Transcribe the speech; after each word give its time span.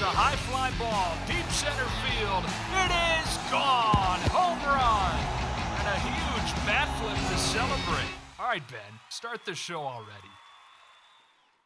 a 0.00 0.04
high 0.04 0.36
fly 0.48 0.70
ball. 0.78 1.12
Deep 1.28 1.44
center 1.52 1.84
field. 2.00 2.44
It 2.72 2.90
is 3.20 3.36
gone. 3.52 4.18
Home 4.32 4.58
run. 4.64 5.12
And 5.76 5.88
a 5.88 5.98
huge 6.00 6.50
bat 6.64 6.88
flip 6.96 7.18
to 7.28 7.38
celebrate. 7.38 8.08
All 8.38 8.46
right, 8.46 8.66
Ben, 8.70 8.80
start 9.10 9.44
the 9.44 9.54
show 9.54 9.80
already. 9.80 10.30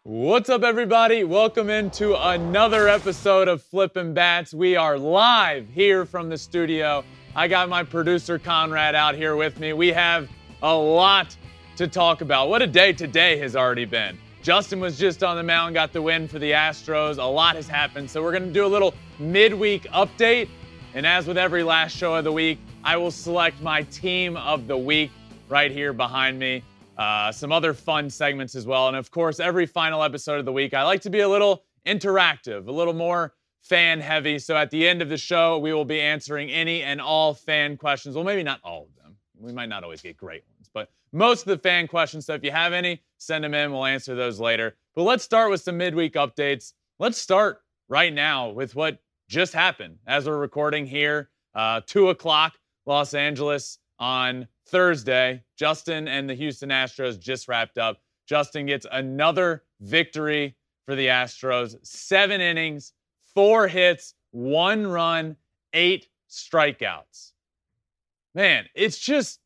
What's 0.03 0.49
up, 0.51 0.65
everybody? 0.65 1.23
Welcome 1.23 1.71
into 1.71 2.17
another 2.29 2.89
episode 2.89 3.47
of 3.47 3.63
Flippin' 3.63 4.15
Bats. 4.15 4.53
We 4.53 4.75
are 4.75 4.99
live 4.99 5.69
here 5.71 6.05
from 6.05 6.29
the 6.29 6.37
studio. 6.37 7.05
I 7.37 7.47
got 7.47 7.69
my 7.69 7.85
producer 7.85 8.41
Conrad 8.41 8.97
out 8.97 9.15
here 9.15 9.37
with 9.37 9.61
me. 9.61 9.75
We 9.75 9.89
have 9.89 10.29
a 10.61 10.75
lot 10.75 11.37
to 11.77 11.87
talk 11.87 12.21
about. 12.21 12.49
What 12.49 12.63
a 12.63 12.67
day 12.67 12.93
today 12.93 13.39
has 13.39 13.55
already 13.55 13.85
been. 13.85 14.19
Justin 14.45 14.79
was 14.79 14.99
just 14.99 15.25
on 15.25 15.37
the 15.37 15.43
mound, 15.43 15.75
got 15.75 15.93
the 15.93 16.03
win 16.03 16.29
for 16.29 16.39
the 16.39 16.51
Astros. 16.51 17.17
A 17.17 17.25
lot 17.25 17.57
has 17.57 17.67
happened. 17.67 18.11
So, 18.11 18.23
we're 18.23 18.31
going 18.31 18.47
to 18.47 18.53
do 18.53 18.67
a 18.67 18.69
little 18.69 18.95
midweek 19.19 19.85
update. 19.85 20.51
And 20.93 21.07
as 21.07 21.27
with 21.27 21.39
every 21.39 21.63
last 21.63 21.97
show 21.97 22.15
of 22.15 22.25
the 22.25 22.33
week, 22.33 22.59
I 22.85 22.97
will 22.99 23.11
select 23.11 23.63
my 23.63 23.83
team 23.85 24.37
of 24.37 24.67
the 24.67 24.77
week 24.77 25.11
right 25.49 25.71
here 25.71 25.95
behind 25.95 26.39
me 26.39 26.63
uh, 26.99 27.33
some 27.33 27.53
other 27.53 27.73
fun 27.75 28.11
segments 28.11 28.55
as 28.55 28.67
well. 28.67 28.89
And 28.89 28.97
of 28.97 29.11
course, 29.11 29.41
every 29.41 29.67
final 29.67 30.03
episode 30.03 30.39
of 30.39 30.45
the 30.45 30.53
week, 30.53 30.75
I 30.75 30.83
like 30.83 31.01
to 31.03 31.11
be 31.11 31.21
a 31.21 31.29
little 31.29 31.65
interactive, 31.87 32.67
a 32.69 32.73
little 32.73 32.93
more 32.93 33.35
fan 33.63 34.01
heavy. 34.01 34.39
So 34.39 34.57
at 34.57 34.71
the 34.71 34.87
end 34.87 35.01
of 35.03 35.09
the 35.09 35.17
show, 35.17 35.59
we 35.59 35.73
will 35.73 35.85
be 35.85 36.01
answering 36.01 36.51
any 36.51 36.83
and 36.83 37.01
all 37.01 37.35
fan 37.35 37.77
questions. 37.77 38.15
Well, 38.15 38.25
maybe 38.25 38.43
not 38.43 38.61
all 38.63 38.83
of 38.83 39.03
them. 39.03 39.17
We 39.39 39.53
might 39.53 39.69
not 39.69 39.85
always 39.85 40.03
get 40.03 40.17
great 40.17 40.45
ones, 40.47 40.54
but 40.75 40.91
most 41.13 41.43
of 41.43 41.47
the 41.47 41.59
fan 41.59 41.89
questions. 41.89 42.27
So 42.27 42.35
if 42.35 42.45
you 42.45 42.51
have 42.51 42.73
any, 42.73 43.03
send 43.17 43.45
them 43.45 43.55
in. 43.55 43.73
We'll 43.73 43.87
answer 43.87 44.15
those 44.15 44.39
later. 44.39 44.77
But 44.95 45.05
let's 45.05 45.25
start 45.25 45.51
with 45.51 45.63
some 45.63 45.79
midweek 45.79 46.15
updates. 46.15 46.75
Let's 46.99 47.19
start 47.19 47.63
right 47.89 48.13
now 48.13 48.51
with 48.51 48.75
what 48.75 48.99
just 49.29 49.55
happened 49.55 49.99
as 50.07 50.27
we're 50.27 50.39
recording 50.39 50.87
here, 50.87 51.31
uh, 51.55 51.81
2 51.87 52.11
o'clock, 52.11 52.59
Los 52.87 53.15
Angeles 53.15 53.79
on 53.99 54.47
Thursday. 54.67 55.43
Justin 55.57 56.09
and 56.09 56.29
the 56.29 56.35
Houston 56.35 56.69
Astros 56.69 57.19
just 57.19 57.49
wrapped 57.49 57.79
up. 57.79 57.99
Justin 58.27 58.67
gets 58.67 58.87
another 58.91 59.65
victory 59.81 60.57
for 60.85 60.95
the 60.95 61.07
Astros. 61.07 61.77
Seven 61.83 62.41
innings, 62.41 62.93
four 63.35 63.69
hits, 63.69 64.15
one 64.31 64.87
run, 64.87 65.37
eight 65.73 66.09
strikeouts. 66.31 67.33
Man, 68.35 68.67
it's 68.75 68.99
just, 68.99 69.41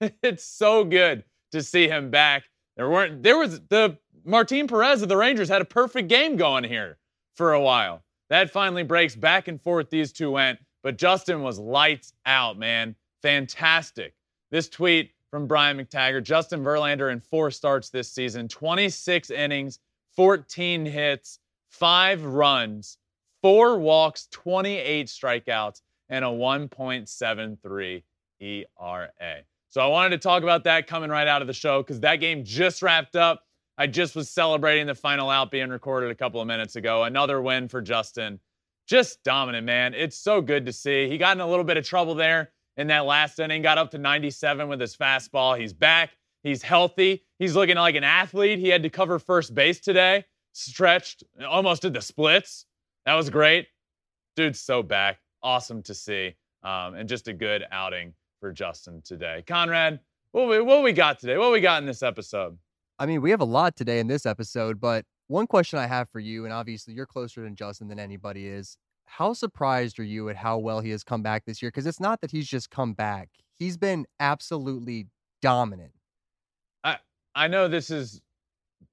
it's 0.22 0.44
so 0.44 0.84
good 0.84 1.24
to 1.52 1.62
see 1.62 1.88
him 1.88 2.10
back. 2.10 2.44
There 2.76 2.90
weren't, 2.90 3.22
there 3.22 3.38
was 3.38 3.60
the 3.68 3.98
Martin 4.24 4.66
Perez 4.66 5.02
of 5.02 5.08
the 5.08 5.16
Rangers 5.16 5.48
had 5.48 5.62
a 5.62 5.66
perfect 5.66 6.08
game 6.08 6.36
going 6.36 6.64
here 6.64 6.98
for 7.34 7.52
a 7.52 7.60
while. 7.60 8.02
That 8.28 8.50
finally 8.50 8.82
breaks 8.82 9.14
back 9.14 9.48
and 9.48 9.60
forth. 9.62 9.88
These 9.88 10.12
two 10.12 10.32
went, 10.32 10.58
but 10.82 10.98
Justin 10.98 11.42
was 11.42 11.58
lights 11.58 12.12
out, 12.26 12.58
man. 12.58 12.96
Fantastic. 13.22 14.14
This 14.50 14.68
tweet 14.68 15.12
from 15.30 15.46
Brian 15.46 15.78
McTaggart 15.78 16.24
Justin 16.24 16.62
Verlander 16.62 17.12
in 17.12 17.20
four 17.20 17.50
starts 17.50 17.88
this 17.90 18.10
season 18.10 18.48
26 18.48 19.30
innings, 19.30 19.78
14 20.16 20.86
hits, 20.86 21.38
five 21.70 22.24
runs, 22.24 22.98
four 23.42 23.78
walks, 23.78 24.28
28 24.30 25.06
strikeouts, 25.06 25.82
and 26.08 26.24
a 26.24 26.28
1.73 26.28 28.02
ERA. 28.40 29.44
So 29.76 29.82
I 29.82 29.88
wanted 29.88 30.08
to 30.12 30.18
talk 30.18 30.42
about 30.42 30.64
that 30.64 30.86
coming 30.86 31.10
right 31.10 31.28
out 31.28 31.42
of 31.42 31.48
the 31.48 31.52
show 31.52 31.82
because 31.82 32.00
that 32.00 32.16
game 32.16 32.44
just 32.44 32.80
wrapped 32.80 33.14
up. 33.14 33.42
I 33.76 33.86
just 33.86 34.16
was 34.16 34.30
celebrating 34.30 34.86
the 34.86 34.94
final 34.94 35.28
out 35.28 35.50
being 35.50 35.68
recorded 35.68 36.10
a 36.10 36.14
couple 36.14 36.40
of 36.40 36.46
minutes 36.46 36.76
ago. 36.76 37.04
Another 37.04 37.42
win 37.42 37.68
for 37.68 37.82
Justin. 37.82 38.40
Just 38.86 39.22
dominant, 39.22 39.66
man. 39.66 39.92
It's 39.92 40.16
so 40.16 40.40
good 40.40 40.64
to 40.64 40.72
see. 40.72 41.10
He 41.10 41.18
got 41.18 41.36
in 41.36 41.42
a 41.42 41.46
little 41.46 41.62
bit 41.62 41.76
of 41.76 41.84
trouble 41.84 42.14
there 42.14 42.52
in 42.78 42.86
that 42.86 43.04
last 43.04 43.38
inning, 43.38 43.60
got 43.60 43.76
up 43.76 43.90
to 43.90 43.98
97 43.98 44.66
with 44.66 44.80
his 44.80 44.96
fastball. 44.96 45.60
He's 45.60 45.74
back. 45.74 46.16
He's 46.42 46.62
healthy. 46.62 47.26
He's 47.38 47.54
looking 47.54 47.76
like 47.76 47.96
an 47.96 48.04
athlete. 48.04 48.58
He 48.58 48.70
had 48.70 48.82
to 48.82 48.88
cover 48.88 49.18
first 49.18 49.54
base 49.54 49.80
today, 49.80 50.24
stretched, 50.54 51.22
almost 51.46 51.82
did 51.82 51.92
the 51.92 52.00
splits. 52.00 52.64
That 53.04 53.12
was 53.12 53.28
great. 53.28 53.66
Dude's 54.36 54.58
so 54.58 54.82
back. 54.82 55.18
Awesome 55.42 55.82
to 55.82 55.92
see. 55.92 56.34
Um, 56.62 56.94
and 56.94 57.06
just 57.06 57.28
a 57.28 57.34
good 57.34 57.62
outing 57.70 58.14
for 58.46 58.52
Justin 58.52 59.02
today. 59.02 59.42
Conrad, 59.44 59.98
what 60.30 60.48
we, 60.48 60.60
what 60.60 60.84
we 60.84 60.92
got 60.92 61.18
today? 61.18 61.36
What 61.36 61.50
we 61.50 61.60
got 61.60 61.82
in 61.82 61.86
this 61.86 62.00
episode? 62.00 62.56
I 62.96 63.04
mean, 63.04 63.20
we 63.20 63.32
have 63.32 63.40
a 63.40 63.44
lot 63.44 63.74
today 63.74 63.98
in 63.98 64.06
this 64.06 64.24
episode, 64.24 64.80
but 64.80 65.04
one 65.26 65.48
question 65.48 65.80
I 65.80 65.88
have 65.88 66.08
for 66.08 66.20
you, 66.20 66.44
and 66.44 66.54
obviously 66.54 66.94
you're 66.94 67.06
closer 67.06 67.42
than 67.42 67.56
Justin 67.56 67.88
than 67.88 67.98
anybody 67.98 68.46
is, 68.46 68.76
how 69.06 69.32
surprised 69.32 69.98
are 69.98 70.04
you 70.04 70.28
at 70.28 70.36
how 70.36 70.58
well 70.58 70.78
he 70.78 70.90
has 70.90 71.02
come 71.02 71.22
back 71.22 71.44
this 71.44 71.60
year? 71.60 71.72
Because 71.72 71.88
it's 71.88 71.98
not 71.98 72.20
that 72.20 72.30
he's 72.30 72.46
just 72.46 72.70
come 72.70 72.92
back; 72.92 73.30
he's 73.56 73.76
been 73.76 74.06
absolutely 74.20 75.08
dominant. 75.42 75.92
I 76.84 76.98
I 77.34 77.48
know 77.48 77.66
this 77.66 77.90
is 77.90 78.20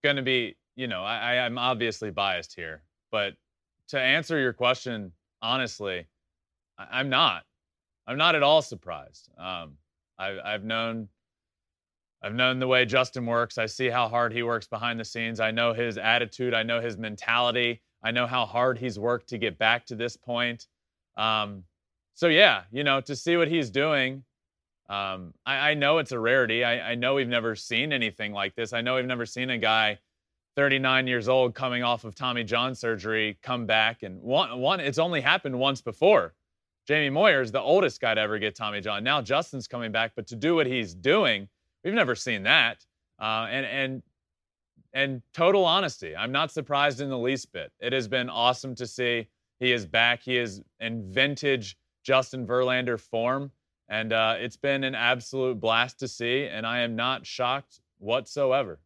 going 0.04 0.16
to 0.16 0.24
be, 0.24 0.56
you 0.76 0.88
know, 0.88 1.04
I, 1.04 1.46
I'm 1.46 1.60
obviously 1.60 2.10
biased 2.10 2.56
here, 2.56 2.82
but 3.12 3.34
to 3.90 4.00
answer 4.00 4.40
your 4.40 4.54
question 4.54 5.12
honestly, 5.44 6.08
I, 6.80 7.02
am 7.02 7.10
not. 7.10 7.44
I'm 8.08 8.18
not 8.18 8.36
at 8.36 8.44
all 8.44 8.62
surprised. 8.62 9.30
Um, 9.38 9.74
I, 10.18 10.38
I've 10.44 10.64
known. 10.64 11.10
I've 12.22 12.36
known 12.36 12.60
the 12.60 12.68
way 12.68 12.86
Justin 12.86 13.26
works. 13.26 13.58
I 13.58 13.66
see 13.66 13.90
how 13.90 14.08
hard 14.08 14.32
he 14.32 14.44
works 14.44 14.66
behind 14.66 14.98
the 14.98 15.04
scenes. 15.04 15.42
I 15.42 15.52
know 15.52 15.74
his 15.74 15.98
attitude. 15.98 16.54
I 16.54 16.64
know 16.64 16.80
his 16.80 16.98
mentality. 16.98 17.82
I 18.02 18.12
know 18.12 18.28
how 18.28 18.46
hard 18.46 18.78
he's 18.78 18.98
worked 18.98 19.28
to 19.30 19.38
get 19.38 19.58
back 19.58 19.86
to 19.88 19.96
this 19.96 20.16
point. 20.16 20.68
Um, 21.18 21.64
so 22.14 22.28
yeah, 22.28 22.64
you 22.72 22.86
know, 22.86 23.02
to 23.02 23.16
see 23.16 23.36
what 23.36 23.50
he's 23.50 23.70
doing, 23.70 24.24
um, 24.90 25.34
I, 25.46 25.72
I, 25.72 25.74
know 25.74 25.98
it's 25.98 26.12
a 26.12 26.20
rarity. 26.20 26.64
I, 26.64 26.92
I, 26.92 26.96
know 26.96 27.16
we've 27.16 27.28
never 27.28 27.56
seen 27.56 27.94
anything 27.94 28.34
like 28.34 28.56
this. 28.56 28.74
I 28.74 28.82
know 28.82 28.96
we've 28.96 29.06
never 29.06 29.26
seen 29.26 29.50
a 29.50 29.58
guy 29.58 29.98
39 30.56 31.08
years 31.08 31.30
old 31.30 31.56
coming 31.56 31.84
off 31.84 32.04
of 32.04 32.16
Tommy 32.16 32.44
John 32.44 32.76
surgery 32.76 33.40
come 33.42 33.66
back 33.66 34.04
and 34.04 34.22
one, 34.22 34.60
one 34.60 34.80
it's 34.80 35.00
only 35.00 35.22
happened 35.22 35.58
once 35.58 35.82
before. 35.82 36.34
Jamie 36.88 37.10
Moyer 37.10 37.42
is 37.42 37.52
the 37.52 37.62
oldest 37.62 38.02
guy 38.02 38.14
to 38.14 38.22
ever 38.22 38.38
get 38.40 38.56
Tommy 38.56 38.82
John. 38.82 39.04
Now 39.04 39.22
Justin's 39.22 39.68
coming 39.68 39.92
back, 39.92 40.14
but 40.16 40.28
to 40.28 40.36
do 40.36 40.56
what 40.56 40.68
he's 40.68 40.94
doing, 40.94 41.48
we've 41.84 41.94
never 41.94 42.16
seen 42.16 42.44
that. 42.44 42.86
Uh, 43.20 43.48
and 43.50 43.66
and 43.66 44.04
and 44.94 45.22
total 45.34 45.66
honesty, 45.66 46.16
I'm 46.16 46.32
not 46.32 46.52
surprised 46.52 47.02
in 47.02 47.10
the 47.10 47.18
least 47.18 47.52
bit. 47.52 47.72
It 47.80 47.94
has 47.94 48.08
been 48.08 48.30
awesome 48.30 48.76
to 48.76 48.86
see. 48.86 49.28
He 49.60 49.72
is 49.72 49.86
back. 49.86 50.22
He 50.22 50.38
is 50.38 50.62
in 50.80 51.10
vintage 51.12 51.78
Justin 52.04 52.46
Verlander 52.46 53.00
form. 53.00 53.52
And 53.90 54.14
uh, 54.14 54.36
it's 54.38 54.58
been 54.58 54.84
an 54.84 54.94
absolute 54.94 55.60
blast 55.60 56.00
to 56.00 56.08
see. 56.08 56.46
And 56.46 56.66
I 56.66 56.80
am 56.80 56.96
not 56.96 57.26
shocked 57.26 57.80
whatsoever. 57.98 58.80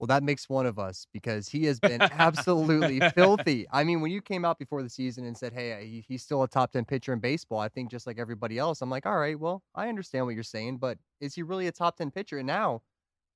Well, 0.00 0.06
that 0.06 0.22
makes 0.22 0.48
one 0.48 0.64
of 0.64 0.78
us 0.78 1.06
because 1.12 1.46
he 1.46 1.66
has 1.66 1.78
been 1.78 2.00
absolutely 2.12 3.00
filthy. 3.14 3.66
I 3.70 3.84
mean, 3.84 4.00
when 4.00 4.10
you 4.10 4.22
came 4.22 4.46
out 4.46 4.58
before 4.58 4.82
the 4.82 4.88
season 4.88 5.26
and 5.26 5.36
said, 5.36 5.52
hey, 5.52 6.02
he's 6.08 6.22
still 6.22 6.42
a 6.42 6.48
top 6.48 6.72
10 6.72 6.86
pitcher 6.86 7.12
in 7.12 7.18
baseball, 7.18 7.60
I 7.60 7.68
think 7.68 7.90
just 7.90 8.06
like 8.06 8.18
everybody 8.18 8.58
else, 8.58 8.80
I'm 8.80 8.88
like, 8.88 9.04
all 9.04 9.18
right, 9.18 9.38
well, 9.38 9.62
I 9.74 9.90
understand 9.90 10.24
what 10.24 10.34
you're 10.34 10.42
saying, 10.42 10.78
but 10.78 10.96
is 11.20 11.34
he 11.34 11.42
really 11.42 11.66
a 11.66 11.72
top 11.72 11.98
10 11.98 12.10
pitcher? 12.12 12.38
And 12.38 12.46
now 12.46 12.80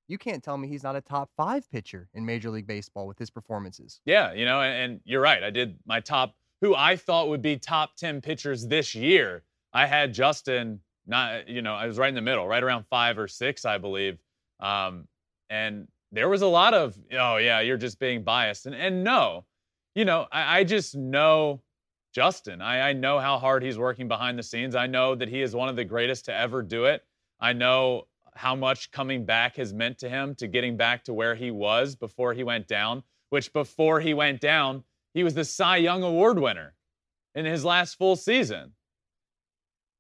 you 0.09 0.17
can't 0.17 0.43
tell 0.43 0.57
me 0.57 0.67
he's 0.67 0.83
not 0.83 0.97
a 0.97 1.03
top 1.03 1.29
five 1.37 1.71
pitcher 1.71 2.09
in 2.15 2.25
Major 2.25 2.49
League 2.49 2.67
Baseball 2.67 3.07
with 3.07 3.19
his 3.19 3.29
performances. 3.29 4.01
Yeah, 4.07 4.33
you 4.33 4.47
know, 4.47 4.63
and, 4.63 4.93
and 4.93 5.01
you're 5.05 5.21
right. 5.21 5.43
I 5.43 5.51
did 5.51 5.79
my 5.85 6.01
top, 6.01 6.35
who 6.63 6.75
I 6.75 6.97
thought 6.97 7.29
would 7.29 7.43
be 7.43 7.59
top 7.59 7.95
10 7.97 8.23
pitchers 8.23 8.67
this 8.67 8.95
year. 8.95 9.43
I 9.75 9.85
had 9.85 10.15
Justin, 10.15 10.81
not, 11.07 11.47
you 11.47 11.61
know, 11.61 11.75
I 11.75 11.87
was 11.87 11.99
right 11.99 12.09
in 12.09 12.15
the 12.15 12.23
middle, 12.23 12.49
right 12.49 12.63
around 12.63 12.87
five 12.89 13.19
or 13.19 13.29
six, 13.29 13.67
I 13.67 13.77
believe. 13.77 14.19
Um, 14.61 15.09
and 15.51 15.89
there 16.15 16.29
was 16.29 16.43
a 16.43 16.47
lot 16.47 16.75
of, 16.75 16.97
oh, 17.13 17.37
yeah, 17.37 17.61
you're 17.61 17.77
just 17.77 17.99
being 17.99 18.23
biased. 18.23 18.67
And, 18.67 18.75
and 18.75 19.05
no, 19.05 19.45
you 19.95 20.05
know, 20.05 20.27
I, 20.33 20.61
I 20.61 20.65
just 20.65 20.95
know 20.95 21.61
Justin. 22.15 22.63
I, 22.63 22.91
I 22.91 22.93
know 22.93 23.19
how 23.19 23.39
hard 23.39 23.63
he's 23.63 23.79
working 23.79 24.09
behind 24.09 24.39
the 24.39 24.43
scenes. 24.43 24.75
I 24.75 24.87
know 24.87 25.15
that 25.15 25.29
he 25.29 25.43
is 25.43 25.55
one 25.55 25.69
of 25.69 25.77
the 25.77 25.85
greatest 25.85 26.27
to 26.27 26.35
ever 26.35 26.63
do 26.63 26.85
it. 26.85 27.05
I 27.41 27.53
know 27.53 28.07
how 28.35 28.55
much 28.55 28.91
coming 28.91 29.25
back 29.25 29.57
has 29.57 29.73
meant 29.73 29.99
to 29.99 30.09
him 30.09 30.35
to 30.37 30.47
getting 30.47 30.77
back 30.77 31.05
to 31.05 31.13
where 31.13 31.35
he 31.35 31.51
was 31.51 31.95
before 31.97 32.33
he 32.33 32.45
went 32.45 32.69
down, 32.69 33.03
which 33.31 33.53
before 33.53 34.01
he 34.01 34.15
went 34.15 34.41
down, 34.41 34.85
he 35.13 35.25
was 35.25 35.35
the 35.35 35.45
Cy 35.45 35.77
Young 35.77 36.03
Award 36.03 36.39
winner 36.39 36.75
in 37.35 37.45
his 37.45 37.65
last 37.65 37.97
full 37.97 38.17
season. 38.17 38.73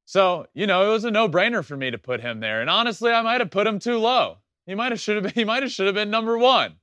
So, 0.05 0.47
you 0.53 0.67
know, 0.67 0.89
it 0.89 0.93
was 0.93 1.05
a 1.05 1.11
no-brainer 1.11 1.65
for 1.65 1.77
me 1.77 1.91
to 1.91 1.99
put 1.99 2.21
him 2.21 2.41
there. 2.41 2.61
And 2.61 2.69
honestly, 2.69 3.11
I 3.11 3.23
might 3.23 3.41
have 3.41 3.51
put 3.51 3.67
him 3.67 3.79
too 3.79 3.99
low. 3.99 4.39
He 4.67 4.75
might 4.75 4.93
have 4.93 5.01
should 5.01 5.17
have 5.17 5.25
been, 5.25 5.33
he 5.35 5.45
might 5.45 5.63
have 5.63 5.73
should 5.73 5.87
have 5.87 5.95
been 5.95 6.11
number 6.11 6.39
one. 6.39 6.75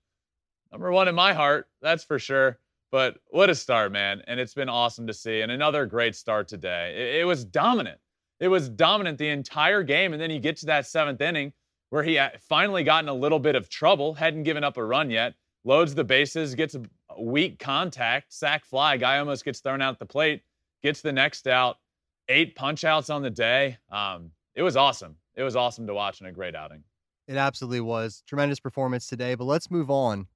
Number 0.71 0.91
one 0.91 1.07
in 1.07 1.15
my 1.15 1.33
heart, 1.33 1.67
that's 1.81 2.03
for 2.03 2.17
sure. 2.19 2.59
But 2.91 3.17
what 3.29 3.49
a 3.49 3.55
start, 3.55 3.91
man. 3.91 4.21
And 4.27 4.39
it's 4.39 4.53
been 4.53 4.69
awesome 4.69 5.07
to 5.07 5.13
see. 5.13 5.41
And 5.41 5.51
another 5.51 5.85
great 5.85 6.15
start 6.15 6.47
today. 6.47 6.93
It, 6.95 7.21
it 7.21 7.23
was 7.25 7.45
dominant. 7.45 7.99
It 8.39 8.49
was 8.49 8.69
dominant 8.69 9.17
the 9.17 9.29
entire 9.29 9.83
game. 9.83 10.13
And 10.13 10.21
then 10.21 10.31
you 10.31 10.39
get 10.39 10.57
to 10.57 10.65
that 10.67 10.87
seventh 10.87 11.21
inning 11.21 11.53
where 11.89 12.03
he 12.03 12.19
finally 12.47 12.83
got 12.83 13.03
in 13.03 13.09
a 13.09 13.13
little 13.13 13.39
bit 13.39 13.55
of 13.55 13.69
trouble, 13.69 14.13
hadn't 14.13 14.43
given 14.43 14.63
up 14.63 14.77
a 14.77 14.83
run 14.83 15.09
yet, 15.09 15.35
loads 15.65 15.93
the 15.93 16.03
bases, 16.03 16.55
gets 16.55 16.75
a 16.75 16.81
weak 17.21 17.59
contact, 17.59 18.33
sac 18.33 18.65
fly, 18.65 18.97
guy 18.97 19.19
almost 19.19 19.43
gets 19.43 19.59
thrown 19.59 19.81
out 19.81 19.99
the 19.99 20.05
plate, 20.05 20.41
gets 20.81 21.01
the 21.01 21.11
next 21.11 21.47
out, 21.47 21.77
eight 22.29 22.55
punch 22.55 22.85
outs 22.85 23.09
on 23.09 23.21
the 23.21 23.29
day. 23.29 23.77
Um, 23.91 24.31
it 24.55 24.63
was 24.63 24.77
awesome. 24.77 25.17
It 25.35 25.43
was 25.43 25.55
awesome 25.55 25.85
to 25.87 25.93
watch 25.93 26.19
and 26.21 26.29
a 26.29 26.31
great 26.31 26.55
outing. 26.55 26.83
It 27.31 27.37
absolutely 27.37 27.79
was. 27.79 28.23
Tremendous 28.27 28.59
performance 28.59 29.07
today. 29.07 29.35
But 29.35 29.45
let's 29.45 29.71
move 29.71 29.89
on 29.89 30.27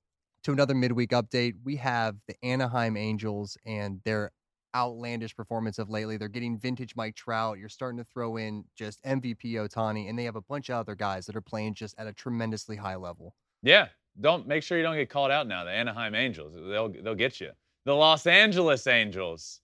to 0.44 0.54
another 0.54 0.74
midweek 0.74 1.10
update. 1.10 1.56
We 1.62 1.76
have 1.76 2.16
the 2.26 2.36
Anaheim 2.42 2.96
Angels 2.96 3.58
and 3.66 4.00
their 4.06 4.32
outlandish 4.74 5.36
performance 5.36 5.78
of 5.78 5.90
lately. 5.90 6.16
They're 6.16 6.30
getting 6.30 6.58
vintage 6.58 6.96
Mike 6.96 7.16
Trout. 7.16 7.60
You're 7.60 7.68
starting 7.68 7.98
to 7.98 8.06
throw 8.06 8.38
in 8.38 8.64
just 8.78 9.04
MVP 9.04 9.56
Ohtani, 9.56 10.08
and 10.10 10.18
they 10.18 10.24
have 10.24 10.38
a 10.38 10.42
bunch 10.42 10.70
of 10.70 10.78
other 10.78 10.96
guys 10.96 11.26
that 11.26 11.36
are 11.36 11.42
playing 11.42 11.74
just 11.74 11.96
at 11.98 12.08
a 12.08 12.14
tremendously 12.14 12.78
high 12.78 12.96
level. 12.96 13.36
Yeah, 13.62 13.90
don't 14.22 14.48
make 14.48 14.64
sure 14.64 14.78
you 14.78 14.84
don't 14.84 14.96
get 14.96 15.10
called 15.10 15.32
out 15.32 15.48
now. 15.48 15.66
The 15.66 15.72
Anaheim 15.72 16.16
Angels, 16.16 16.54
they'll 16.56 16.88
they'll 16.88 17.14
get 17.14 17.42
you. 17.42 17.52
The 17.84 17.94
Los 17.94 18.26
Angeles 18.26 18.88
Angels 18.88 19.60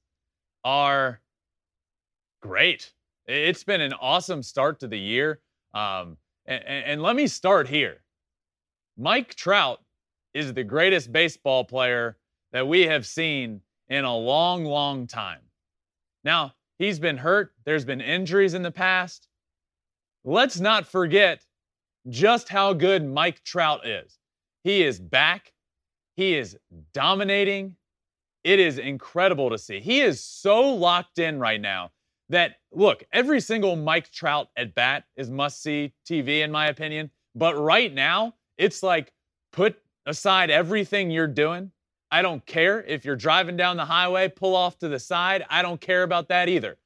are 0.65 1.21
great. 2.41 2.91
It's 3.25 3.63
been 3.63 3.79
an 3.79 3.93
awesome 3.93 4.43
start 4.43 4.81
to 4.81 4.89
the 4.89 4.99
year. 4.99 5.39
Um, 5.73 6.17
and, 6.45 6.63
and 6.65 7.01
let 7.01 7.15
me 7.15 7.27
start 7.27 7.67
here. 7.67 8.03
Mike 8.97 9.35
Trout 9.35 9.79
is 10.33 10.53
the 10.53 10.63
greatest 10.63 11.11
baseball 11.11 11.63
player 11.63 12.17
that 12.51 12.67
we 12.67 12.81
have 12.87 13.05
seen 13.05 13.61
in 13.89 14.05
a 14.05 14.15
long, 14.15 14.65
long 14.65 15.07
time. 15.07 15.41
Now, 16.23 16.53
he's 16.77 16.99
been 16.99 17.17
hurt, 17.17 17.53
there's 17.65 17.85
been 17.85 18.01
injuries 18.01 18.53
in 18.53 18.61
the 18.61 18.71
past. 18.71 19.27
Let's 20.23 20.59
not 20.59 20.85
forget 20.85 21.45
just 22.09 22.49
how 22.49 22.73
good 22.73 23.05
Mike 23.05 23.43
Trout 23.43 23.87
is. 23.87 24.17
He 24.63 24.83
is 24.83 24.99
back, 24.99 25.51
he 26.15 26.35
is 26.35 26.57
dominating. 26.93 27.75
It 28.43 28.59
is 28.59 28.79
incredible 28.79 29.51
to 29.51 29.57
see. 29.57 29.79
He 29.79 30.01
is 30.01 30.23
so 30.23 30.73
locked 30.73 31.19
in 31.19 31.39
right 31.39 31.61
now 31.61 31.91
that, 32.31 32.55
look, 32.71 33.03
every 33.13 33.39
single 33.39 33.75
Mike 33.75 34.11
Trout 34.11 34.49
at 34.55 34.73
bat 34.73 35.03
is 35.15 35.29
must 35.29 35.61
see 35.61 35.93
TV, 36.09 36.43
in 36.43 36.51
my 36.51 36.67
opinion. 36.67 37.11
But 37.35 37.57
right 37.57 37.93
now, 37.93 38.35
it's 38.57 38.83
like 38.83 39.13
put 39.51 39.77
aside 40.05 40.49
everything 40.49 41.11
you're 41.11 41.27
doing. 41.27 41.71
I 42.09 42.21
don't 42.21 42.45
care 42.45 42.83
if 42.83 43.05
you're 43.05 43.15
driving 43.15 43.55
down 43.55 43.77
the 43.77 43.85
highway, 43.85 44.27
pull 44.27 44.55
off 44.55 44.77
to 44.79 44.89
the 44.89 44.99
side. 44.99 45.45
I 45.49 45.61
don't 45.61 45.79
care 45.79 46.03
about 46.03 46.27
that 46.29 46.49
either. 46.49 46.77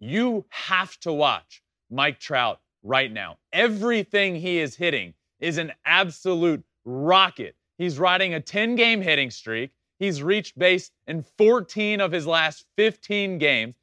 You 0.00 0.44
have 0.48 0.98
to 1.00 1.12
watch 1.12 1.62
Mike 1.90 2.18
Trout 2.18 2.60
right 2.82 3.12
now. 3.12 3.38
Everything 3.52 4.34
he 4.34 4.58
is 4.58 4.74
hitting 4.74 5.14
is 5.40 5.58
an 5.58 5.72
absolute 5.84 6.64
rocket. 6.84 7.54
He's 7.78 7.98
riding 7.98 8.34
a 8.34 8.40
10 8.40 8.74
game 8.76 9.00
hitting 9.00 9.30
streak. 9.30 9.70
He's 9.98 10.22
reached 10.22 10.58
base 10.58 10.90
in 11.06 11.22
14 11.38 12.00
of 12.00 12.12
his 12.12 12.26
last 12.26 12.66
15 12.76 13.38
games. 13.38 13.76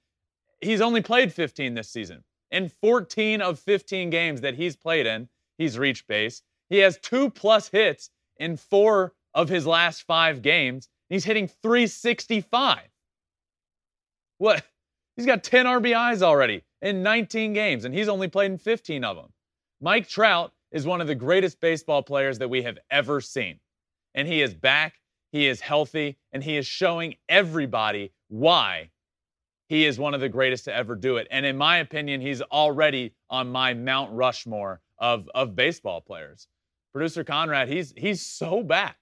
He's 0.62 0.82
only 0.82 1.02
played 1.02 1.34
15 1.34 1.74
this 1.74 1.90
season. 1.90 2.24
In 2.52 2.70
14 2.70 3.42
of 3.42 3.60
15 3.60 4.10
games 4.10 4.42
that 4.42 4.56
he's 4.56 4.76
played 4.76 5.08
in, 5.08 5.28
he's 5.58 5.80
reached 5.80 6.08
base. 6.08 6.44
He 6.70 6.78
has 6.80 6.98
two 6.98 7.30
plus 7.30 7.70
hits 7.70 8.10
in 8.38 8.58
four 8.58 9.14
of 9.34 9.50
his 9.50 9.66
last 9.66 10.04
five 10.04 10.42
games. 10.42 10.90
He's 11.10 11.26
hitting 11.26 11.48
365. 11.48 12.80
What? 14.38 14.64
He's 15.16 15.26
got 15.26 15.44
10 15.44 15.66
RBIs 15.66 16.22
already 16.22 16.64
in 16.82 17.04
19 17.04 17.54
games, 17.54 17.86
and 17.86 17.94
he's 17.94 18.08
only 18.08 18.28
played 18.28 18.52
in 18.52 18.58
15 18.58 19.04
of 19.04 19.18
them. 19.18 19.34
Mike 19.82 20.08
Trout 20.08 20.54
is 20.72 20.86
one 20.86 21.02
of 21.02 21.08
the 21.08 21.16
greatest 21.16 21.60
baseball 21.60 22.02
players 22.02 22.40
that 22.40 22.50
we 22.50 22.62
have 22.64 22.78
ever 22.90 23.20
seen. 23.20 23.60
And 24.16 24.28
he 24.28 24.42
is 24.42 24.54
back, 24.54 24.96
he 25.32 25.48
is 25.48 25.60
healthy, 25.60 26.18
and 26.32 26.44
he 26.44 26.58
is 26.58 26.68
showing 26.68 27.16
everybody 27.28 28.12
why 28.30 28.91
he 29.72 29.86
is 29.86 29.98
one 29.98 30.14
of 30.14 30.20
the 30.20 30.30
greatest 30.30 30.66
to 30.66 30.76
ever 30.76 30.96
do 30.96 31.18
it. 31.18 31.28
And 31.32 31.46
in 31.46 31.58
my 31.58 31.78
opinion, 31.78 32.20
he's 32.20 32.42
already 32.42 33.14
on 33.30 33.50
my 33.50 33.74
Mount 33.74 34.12
Rushmore 34.12 34.82
of, 34.98 35.30
of 35.34 35.56
baseball 35.56 36.02
players 36.02 36.48
producer 36.92 37.24
Conrad, 37.24 37.70
he's 37.70 37.94
he's 37.96 38.26
so 38.26 38.64
back. 38.64 38.98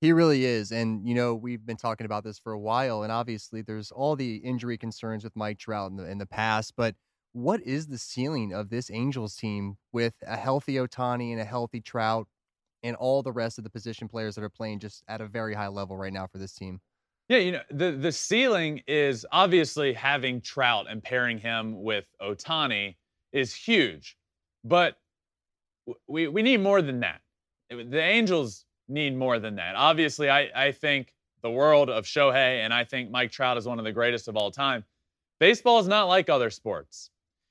He 0.00 0.12
really 0.12 0.44
is. 0.44 0.70
And, 0.70 1.06
you 1.06 1.14
know, 1.14 1.34
we've 1.34 1.64
been 1.64 1.76
talking 1.76 2.04
about 2.04 2.24
this 2.24 2.38
for 2.38 2.52
a 2.52 2.58
while. 2.58 3.02
And 3.02 3.10
obviously, 3.10 3.62
there's 3.62 3.90
all 3.90 4.16
the 4.16 4.36
injury 4.36 4.76
concerns 4.76 5.24
with 5.24 5.34
Mike 5.34 5.58
Trout 5.58 5.90
in 5.90 5.96
the, 5.96 6.04
in 6.08 6.18
the 6.18 6.26
past. 6.26 6.74
But 6.76 6.94
what 7.32 7.60
is 7.62 7.86
the 7.86 7.98
ceiling 7.98 8.52
of 8.52 8.68
this 8.68 8.90
Angels 8.90 9.34
team 9.34 9.78
with 9.92 10.14
a 10.26 10.36
healthy 10.36 10.74
Ohtani 10.74 11.32
and 11.32 11.40
a 11.40 11.44
healthy 11.44 11.80
Trout 11.80 12.28
and 12.82 12.94
all 12.96 13.22
the 13.22 13.32
rest 13.32 13.56
of 13.56 13.64
the 13.64 13.70
position 13.70 14.08
players 14.08 14.34
that 14.34 14.44
are 14.44 14.50
playing 14.50 14.80
just 14.80 15.02
at 15.08 15.22
a 15.22 15.26
very 15.26 15.54
high 15.54 15.68
level 15.68 15.96
right 15.96 16.12
now 16.12 16.26
for 16.26 16.38
this 16.38 16.52
team? 16.52 16.80
Yeah, 17.28 17.38
you 17.38 17.52
know, 17.52 17.62
the, 17.70 17.92
the 17.92 18.12
ceiling 18.12 18.82
is 18.86 19.24
obviously 19.32 19.94
having 19.94 20.40
Trout 20.40 20.86
and 20.88 21.02
pairing 21.02 21.38
him 21.38 21.82
with 21.82 22.04
Ohtani 22.20 22.96
is 23.32 23.54
huge. 23.54 24.16
But 24.62 24.98
we, 26.06 26.28
we 26.28 26.42
need 26.42 26.60
more 26.60 26.82
than 26.82 27.00
that 27.00 27.20
the 27.70 28.00
Angels 28.00 28.64
need 28.88 29.16
more 29.16 29.38
than 29.38 29.56
that. 29.56 29.74
Obviously, 29.76 30.30
I, 30.30 30.50
I 30.54 30.72
think 30.72 31.12
the 31.42 31.50
world 31.50 31.90
of 31.90 32.04
Shohei, 32.04 32.64
and 32.64 32.72
I 32.72 32.84
think 32.84 33.10
Mike 33.10 33.30
Trout 33.30 33.56
is 33.56 33.66
one 33.66 33.78
of 33.78 33.84
the 33.84 33.92
greatest 33.92 34.28
of 34.28 34.36
all 34.36 34.50
time. 34.50 34.84
Baseball 35.40 35.78
is 35.78 35.88
not 35.88 36.04
like 36.04 36.28
other 36.28 36.50
sports. 36.50 37.10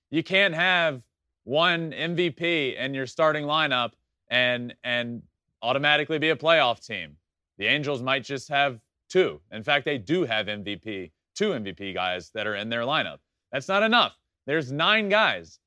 You 0.09 0.23
can't 0.23 0.53
have 0.53 1.01
one 1.43 1.91
MVP 1.91 2.77
in 2.77 2.93
your 2.93 3.05
starting 3.07 3.45
lineup 3.45 3.91
and 4.29 4.73
and 4.83 5.21
automatically 5.61 6.17
be 6.17 6.29
a 6.29 6.35
playoff 6.35 6.85
team. 6.85 7.17
The 7.57 7.65
Angels 7.65 8.01
might 8.01 8.23
just 8.23 8.49
have 8.49 8.79
two. 9.13 9.39
In 9.51 9.63
fact, 9.63 9.85
they 9.85 9.99
do 9.99 10.25
have 10.25 10.47
MVP, 10.47 11.11
two 11.35 11.51
MVP 11.51 11.93
guys 11.93 12.31
that 12.33 12.47
are 12.47 12.55
in 12.55 12.67
their 12.69 12.81
lineup. 12.81 13.19
That's 13.51 13.67
not 13.67 13.83
enough. 13.83 14.17
There's 14.47 14.71
nine 14.71 15.07
guys 15.07 15.59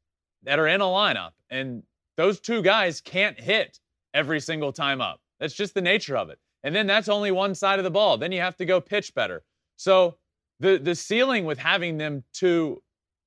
that 0.43 0.59
are 0.59 0.67
in 0.67 0.81
a 0.81 0.85
lineup, 0.85 1.31
and 1.49 1.85
those 2.17 2.41
two 2.41 2.61
guys 2.61 3.01
can't 3.01 3.39
hit 3.39 3.79
every 4.13 4.41
single 4.41 4.73
time 4.73 5.01
up. 5.01 5.21
That's 5.39 5.55
just 5.55 5.75
the 5.75 5.81
nature 5.81 6.17
of 6.17 6.29
it. 6.29 6.39
And 6.65 6.75
then 6.75 6.89
that's 6.89 7.09
only 7.09 7.31
one 7.31 7.55
side 7.55 7.79
of 7.79 7.85
the 7.85 7.91
ball. 7.91 8.19
Then 8.19 8.33
you 8.33 8.41
have 8.41 8.57
to 8.57 8.65
go 8.65 8.81
pitch 8.81 9.15
better. 9.15 9.45
So 9.77 10.17
the 10.59 10.79
the 10.79 10.95
ceiling 10.95 11.45
with 11.45 11.59
having 11.59 11.99
them 11.99 12.25
too 12.33 12.83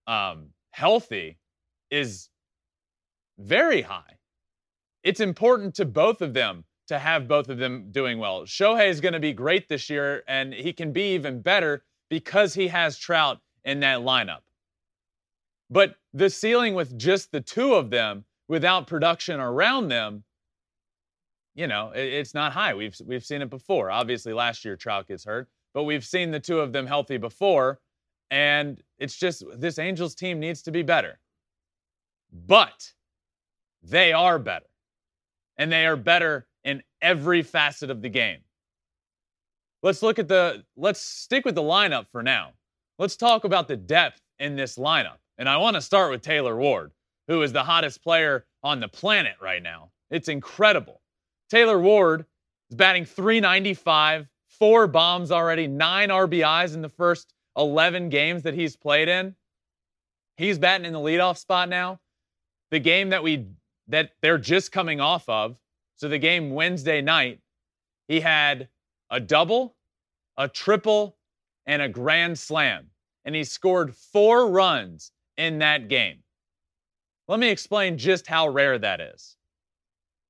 um, 0.07 0.49
healthy 0.71 1.37
is 1.89 2.29
very 3.37 3.81
high. 3.81 4.17
It's 5.03 5.21
important 5.21 5.75
to 5.75 5.85
both 5.85 6.21
of 6.21 6.33
them 6.33 6.65
to 6.89 6.99
have 6.99 7.27
both 7.27 7.49
of 7.49 7.57
them 7.59 7.87
doing 7.91 8.19
well. 8.19 8.43
Shohei 8.43 8.89
is 8.89 9.01
going 9.01 9.13
to 9.15 9.21
be 9.21 9.33
great 9.33 9.69
this 9.69 9.89
year, 9.89 10.23
and 10.27 10.53
he 10.53 10.73
can 10.73 10.93
be 10.93 11.15
even 11.15 11.41
better 11.41 11.83
because 12.09 12.53
he 12.55 12.69
has 12.69 12.97
Trout 12.99 13.39
in 13.65 13.81
that 13.81 14.01
lineup. 14.01 14.41
But 15.71 15.95
the 16.13 16.29
ceiling 16.29 16.75
with 16.75 16.97
just 16.99 17.31
the 17.31 17.41
two 17.41 17.75
of 17.75 17.91
them 17.91 18.25
without 18.47 18.87
production 18.87 19.39
around 19.39 19.89
them 19.89 20.23
you 21.55 21.67
know, 21.67 21.91
it, 21.91 22.01
it's 22.13 22.33
not 22.33 22.53
high. 22.53 22.73
We've 22.73 22.95
we've 23.05 23.25
seen 23.25 23.41
it 23.41 23.49
before. 23.49 23.91
Obviously, 23.91 24.33
last 24.33 24.65
year 24.65 24.75
Trout 24.77 25.07
gets 25.07 25.25
hurt, 25.25 25.49
but 25.73 25.83
we've 25.83 26.05
seen 26.05 26.31
the 26.31 26.39
two 26.39 26.59
of 26.61 26.73
them 26.73 26.87
healthy 26.87 27.17
before, 27.17 27.79
and 28.31 28.81
it's 28.99 29.17
just 29.17 29.43
this 29.57 29.79
Angels 29.79 30.15
team 30.15 30.39
needs 30.39 30.61
to 30.63 30.71
be 30.71 30.83
better. 30.83 31.19
But 32.31 32.93
they 33.83 34.13
are 34.13 34.39
better. 34.39 34.65
and 35.57 35.71
they 35.71 35.87
are 35.87 35.97
better 35.97 36.47
in 36.63 36.83
every 37.01 37.41
facet 37.41 37.89
of 37.89 38.01
the 38.01 38.09
game. 38.09 38.39
Let's 39.81 40.01
look 40.01 40.19
at 40.19 40.27
the, 40.27 40.63
let's 40.75 40.99
stick 40.99 41.45
with 41.45 41.55
the 41.55 41.61
lineup 41.61 42.07
for 42.11 42.21
now. 42.21 42.51
Let's 42.97 43.15
talk 43.15 43.45
about 43.45 43.67
the 43.67 43.77
depth 43.77 44.21
in 44.39 44.55
this 44.55 44.77
lineup. 44.77 45.17
And 45.37 45.47
I 45.47 45.57
want 45.57 45.75
to 45.75 45.81
start 45.81 46.11
with 46.11 46.21
Taylor 46.21 46.57
Ward, 46.57 46.91
who 47.27 47.41
is 47.41 47.53
the 47.53 47.63
hottest 47.63 48.03
player 48.03 48.45
on 48.61 48.81
the 48.81 48.89
planet 48.89 49.35
right 49.41 49.63
now. 49.63 49.91
It's 50.11 50.27
incredible. 50.27 51.01
Taylor 51.49 51.79
Ward 51.79 52.25
is 52.69 52.75
batting 52.75 53.05
395, 53.05 54.27
four 54.47 54.87
bombs 54.87 55.31
already, 55.31 55.67
nine 55.67 56.09
RBIs 56.09 56.73
in 56.73 56.81
the 56.81 56.89
first 56.89 57.33
11 57.57 58.09
games 58.09 58.43
that 58.43 58.53
he's 58.53 58.75
played 58.75 59.07
in. 59.07 59.35
He's 60.37 60.59
batting 60.59 60.85
in 60.85 60.93
the 60.93 60.99
leadoff 60.99 61.37
spot 61.37 61.69
now. 61.69 61.99
The 62.71 62.79
game 62.79 63.09
that 63.09 63.23
we 63.23 63.47
that 63.87 64.11
they're 64.21 64.37
just 64.37 64.71
coming 64.71 65.01
off 65.01 65.27
of, 65.27 65.57
so 65.99 66.07
the 66.07 66.17
game 66.17 66.51
Wednesday 66.51 67.01
night, 67.01 67.41
he 68.07 68.21
had 68.21 68.69
a 69.09 69.19
double, 69.19 69.75
a 70.37 70.47
triple, 70.47 71.17
and 71.65 71.81
a 71.81 71.89
grand 71.89 72.39
slam. 72.39 72.87
And 73.25 73.35
he 73.35 73.43
scored 73.43 73.93
four 73.93 74.49
runs 74.49 75.11
in 75.35 75.59
that 75.59 75.89
game. 75.89 76.19
Let 77.27 77.41
me 77.41 77.49
explain 77.49 77.97
just 77.97 78.27
how 78.27 78.47
rare 78.47 78.79
that 78.79 79.01
is. 79.01 79.35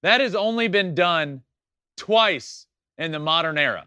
That 0.01 0.21
has 0.21 0.33
only 0.33 0.69
been 0.69 0.95
done 0.95 1.43
twice 1.97 2.65
in 2.97 3.11
the 3.11 3.19
modern 3.19 3.59
era. 3.59 3.85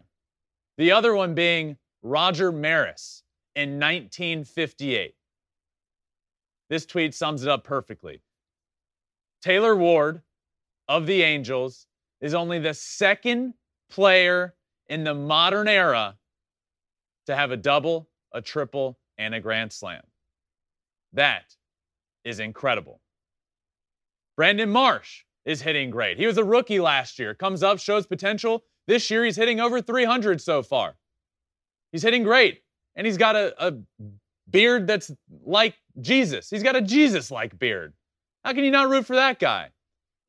The 0.77 0.93
other 0.93 1.13
one 1.13 1.33
being 1.33 1.75
Roger 2.01 2.53
Maris 2.53 3.23
in 3.57 3.71
1958. 3.71 5.15
This 6.69 6.85
tweet 6.85 7.13
sums 7.13 7.43
it 7.43 7.49
up 7.49 7.65
perfectly. 7.65 8.21
Taylor 9.41 9.75
Ward 9.75 10.21
of 10.87 11.05
the 11.05 11.21
Angels 11.21 11.87
is 12.21 12.33
only 12.33 12.59
the 12.59 12.73
second 12.73 13.53
player 13.89 14.55
in 14.87 15.03
the 15.03 15.13
modern 15.13 15.67
era 15.67 16.15
to 17.27 17.35
have 17.35 17.51
a 17.51 17.57
double, 17.57 18.09
a 18.33 18.41
triple, 18.41 18.97
and 19.17 19.33
a 19.33 19.39
grand 19.39 19.71
slam. 19.71 20.01
That 21.13 21.55
is 22.23 22.39
incredible. 22.39 23.01
Brandon 24.35 24.69
Marsh 24.69 25.23
is 25.45 25.61
hitting 25.61 25.89
great. 25.89 26.17
He 26.17 26.25
was 26.25 26.37
a 26.37 26.43
rookie 26.43 26.79
last 26.79 27.19
year, 27.19 27.35
comes 27.35 27.61
up, 27.61 27.79
shows 27.79 28.07
potential. 28.07 28.63
This 28.87 29.09
year, 29.11 29.23
he's 29.23 29.35
hitting 29.35 29.59
over 29.59 29.81
300 29.81 30.41
so 30.41 30.63
far. 30.63 30.95
He's 31.91 32.01
hitting 32.01 32.23
great, 32.23 32.63
and 32.95 33.05
he's 33.05 33.17
got 33.17 33.35
a, 33.35 33.53
a 33.65 33.73
beard 34.49 34.87
that's 34.87 35.11
like 35.45 35.75
Jesus. 36.01 36.49
He's 36.49 36.63
got 36.63 36.75
a 36.75 36.81
Jesus 36.81 37.29
like 37.29 37.57
beard. 37.59 37.93
How 38.43 38.53
can 38.53 38.63
you 38.63 38.71
not 38.71 38.89
root 38.89 39.05
for 39.05 39.15
that 39.15 39.39
guy? 39.39 39.69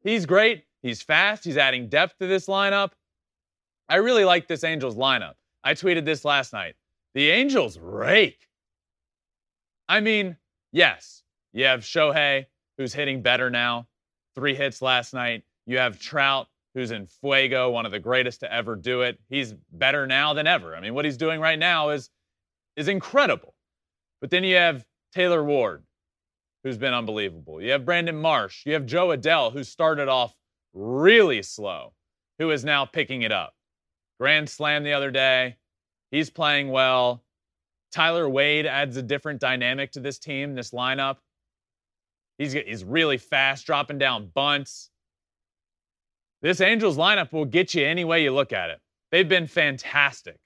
He's 0.04 0.26
great. 0.26 0.64
He's 0.82 1.02
fast. 1.02 1.44
He's 1.44 1.56
adding 1.56 1.88
depth 1.88 2.18
to 2.18 2.26
this 2.26 2.46
lineup. 2.46 2.90
I 3.88 3.96
really 3.96 4.24
like 4.24 4.46
this 4.46 4.62
Angels 4.62 4.96
lineup. 4.96 5.34
I 5.64 5.74
tweeted 5.74 6.04
this 6.04 6.24
last 6.24 6.52
night. 6.52 6.74
The 7.14 7.30
Angels 7.30 7.78
rake. 7.78 8.46
I 9.88 10.00
mean, 10.00 10.36
yes, 10.72 11.22
you 11.52 11.64
have 11.64 11.80
Shohei, 11.80 12.46
who's 12.78 12.92
hitting 12.92 13.22
better 13.22 13.50
now, 13.50 13.86
three 14.34 14.54
hits 14.54 14.82
last 14.82 15.14
night. 15.14 15.42
You 15.66 15.78
have 15.78 15.98
Trout, 15.98 16.48
who's 16.74 16.90
in 16.90 17.06
fuego, 17.06 17.70
one 17.70 17.86
of 17.86 17.92
the 17.92 17.98
greatest 17.98 18.40
to 18.40 18.52
ever 18.52 18.76
do 18.76 19.02
it. 19.02 19.18
He's 19.28 19.54
better 19.72 20.06
now 20.06 20.34
than 20.34 20.46
ever. 20.46 20.74
I 20.76 20.80
mean, 20.80 20.94
what 20.94 21.04
he's 21.04 21.16
doing 21.16 21.40
right 21.40 21.58
now 21.58 21.90
is 21.90 22.10
is 22.76 22.88
incredible. 22.88 23.54
But 24.20 24.30
then 24.30 24.44
you 24.44 24.56
have 24.56 24.84
Taylor 25.12 25.44
Ward, 25.44 25.84
who's 26.64 26.78
been 26.78 26.94
unbelievable. 26.94 27.62
You 27.62 27.72
have 27.72 27.84
Brandon 27.84 28.16
Marsh. 28.16 28.64
You 28.66 28.72
have 28.72 28.86
Jo 28.86 29.08
Adell, 29.08 29.52
who 29.52 29.62
started 29.62 30.08
off 30.08 30.34
really 30.72 31.42
slow, 31.42 31.92
who 32.38 32.50
is 32.50 32.64
now 32.64 32.86
picking 32.86 33.22
it 33.22 33.30
up. 33.30 33.54
Grand 34.18 34.48
slam 34.48 34.82
the 34.82 34.94
other 34.94 35.10
day. 35.10 35.56
He's 36.10 36.30
playing 36.30 36.70
well. 36.70 37.22
Tyler 37.92 38.28
Wade 38.28 38.66
adds 38.66 38.96
a 38.96 39.02
different 39.02 39.40
dynamic 39.40 39.92
to 39.92 40.00
this 40.00 40.18
team, 40.18 40.54
this 40.54 40.70
lineup. 40.70 41.18
He's, 42.38 42.52
he's 42.52 42.82
really 42.82 43.18
fast, 43.18 43.66
dropping 43.66 43.98
down 43.98 44.30
bunts. 44.34 44.90
This 46.42 46.60
Angels 46.60 46.96
lineup 46.96 47.32
will 47.32 47.44
get 47.44 47.74
you 47.74 47.84
any 47.84 48.04
way 48.04 48.22
you 48.22 48.32
look 48.32 48.52
at 48.52 48.70
it. 48.70 48.80
They've 49.12 49.28
been 49.28 49.46
fantastic. 49.46 50.38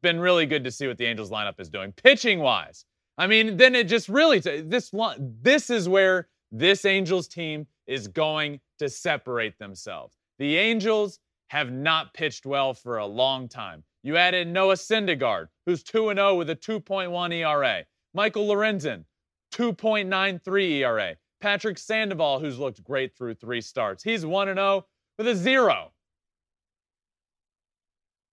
Been 0.00 0.18
really 0.18 0.46
good 0.46 0.64
to 0.64 0.70
see 0.70 0.86
what 0.86 0.96
the 0.96 1.04
Angels 1.06 1.30
lineup 1.30 1.60
is 1.60 1.68
doing. 1.68 1.92
Pitching 1.92 2.38
wise, 2.38 2.84
I 3.18 3.26
mean, 3.26 3.56
then 3.56 3.74
it 3.74 3.84
just 3.84 4.08
really, 4.08 4.40
this, 4.40 4.92
this 5.18 5.70
is 5.70 5.88
where 5.88 6.28
this 6.52 6.84
Angels 6.84 7.28
team 7.28 7.66
is 7.86 8.08
going 8.08 8.60
to 8.78 8.88
separate 8.88 9.58
themselves. 9.58 10.16
The 10.38 10.56
Angels 10.56 11.18
have 11.48 11.72
not 11.72 12.12
pitched 12.12 12.44
well 12.44 12.74
for 12.74 12.98
a 12.98 13.06
long 13.06 13.48
time. 13.48 13.82
You 14.02 14.16
added 14.16 14.48
Noah 14.48 14.74
Syndergaard, 14.74 15.48
who's 15.64 15.82
2 15.82 16.12
0 16.14 16.34
with 16.36 16.50
a 16.50 16.56
2.1 16.56 17.32
ERA. 17.34 17.84
Michael 18.14 18.46
Lorenzen, 18.46 19.04
2.93 19.52 20.70
ERA. 20.78 21.16
Patrick 21.40 21.78
Sandoval, 21.78 22.40
who's 22.40 22.58
looked 22.58 22.82
great 22.82 23.16
through 23.16 23.34
three 23.34 23.60
starts. 23.60 24.02
He's 24.02 24.24
1 24.24 24.48
0 24.48 24.86
with 25.18 25.28
a 25.28 25.34
zero. 25.34 25.92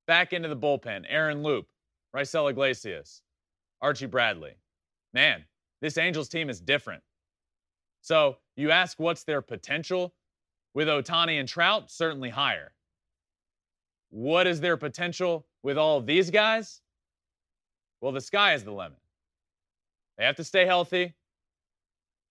Back 0.08 0.34
into 0.34 0.50
the 0.50 0.58
bullpen, 0.58 1.06
Aaron 1.08 1.44
Loup, 1.44 1.68
Raisel 2.16 2.50
Iglesias, 2.50 3.22
Archie 3.82 4.06
Bradley. 4.06 4.56
Man, 5.14 5.44
this 5.82 5.98
Angels 5.98 6.30
team 6.30 6.50
is 6.50 6.60
different. 6.60 7.04
So 8.02 8.38
you 8.56 8.72
ask 8.72 9.00
what's 9.00 9.24
their 9.24 9.42
potential? 9.42 10.14
With 10.74 10.88
Ohtani 10.88 11.40
and 11.40 11.48
Trout, 11.48 11.92
certainly 11.92 12.30
higher. 12.30 12.74
What 14.10 14.48
is 14.48 14.60
their 14.60 14.76
potential 14.76 15.46
with 15.62 15.78
all 15.78 15.98
of 16.00 16.06
these 16.06 16.32
guys? 16.32 16.82
Well, 18.02 18.12
the 18.12 18.22
sky 18.22 18.54
is 18.54 18.64
the 18.64 18.72
limit. 18.72 18.98
They 20.18 20.26
have 20.26 20.36
to 20.38 20.44
stay 20.44 20.66
healthy. 20.66 21.14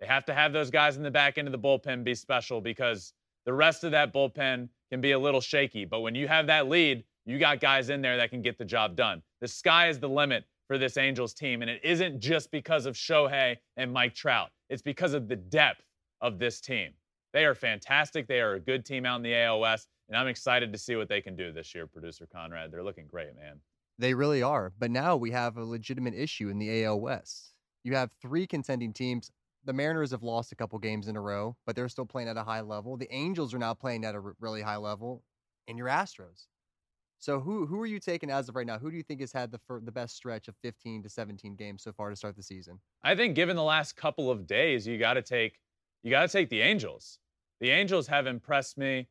They 0.01 0.07
have 0.07 0.25
to 0.27 0.35
have 0.35 0.53
those 0.53 0.71
guys 0.71 0.97
in 0.97 1.03
the 1.05 1.11
back 1.11 1.39
end 1.39 1.47
of 1.47 1.53
the 1.53 1.59
bullpen 1.59 2.03
be 2.03 2.15
special 2.15 2.61
because 2.61 3.13
the 3.47 3.53
rest 3.53 3.85
of 3.85 3.93
that 3.93 4.13
bullpen 4.13 4.69
can 4.91 5.01
be 5.01 5.13
a 5.13 5.19
little 5.19 5.41
shaky. 5.41 5.85
But 5.85 6.01
when 6.01 6.15
you 6.15 6.27
have 6.27 6.47
that 6.49 6.69
lead, 6.69 7.05
you 7.25 7.39
got 7.39 7.61
guys 7.61 7.89
in 7.89 8.03
there 8.03 8.17
that 8.17 8.31
can 8.31 8.43
get 8.43 8.59
the 8.59 8.65
job 8.65 8.97
done. 8.97 9.23
The 9.41 9.49
sky 9.49 9.89
is 9.89 10.01
the 10.01 10.09
limit 10.09 10.45
for 10.67 10.79
this 10.79 10.97
Angels 10.97 11.35
team. 11.35 11.63
And 11.63 11.71
it 11.71 11.81
isn't 11.85 12.21
just 12.21 12.51
because 12.51 12.87
of 12.87 12.95
Shohei 12.95 13.57
and 13.77 13.93
Mike 13.93 14.15
Trout, 14.15 14.51
it's 14.69 14.83
because 14.83 15.15
of 15.15 15.29
the 15.29 15.37
depth 15.37 15.83
of 16.21 16.39
this 16.39 16.61
team. 16.61 16.93
They 17.33 17.45
are 17.45 17.55
fantastic. 17.55 18.29
They 18.29 18.41
are 18.41 18.55
a 18.55 18.61
good 18.61 18.85
team 18.85 19.07
out 19.07 19.17
in 19.17 19.23
the 19.23 19.35
AL 19.35 19.61
West. 19.61 19.89
And 20.09 20.17
I'm 20.17 20.29
excited 20.29 20.73
to 20.73 20.79
see 20.79 20.97
what 20.97 21.09
they 21.09 21.21
can 21.21 21.35
do 21.35 21.53
this 21.53 21.75
year, 21.75 21.87
producer 21.87 22.29
Conrad. 22.31 22.71
They're 22.71 22.85
looking 22.85 23.07
great, 23.07 23.35
man. 23.35 23.61
They 23.99 24.15
really 24.15 24.43
are. 24.43 24.73
But 24.79 24.91
now 24.91 25.17
we 25.17 25.31
have 25.31 25.57
a 25.57 25.65
legitimate 25.65 26.15
issue 26.15 26.49
in 26.49 26.59
the 26.59 26.85
AL 26.85 27.01
West. 27.01 27.55
You 27.85 27.95
have 27.95 28.13
three 28.21 28.47
contending 28.47 28.93
teams 28.93 29.31
the 29.65 29.73
Mariners 29.73 30.11
have 30.11 30.23
lost 30.23 30.53
a 30.53 30.57
couple 30.57 30.79
games 30.79 31.09
in 31.09 31.17
a 31.17 31.21
row, 31.21 31.57
but 31.67 31.77
they're 31.77 31.89
still 31.89 32.07
playing 32.07 32.29
at 32.29 32.37
a 32.37 32.43
high 32.43 32.63
level. 32.63 32.97
The 32.97 33.13
Angels 33.15 33.55
are 33.55 33.59
now 33.59 33.75
playing 33.75 34.05
at 34.05 34.15
a 34.15 34.21
really 34.41 34.63
high 34.63 34.77
level, 34.77 35.23
and 35.69 35.79
your 35.79 35.87
Astros. 35.87 36.47
So 37.23 37.39
who 37.39 37.67
who 37.67 37.81
are 37.81 37.87
you 37.87 38.01
taking 38.01 38.31
as 38.31 38.49
of 38.49 38.57
right 38.57 38.67
now? 38.67 38.81
Who 38.81 38.91
do 38.91 38.97
you 38.97 39.05
think 39.05 39.21
has 39.21 39.31
had 39.31 39.53
the 39.53 39.61
the 39.85 39.93
best 39.93 40.17
stretch 40.17 40.49
of 40.49 40.57
15 40.57 41.05
to 41.05 41.09
17 41.09 41.55
games 41.55 41.85
so 41.85 41.93
far 41.93 42.11
to 42.11 42.17
start 42.17 42.35
the 42.35 42.43
season? 42.43 42.81
I 43.05 43.15
think 43.15 43.37
given 43.37 43.55
the 43.55 43.63
last 43.63 43.95
couple 43.95 44.29
of 44.29 44.45
days, 44.45 44.89
you 44.89 44.99
got 44.99 45.15
to 45.15 45.23
take 45.23 45.61
you 46.03 46.11
got 46.11 46.23
to 46.23 46.29
take 46.29 46.51
the 46.51 46.61
Angels. 46.61 47.21
The 47.61 47.71
Angels 47.71 48.09
have 48.09 48.27
impressed 48.27 48.77
me. 48.77 49.07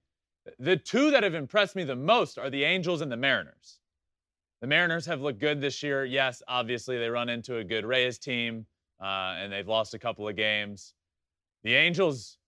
The 0.60 0.76
two 0.76 1.10
that 1.12 1.24
have 1.24 1.36
impressed 1.36 1.74
me 1.74 1.86
the 1.86 1.96
most 1.96 2.38
are 2.38 2.50
the 2.50 2.66
Angels 2.66 3.00
and 3.00 3.10
the 3.10 3.16
Mariners. 3.16 3.80
The 4.60 4.68
Mariners 4.68 5.06
have 5.06 5.22
looked 5.22 5.40
good 5.40 5.62
this 5.62 5.82
year. 5.82 6.04
Yes, 6.04 6.44
obviously 6.50 6.98
they 6.98 7.10
run 7.10 7.30
into 7.30 7.58
a 7.58 7.64
good 7.64 7.86
Rays 7.86 8.20
team 8.20 8.66
uh, 9.02 9.38
and 9.38 9.54
they've 9.54 9.70
lost 9.70 9.94
a 9.94 10.00
couple 10.00 10.28
of 10.28 10.36
games. 10.36 10.96
The 11.64 11.76
Angels 11.76 12.40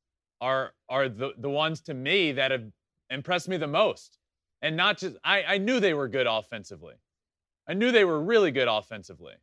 are 0.41 0.73
are 0.89 1.07
the, 1.07 1.31
the 1.37 1.49
ones 1.49 1.79
to 1.83 1.93
me 1.93 2.33
that 2.33 2.51
have 2.51 2.65
impressed 3.09 3.47
me 3.47 3.55
the 3.55 3.67
most. 3.67 4.19
And 4.63 4.77
not 4.77 4.97
just 4.97 5.17
I, 5.23 5.43
I 5.43 5.57
knew 5.59 5.79
they 5.79 5.93
were 5.93 6.07
good 6.07 6.25
offensively. 6.25 6.95
I 7.67 7.73
knew 7.73 7.91
they 7.91 8.05
were 8.05 8.21
really 8.21 8.49
good 8.49 8.67
offensively. 8.67 9.33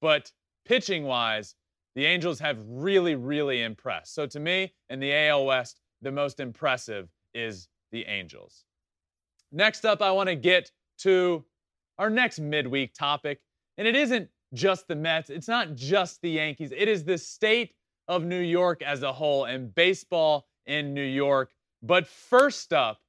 But 0.00 0.32
pitching 0.64 1.04
wise, 1.04 1.56
the 1.96 2.06
Angels 2.06 2.38
have 2.38 2.58
really, 2.66 3.16
really 3.16 3.62
impressed. 3.62 4.14
So 4.14 4.26
to 4.26 4.40
me, 4.40 4.72
in 4.88 5.00
the 5.00 5.12
AL 5.12 5.44
West, 5.44 5.80
the 6.00 6.12
most 6.12 6.40
impressive 6.40 7.08
is 7.34 7.68
the 7.90 8.04
Angels. 8.06 8.64
Next 9.52 9.84
up, 9.84 10.00
I 10.00 10.12
want 10.12 10.28
to 10.28 10.36
get 10.36 10.70
to 10.98 11.44
our 11.98 12.08
next 12.08 12.38
midweek 12.38 12.94
topic. 12.94 13.40
And 13.78 13.86
it 13.86 13.96
isn't 13.96 14.28
just 14.54 14.86
the 14.86 14.94
Mets. 14.94 15.28
It's 15.28 15.48
not 15.48 15.74
just 15.74 16.22
the 16.22 16.30
Yankees. 16.30 16.72
It 16.76 16.88
is 16.88 17.04
the 17.04 17.18
state 17.18 17.74
of 18.06 18.24
New 18.24 18.40
York 18.40 18.80
as 18.82 19.02
a 19.02 19.12
whole 19.12 19.44
and 19.44 19.74
baseball 19.74 20.46
in 20.66 20.94
New 20.94 21.02
York. 21.02 21.50
But 21.82 22.06
first 22.06 22.72
up, 22.72 23.00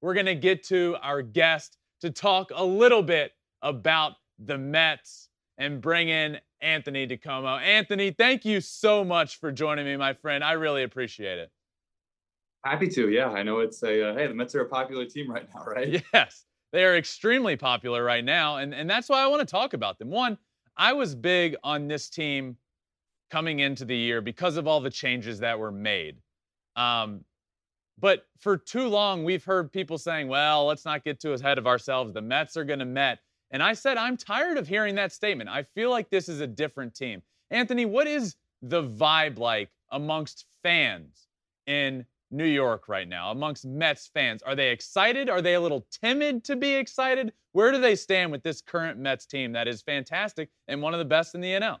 we're 0.00 0.14
going 0.14 0.26
to 0.26 0.34
get 0.34 0.62
to 0.64 0.96
our 1.02 1.22
guest 1.22 1.76
to 2.00 2.10
talk 2.10 2.50
a 2.54 2.64
little 2.64 3.02
bit 3.02 3.32
about 3.62 4.12
the 4.38 4.56
Mets 4.56 5.28
and 5.58 5.80
bring 5.80 6.08
in 6.08 6.38
Anthony 6.60 7.06
DiComo. 7.06 7.60
Anthony, 7.60 8.10
thank 8.10 8.44
you 8.44 8.60
so 8.60 9.04
much 9.04 9.38
for 9.38 9.50
joining 9.50 9.84
me, 9.84 9.96
my 9.96 10.12
friend. 10.12 10.44
I 10.44 10.52
really 10.52 10.82
appreciate 10.82 11.38
it. 11.38 11.50
Happy 12.64 12.88
to. 12.88 13.08
Yeah, 13.08 13.30
I 13.30 13.42
know 13.42 13.60
it's 13.60 13.82
a 13.82 14.10
uh, 14.10 14.14
hey, 14.14 14.26
the 14.26 14.34
Mets 14.34 14.54
are 14.54 14.62
a 14.62 14.68
popular 14.68 15.04
team 15.04 15.30
right 15.30 15.48
now, 15.54 15.64
right? 15.64 16.04
Yes, 16.12 16.44
they 16.72 16.84
are 16.84 16.96
extremely 16.96 17.56
popular 17.56 18.02
right 18.02 18.24
now, 18.24 18.56
and 18.56 18.74
and 18.74 18.90
that's 18.90 19.08
why 19.08 19.22
I 19.22 19.26
want 19.28 19.40
to 19.40 19.46
talk 19.46 19.74
about 19.74 19.98
them. 19.98 20.10
One, 20.10 20.38
I 20.76 20.92
was 20.92 21.14
big 21.14 21.56
on 21.62 21.86
this 21.86 22.10
team 22.10 22.56
coming 23.30 23.60
into 23.60 23.84
the 23.84 23.96
year 23.96 24.20
because 24.20 24.56
of 24.56 24.66
all 24.66 24.80
the 24.80 24.90
changes 24.90 25.38
that 25.40 25.58
were 25.58 25.70
made. 25.70 26.16
Um, 26.74 27.24
but 28.00 28.26
for 28.38 28.56
too 28.56 28.88
long, 28.88 29.24
we've 29.24 29.44
heard 29.44 29.72
people 29.72 29.98
saying, 29.98 30.28
well, 30.28 30.66
let's 30.66 30.84
not 30.84 31.04
get 31.04 31.20
too 31.20 31.32
ahead 31.32 31.58
of 31.58 31.66
ourselves. 31.66 32.12
The 32.12 32.22
Mets 32.22 32.56
are 32.56 32.64
going 32.64 32.78
to 32.78 32.84
Met. 32.84 33.18
And 33.50 33.62
I 33.62 33.72
said, 33.72 33.96
I'm 33.96 34.16
tired 34.16 34.58
of 34.58 34.68
hearing 34.68 34.94
that 34.96 35.12
statement. 35.12 35.48
I 35.48 35.62
feel 35.62 35.90
like 35.90 36.10
this 36.10 36.28
is 36.28 36.40
a 36.40 36.46
different 36.46 36.94
team. 36.94 37.22
Anthony, 37.50 37.86
what 37.86 38.06
is 38.06 38.36
the 38.62 38.82
vibe 38.82 39.38
like 39.38 39.70
amongst 39.90 40.44
fans 40.62 41.28
in 41.66 42.04
New 42.30 42.44
York 42.44 42.88
right 42.88 43.08
now, 43.08 43.30
amongst 43.30 43.64
Mets 43.64 44.10
fans? 44.12 44.42
Are 44.42 44.54
they 44.54 44.70
excited? 44.70 45.30
Are 45.30 45.40
they 45.40 45.54
a 45.54 45.60
little 45.60 45.86
timid 46.02 46.44
to 46.44 46.56
be 46.56 46.74
excited? 46.74 47.32
Where 47.52 47.72
do 47.72 47.80
they 47.80 47.96
stand 47.96 48.30
with 48.30 48.42
this 48.42 48.60
current 48.60 48.98
Mets 48.98 49.24
team 49.24 49.52
that 49.52 49.66
is 49.66 49.80
fantastic 49.80 50.50
and 50.68 50.82
one 50.82 50.92
of 50.92 50.98
the 50.98 51.04
best 51.06 51.34
in 51.34 51.40
the 51.40 51.52
NL? 51.52 51.78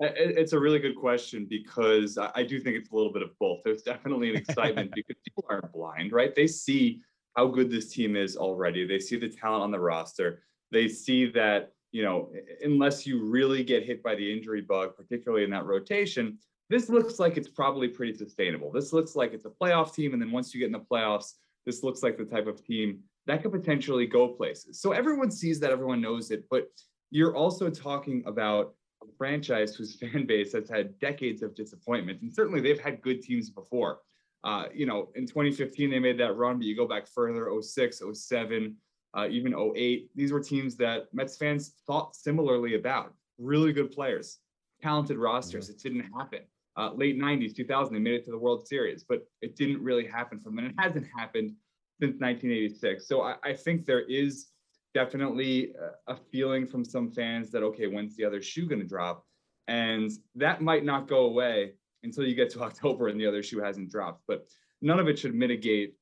It's 0.00 0.52
a 0.52 0.58
really 0.58 0.78
good 0.78 0.96
question 0.96 1.46
because 1.48 2.18
I 2.18 2.42
do 2.44 2.60
think 2.60 2.76
it's 2.76 2.90
a 2.90 2.94
little 2.94 3.12
bit 3.12 3.22
of 3.22 3.30
both. 3.38 3.60
There's 3.64 3.82
definitely 3.82 4.30
an 4.30 4.36
excitement 4.36 4.92
because 4.94 5.16
people 5.24 5.44
aren't 5.50 5.72
blind, 5.72 6.12
right? 6.12 6.34
They 6.34 6.46
see 6.46 7.00
how 7.36 7.48
good 7.48 7.70
this 7.70 7.90
team 7.92 8.16
is 8.16 8.36
already. 8.36 8.86
They 8.86 8.98
see 8.98 9.16
the 9.16 9.28
talent 9.28 9.64
on 9.64 9.70
the 9.70 9.80
roster. 9.80 10.42
They 10.70 10.88
see 10.88 11.26
that, 11.32 11.72
you 11.90 12.02
know, 12.02 12.30
unless 12.62 13.06
you 13.06 13.24
really 13.24 13.64
get 13.64 13.84
hit 13.84 14.02
by 14.02 14.14
the 14.14 14.32
injury 14.32 14.60
bug, 14.60 14.96
particularly 14.96 15.44
in 15.44 15.50
that 15.50 15.66
rotation, 15.66 16.38
this 16.70 16.88
looks 16.88 17.18
like 17.18 17.36
it's 17.36 17.48
probably 17.48 17.88
pretty 17.88 18.14
sustainable. 18.14 18.70
This 18.70 18.92
looks 18.92 19.16
like 19.16 19.32
it's 19.32 19.46
a 19.46 19.50
playoff 19.50 19.94
team. 19.94 20.12
And 20.12 20.22
then 20.22 20.30
once 20.30 20.54
you 20.54 20.60
get 20.60 20.66
in 20.66 20.72
the 20.72 20.80
playoffs, 20.80 21.32
this 21.66 21.82
looks 21.82 22.02
like 22.02 22.16
the 22.18 22.24
type 22.24 22.46
of 22.46 22.64
team 22.64 23.00
that 23.28 23.42
could 23.42 23.52
potentially 23.52 24.06
go 24.06 24.28
places. 24.28 24.80
So 24.80 24.92
everyone 24.92 25.30
sees 25.30 25.60
that, 25.60 25.70
everyone 25.70 26.00
knows 26.00 26.30
it, 26.30 26.44
but 26.50 26.66
you're 27.10 27.36
also 27.36 27.68
talking 27.68 28.22
about 28.26 28.74
a 29.02 29.06
franchise 29.16 29.74
whose 29.74 29.96
fan 30.00 30.26
base 30.26 30.52
has 30.52 30.68
had 30.68 30.98
decades 30.98 31.42
of 31.42 31.54
disappointment. 31.54 32.22
And 32.22 32.32
certainly 32.32 32.60
they've 32.60 32.80
had 32.80 33.02
good 33.02 33.22
teams 33.22 33.50
before. 33.50 34.00
Uh, 34.44 34.64
you 34.72 34.86
know, 34.86 35.08
in 35.16 35.26
2015, 35.26 35.90
they 35.90 35.98
made 35.98 36.18
that 36.18 36.36
run, 36.36 36.58
but 36.58 36.66
you 36.66 36.76
go 36.76 36.86
back 36.86 37.08
further 37.08 37.50
06, 37.60 38.02
07, 38.12 38.76
uh, 39.14 39.26
even 39.30 39.54
08. 39.54 40.10
These 40.14 40.32
were 40.32 40.40
teams 40.40 40.76
that 40.76 41.06
Mets 41.12 41.36
fans 41.36 41.74
thought 41.86 42.14
similarly 42.14 42.74
about. 42.74 43.14
Really 43.38 43.72
good 43.72 43.90
players, 43.90 44.38
talented 44.80 45.18
rosters. 45.18 45.66
Mm-hmm. 45.66 45.74
It 45.74 45.82
didn't 45.82 46.12
happen. 46.12 46.40
Uh, 46.76 46.92
late 46.94 47.18
90s, 47.18 47.56
2000, 47.56 47.92
they 47.92 47.98
made 47.98 48.14
it 48.14 48.24
to 48.24 48.30
the 48.30 48.38
World 48.38 48.68
Series, 48.68 49.02
but 49.02 49.26
it 49.42 49.56
didn't 49.56 49.82
really 49.82 50.06
happen 50.06 50.38
for 50.38 50.50
them. 50.50 50.58
And 50.58 50.68
it 50.68 50.74
hasn't 50.78 51.06
happened 51.16 51.52
since 52.00 52.20
1986. 52.20 53.08
So 53.08 53.22
I, 53.22 53.34
I 53.42 53.52
think 53.52 53.84
there 53.84 54.02
is 54.02 54.50
definitely 54.94 55.74
a 56.06 56.16
feeling 56.16 56.66
from 56.66 56.84
some 56.84 57.10
fans 57.10 57.50
that 57.50 57.62
okay, 57.62 57.86
when's 57.86 58.16
the 58.16 58.24
other 58.24 58.42
shoe 58.42 58.66
going 58.66 58.80
to 58.80 58.86
drop? 58.86 59.24
And 59.66 60.10
that 60.34 60.62
might 60.62 60.84
not 60.84 61.08
go 61.08 61.26
away 61.26 61.72
until 62.02 62.24
you 62.24 62.34
get 62.34 62.50
to 62.50 62.62
October 62.68 63.08
and 63.08 63.20
the 63.20 63.26
other 63.26 63.42
shoe 63.42 63.60
hasn't 63.60 63.90
dropped. 63.90 64.22
But 64.26 64.46
none 64.80 64.98
of 64.98 65.08
it 65.08 65.18
should 65.18 65.34
mitigate 65.34 65.94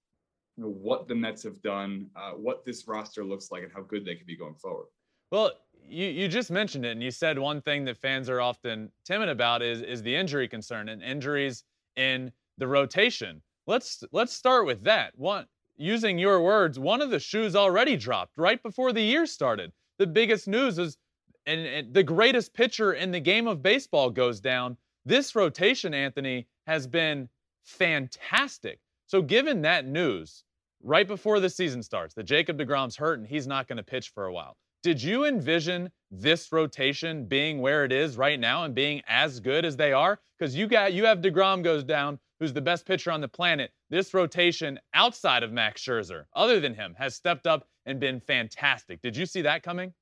you 0.57 0.65
know, 0.65 0.71
what 0.71 1.09
the 1.09 1.15
Mets 1.15 1.43
have 1.43 1.61
done, 1.63 2.09
uh, 2.17 2.33
what 2.33 2.65
this 2.65 2.87
roster 2.89 3.25
looks 3.25 3.51
like, 3.51 3.63
and 3.63 3.73
how 3.73 3.83
good 3.83 4.05
they 4.05 4.15
could 4.15 4.27
be 4.27 4.37
going 4.37 4.55
forward. 4.55 4.87
Well, 5.31 5.53
you, 5.89 6.07
you 6.07 6.29
just 6.29 6.51
mentioned 6.51 6.85
it, 6.85 6.93
and 6.93 7.03
you 7.03 7.11
said 7.11 7.39
one 7.39 7.61
thing 7.61 7.85
that 7.85 7.97
fans 7.97 8.31
are 8.31 8.41
often 8.41 8.91
timid 9.05 9.29
about 9.29 9.63
is 9.63 9.83
is 9.83 10.03
the 10.03 10.15
injury 10.15 10.49
concern 10.49 10.89
and 10.89 11.03
injuries 11.03 11.65
in 11.97 12.33
the 12.59 12.67
rotation. 12.67 13.43
Let's 13.67 14.03
let's 14.13 14.33
start 14.33 14.67
with 14.67 14.85
that. 14.85 15.13
One, 15.17 15.47
using 15.77 16.19
your 16.19 16.41
words, 16.41 16.79
one 16.79 17.03
of 17.03 17.11
the 17.11 17.21
shoes 17.21 17.55
already 17.55 17.97
dropped 17.97 18.37
right 18.37 18.63
before 18.63 18.93
the 18.93 19.03
year 19.03 19.27
started. 19.27 19.73
The 19.99 20.07
biggest 20.07 20.49
news 20.49 20.79
is 20.79 20.99
and, 21.47 21.61
and, 21.61 21.95
the 21.95 22.03
greatest 22.03 22.55
pitcher 22.55 22.93
in 22.93 23.13
the 23.13 23.21
game 23.21 23.47
of 23.47 23.63
baseball 23.63 24.11
goes 24.11 24.41
down. 24.41 24.77
This 25.05 25.35
rotation, 25.35 25.95
Anthony, 25.95 26.49
has 26.67 26.87
been 26.87 27.29
fantastic. 27.65 28.81
So, 29.07 29.23
given 29.23 29.63
that 29.63 29.87
news 29.87 30.43
right 30.83 31.07
before 31.07 31.39
the 31.41 31.49
season 31.49 31.83
starts, 31.83 32.15
that 32.15 32.25
Jacob 32.25 32.59
DeGrom's 32.59 32.97
hurt 32.97 33.19
and 33.19 33.29
he's 33.29 33.47
not 33.47 33.69
going 33.69 33.77
to 33.77 33.83
pitch 33.83 34.11
for 34.11 34.27
a 34.27 34.33
while, 34.33 34.57
did 34.83 35.03
you 35.03 35.25
envision 35.25 35.91
this 36.11 36.53
rotation 36.53 37.27
being 37.27 37.61
where 37.61 37.85
it 37.85 37.93
is 37.93 38.17
right 38.17 38.39
now 38.39 38.65
and 38.65 38.75
being 38.75 39.03
as 39.09 39.41
good 39.41 39.65
as 39.65 39.77
they 39.77 39.93
are? 39.93 40.21
Because 40.39 40.57
you 40.57 40.67
got 40.67 40.93
you 40.93 41.05
have 41.05 41.21
DeGrom 41.21 41.63
goes 41.63 41.85
down, 41.85 42.19
who's 42.39 42.53
the 42.53 42.61
best 42.61 42.87
pitcher 42.87 43.11
on 43.11 43.21
the 43.21 43.29
planet, 43.29 43.71
this 43.91 44.15
rotation 44.15 44.79
outside 44.95 45.43
of 45.43 45.53
Max 45.53 45.83
Scherzer, 45.83 46.25
other 46.35 46.61
than 46.61 46.75
him, 46.75 46.95
has 46.99 47.15
stepped 47.15 47.47
up 47.47 47.67
and 47.87 48.01
been 48.01 48.21
fantastic. 48.21 49.01
Did 49.01 49.17
you 49.17 49.27
see 49.27 49.43
that 49.43 49.63
coming? 49.63 49.93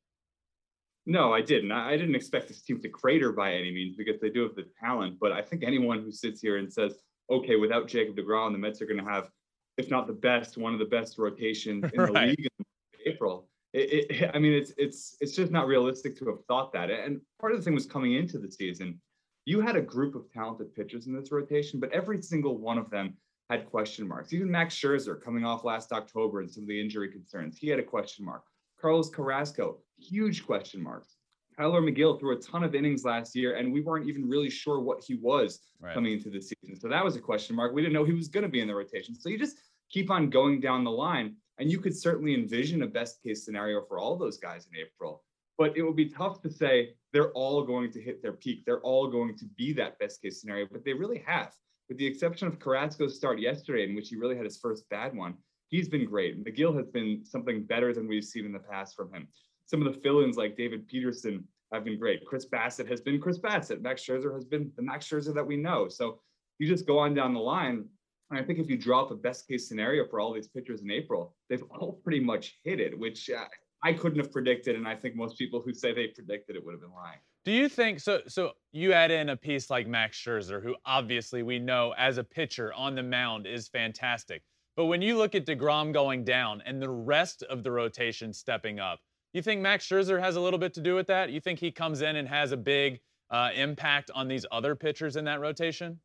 No, 1.06 1.34
I 1.34 1.42
didn't. 1.42 1.70
I 1.70 1.96
didn't 1.96 2.14
expect 2.14 2.48
this 2.48 2.62
team 2.62 2.80
to 2.80 2.88
crater 2.88 3.30
by 3.32 3.52
any 3.52 3.70
means 3.70 3.94
because 3.96 4.20
they 4.20 4.30
do 4.30 4.42
have 4.42 4.54
the 4.54 4.66
talent. 4.80 5.18
But 5.20 5.32
I 5.32 5.42
think 5.42 5.62
anyone 5.62 6.02
who 6.02 6.10
sits 6.10 6.40
here 6.40 6.56
and 6.56 6.72
says, 6.72 6.94
okay, 7.30 7.56
without 7.56 7.88
Jacob 7.88 8.16
DeGrom, 8.16 8.52
the 8.52 8.58
Mets 8.58 8.80
are 8.80 8.86
going 8.86 9.04
to 9.04 9.10
have, 9.10 9.28
if 9.76 9.90
not 9.90 10.06
the 10.06 10.14
best, 10.14 10.56
one 10.56 10.72
of 10.72 10.78
the 10.78 10.86
best 10.86 11.18
rotations 11.18 11.84
in 11.92 12.00
right. 12.00 12.12
the 12.12 12.20
league 12.20 12.48
in 12.58 13.12
April. 13.12 13.48
It, 13.74 14.10
it, 14.10 14.30
I 14.32 14.38
mean, 14.38 14.52
it's 14.52 14.72
it's 14.78 15.16
it's 15.20 15.34
just 15.34 15.50
not 15.50 15.66
realistic 15.66 16.16
to 16.20 16.26
have 16.26 16.44
thought 16.46 16.72
that. 16.72 16.90
And 16.90 17.20
part 17.40 17.52
of 17.52 17.58
the 17.58 17.64
thing 17.64 17.74
was 17.74 17.86
coming 17.86 18.14
into 18.14 18.38
the 18.38 18.50
season, 18.50 19.00
you 19.44 19.60
had 19.60 19.76
a 19.76 19.82
group 19.82 20.14
of 20.14 20.30
talented 20.32 20.74
pitchers 20.74 21.06
in 21.06 21.14
this 21.14 21.30
rotation, 21.30 21.80
but 21.80 21.92
every 21.92 22.22
single 22.22 22.58
one 22.58 22.78
of 22.78 22.90
them 22.90 23.14
had 23.50 23.66
question 23.66 24.08
marks. 24.08 24.32
Even 24.32 24.50
Max 24.50 24.74
Scherzer, 24.74 25.22
coming 25.22 25.44
off 25.44 25.64
last 25.64 25.92
October 25.92 26.40
and 26.40 26.50
some 26.50 26.64
of 26.64 26.68
the 26.68 26.80
injury 26.80 27.10
concerns, 27.10 27.58
he 27.58 27.68
had 27.68 27.78
a 27.78 27.84
question 27.84 28.24
mark. 28.24 28.44
Carlos 28.80 29.10
Carrasco, 29.10 29.78
huge 29.98 30.46
question 30.46 30.82
marks. 30.82 31.16
Tylor 31.56 31.82
Megill 31.82 32.18
threw 32.18 32.36
a 32.36 32.40
ton 32.40 32.64
of 32.64 32.74
innings 32.74 33.04
last 33.04 33.36
year, 33.36 33.56
and 33.56 33.72
we 33.72 33.80
weren't 33.80 34.08
even 34.08 34.28
really 34.28 34.50
sure 34.50 34.80
what 34.80 35.02
he 35.04 35.14
was 35.14 35.60
right. 35.80 35.94
coming 35.94 36.12
into 36.12 36.30
the 36.30 36.40
season. 36.40 36.78
So 36.78 36.88
that 36.88 37.04
was 37.04 37.14
a 37.16 37.20
question 37.20 37.54
mark. 37.54 37.72
We 37.72 37.82
didn't 37.82 37.94
know 37.94 38.04
he 38.04 38.12
was 38.12 38.28
going 38.28 38.42
to 38.42 38.48
be 38.48 38.60
in 38.60 38.66
the 38.66 38.74
rotation. 38.74 39.14
So 39.14 39.28
you 39.28 39.38
just 39.38 39.58
keep 39.88 40.10
on 40.10 40.30
going 40.30 40.60
down 40.60 40.82
the 40.82 40.90
line, 40.90 41.36
and 41.58 41.70
you 41.70 41.78
could 41.78 41.96
certainly 41.96 42.34
envision 42.34 42.82
a 42.82 42.86
best 42.86 43.22
case 43.22 43.44
scenario 43.44 43.82
for 43.82 43.98
all 43.98 44.16
those 44.16 44.38
guys 44.38 44.66
in 44.72 44.80
April. 44.80 45.22
But 45.56 45.76
it 45.76 45.82
would 45.82 45.96
be 45.96 46.08
tough 46.08 46.40
to 46.42 46.50
say 46.50 46.94
they're 47.12 47.32
all 47.32 47.62
going 47.62 47.92
to 47.92 48.00
hit 48.00 48.22
their 48.22 48.32
peak. 48.32 48.64
They're 48.64 48.80
all 48.80 49.08
going 49.08 49.36
to 49.38 49.44
be 49.56 49.72
that 49.74 49.98
best 49.98 50.20
case 50.20 50.40
scenario, 50.40 50.66
but 50.70 50.84
they 50.84 50.92
really 50.92 51.22
have 51.26 51.52
with 51.88 51.98
the 51.98 52.06
exception 52.06 52.48
of 52.48 52.58
Carrasco's 52.58 53.16
start 53.16 53.38
yesterday, 53.38 53.84
in 53.84 53.94
which 53.94 54.08
he 54.08 54.16
really 54.16 54.36
had 54.36 54.44
his 54.44 54.58
first 54.58 54.88
bad 54.88 55.14
one, 55.14 55.34
he's 55.68 55.88
been 55.88 56.06
great. 56.06 56.42
Megill 56.42 56.76
has 56.76 56.88
been 56.88 57.24
something 57.24 57.64
better 57.64 57.92
than 57.92 58.08
we've 58.08 58.24
seen 58.24 58.46
in 58.46 58.52
the 58.52 58.58
past 58.58 58.96
from 58.96 59.12
him. 59.12 59.28
Some 59.66 59.86
of 59.86 59.92
the 59.92 60.00
fill-ins 60.00 60.36
like 60.36 60.56
David 60.56 60.86
Peterson 60.86 61.44
have 61.72 61.84
been 61.84 61.98
great. 61.98 62.24
Chris 62.26 62.46
Bassitt 62.46 62.88
has 62.88 63.00
been 63.00 63.20
Chris 63.20 63.38
Bassitt. 63.38 63.82
Max 63.82 64.02
Scherzer 64.02 64.34
has 64.34 64.44
been 64.44 64.70
the 64.76 64.82
Max 64.82 65.06
Scherzer 65.06 65.34
that 65.34 65.46
we 65.46 65.56
know. 65.56 65.88
So 65.88 66.20
you 66.58 66.68
just 66.68 66.86
go 66.86 66.98
on 66.98 67.14
down 67.14 67.34
the 67.34 67.40
line. 67.40 67.84
And 68.30 68.38
I 68.38 68.42
think 68.42 68.58
if 68.58 68.68
you 68.68 68.78
draw 68.78 69.02
up 69.02 69.10
a 69.10 69.16
best 69.16 69.46
case 69.48 69.68
scenario 69.68 70.06
for 70.06 70.20
all 70.20 70.32
these 70.32 70.48
pitchers 70.48 70.82
in 70.82 70.90
April, 70.90 71.34
they've 71.48 71.62
all 71.70 72.00
pretty 72.04 72.20
much 72.20 72.58
hit 72.64 72.80
it, 72.80 72.98
which 72.98 73.28
uh, 73.30 73.44
I 73.84 73.92
couldn't 73.92 74.18
have 74.18 74.32
predicted. 74.32 74.76
And 74.76 74.88
I 74.88 74.96
think 74.96 75.14
most 75.14 75.38
people 75.38 75.60
who 75.60 75.74
say 75.74 75.92
they 75.92 76.08
predicted 76.08 76.56
it 76.56 76.64
would 76.64 76.72
have 76.72 76.80
been 76.80 76.94
lying. 76.94 77.18
Do 77.44 77.52
you 77.52 77.68
think 77.68 78.00
so? 78.00 78.22
So 78.26 78.52
you 78.72 78.94
add 78.94 79.10
in 79.10 79.28
a 79.28 79.36
piece 79.36 79.68
like 79.68 79.86
Max 79.86 80.16
Scherzer, 80.18 80.62
who 80.62 80.74
obviously 80.86 81.42
we 81.42 81.58
know 81.58 81.94
as 81.98 82.16
a 82.16 82.24
pitcher 82.24 82.72
on 82.72 82.94
the 82.94 83.02
mound 83.02 83.46
is 83.46 83.68
fantastic. 83.68 84.42
But 84.74 84.86
when 84.86 85.02
you 85.02 85.18
look 85.18 85.34
at 85.34 85.44
DeGrom 85.46 85.92
going 85.92 86.24
down 86.24 86.62
and 86.64 86.80
the 86.80 86.90
rest 86.90 87.42
of 87.44 87.62
the 87.62 87.70
rotation 87.70 88.32
stepping 88.32 88.80
up, 88.80 88.98
you 89.34 89.42
think 89.42 89.60
Max 89.60 89.86
Scherzer 89.86 90.18
has 90.18 90.36
a 90.36 90.40
little 90.40 90.58
bit 90.58 90.72
to 90.74 90.80
do 90.80 90.94
with 90.94 91.06
that? 91.08 91.30
You 91.30 91.40
think 91.40 91.58
he 91.58 91.70
comes 91.70 92.00
in 92.00 92.16
and 92.16 92.26
has 92.26 92.52
a 92.52 92.56
big 92.56 93.00
uh, 93.30 93.50
impact 93.54 94.10
on 94.14 94.28
these 94.28 94.46
other 94.50 94.74
pitchers 94.74 95.16
in 95.16 95.24
that 95.26 95.40
rotation? 95.40 96.00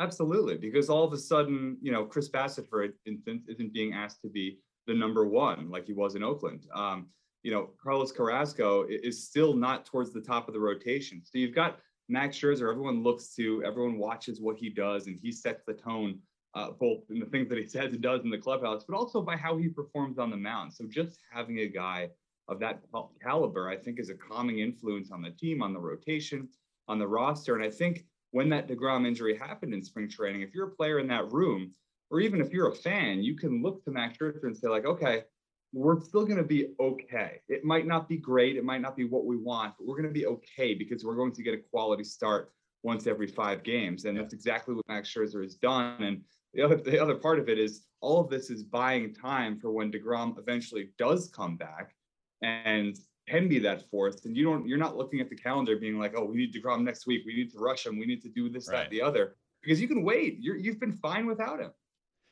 Absolutely, 0.00 0.56
because 0.56 0.88
all 0.88 1.04
of 1.04 1.12
a 1.12 1.18
sudden, 1.18 1.76
you 1.82 1.92
know, 1.92 2.04
Chris 2.04 2.30
Bassitt, 2.30 2.68
for 2.68 2.88
instance, 3.06 3.44
isn't 3.48 3.72
being 3.72 3.92
asked 3.92 4.22
to 4.22 4.28
be 4.30 4.58
the 4.86 4.94
number 4.94 5.26
one 5.26 5.70
like 5.70 5.86
he 5.86 5.92
was 5.92 6.14
in 6.14 6.22
Oakland. 6.22 6.66
Um, 6.74 7.08
you 7.42 7.50
know, 7.50 7.70
Carlos 7.82 8.12
Carrasco 8.12 8.86
is 8.88 9.26
still 9.26 9.54
not 9.54 9.86
towards 9.86 10.12
the 10.12 10.20
top 10.20 10.48
of 10.48 10.54
the 10.54 10.60
rotation. 10.60 11.22
So 11.24 11.38
you've 11.38 11.54
got 11.54 11.78
Max 12.08 12.36
Scherzer, 12.36 12.70
everyone 12.70 13.02
looks 13.02 13.34
to, 13.36 13.62
everyone 13.64 13.96
watches 13.96 14.40
what 14.40 14.56
he 14.56 14.68
does, 14.68 15.06
and 15.06 15.18
he 15.22 15.32
sets 15.32 15.62
the 15.66 15.72
tone, 15.72 16.18
uh, 16.54 16.72
both 16.72 17.04
in 17.08 17.20
the 17.20 17.26
things 17.26 17.48
that 17.48 17.58
he 17.58 17.66
says 17.68 17.92
and 17.92 18.02
does 18.02 18.24
in 18.24 18.30
the 18.30 18.38
clubhouse, 18.38 18.84
but 18.86 18.96
also 18.96 19.22
by 19.22 19.36
how 19.36 19.56
he 19.56 19.68
performs 19.68 20.18
on 20.18 20.30
the 20.30 20.36
mound. 20.36 20.72
So 20.74 20.86
just 20.90 21.18
having 21.32 21.60
a 21.60 21.68
guy 21.68 22.10
of 22.48 22.58
that 22.60 22.80
caliber, 23.22 23.68
I 23.68 23.76
think, 23.76 24.00
is 24.00 24.10
a 24.10 24.14
calming 24.14 24.58
influence 24.58 25.12
on 25.12 25.22
the 25.22 25.30
team, 25.30 25.62
on 25.62 25.72
the 25.72 25.78
rotation, 25.78 26.48
on 26.88 26.98
the 26.98 27.06
roster. 27.06 27.54
And 27.54 27.64
I 27.64 27.70
think 27.70 28.04
when 28.32 28.48
that 28.50 28.68
DeGrom 28.68 29.06
injury 29.06 29.36
happened 29.36 29.72
in 29.72 29.82
spring 29.82 30.08
training, 30.08 30.42
if 30.42 30.52
you're 30.52 30.68
a 30.68 30.74
player 30.74 30.98
in 30.98 31.06
that 31.08 31.32
room, 31.32 31.72
or 32.10 32.20
even 32.20 32.40
if 32.40 32.52
you're 32.52 32.68
a 32.68 32.74
fan, 32.74 33.22
you 33.22 33.36
can 33.36 33.62
look 33.62 33.84
to 33.84 33.90
Max 33.90 34.18
Scherzer 34.18 34.44
and 34.44 34.56
say, 34.56 34.68
like, 34.68 34.84
okay, 34.84 35.22
we're 35.72 36.00
still 36.00 36.24
going 36.24 36.38
to 36.38 36.44
be 36.44 36.68
okay. 36.80 37.40
It 37.48 37.64
might 37.64 37.86
not 37.86 38.08
be 38.08 38.16
great. 38.16 38.56
It 38.56 38.64
might 38.64 38.80
not 38.80 38.96
be 38.96 39.04
what 39.04 39.24
we 39.24 39.36
want, 39.36 39.74
but 39.78 39.86
we're 39.86 39.96
going 39.96 40.12
to 40.12 40.18
be 40.18 40.26
okay 40.26 40.74
because 40.74 41.04
we're 41.04 41.14
going 41.14 41.32
to 41.32 41.42
get 41.42 41.54
a 41.54 41.58
quality 41.70 42.04
start 42.04 42.52
once 42.82 43.06
every 43.06 43.28
five 43.28 43.62
games. 43.62 44.04
And 44.04 44.18
that's 44.18 44.34
exactly 44.34 44.74
what 44.74 44.88
Max 44.88 45.12
Scherzer 45.12 45.42
has 45.42 45.54
done. 45.54 46.02
And 46.02 46.22
the 46.54 46.62
other 46.62 46.76
the 46.76 47.00
other 47.00 47.14
part 47.14 47.38
of 47.38 47.48
it 47.48 47.58
is 47.58 47.86
all 48.00 48.20
of 48.20 48.30
this 48.30 48.50
is 48.50 48.64
buying 48.64 49.14
time 49.14 49.58
for 49.60 49.70
when 49.70 49.92
Degrom 49.92 50.38
eventually 50.38 50.90
does 50.98 51.28
come 51.28 51.56
back 51.56 51.94
and 52.42 52.98
can 53.28 53.46
be 53.46 53.60
that 53.60 53.88
force. 53.90 54.24
And 54.24 54.36
you 54.36 54.44
don't 54.44 54.66
you're 54.66 54.78
not 54.78 54.96
looking 54.96 55.20
at 55.20 55.28
the 55.28 55.36
calendar 55.36 55.76
being 55.76 55.98
like, 55.98 56.14
oh, 56.16 56.24
we 56.24 56.36
need 56.36 56.52
Degrom 56.52 56.82
next 56.82 57.06
week. 57.06 57.22
We 57.24 57.36
need 57.36 57.52
to 57.52 57.58
rush 57.58 57.86
him. 57.86 57.98
We 57.98 58.06
need 58.06 58.22
to 58.22 58.28
do 58.28 58.48
this, 58.48 58.68
right. 58.68 58.78
that, 58.78 58.90
the 58.90 59.02
other. 59.02 59.36
Because 59.62 59.80
you 59.80 59.86
can 59.86 60.02
wait. 60.02 60.38
You're, 60.40 60.56
you've 60.56 60.80
been 60.80 60.94
fine 60.94 61.26
without 61.26 61.60
him. 61.60 61.70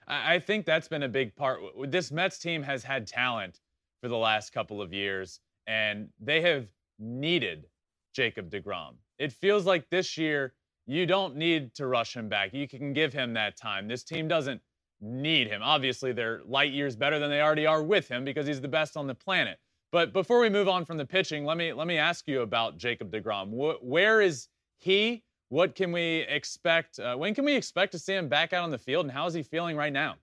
I 0.09 0.39
think 0.39 0.65
that's 0.65 0.89
been 0.89 1.03
a 1.03 1.09
big 1.09 1.37
part. 1.37 1.61
This 1.87 2.11
Mets 2.11 2.39
team 2.39 2.63
has 2.63 2.83
had 2.83 3.07
talent 3.07 3.61
for 4.01 4.09
the 4.09 4.17
last 4.17 4.53
couple 4.53 4.81
of 4.81 4.93
years, 4.93 5.41
and 5.67 6.09
they 6.19 6.41
have 6.41 6.67
needed 6.99 7.67
Jacob 8.15 8.51
DeGrom. 8.51 8.95
It 9.19 9.33
feels 9.33 9.67
like 9.67 9.91
this 9.91 10.17
year 10.17 10.55
you 10.87 11.05
don't 11.05 11.37
need 11.37 11.75
to 11.75 11.87
rush 11.87 12.17
him 12.17 12.29
back. 12.29 12.55
You 12.55 12.67
can 12.67 12.95
give 12.95 13.13
him 13.13 13.35
that 13.35 13.59
time. 13.59 13.87
This 13.87 14.03
team 14.03 14.29
doesn't 14.29 14.63
need 15.01 15.47
him. 15.47 15.61
Obviously, 15.63 16.13
they're 16.13 16.41
light 16.47 16.73
years 16.73 16.97
better 16.97 17.19
than 17.19 17.29
they 17.29 17.43
already 17.43 17.67
are 17.67 17.83
with 17.83 18.09
him 18.09 18.25
because 18.25 18.47
he's 18.47 18.61
the 18.61 18.69
best 18.69 18.97
on 18.97 19.07
the 19.07 19.15
planet. 19.15 19.59
But 19.93 20.13
before 20.15 20.41
we 20.41 20.49
move 20.49 20.69
on 20.69 20.85
from 20.85 20.97
the 20.97 21.05
pitching, 21.05 21.45
let 21.45 21.57
me 21.59 21.73
let 21.73 21.87
me 21.87 21.99
ask 21.99 22.27
you 22.27 22.41
about 22.41 22.79
Jacob 22.79 23.11
DeGrom. 23.11 23.51
where 23.83 24.21
is 24.23 24.49
he 24.79 25.25
what 25.49 25.75
can 25.75 25.93
we 25.93 26.27
expect? 26.29 26.99
Uh, 26.99 27.17
when 27.17 27.35
can 27.35 27.45
we 27.45 27.55
expect 27.55 27.93
to 27.93 27.99
see 27.99 28.15
him 28.15 28.29
back 28.29 28.53
out 28.53 28.65
on 28.65 28.71
the 28.71 28.79
field, 28.79 29.07
and 29.07 29.13
how 29.13 29.27
is 29.27 29.35
he 29.35 29.43
feeling 29.43 29.77
right 29.77 29.93
now? 29.93 30.17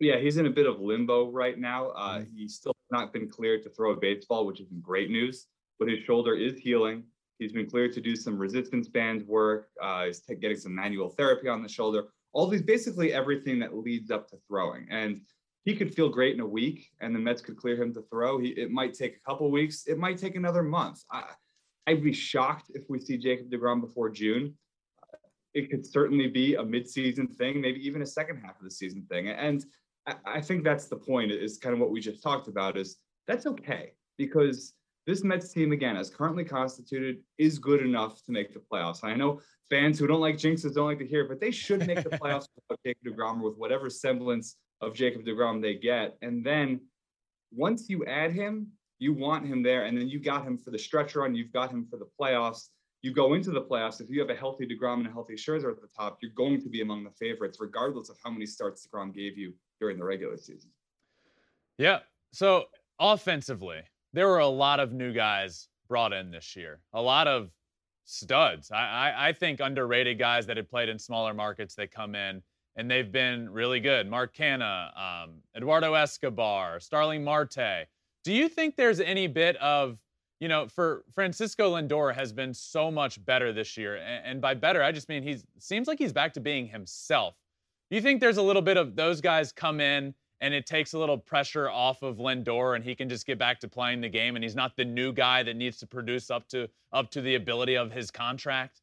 Yeah, 0.00 0.18
he's 0.18 0.38
in 0.38 0.46
a 0.46 0.50
bit 0.50 0.66
of 0.66 0.80
limbo 0.80 1.30
right 1.30 1.58
now. 1.58 1.90
Uh, 1.90 2.18
mm-hmm. 2.18 2.36
He's 2.36 2.54
still 2.54 2.74
not 2.90 3.12
been 3.12 3.28
cleared 3.28 3.62
to 3.64 3.70
throw 3.70 3.92
a 3.92 3.96
baseball, 3.96 4.46
which 4.46 4.60
is 4.60 4.68
great 4.80 5.10
news. 5.10 5.46
But 5.78 5.88
his 5.88 6.00
shoulder 6.00 6.34
is 6.34 6.58
healing. 6.58 7.04
He's 7.38 7.52
been 7.52 7.68
cleared 7.68 7.92
to 7.94 8.00
do 8.00 8.16
some 8.16 8.38
resistance 8.38 8.88
band 8.88 9.26
work. 9.26 9.68
Uh, 9.80 10.06
he's 10.06 10.20
t- 10.20 10.34
getting 10.34 10.56
some 10.56 10.74
manual 10.74 11.10
therapy 11.10 11.48
on 11.48 11.62
the 11.62 11.68
shoulder. 11.68 12.04
All 12.32 12.46
these, 12.46 12.62
basically 12.62 13.12
everything 13.12 13.58
that 13.60 13.76
leads 13.76 14.10
up 14.10 14.28
to 14.28 14.36
throwing. 14.46 14.86
And 14.90 15.20
he 15.64 15.76
could 15.76 15.94
feel 15.94 16.08
great 16.08 16.34
in 16.34 16.40
a 16.40 16.46
week, 16.46 16.90
and 17.00 17.14
the 17.14 17.18
Mets 17.18 17.42
could 17.42 17.56
clear 17.56 17.82
him 17.82 17.92
to 17.94 18.02
throw. 18.10 18.38
He, 18.38 18.48
it 18.48 18.70
might 18.70 18.94
take 18.94 19.16
a 19.16 19.30
couple 19.30 19.50
weeks. 19.50 19.86
It 19.86 19.98
might 19.98 20.18
take 20.18 20.34
another 20.34 20.62
month. 20.62 21.02
I, 21.10 21.24
I'd 21.90 22.04
be 22.04 22.12
shocked 22.12 22.70
if 22.72 22.84
we 22.88 23.00
see 23.00 23.18
Jacob 23.18 23.50
DeGrom 23.50 23.80
before 23.80 24.10
June. 24.10 24.54
It 25.54 25.70
could 25.70 25.84
certainly 25.84 26.28
be 26.28 26.54
a 26.54 26.62
midseason 26.62 27.34
thing, 27.34 27.60
maybe 27.60 27.84
even 27.84 28.00
a 28.02 28.06
second 28.06 28.36
half 28.36 28.56
of 28.58 28.62
the 28.64 28.70
season 28.70 29.04
thing. 29.10 29.28
And 29.28 29.64
I 30.24 30.40
think 30.40 30.62
that's 30.62 30.86
the 30.86 30.96
point, 30.96 31.32
is 31.32 31.58
kind 31.58 31.72
of 31.72 31.80
what 31.80 31.90
we 31.90 32.00
just 32.00 32.22
talked 32.22 32.46
about, 32.46 32.76
is 32.76 32.98
that's 33.26 33.44
okay 33.46 33.94
because 34.18 34.74
this 35.04 35.24
Mets 35.24 35.52
team, 35.52 35.72
again, 35.72 35.96
as 35.96 36.10
currently 36.10 36.44
constituted, 36.44 37.16
is 37.38 37.58
good 37.58 37.80
enough 37.82 38.22
to 38.22 38.30
make 38.30 38.54
the 38.54 38.60
playoffs. 38.60 39.02
I 39.02 39.14
know 39.14 39.40
fans 39.68 39.98
who 39.98 40.06
don't 40.06 40.20
like 40.20 40.36
jinxes 40.36 40.74
don't 40.74 40.86
like 40.86 41.00
to 41.00 41.06
hear 41.06 41.22
it, 41.22 41.28
but 41.28 41.40
they 41.40 41.50
should 41.50 41.84
make 41.88 42.04
the 42.04 42.10
playoffs 42.20 42.46
without 42.54 42.78
Jacob 42.86 43.02
DeGrom 43.04 43.40
or 43.40 43.50
with 43.50 43.58
whatever 43.58 43.90
semblance 43.90 44.54
of 44.80 44.94
Jacob 44.94 45.24
DeGrom 45.24 45.60
they 45.60 45.74
get. 45.74 46.16
And 46.22 46.46
then 46.46 46.82
once 47.50 47.88
you 47.88 48.04
add 48.04 48.30
him, 48.30 48.68
you 49.00 49.12
want 49.12 49.46
him 49.46 49.62
there, 49.62 49.84
and 49.86 49.98
then 49.98 50.08
you 50.08 50.20
got 50.20 50.44
him 50.44 50.56
for 50.56 50.70
the 50.70 50.78
stretch 50.78 51.16
run. 51.16 51.34
You've 51.34 51.52
got 51.52 51.70
him 51.70 51.86
for 51.90 51.96
the 51.96 52.06
playoffs. 52.20 52.68
You 53.02 53.12
go 53.12 53.32
into 53.32 53.50
the 53.50 53.62
playoffs. 53.62 54.00
If 54.00 54.10
you 54.10 54.20
have 54.20 54.28
a 54.28 54.34
healthy 54.34 54.66
Degrom 54.66 54.98
and 54.98 55.06
a 55.06 55.10
healthy 55.10 55.34
Scherzer 55.34 55.70
at 55.70 55.80
the 55.80 55.88
top, 55.96 56.18
you're 56.20 56.32
going 56.36 56.60
to 56.60 56.68
be 56.68 56.82
among 56.82 57.02
the 57.02 57.10
favorites, 57.10 57.58
regardless 57.60 58.10
of 58.10 58.18
how 58.22 58.30
many 58.30 58.44
starts 58.44 58.86
Degrom 58.86 59.14
gave 59.14 59.38
you 59.38 59.54
during 59.80 59.98
the 59.98 60.04
regular 60.04 60.36
season. 60.36 60.70
Yeah. 61.78 62.00
So 62.32 62.66
offensively, 63.00 63.80
there 64.12 64.28
were 64.28 64.40
a 64.40 64.46
lot 64.46 64.80
of 64.80 64.92
new 64.92 65.14
guys 65.14 65.68
brought 65.88 66.12
in 66.12 66.30
this 66.30 66.54
year. 66.54 66.80
A 66.92 67.00
lot 67.00 67.26
of 67.26 67.50
studs. 68.04 68.70
I, 68.70 68.76
I, 68.76 69.28
I 69.28 69.32
think 69.32 69.60
underrated 69.60 70.18
guys 70.18 70.46
that 70.46 70.58
had 70.58 70.68
played 70.68 70.90
in 70.90 70.98
smaller 70.98 71.32
markets 71.32 71.74
that 71.76 71.90
come 71.90 72.14
in 72.14 72.42
and 72.76 72.90
they've 72.90 73.10
been 73.10 73.48
really 73.48 73.80
good. 73.80 74.08
Mark 74.08 74.34
Canha, 74.34 74.90
um, 74.96 75.36
Eduardo 75.56 75.94
Escobar, 75.94 76.80
Starling 76.80 77.24
Marte. 77.24 77.86
Do 78.24 78.32
you 78.32 78.48
think 78.48 78.76
there's 78.76 79.00
any 79.00 79.26
bit 79.26 79.56
of, 79.56 79.98
you 80.40 80.48
know, 80.48 80.68
for 80.68 81.04
Francisco 81.14 81.74
Lindor 81.76 82.14
has 82.14 82.32
been 82.32 82.52
so 82.52 82.90
much 82.90 83.24
better 83.24 83.52
this 83.52 83.76
year, 83.76 83.96
and, 83.96 84.26
and 84.26 84.40
by 84.40 84.54
better 84.54 84.82
I 84.82 84.92
just 84.92 85.08
mean 85.08 85.22
he 85.22 85.38
seems 85.58 85.88
like 85.88 85.98
he's 85.98 86.12
back 86.12 86.32
to 86.34 86.40
being 86.40 86.66
himself. 86.66 87.34
Do 87.90 87.96
you 87.96 88.02
think 88.02 88.20
there's 88.20 88.36
a 88.36 88.42
little 88.42 88.62
bit 88.62 88.76
of 88.76 88.94
those 88.94 89.20
guys 89.20 89.52
come 89.52 89.80
in 89.80 90.14
and 90.40 90.54
it 90.54 90.66
takes 90.66 90.92
a 90.92 90.98
little 90.98 91.18
pressure 91.18 91.68
off 91.68 92.02
of 92.02 92.16
Lindor 92.18 92.76
and 92.76 92.84
he 92.84 92.94
can 92.94 93.08
just 93.08 93.26
get 93.26 93.38
back 93.38 93.60
to 93.60 93.68
playing 93.68 94.00
the 94.00 94.08
game 94.08 94.36
and 94.36 94.44
he's 94.44 94.54
not 94.54 94.76
the 94.76 94.84
new 94.84 95.12
guy 95.12 95.42
that 95.42 95.56
needs 95.56 95.78
to 95.78 95.86
produce 95.86 96.30
up 96.30 96.48
to 96.48 96.68
up 96.92 97.10
to 97.10 97.20
the 97.20 97.34
ability 97.34 97.76
of 97.76 97.90
his 97.92 98.10
contract? 98.10 98.80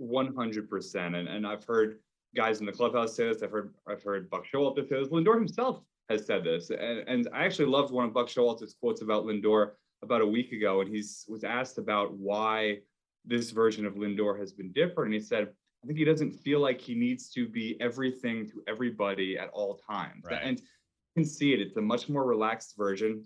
100%. 0.00 1.18
And, 1.18 1.28
and 1.28 1.46
I've 1.46 1.64
heard 1.64 1.98
guys 2.36 2.60
in 2.60 2.66
the 2.66 2.72
clubhouse 2.72 3.16
say 3.16 3.26
this. 3.26 3.42
I've 3.42 3.50
heard 3.50 3.74
I've 3.86 4.02
heard 4.02 4.30
Buck 4.30 4.44
Showalter 4.46 4.88
say 4.88 5.00
this. 5.00 5.08
Lindor 5.08 5.34
himself 5.34 5.82
has 6.08 6.26
said 6.26 6.44
this, 6.44 6.70
and, 6.70 7.06
and 7.06 7.28
I 7.34 7.44
actually 7.44 7.66
loved 7.66 7.92
one 7.92 8.06
of 8.06 8.14
Buck 8.14 8.28
Showalter's 8.28 8.74
quotes 8.80 9.02
about 9.02 9.24
Lindor 9.24 9.72
about 10.02 10.22
a 10.22 10.26
week 10.26 10.52
ago, 10.52 10.80
and 10.80 10.88
he 10.88 11.02
was 11.28 11.44
asked 11.44 11.78
about 11.78 12.14
why 12.14 12.78
this 13.24 13.50
version 13.50 13.84
of 13.84 13.94
Lindor 13.94 14.38
has 14.38 14.52
been 14.52 14.72
different, 14.72 15.12
and 15.12 15.14
he 15.14 15.20
said, 15.20 15.48
"I 15.82 15.86
think 15.86 15.98
he 15.98 16.04
doesn't 16.04 16.32
feel 16.32 16.60
like 16.60 16.80
he 16.80 16.94
needs 16.94 17.30
to 17.30 17.48
be 17.48 17.78
everything 17.80 18.48
to 18.48 18.62
everybody 18.66 19.38
at 19.38 19.50
all 19.50 19.80
times." 19.88 20.24
Right. 20.24 20.40
And 20.42 20.58
you 20.58 20.66
can 21.22 21.24
see 21.24 21.52
it; 21.52 21.60
it's 21.60 21.76
a 21.76 21.82
much 21.82 22.08
more 22.08 22.24
relaxed 22.24 22.74
version. 22.76 23.24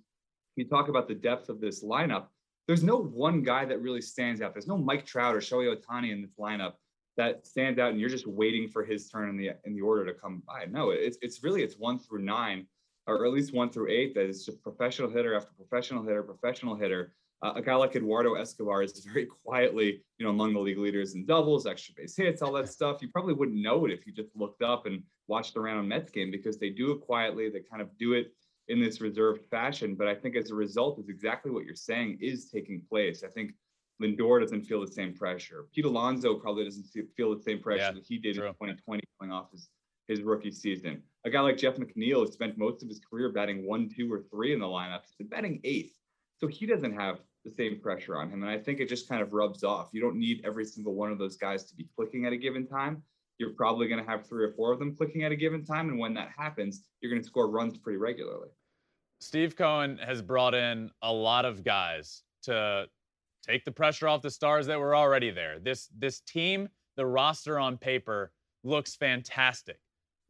You 0.57 0.67
talk 0.67 0.89
about 0.89 1.09
the 1.09 1.15
depth 1.15 1.49
of 1.49 1.61
this 1.61 1.85
lineup. 1.85 2.27
There's 2.67 2.83
no 2.83 2.97
one 2.97 3.43
guy 3.43 3.65
that 3.65 3.81
really 3.81 4.03
stands 4.03 4.41
out. 4.41 4.55
There's 4.55 4.67
no 4.67 4.79
Mike 4.79 5.07
Trout 5.07 5.35
or 5.35 5.41
Shohei 5.41 5.75
Ohtani 5.75 6.11
in 6.13 6.23
this 6.23 6.35
lineup 6.39 6.75
that 7.17 7.47
stands 7.47 7.79
out 7.79 7.91
and 7.91 8.01
you're 8.01 8.09
just 8.09 8.27
waiting 8.27 8.69
for 8.69 8.85
his 8.85 9.09
turn 9.09 9.29
in 9.29 9.37
the 9.37 9.51
in 9.65 9.75
the 9.75 9.81
order 9.81 10.05
to 10.07 10.19
come 10.19 10.43
by. 10.47 10.65
No, 10.71 10.91
it's 10.91 11.19
it's 11.21 11.43
really 11.43 11.63
it's 11.63 11.79
one 11.79 11.99
through 11.99 12.23
nine, 12.23 12.67
or 13.07 13.25
at 13.27 13.33
least 13.33 13.53
one 13.53 13.71
through 13.71 13.91
eight. 13.91 14.15
That 14.15 14.27
is 14.27 14.45
just 14.45 14.63
professional 14.63 15.11
hitter 15.11 15.35
after 15.35 15.53
professional 15.57 16.03
hitter, 16.03 16.23
professional 16.23 16.77
hitter. 16.77 17.15
Uh, 17.43 17.55
a 17.57 17.63
guy 17.63 17.75
like 17.75 17.97
Eduardo 17.97 18.35
Escobar 18.35 18.83
is 18.83 19.05
very 19.13 19.27
quietly, 19.27 20.03
you 20.19 20.25
know, 20.25 20.31
among 20.31 20.53
the 20.55 20.61
league 20.61 20.79
leaders 20.79 21.15
in 21.15 21.27
doubles, 21.27 21.67
extra 21.67 21.95
base 21.97 22.17
hits, 22.17 22.43
all 22.43 22.53
that 22.53 22.69
stuff. 22.69 23.03
You 23.03 23.09
probably 23.09 23.35
wouldn't 23.35 23.61
know 23.61 23.85
it 23.85 23.93
if 23.93 24.07
you 24.07 24.13
just 24.13 24.35
looked 24.37 24.63
up 24.63 24.87
and 24.87 25.03
watched 25.27 25.55
the 25.55 25.61
random 25.61 25.89
Mets 25.89 26.11
game 26.11 26.31
because 26.31 26.59
they 26.59 26.71
do 26.71 26.93
it 26.93 27.01
quietly. 27.01 27.51
They 27.51 27.61
kind 27.61 27.83
of 27.83 27.89
do 27.99 28.13
it 28.13 28.33
in 28.69 28.81
this 28.81 29.01
reserved 29.01 29.45
fashion. 29.51 29.95
But 29.95 30.09
I 30.09 30.15
think 30.15 30.37
as 30.37 30.51
a 30.51 30.55
result, 30.55 30.99
is 31.01 31.09
exactly 31.09 31.51
what 31.51 31.65
you're 31.65 31.75
saying 31.75 32.19
is 32.21 32.49
taking 32.49 32.83
place. 32.89 33.25
I 33.25 33.29
think 33.29 33.53
Lindor 34.01 34.41
doesn't 34.41 34.63
feel 34.63 34.81
the 34.81 34.93
same 34.93 35.15
pressure. 35.15 35.67
Pete 35.75 35.85
Alonso 35.85 36.35
probably 36.35 36.65
doesn't 36.65 36.87
feel 37.17 37.35
the 37.35 37.43
same 37.43 37.61
pressure 37.61 37.83
yeah, 37.83 37.93
that 37.93 38.05
he 38.07 38.19
did 38.19 38.37
true. 38.37 38.47
in 38.47 38.53
2020 38.53 39.03
coming 39.19 39.33
off 39.33 39.51
his, 39.53 39.69
his 40.09 40.23
rookie 40.23 40.51
season. 40.51 41.03
A 41.25 41.31
guy 41.31 41.41
like 41.41 41.57
Jeff 41.57 41.77
McNeil 41.77 42.21
has 42.21 42.33
spent 42.33 42.59
most 42.59 42.83
of 42.83 42.89
his 42.89 43.01
career 43.01 43.31
batting 43.31 43.67
one, 43.67 43.89
two, 43.89 44.13
or 44.13 44.25
three 44.31 44.53
in 44.53 44.61
the 44.61 44.67
lineup. 44.67 45.03
He's 45.17 45.29
batting 45.29 45.61
eighth. 45.65 45.95
So 46.39 46.49
he 46.49 46.67
doesn't 46.67 46.95
have 46.95 47.21
the 47.45 47.51
same 47.51 47.81
pressure 47.81 48.17
on 48.17 48.31
him. 48.31 48.43
And 48.43 48.51
I 48.51 48.59
think 48.59 48.81
it 48.81 48.89
just 48.89 49.09
kind 49.09 49.23
of 49.23 49.33
rubs 49.33 49.63
off. 49.63 49.91
You 49.93 50.01
don't 50.01 50.17
need 50.17 50.43
every 50.45 50.65
single 50.65 50.95
one 50.95 51.13
of 51.13 51.19
those 51.19 51.37
guys 51.37 51.65
to 51.65 51.77
be 51.77 51.89
clicking 51.97 52.27
at 52.27 52.33
a 52.33 52.37
given 52.37 52.67
time. 52.67 53.03
You're 53.39 53.51
probably 53.51 53.89
going 53.89 54.05
to 54.05 54.09
have 54.11 54.27
three 54.27 54.45
or 54.45 54.53
four 54.53 54.73
of 54.73 54.79
them 54.79 54.95
clicking 54.95 55.25
at 55.25 55.33
a 55.33 55.37
given 55.37 55.65
time. 55.65 55.89
And 55.89 55.99
when 55.99 56.15
that 56.15 56.31
happens, 56.37 56.83
you're 57.01 57.11
going 57.11 57.23
to 57.23 57.27
score 57.27 57.51
runs 57.51 57.77
pretty 57.77 57.97
regularly. 57.97 58.49
Steve 59.21 59.55
Cohen 59.57 59.99
has 59.99 60.21
brought 60.21 60.55
in 60.55 60.91
a 61.03 61.13
lot 61.13 61.45
of 61.45 61.63
guys 61.63 62.25
to 62.43 62.87
take 63.47 63.65
the 63.65 63.73
pressure 63.73 64.09
off 64.09 64.23
the 64.23 64.31
stars 64.31 64.67
that 64.67 64.79
were 64.79 64.97
already 64.97 65.31
there. 65.31 65.59
This 65.61 65.89
this 65.97 66.21
team, 66.21 66.69
the 66.97 67.07
roster 67.07 67.59
on 67.59 67.77
paper 67.77 68.33
looks 68.65 68.97
fantastic. 68.97 69.79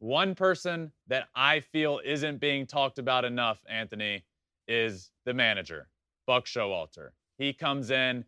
One 0.03 0.35
person 0.35 0.91
that 1.07 1.29
I 1.33 1.61
feel 1.61 2.01
isn't 2.03 2.41
being 2.41 2.67
talked 2.67 2.99
about 2.99 3.23
enough, 3.23 3.63
Anthony, 3.69 4.25
is 4.67 5.11
the 5.23 5.33
manager, 5.33 5.87
Buck 6.27 6.43
Showalter. 6.45 7.11
He 7.37 7.53
comes 7.53 7.89
in. 7.89 8.25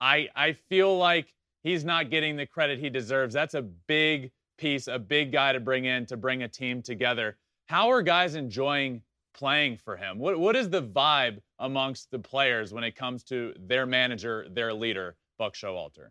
I 0.00 0.28
I 0.36 0.52
feel 0.52 0.96
like 0.96 1.34
he's 1.64 1.84
not 1.84 2.10
getting 2.10 2.36
the 2.36 2.46
credit 2.46 2.78
he 2.78 2.88
deserves. 2.90 3.34
That's 3.34 3.54
a 3.54 3.62
big 3.62 4.30
piece, 4.56 4.86
a 4.86 5.00
big 5.00 5.32
guy 5.32 5.52
to 5.52 5.58
bring 5.58 5.86
in 5.86 6.06
to 6.06 6.16
bring 6.16 6.44
a 6.44 6.48
team 6.48 6.80
together. 6.80 7.36
How 7.66 7.90
are 7.90 8.02
guys 8.02 8.36
enjoying 8.36 9.02
playing 9.34 9.78
for 9.78 9.96
him? 9.96 10.20
What 10.20 10.38
what 10.38 10.54
is 10.54 10.70
the 10.70 10.84
vibe 10.84 11.40
amongst 11.58 12.12
the 12.12 12.20
players 12.20 12.72
when 12.72 12.84
it 12.84 12.94
comes 12.94 13.24
to 13.24 13.52
their 13.58 13.84
manager, 13.84 14.46
their 14.48 14.72
leader, 14.72 15.16
Buck 15.38 15.54
Showalter? 15.54 16.10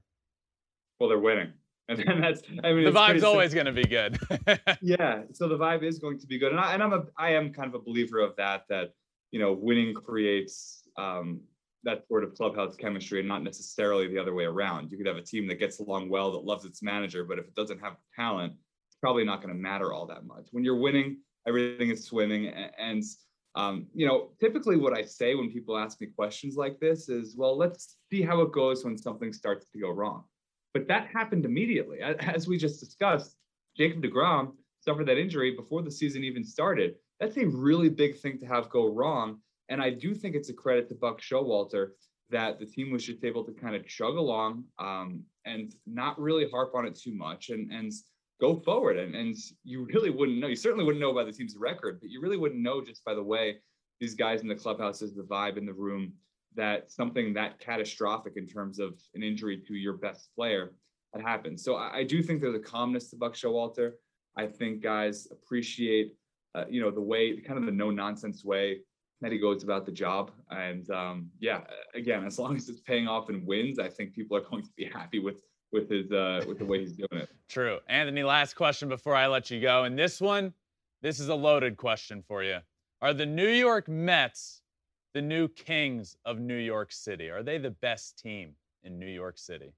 Well, 1.00 1.08
they're 1.08 1.20
winning. 1.20 1.54
And 1.90 2.00
then 2.00 2.20
that's 2.20 2.42
I 2.64 2.74
mean 2.74 2.84
the 2.84 2.92
vibe's 2.92 3.24
always 3.24 3.54
going 3.54 3.68
to 3.68 3.72
be 3.72 3.84
good. 3.84 4.18
yeah, 4.82 5.22
so 5.34 5.48
the 5.48 5.56
vibe 5.58 5.84
is 5.84 6.00
going 6.00 6.18
to 6.18 6.26
be 6.26 6.40
good, 6.40 6.52
and 6.52 6.60
I 6.60 6.74
and 6.74 6.82
I'm 6.82 6.94
a 6.94 7.04
I 7.16 7.30
am 7.34 7.54
kind 7.54 7.68
of 7.68 7.80
a 7.80 7.84
believer 7.84 8.20
of 8.22 8.36
that. 8.38 8.64
That 8.70 8.90
you 9.30 9.40
know, 9.40 9.54
winning 9.54 9.94
creates 9.94 10.82
um, 10.98 11.42
that 11.84 12.08
sort 12.08 12.24
of 12.24 12.34
clubhouse 12.34 12.76
chemistry, 12.76 13.20
and 13.20 13.28
not 13.28 13.44
necessarily 13.44 14.08
the 14.08 14.18
other 14.18 14.34
way 14.34 14.46
around. 14.46 14.92
You 14.92 14.98
could 14.98 15.06
have 15.06 15.18
a 15.18 15.22
team 15.22 15.48
that 15.48 15.60
gets 15.60 15.80
along 15.80 16.10
well, 16.10 16.32
that 16.32 16.44
loves 16.44 16.66
its 16.66 16.82
manager, 16.82 17.24
but 17.24 17.38
if 17.38 17.46
it 17.46 17.54
doesn't 17.54 17.80
have 17.80 17.98
talent, 18.16 18.54
it's 18.90 18.98
probably 19.00 19.24
not 19.24 19.42
going 19.42 19.54
to 19.54 19.62
matter 19.62 19.94
all 19.94 20.08
that 20.08 20.26
much. 20.26 20.48
When 20.52 20.64
you're 20.64 20.80
winning, 20.80 21.20
everything 21.48 21.90
is 21.90 22.06
swimming. 22.06 22.48
And, 22.48 23.04
um, 23.56 23.88
you 23.94 24.08
know, 24.08 24.32
typically 24.40 24.78
what 24.78 24.98
I 24.98 25.04
say 25.04 25.36
when 25.36 25.52
people 25.52 25.78
ask 25.78 26.02
me 26.02 26.08
questions 26.08 26.56
like 26.56 26.80
this 26.80 27.10
is, 27.10 27.36
well, 27.38 27.58
let's 27.58 27.98
see 28.12 28.22
how 28.22 28.42
it 28.42 28.52
goes 28.52 28.84
when 28.84 28.98
something 28.98 29.32
starts 29.32 29.66
to 29.74 29.80
go 29.80 29.90
wrong. 29.90 30.24
But 30.76 30.90
that 30.90 31.08
happened 31.08 31.46
immediately. 31.46 32.00
As 32.02 32.50
we 32.50 32.58
just 32.58 32.82
discussed, 32.82 33.38
Jacob 33.78 34.04
DeGrom 34.04 34.52
suffered 34.82 35.08
that 35.08 35.18
injury 35.18 35.56
before 35.56 35.82
the 35.82 35.90
season 35.90 36.26
even 36.26 36.44
started. 36.44 36.96
That's 37.22 37.38
a 37.38 37.46
really 37.46 37.88
big 37.88 38.20
thing 38.20 38.38
to 38.40 38.46
have 38.46 38.70
go 38.70 38.94
wrong. 38.94 39.40
And 39.70 39.82
I 39.82 39.90
do 39.92 40.14
think 40.14 40.36
it's 40.36 40.50
a 40.50 40.54
credit 40.54 40.90
to 40.90 40.96
Buck 40.96 41.22
Showalter 41.22 41.92
that 42.30 42.60
the 42.60 42.66
team 42.66 42.92
was 42.92 43.06
just 43.06 43.24
able 43.24 43.46
to 43.46 43.54
kind 43.54 43.74
of 43.74 43.88
chug 43.88 44.18
along 44.18 44.66
um, 44.78 45.24
and 45.46 45.74
not 45.88 46.20
really 46.20 46.50
harp 46.50 46.76
on 46.76 46.86
it 46.86 47.00
too 47.00 47.16
much 47.16 47.52
and 47.52 47.72
and 47.72 47.94
go 48.42 48.58
forward. 48.58 48.98
And, 48.98 49.16
and 49.16 49.34
you 49.64 49.86
really 49.94 50.10
wouldn't 50.10 50.40
know. 50.40 50.48
You 50.48 50.58
certainly 50.58 50.84
wouldn't 50.84 51.02
know 51.02 51.14
by 51.14 51.24
the 51.24 51.32
team's 51.32 51.56
record, 51.58 52.00
but 52.02 52.10
you 52.10 52.20
really 52.20 52.38
wouldn't 52.38 52.62
know 52.62 52.84
just 52.84 53.02
by 53.06 53.14
the 53.14 53.24
way 53.24 53.60
these 54.02 54.14
guys 54.14 54.42
in 54.42 54.50
the 54.50 54.56
clubhouse 54.56 55.02
is 55.02 55.16
the 55.16 55.24
vibe 55.24 55.56
in 55.56 55.66
the 55.66 55.74
room 55.74 56.12
that 56.56 56.92
something 56.92 57.34
that 57.34 57.60
catastrophic 57.60 58.34
in 58.38 58.48
terms 58.48 58.80
of 58.80 59.00
an 59.14 59.24
injury 59.24 59.62
to 59.68 59.74
your 59.74 59.94
best 59.94 60.30
player 60.36 60.74
had 61.14 61.24
happened. 61.24 61.60
So 61.60 61.76
I, 61.76 61.98
I 61.98 62.04
do 62.04 62.22
think 62.22 62.42
there's 62.42 62.56
a 62.56 62.60
calmness 62.60 63.10
to 63.10 63.16
Buck 63.16 63.34
Showalter. 63.34 63.92
I 64.38 64.48
think 64.48 64.82
guys 64.82 65.28
appreciate, 65.32 66.14
uh, 66.56 66.66
you 66.70 66.82
know, 66.82 66.92
the 66.92 67.02
way, 67.02 67.40
kind 67.42 67.58
of 67.58 67.66
the 67.66 67.72
no 67.72 67.90
nonsense 67.90 68.44
way 68.44 68.80
that 69.22 69.32
he 69.32 69.38
goes 69.38 69.64
about 69.64 69.86
the 69.86 69.92
job. 69.92 70.32
And 70.50 70.90
um, 70.92 71.30
yeah, 71.40 71.62
again, 71.94 72.26
as 72.26 72.38
long 72.38 72.56
as 72.56 72.68
it's 72.70 72.82
paying 72.82 73.08
off 73.08 73.30
in 73.30 73.46
wins, 73.46 73.80
I 73.80 73.90
think 73.90 74.14
people 74.14 74.36
are 74.38 74.42
going 74.42 74.64
to 74.64 74.72
be 74.76 74.86
happy 74.86 75.20
with 75.20 75.38
with 75.72 75.90
his 75.90 76.12
uh, 76.12 76.44
with 76.48 76.60
the 76.60 76.66
way 76.66 76.80
he's 76.80 76.94
doing 76.94 77.22
it. 77.22 77.30
True, 77.50 77.80
Anthony. 77.88 78.24
Last 78.24 78.56
question 78.56 78.90
before 78.90 79.16
I 79.16 79.28
let 79.28 79.50
you 79.50 79.62
go, 79.62 79.84
and 79.84 79.98
this 79.98 80.22
one, 80.22 80.54
this 81.02 81.20
is 81.20 81.30
a 81.30 81.36
loaded 81.36 81.78
question 81.78 82.24
for 82.28 82.44
you. 82.44 82.58
Are 83.02 83.14
the 83.14 83.26
New 83.26 83.48
York 83.50 83.88
Mets 83.88 84.62
the 85.16 85.22
new 85.22 85.48
kings 85.48 86.18
of 86.26 86.40
New 86.40 86.58
York 86.58 86.92
City? 86.92 87.30
Are 87.30 87.42
they 87.42 87.58
the 87.58 87.72
best 87.72 88.20
team 88.20 88.52
in 88.84 89.00
New 89.00 89.08
York 89.08 89.38
City? 89.38 89.74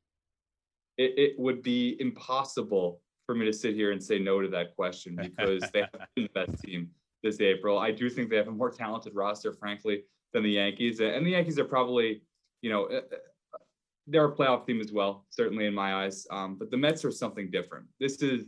It, 0.98 1.14
it 1.16 1.40
would 1.40 1.62
be 1.62 1.96
impossible 2.00 3.02
for 3.28 3.36
me 3.36 3.46
to 3.46 3.54
sit 3.54 3.76
here 3.76 3.92
and 3.92 4.04
say 4.04 4.18
no 4.18 4.42
to 4.42 4.48
that 4.48 4.76
question 4.76 5.16
because 5.22 5.62
they 5.72 5.82
have 5.82 6.08
been 6.16 6.28
the 6.34 6.46
best 6.46 6.64
team 6.64 6.90
this 7.22 7.40
April. 7.40 7.78
I 7.78 7.92
do 7.92 8.10
think 8.10 8.32
they 8.32 8.36
have 8.36 8.48
a 8.48 8.52
more 8.52 8.72
talented 8.72 9.14
roster, 9.14 9.54
frankly, 9.54 10.06
than 10.34 10.42
the 10.42 10.50
Yankees. 10.50 11.00
And 11.00 11.24
the 11.24 11.32
Yankees 11.32 11.60
are 11.60 11.66
probably, 11.66 12.24
you 12.64 12.72
know, 12.72 12.86
uh, 12.86 13.02
uh, 13.14 13.58
they're 14.08 14.26
a 14.26 14.36
playoff 14.36 14.66
team 14.66 14.82
as 14.82 14.92
well, 14.92 15.28
certainly 15.30 15.68
in 15.68 15.74
my 15.74 16.04
eyes. 16.04 16.26
Um, 16.32 16.56
but 16.58 16.72
the 16.72 16.78
Mets 16.78 17.06
are 17.06 17.12
something 17.12 17.52
different. 17.52 17.86
This 18.00 18.24
is 18.24 18.46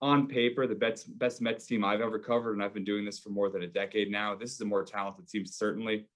on 0.00 0.26
paper 0.26 0.66
the 0.66 0.74
best 0.74 1.18
best 1.18 1.42
Mets 1.42 1.66
team 1.66 1.84
I've 1.84 2.00
ever 2.00 2.18
covered, 2.18 2.54
and 2.54 2.62
I've 2.62 2.74
been 2.74 2.84
doing 2.84 3.04
this 3.04 3.18
for 3.18 3.28
more 3.28 3.50
than 3.50 3.62
a 3.62 3.66
decade 3.66 4.10
now. 4.10 4.34
This 4.34 4.52
is 4.52 4.60
a 4.62 4.64
more 4.64 4.84
talented 4.84 5.28
team, 5.28 5.44
certainly 5.44 6.06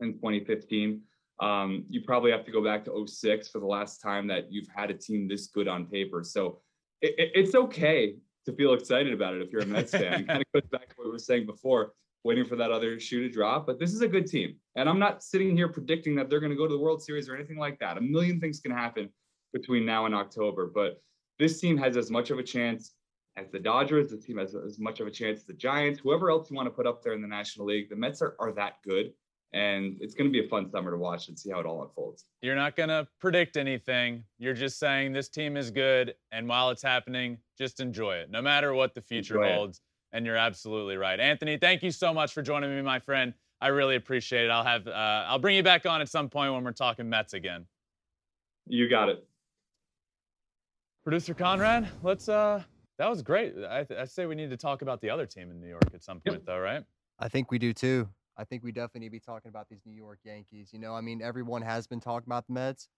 in 0.00 0.14
2015. 0.14 1.00
Um, 1.40 1.84
you 1.90 2.00
probably 2.00 2.30
have 2.30 2.44
to 2.46 2.52
go 2.52 2.64
back 2.64 2.84
to 2.86 3.06
06 3.06 3.48
for 3.48 3.58
the 3.58 3.66
last 3.66 4.00
time 4.00 4.26
that 4.28 4.50
you've 4.50 4.68
had 4.74 4.90
a 4.90 4.94
team 4.94 5.28
this 5.28 5.48
good 5.48 5.68
on 5.68 5.86
paper. 5.86 6.22
So 6.24 6.60
it, 7.02 7.14
it, 7.18 7.30
it's 7.34 7.54
okay 7.54 8.16
to 8.46 8.52
feel 8.52 8.72
excited 8.72 9.12
about 9.12 9.34
it 9.34 9.42
if 9.42 9.52
you're 9.52 9.62
a 9.62 9.66
Mets 9.66 9.92
fan. 9.92 10.24
Kind 10.26 10.42
of 10.42 10.52
goes 10.52 10.70
back 10.70 10.88
to 10.88 10.94
what 10.96 11.06
we 11.06 11.12
were 11.12 11.18
saying 11.18 11.44
before, 11.44 11.92
waiting 12.24 12.44
for 12.44 12.56
that 12.56 12.70
other 12.70 12.98
shoe 12.98 13.20
to 13.22 13.28
drop. 13.28 13.66
But 13.66 13.78
this 13.78 13.92
is 13.92 14.00
a 14.00 14.08
good 14.08 14.26
team. 14.26 14.56
And 14.76 14.88
I'm 14.88 14.98
not 14.98 15.22
sitting 15.22 15.54
here 15.54 15.68
predicting 15.68 16.14
that 16.16 16.30
they're 16.30 16.40
going 16.40 16.50
to 16.50 16.56
go 16.56 16.66
to 16.66 16.72
the 16.72 16.80
World 16.80 17.02
Series 17.02 17.28
or 17.28 17.34
anything 17.34 17.58
like 17.58 17.78
that. 17.80 17.98
A 17.98 18.00
million 18.00 18.40
things 18.40 18.60
can 18.60 18.72
happen 18.72 19.10
between 19.52 19.84
now 19.84 20.06
and 20.06 20.14
October. 20.14 20.70
But 20.72 21.02
this 21.38 21.60
team 21.60 21.76
has 21.76 21.96
as 21.96 22.10
much 22.10 22.30
of 22.30 22.38
a 22.38 22.42
chance 22.42 22.92
as 23.36 23.50
the 23.50 23.58
Dodgers. 23.58 24.08
The 24.08 24.16
team 24.16 24.38
has 24.38 24.54
as 24.54 24.78
much 24.78 25.00
of 25.00 25.06
a 25.06 25.10
chance 25.10 25.40
as 25.40 25.44
the 25.44 25.52
Giants. 25.52 26.00
Whoever 26.02 26.30
else 26.30 26.50
you 26.50 26.56
want 26.56 26.66
to 26.66 26.70
put 26.70 26.86
up 26.86 27.02
there 27.02 27.12
in 27.12 27.20
the 27.20 27.28
National 27.28 27.66
League, 27.66 27.90
the 27.90 27.96
Mets 27.96 28.22
are, 28.22 28.36
are 28.38 28.52
that 28.52 28.76
good. 28.82 29.12
And 29.52 29.96
it's 30.00 30.14
going 30.14 30.30
to 30.30 30.32
be 30.32 30.44
a 30.44 30.48
fun 30.48 30.70
summer 30.70 30.90
to 30.90 30.98
watch 30.98 31.28
and 31.28 31.38
see 31.38 31.50
how 31.50 31.60
it 31.60 31.66
all 31.66 31.82
unfolds. 31.82 32.24
You're 32.42 32.56
not 32.56 32.76
going 32.76 32.88
to 32.88 33.06
predict 33.20 33.56
anything. 33.56 34.24
You're 34.38 34.54
just 34.54 34.78
saying 34.78 35.12
this 35.12 35.28
team 35.28 35.56
is 35.56 35.70
good. 35.70 36.14
And 36.32 36.48
while 36.48 36.70
it's 36.70 36.82
happening, 36.82 37.38
just 37.56 37.80
enjoy 37.80 38.16
it, 38.16 38.30
no 38.30 38.42
matter 38.42 38.74
what 38.74 38.94
the 38.94 39.00
future 39.00 39.42
enjoy 39.42 39.54
holds. 39.54 39.78
It. 39.78 40.16
And 40.16 40.26
you're 40.26 40.36
absolutely 40.36 40.96
right. 40.96 41.18
Anthony, 41.18 41.58
thank 41.58 41.82
you 41.82 41.90
so 41.90 42.12
much 42.12 42.32
for 42.32 42.42
joining 42.42 42.74
me, 42.74 42.82
my 42.82 42.98
friend. 42.98 43.34
I 43.60 43.68
really 43.68 43.96
appreciate 43.96 44.44
it. 44.44 44.50
I'll 44.50 44.64
have 44.64 44.86
uh, 44.86 45.24
I'll 45.26 45.38
bring 45.38 45.56
you 45.56 45.62
back 45.62 45.86
on 45.86 46.00
at 46.00 46.08
some 46.08 46.28
point 46.28 46.52
when 46.52 46.62
we're 46.62 46.72
talking 46.72 47.08
Mets 47.08 47.34
again. 47.34 47.66
You 48.66 48.88
got 48.88 49.08
it. 49.08 49.26
Producer 51.04 51.34
Conrad, 51.34 51.88
let's 52.02 52.28
uh 52.28 52.62
that 52.98 53.08
was 53.08 53.22
great. 53.22 53.54
I, 53.68 53.86
I 53.98 54.04
say 54.04 54.26
we 54.26 54.34
need 54.34 54.50
to 54.50 54.56
talk 54.56 54.82
about 54.82 55.00
the 55.00 55.10
other 55.10 55.26
team 55.26 55.50
in 55.50 55.60
New 55.60 55.68
York 55.68 55.88
at 55.94 56.02
some 56.02 56.20
point, 56.20 56.38
yep. 56.38 56.46
though, 56.46 56.58
right? 56.58 56.82
I 57.18 57.28
think 57.28 57.50
we 57.50 57.58
do 57.58 57.72
too. 57.72 58.08
I 58.36 58.44
think 58.44 58.62
we 58.62 58.72
definitely 58.72 59.00
need 59.00 59.06
to 59.06 59.12
be 59.12 59.20
talking 59.20 59.48
about 59.48 59.68
these 59.68 59.80
New 59.86 59.94
York 59.94 60.20
Yankees. 60.24 60.70
You 60.72 60.78
know, 60.78 60.94
I 60.94 61.00
mean, 61.00 61.22
everyone 61.22 61.62
has 61.62 61.86
been 61.86 62.00
talking 62.00 62.28
about 62.28 62.46
the 62.46 62.52
Mets, 62.52 62.88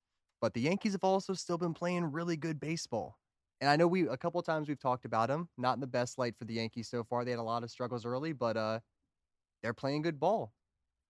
but 0.41 0.55
the 0.55 0.61
Yankees 0.61 0.93
have 0.93 1.05
also 1.05 1.35
still 1.35 1.59
been 1.59 1.75
playing 1.75 2.05
really 2.07 2.37
good 2.37 2.59
baseball. 2.61 3.19
And 3.61 3.69
I 3.69 3.77
know 3.77 3.87
we 3.87 4.07
a 4.09 4.17
couple 4.17 4.41
times 4.43 4.69
we've 4.69 4.79
talked 4.79 5.05
about 5.05 5.29
them, 5.29 5.49
not 5.57 5.75
in 5.75 5.81
the 5.81 5.87
best 5.87 6.19
light 6.19 6.37
for 6.37 6.45
the 6.45 6.55
Yankees 6.55 6.89
so 6.89 7.03
far. 7.05 7.25
They 7.25 7.33
had 7.33 7.41
a 7.41 7.43
lot 7.43 7.65
of 7.65 7.71
struggles 7.71 8.05
early, 8.05 8.33
but 8.33 8.57
uh, 8.57 8.81
they're 9.63 9.75
playing 9.75 10.03
good 10.03 10.21
ball. 10.21 10.55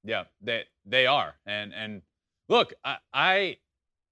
Yeah, 0.04 0.24
they 0.40 0.64
they 0.84 1.06
are. 1.06 1.36
And 1.44 1.74
and 1.74 2.02
look, 2.48 2.72
I, 2.84 2.98
I 3.12 3.58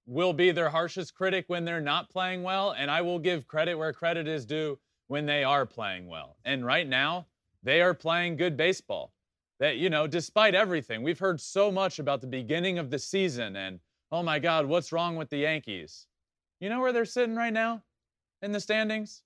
will 0.05 0.33
be 0.33 0.51
their 0.51 0.69
harshest 0.69 1.15
critic 1.15 1.45
when 1.47 1.65
they're 1.65 1.81
not 1.81 2.09
playing 2.09 2.43
well, 2.43 2.71
and 2.71 2.91
I 2.91 3.01
will 3.01 3.19
give 3.19 3.47
credit 3.47 3.75
where 3.75 3.93
credit 3.93 4.27
is 4.27 4.45
due 4.45 4.79
when 5.07 5.25
they 5.25 5.43
are 5.43 5.65
playing 5.65 6.07
well. 6.07 6.37
And 6.45 6.65
right 6.65 6.87
now, 6.87 7.27
they 7.63 7.81
are 7.81 7.93
playing 7.93 8.37
good 8.37 8.55
baseball 8.57 9.13
that, 9.59 9.77
you 9.77 9.89
know, 9.89 10.07
despite 10.07 10.55
everything, 10.55 11.03
we've 11.03 11.19
heard 11.19 11.41
so 11.41 11.71
much 11.71 11.99
about 11.99 12.21
the 12.21 12.27
beginning 12.27 12.77
of 12.77 12.89
the 12.89 12.99
season 12.99 13.55
and, 13.55 13.79
oh 14.11 14.23
my 14.23 14.39
God, 14.39 14.65
what's 14.65 14.91
wrong 14.91 15.15
with 15.15 15.29
the 15.29 15.37
Yankees? 15.37 16.07
You 16.59 16.69
know 16.69 16.79
where 16.79 16.93
they're 16.93 17.05
sitting 17.05 17.35
right 17.35 17.53
now 17.53 17.83
in 18.41 18.51
the 18.51 18.59
standings? 18.59 19.23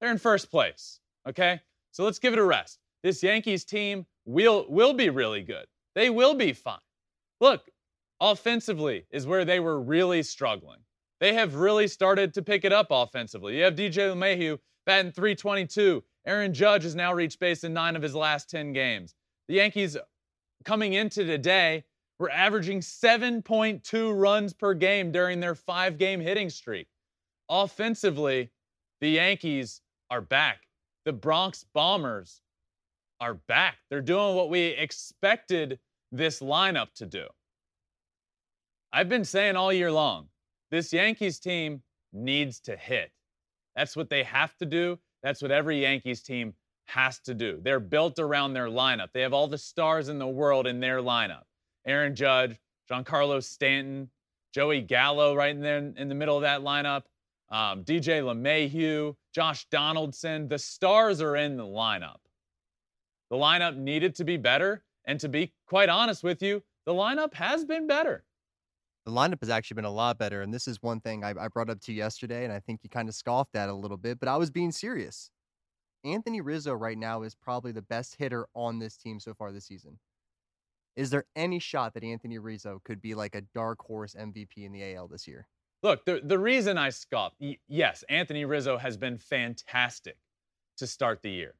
They're 0.00 0.10
in 0.10 0.18
first 0.18 0.50
place, 0.50 1.00
okay? 1.28 1.60
So 1.92 2.04
let's 2.04 2.18
give 2.18 2.32
it 2.32 2.38
a 2.38 2.44
rest. 2.44 2.78
This 3.02 3.22
Yankees 3.22 3.64
team 3.64 4.06
will, 4.24 4.66
will 4.68 4.94
be 4.94 5.10
really 5.10 5.42
good. 5.42 5.66
They 5.94 6.10
will 6.10 6.34
be 6.34 6.52
fine. 6.52 6.78
Look, 7.40 7.68
offensively 8.20 9.06
is 9.10 9.26
where 9.26 9.44
they 9.44 9.60
were 9.60 9.80
really 9.80 10.22
struggling. 10.22 10.78
They 11.20 11.34
have 11.34 11.54
really 11.54 11.86
started 11.86 12.34
to 12.34 12.42
pick 12.42 12.64
it 12.64 12.72
up 12.72 12.88
offensively. 12.90 13.58
You 13.58 13.64
have 13.64 13.74
DJ 13.74 14.12
LeMahieu 14.12 14.58
batting 14.86 15.12
322. 15.12 16.02
Aaron 16.26 16.54
Judge 16.54 16.84
has 16.84 16.94
now 16.94 17.12
reached 17.12 17.38
base 17.38 17.64
in 17.64 17.72
nine 17.72 17.96
of 17.96 18.02
his 18.02 18.14
last 18.14 18.50
10 18.50 18.72
games. 18.72 19.14
The 19.48 19.54
Yankees 19.54 19.96
coming 20.64 20.94
into 20.94 21.24
today 21.24 21.84
were 22.18 22.30
averaging 22.30 22.80
7.2 22.80 24.16
runs 24.16 24.52
per 24.52 24.74
game 24.74 25.10
during 25.10 25.40
their 25.40 25.54
five 25.54 25.98
game 25.98 26.20
hitting 26.20 26.50
streak. 26.50 26.86
Offensively, 27.48 28.50
the 29.00 29.10
Yankees 29.10 29.80
are 30.10 30.20
back. 30.20 30.60
The 31.04 31.12
Bronx 31.12 31.64
Bombers 31.74 32.40
are 33.20 33.34
back. 33.34 33.78
They're 33.90 34.00
doing 34.00 34.36
what 34.36 34.50
we 34.50 34.60
expected 34.60 35.78
this 36.12 36.40
lineup 36.40 36.92
to 36.94 37.06
do. 37.06 37.26
I've 38.92 39.08
been 39.08 39.24
saying 39.24 39.56
all 39.56 39.72
year 39.72 39.90
long 39.90 40.28
this 40.70 40.92
Yankees 40.92 41.38
team 41.38 41.82
needs 42.12 42.60
to 42.60 42.76
hit. 42.76 43.10
That's 43.74 43.96
what 43.96 44.10
they 44.10 44.22
have 44.22 44.56
to 44.58 44.66
do. 44.66 44.98
That's 45.22 45.42
what 45.42 45.50
every 45.50 45.80
Yankees 45.80 46.22
team 46.22 46.54
has 46.92 47.18
to 47.20 47.34
do. 47.34 47.58
They're 47.62 47.80
built 47.80 48.18
around 48.18 48.52
their 48.52 48.66
lineup. 48.66 49.08
They 49.14 49.22
have 49.22 49.32
all 49.32 49.48
the 49.48 49.58
stars 49.58 50.08
in 50.08 50.18
the 50.18 50.26
world 50.26 50.66
in 50.66 50.78
their 50.78 50.98
lineup. 50.98 51.44
Aaron 51.86 52.14
Judge, 52.14 52.58
Giancarlo 52.90 53.42
Stanton, 53.42 54.10
Joey 54.52 54.82
Gallo 54.82 55.34
right 55.34 55.54
in 55.54 55.62
there 55.62 55.78
in 55.78 56.08
the 56.08 56.14
middle 56.14 56.36
of 56.36 56.42
that 56.42 56.60
lineup, 56.60 57.04
um, 57.50 57.82
DJ 57.84 58.22
LeMahieu, 58.22 59.14
Josh 59.34 59.66
Donaldson. 59.70 60.48
The 60.48 60.58
stars 60.58 61.22
are 61.22 61.36
in 61.36 61.56
the 61.56 61.64
lineup. 61.64 62.18
The 63.30 63.36
lineup 63.36 63.76
needed 63.76 64.14
to 64.16 64.24
be 64.24 64.36
better. 64.36 64.84
And 65.06 65.18
to 65.20 65.28
be 65.28 65.54
quite 65.66 65.88
honest 65.88 66.22
with 66.22 66.42
you, 66.42 66.62
the 66.84 66.92
lineup 66.92 67.32
has 67.34 67.64
been 67.64 67.86
better. 67.86 68.24
The 69.06 69.12
lineup 69.12 69.40
has 69.40 69.48
actually 69.48 69.76
been 69.76 69.84
a 69.86 69.90
lot 69.90 70.18
better. 70.18 70.42
And 70.42 70.52
this 70.52 70.68
is 70.68 70.82
one 70.82 71.00
thing 71.00 71.24
I, 71.24 71.30
I 71.30 71.48
brought 71.48 71.70
up 71.70 71.80
to 71.80 71.92
you 71.92 71.98
yesterday, 71.98 72.44
and 72.44 72.52
I 72.52 72.60
think 72.60 72.80
you 72.82 72.90
kind 72.90 73.08
of 73.08 73.14
scoffed 73.14 73.56
at 73.56 73.68
a 73.68 73.74
little 73.74 73.96
bit, 73.96 74.20
but 74.20 74.28
I 74.28 74.36
was 74.36 74.50
being 74.50 74.70
serious. 74.70 75.30
Anthony 76.04 76.40
Rizzo 76.40 76.72
right 76.72 76.98
now 76.98 77.22
is 77.22 77.34
probably 77.34 77.72
the 77.72 77.82
best 77.82 78.16
hitter 78.16 78.46
on 78.54 78.78
this 78.78 78.96
team 78.96 79.20
so 79.20 79.34
far 79.34 79.52
this 79.52 79.66
season. 79.66 79.98
Is 80.96 81.10
there 81.10 81.24
any 81.36 81.58
shot 81.58 81.94
that 81.94 82.04
Anthony 82.04 82.38
Rizzo 82.38 82.80
could 82.84 83.00
be 83.00 83.14
like 83.14 83.34
a 83.34 83.42
dark 83.54 83.80
horse 83.80 84.14
MVP 84.14 84.58
in 84.58 84.72
the 84.72 84.94
AL 84.94 85.08
this 85.08 85.26
year? 85.26 85.46
Look, 85.82 86.04
the, 86.04 86.20
the 86.22 86.38
reason 86.38 86.78
I 86.78 86.90
scoff, 86.90 87.34
yes, 87.66 88.04
Anthony 88.08 88.44
Rizzo 88.44 88.76
has 88.76 88.96
been 88.96 89.18
fantastic 89.18 90.16
to 90.76 90.86
start 90.86 91.22
the 91.22 91.30
year. 91.30 91.54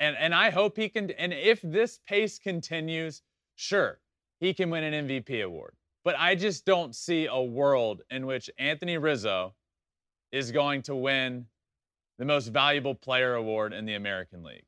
And, 0.00 0.16
and 0.16 0.34
I 0.34 0.50
hope 0.50 0.76
he 0.76 0.88
can, 0.88 1.10
and 1.12 1.32
if 1.32 1.60
this 1.62 2.00
pace 2.06 2.38
continues, 2.38 3.22
sure, 3.54 4.00
he 4.40 4.54
can 4.54 4.70
win 4.70 4.82
an 4.84 5.06
MVP 5.06 5.44
award. 5.44 5.74
But 6.04 6.16
I 6.18 6.34
just 6.34 6.64
don't 6.64 6.94
see 6.94 7.26
a 7.26 7.40
world 7.40 8.02
in 8.10 8.26
which 8.26 8.50
Anthony 8.58 8.98
Rizzo 8.98 9.54
is 10.32 10.50
going 10.50 10.82
to 10.82 10.96
win 10.96 11.46
the 12.18 12.24
most 12.24 12.48
valuable 12.48 12.94
player 12.94 13.34
award 13.34 13.72
in 13.72 13.84
the 13.84 13.94
American 13.94 14.42
League. 14.42 14.66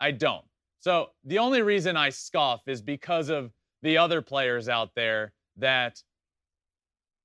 I 0.00 0.10
don't. 0.10 0.44
So 0.80 1.10
the 1.24 1.38
only 1.38 1.62
reason 1.62 1.96
I 1.96 2.10
scoff 2.10 2.62
is 2.66 2.82
because 2.82 3.30
of 3.30 3.52
the 3.82 3.96
other 3.98 4.20
players 4.20 4.68
out 4.68 4.90
there 4.94 5.32
that 5.56 6.02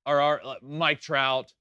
are, 0.06 0.42
Mike 0.62 1.02
Trout, 1.02 1.54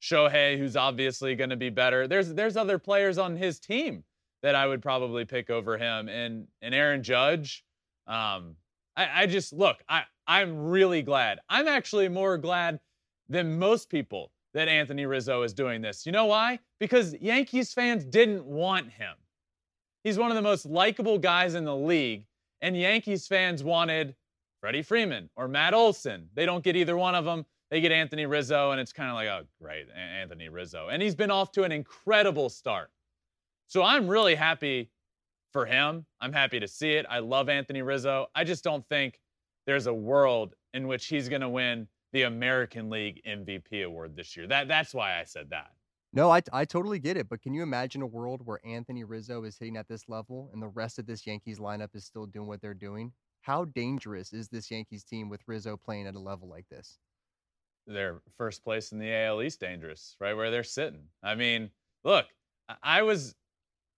Shohei, 0.00 0.58
who's 0.58 0.76
obviously 0.76 1.34
going 1.34 1.50
to 1.50 1.56
be 1.56 1.70
better. 1.70 2.08
There's 2.08 2.32
there's 2.34 2.56
other 2.56 2.78
players 2.78 3.18
on 3.18 3.36
his 3.36 3.60
team 3.60 4.02
that 4.42 4.54
I 4.54 4.66
would 4.66 4.82
probably 4.82 5.24
pick 5.24 5.50
over 5.50 5.78
him, 5.78 6.08
and 6.08 6.48
and 6.60 6.74
Aaron 6.74 7.02
Judge. 7.02 7.64
Um, 8.06 8.56
I, 8.96 9.22
I 9.22 9.26
just 9.26 9.52
look. 9.52 9.76
I 9.88 10.02
I'm 10.26 10.56
really 10.56 11.02
glad. 11.02 11.38
I'm 11.48 11.68
actually 11.68 12.08
more 12.08 12.36
glad 12.38 12.80
than 13.28 13.58
most 13.58 13.88
people 13.88 14.32
that 14.54 14.68
Anthony 14.68 15.06
Rizzo 15.06 15.42
is 15.42 15.52
doing 15.54 15.80
this. 15.80 16.04
You 16.04 16.12
know 16.12 16.26
why? 16.26 16.58
Because 16.78 17.14
Yankees 17.20 17.72
fans 17.72 18.04
didn't 18.04 18.44
want 18.44 18.90
him. 18.90 19.14
He's 20.04 20.18
one 20.18 20.30
of 20.30 20.34
the 20.34 20.42
most 20.42 20.66
likable 20.66 21.18
guys 21.18 21.54
in 21.54 21.64
the 21.64 21.76
league, 21.76 22.26
and 22.60 22.76
Yankees 22.76 23.26
fans 23.26 23.62
wanted 23.62 24.14
Freddie 24.60 24.82
Freeman 24.82 25.30
or 25.36 25.48
Matt 25.48 25.74
Olson. 25.74 26.28
They 26.34 26.44
don't 26.44 26.64
get 26.64 26.76
either 26.76 26.96
one 26.96 27.14
of 27.14 27.24
them. 27.24 27.46
They 27.70 27.80
get 27.80 27.92
Anthony 27.92 28.26
Rizzo, 28.26 28.72
and 28.72 28.80
it's 28.80 28.92
kind 28.92 29.08
of 29.08 29.14
like, 29.14 29.28
oh, 29.28 29.46
great, 29.60 29.86
Anthony 29.96 30.48
Rizzo. 30.48 30.88
And 30.88 31.00
he's 31.00 31.14
been 31.14 31.30
off 31.30 31.52
to 31.52 31.62
an 31.62 31.72
incredible 31.72 32.50
start. 32.50 32.90
So 33.68 33.82
I'm 33.82 34.06
really 34.06 34.34
happy 34.34 34.90
for 35.52 35.64
him. 35.64 36.04
I'm 36.20 36.32
happy 36.32 36.60
to 36.60 36.68
see 36.68 36.92
it. 36.92 37.06
I 37.08 37.20
love 37.20 37.48
Anthony 37.48 37.80
Rizzo. 37.82 38.26
I 38.34 38.44
just 38.44 38.62
don't 38.62 38.86
think 38.88 39.18
there's 39.66 39.86
a 39.86 39.94
world 39.94 40.54
in 40.74 40.86
which 40.86 41.06
he's 41.06 41.28
going 41.28 41.40
to 41.40 41.48
win 41.48 41.86
the 42.12 42.22
American 42.22 42.90
League 42.90 43.22
MVP 43.26 43.84
award 43.84 44.16
this 44.16 44.36
year. 44.36 44.46
That 44.46 44.68
that's 44.68 44.94
why 44.94 45.20
I 45.20 45.24
said 45.24 45.50
that. 45.50 45.70
No, 46.14 46.30
I, 46.30 46.42
I 46.52 46.66
totally 46.66 46.98
get 46.98 47.16
it. 47.16 47.28
But 47.28 47.40
can 47.40 47.54
you 47.54 47.62
imagine 47.62 48.02
a 48.02 48.06
world 48.06 48.42
where 48.44 48.60
Anthony 48.66 49.02
Rizzo 49.02 49.44
is 49.44 49.56
hitting 49.56 49.78
at 49.78 49.88
this 49.88 50.08
level 50.08 50.50
and 50.52 50.62
the 50.62 50.68
rest 50.68 50.98
of 50.98 51.06
this 51.06 51.26
Yankees 51.26 51.58
lineup 51.58 51.94
is 51.94 52.04
still 52.04 52.26
doing 52.26 52.46
what 52.46 52.60
they're 52.60 52.74
doing? 52.74 53.12
How 53.40 53.64
dangerous 53.64 54.32
is 54.32 54.48
this 54.48 54.70
Yankees 54.70 55.04
team 55.04 55.30
with 55.30 55.40
Rizzo 55.46 55.76
playing 55.76 56.06
at 56.06 56.14
a 56.14 56.20
level 56.20 56.48
like 56.48 56.68
this? 56.68 56.98
they're 57.86 58.20
first 58.36 58.64
place 58.64 58.92
in 58.92 58.98
the 58.98 59.12
AL 59.12 59.42
East 59.42 59.60
dangerous, 59.60 60.16
right 60.20 60.34
where 60.34 60.50
they're 60.50 60.64
sitting. 60.64 61.04
I 61.22 61.34
mean, 61.34 61.70
look, 62.04 62.26
I 62.82 63.02
was 63.02 63.34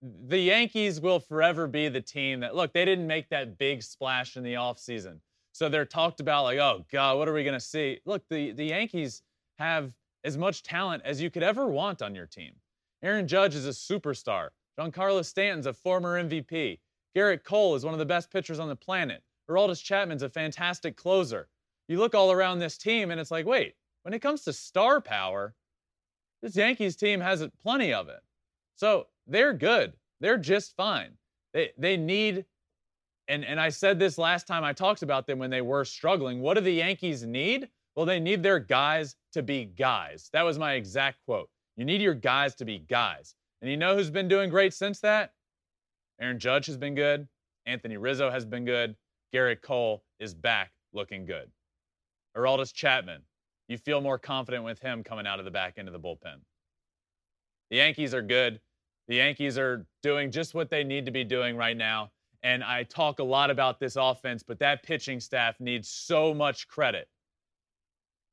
the 0.03 0.39
Yankees 0.39 1.01
will 1.01 1.21
forever 1.21 1.67
be 1.67 1.89
the 1.89 2.01
team 2.01 2.41
that 2.41 2.55
look, 2.55 2.73
they 2.73 2.85
didn't 2.85 3.07
make 3.07 3.29
that 3.31 3.59
big 3.59 3.83
splash 3.83 4.37
in 4.37 4.43
the 4.43 4.55
offseason. 4.55 5.21
So 5.55 5.69
they're 5.69 5.87
talked 5.87 6.21
about 6.21 6.45
like, 6.45 6.59
oh 6.59 6.85
God, 6.93 7.17
what 7.17 7.29
are 7.29 7.33
we 7.33 7.45
gonna 7.45 7.59
see? 7.59 8.01
Look, 8.05 8.23
the, 8.29 8.53
the 8.53 8.65
Yankees 8.65 9.23
have 9.59 9.93
as 10.25 10.37
much 10.37 10.63
talent 10.63 11.03
as 11.07 11.23
you 11.23 11.31
could 11.31 11.43
ever 11.43 11.67
want 11.67 12.03
on 12.03 12.15
your 12.15 12.27
team. 12.27 12.53
Aaron 13.03 13.27
Judge 13.27 13.55
is 13.55 13.67
a 13.67 13.71
superstar. 13.71 14.49
Giancarlo 14.79 15.25
Stanton's 15.25 15.67
a 15.67 15.73
former 15.73 16.23
MVP. 16.23 16.81
Gerrit 17.17 17.45
Cole 17.45 17.75
is 17.75 17.85
one 17.85 17.95
of 17.95 17.99
the 17.99 18.05
best 18.05 18.31
pitchers 18.31 18.59
on 18.59 18.69
the 18.69 18.77
planet. 18.77 19.23
Aroldis 19.49 19.83
Chapman's 19.83 20.23
a 20.23 20.29
fantastic 20.29 20.97
closer 20.97 21.49
you 21.89 21.99
look 21.99 22.15
all 22.15 22.33
around 22.33 22.59
this 22.59 22.79
team 22.79 23.11
and 23.11 23.21
it's 23.21 23.31
like, 23.31 23.47
wait, 23.47 23.75
when 24.03 24.15
it 24.15 24.21
comes 24.21 24.43
to 24.43 24.53
star 24.53 25.01
power, 25.01 25.55
this 26.43 26.57
Yankees 26.57 26.97
team 26.97 27.21
has 27.21 27.47
plenty 27.63 27.93
of 27.93 28.09
it. 28.09 28.21
So 28.77 29.07
they're 29.27 29.53
good. 29.53 29.95
They're 30.21 30.39
just 30.39 30.77
fine. 30.77 31.13
They 31.53 31.73
they 31.79 31.97
need 31.97 32.45
and 33.29 33.45
and 33.45 33.61
I 33.61 33.69
said 33.69 33.99
this 33.99 34.19
last 34.19 34.47
time 34.47 34.65
I 34.65 34.73
talked 34.73 35.03
about 35.03 35.27
them 35.27 35.39
when 35.39 35.51
they 35.51 35.63
were 35.63 35.85
struggling. 35.85 36.41
What 36.41 36.55
do 36.55 36.61
the 36.61 36.73
Yankees 36.73 37.25
need? 37.25 37.69
Well, 37.97 38.07
they 38.07 38.21
need 38.21 38.43
their 38.43 38.59
guys 38.59 39.17
to 39.33 39.43
be 39.43 39.65
guys. 39.65 40.29
That 40.33 40.43
was 40.43 40.59
my 40.59 40.75
exact 40.75 41.19
quote. 41.25 41.49
You 41.77 41.85
need 41.85 42.01
your 42.01 42.15
guys 42.15 42.55
to 42.57 42.65
be 42.65 42.79
guys. 42.79 43.35
And 43.63 43.71
you 43.71 43.77
know 43.77 43.95
who's 43.95 44.11
been 44.11 44.29
doing 44.29 44.51
great 44.51 44.75
since 44.75 45.01
that? 45.01 45.33
Aaron 46.21 46.39
Judge 46.39 46.67
has 46.67 46.77
been 46.77 46.95
good. 46.95 47.29
Anthony 47.67 47.97
Rizzo 47.97 48.31
has 48.31 48.45
been 48.45 48.65
good. 48.65 48.97
Gerrit 49.33 49.63
Cole 49.63 50.05
is 50.21 50.35
back 50.35 50.73
looking 50.93 51.25
good. 51.25 51.51
Aroldis 52.37 52.73
Chapman, 52.73 53.23
you 53.69 53.79
feel 53.79 54.01
more 54.01 54.19
confident 54.19 54.65
with 54.65 54.81
him 54.81 55.03
coming 55.03 55.27
out 55.27 55.39
of 55.39 55.45
the 55.45 55.51
back 55.51 55.75
end 55.79 55.89
of 55.89 55.93
the 55.93 56.01
bullpen. 56.01 56.41
The 57.71 57.77
Yankees 57.77 58.13
are 58.15 58.23
good. 58.23 58.61
The 59.09 59.17
Yankees 59.17 59.59
are 59.59 59.87
doing 60.03 60.31
just 60.31 60.55
what 60.55 60.71
they 60.71 60.85
need 60.85 61.07
to 61.07 61.13
be 61.13 61.25
doing 61.25 61.57
right 61.57 61.77
now. 61.77 62.11
And 62.45 62.63
I 62.63 62.83
talk 62.83 63.21
a 63.21 63.25
lot 63.25 63.51
about 63.51 63.81
this 63.81 63.97
offense, 63.97 64.43
but 64.43 64.59
that 64.59 64.83
pitching 64.83 65.19
staff 65.19 65.59
needs 65.61 65.89
so 65.89 66.35
much 66.35 66.69
credit. 66.69 67.09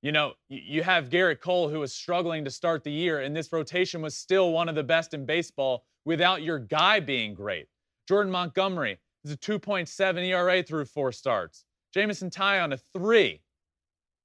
You 0.02 0.12
know, 0.12 0.34
you 0.50 0.84
have 0.84 1.10
Gerrit 1.10 1.40
Cole, 1.40 1.70
who 1.70 1.80
was 1.80 1.94
struggling 1.94 2.44
to 2.44 2.52
start 2.52 2.84
the 2.84 2.92
year, 2.92 3.22
and 3.22 3.34
this 3.34 3.54
rotation 3.54 4.02
was 4.02 4.14
still 4.18 4.52
one 4.52 4.68
of 4.68 4.76
the 4.76 4.84
best 4.84 5.14
in 5.14 5.26
baseball 5.26 5.86
without 6.04 6.42
your 6.42 6.60
guy 6.60 7.00
being 7.00 7.34
great. 7.34 7.68
Jordan 8.06 8.34
Montgomery 8.34 9.00
is 9.24 9.32
a 9.32 9.38
2.7 9.38 10.28
ERA 10.28 10.62
through 10.62 10.86
four 10.86 11.14
starts. 11.14 11.64
Jameson 11.94 12.30
on 12.38 12.74
a 12.74 12.78
three. 12.94 13.42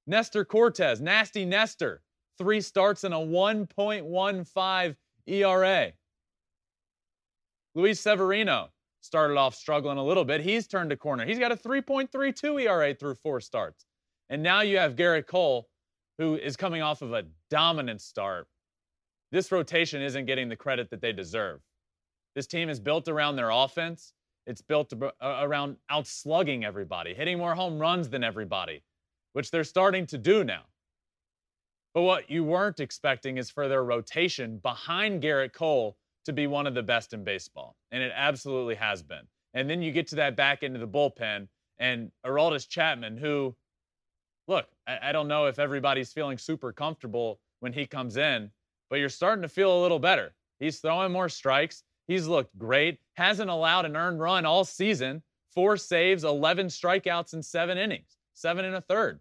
Nestor 0.09 0.45
Cortes, 0.45 1.01
nasty 1.01 1.45
Nestor, 1.45 2.03
three 2.39 2.61
starts 2.61 3.05
and 3.05 3.15
a 3.15 3.19
1.15 3.19 4.97
ERA. 5.27 5.93
Luis 7.75 8.01
Severino 8.01 8.71
started 9.07 9.37
off 9.37 9.55
struggling 9.55 9.99
a 9.99 10.05
little 10.05 10.25
bit. 10.25 10.41
He's 10.41 10.67
turned 10.67 10.93
a 10.93 10.97
corner. 10.97 11.25
He's 11.25 11.39
got 11.39 11.53
a 11.53 11.57
3.32 11.57 12.63
ERA 12.63 12.95
through 12.95 13.15
four 13.15 13.41
starts. 13.41 13.87
And 14.29 14.43
now 14.43 14.61
you 14.61 14.79
have 14.79 14.97
Gerrit 14.97 15.27
Cole, 15.27 15.69
who 16.19 16.35
is 16.35 16.57
coming 16.57 16.83
off 16.83 17.03
of 17.03 17.13
a 17.13 17.25
dominant 17.51 18.01
start. 18.01 18.49
This 19.33 19.53
rotation 19.53 20.03
isn't 20.03 20.27
getting 20.27 20.49
the 20.49 20.57
credit 20.57 20.91
that 20.91 21.01
they 21.01 21.13
deserve. 21.13 21.61
This 22.35 22.47
team 22.47 22.69
is 22.69 22.81
built 22.81 23.09
around 23.09 23.37
their 23.37 23.51
offense. 23.51 24.13
It's 24.47 24.61
built 24.61 24.93
uh, 24.93 25.11
around 25.23 25.77
outslugging 25.91 26.65
everybody, 26.65 27.15
hitting 27.15 27.39
more 27.39 27.55
home 27.55 27.79
runs 27.79 28.09
than 28.09 28.23
everybody, 28.23 28.83
which 29.33 29.51
they're 29.51 29.65
starting 29.65 30.07
to 30.09 30.19
do 30.19 30.45
now. 30.45 30.63
But 31.95 32.03
what 32.03 32.31
you 32.31 32.45
weren't 32.45 32.81
expecting 32.81 33.39
is 33.39 33.51
for 33.51 33.69
their 33.69 33.83
rotation 33.83 34.59
behind 34.59 35.23
Gerrit 35.23 35.53
Cole 35.53 35.97
to 36.27 36.33
be 36.33 36.47
one 36.47 36.67
of 36.67 36.75
the 36.75 36.83
best 36.83 37.13
in 37.13 37.25
baseball. 37.25 37.77
And 37.91 38.03
it 38.03 38.13
absolutely 38.15 38.75
has 38.75 39.03
been. 39.03 39.27
And 39.55 39.71
then 39.71 39.81
you 39.81 39.91
get 39.91 40.07
to 40.09 40.17
that 40.17 40.37
back 40.37 40.63
end 40.63 40.77
of 40.77 40.81
the 40.81 40.89
bullpen 40.89 41.49
and 41.79 42.11
Aroldis 42.25 42.69
Chapman, 42.69 43.17
who, 43.17 43.55
look, 44.49 44.67
I, 44.87 44.99
I 45.09 45.13
don't 45.13 45.29
know 45.29 45.47
if 45.47 45.59
everybody's 45.59 46.13
feeling 46.13 46.39
super 46.39 46.73
comfortable 46.73 47.41
when 47.61 47.73
he 47.73 47.87
comes 47.87 48.17
in, 48.17 48.51
but 48.91 48.99
you're 48.99 49.09
starting 49.09 49.43
to 49.43 49.49
feel 49.49 49.79
a 49.79 49.83
little 49.83 49.99
better. 49.99 50.35
He's 50.59 50.79
throwing 50.79 51.13
more 51.13 51.29
strikes. 51.29 51.83
He's 52.07 52.27
looked 52.27 52.57
great. 52.59 52.99
Hasn't 53.15 53.51
allowed 53.51 53.85
an 53.85 53.97
earned 53.97 54.21
run 54.21 54.47
all 54.47 54.65
season. 54.65 55.23
Four 55.55 55.77
saves, 55.77 56.25
11 56.25 56.67
strikeouts 56.67 57.33
in 57.33 57.43
seven 57.43 57.79
innings, 57.79 58.17
seven 58.35 58.65
and 58.65 58.75
a 58.75 58.81
third. 58.81 59.21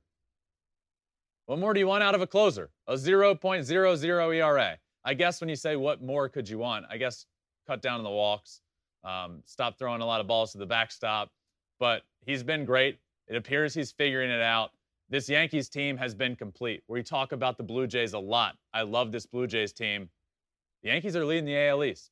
What 1.45 1.59
more 1.59 1.73
do 1.73 1.79
you 1.79 1.87
want 1.87 2.03
out 2.03 2.15
of 2.15 2.21
a 2.21 2.27
closer? 2.27 2.71
A 2.87 2.95
0.00 2.95 4.35
ERA. 4.35 4.77
I 5.05 5.13
guess 5.13 5.39
when 5.39 5.49
you 5.49 5.55
say 5.55 5.75
what 5.75 6.01
more 6.01 6.27
could 6.27 6.49
you 6.49 6.57
want, 6.57 6.85
I 6.89 6.97
guess 6.97 7.27
cut 7.67 7.81
down 7.81 7.99
on 7.99 8.03
the 8.03 8.09
walks, 8.09 8.61
um, 9.03 9.41
stop 9.45 9.77
throwing 9.77 10.01
a 10.01 10.05
lot 10.05 10.19
of 10.19 10.27
balls 10.27 10.51
to 10.53 10.57
the 10.57 10.65
backstop. 10.65 11.29
But 11.79 12.01
he's 12.25 12.41
been 12.41 12.65
great. 12.65 12.97
It 13.27 13.35
appears 13.35 13.73
he's 13.73 13.91
figuring 13.91 14.31
it 14.31 14.41
out. 14.41 14.71
This 15.09 15.29
Yankees 15.29 15.69
team 15.69 15.95
has 15.97 16.15
been 16.15 16.35
complete. 16.35 16.83
We 16.87 17.03
talk 17.03 17.31
about 17.31 17.57
the 17.57 17.63
Blue 17.63 17.85
Jays 17.85 18.13
a 18.13 18.19
lot. 18.19 18.55
I 18.73 18.81
love 18.81 19.11
this 19.11 19.27
Blue 19.27 19.45
Jays 19.45 19.71
team. 19.71 20.09
The 20.81 20.89
Yankees 20.89 21.15
are 21.15 21.25
leading 21.25 21.45
the 21.45 21.57
AL 21.67 21.83
East. 21.83 22.09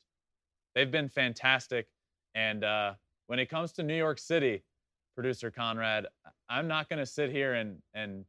They've 0.75 0.91
been 0.91 1.09
fantastic. 1.09 1.87
And 2.35 2.63
uh, 2.63 2.93
when 3.27 3.39
it 3.39 3.47
comes 3.47 3.71
to 3.73 3.83
New 3.83 3.95
York 3.95 4.19
City, 4.19 4.63
producer 5.15 5.49
Conrad, 5.49 6.05
I'm 6.49 6.67
not 6.67 6.89
going 6.89 6.99
to 6.99 7.05
sit 7.05 7.31
here 7.31 7.55
and, 7.55 7.77
and 7.95 8.25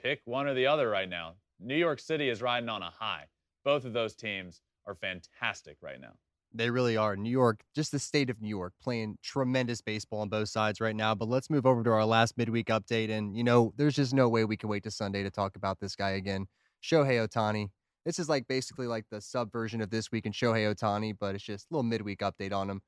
pick 0.00 0.20
one 0.24 0.48
or 0.48 0.54
the 0.54 0.66
other 0.66 0.88
right 0.88 1.08
now. 1.08 1.34
New 1.60 1.76
York 1.76 2.00
City 2.00 2.28
is 2.28 2.42
riding 2.42 2.68
on 2.68 2.82
a 2.82 2.90
high. 2.90 3.26
Both 3.64 3.84
of 3.84 3.92
those 3.92 4.14
teams 4.14 4.60
are 4.86 4.94
fantastic 4.94 5.78
right 5.80 6.00
now. 6.00 6.14
They 6.54 6.68
really 6.68 6.96
are. 6.96 7.16
New 7.16 7.30
York, 7.30 7.62
just 7.74 7.92
the 7.92 7.98
state 7.98 8.28
of 8.28 8.40
New 8.42 8.48
York, 8.48 8.74
playing 8.82 9.16
tremendous 9.22 9.80
baseball 9.80 10.20
on 10.20 10.28
both 10.28 10.50
sides 10.50 10.80
right 10.80 10.94
now. 10.94 11.14
But 11.14 11.28
let's 11.28 11.48
move 11.48 11.64
over 11.64 11.82
to 11.82 11.90
our 11.90 12.04
last 12.04 12.36
midweek 12.36 12.66
update. 12.66 13.10
And, 13.10 13.36
you 13.36 13.42
know, 13.42 13.72
there's 13.76 13.94
just 13.94 14.12
no 14.12 14.28
way 14.28 14.44
we 14.44 14.56
can 14.56 14.68
wait 14.68 14.82
to 14.84 14.90
Sunday 14.90 15.22
to 15.22 15.30
talk 15.30 15.56
about 15.56 15.80
this 15.80 15.96
guy 15.96 16.10
again. 16.10 16.46
Shohei 16.82 17.26
Ohtani. 17.26 17.68
This 18.04 18.18
is 18.18 18.28
like 18.28 18.48
basically 18.48 18.86
like 18.86 19.06
the 19.10 19.20
sub 19.20 19.50
version 19.52 19.80
of 19.80 19.90
this 19.90 20.10
week 20.10 20.26
in 20.26 20.32
Shohei 20.32 20.74
Ohtani, 20.74 21.14
but 21.18 21.34
it's 21.34 21.44
just 21.44 21.70
a 21.70 21.74
little 21.74 21.84
midweek 21.84 22.18
update 22.18 22.52
on 22.52 22.68
him. 22.68 22.82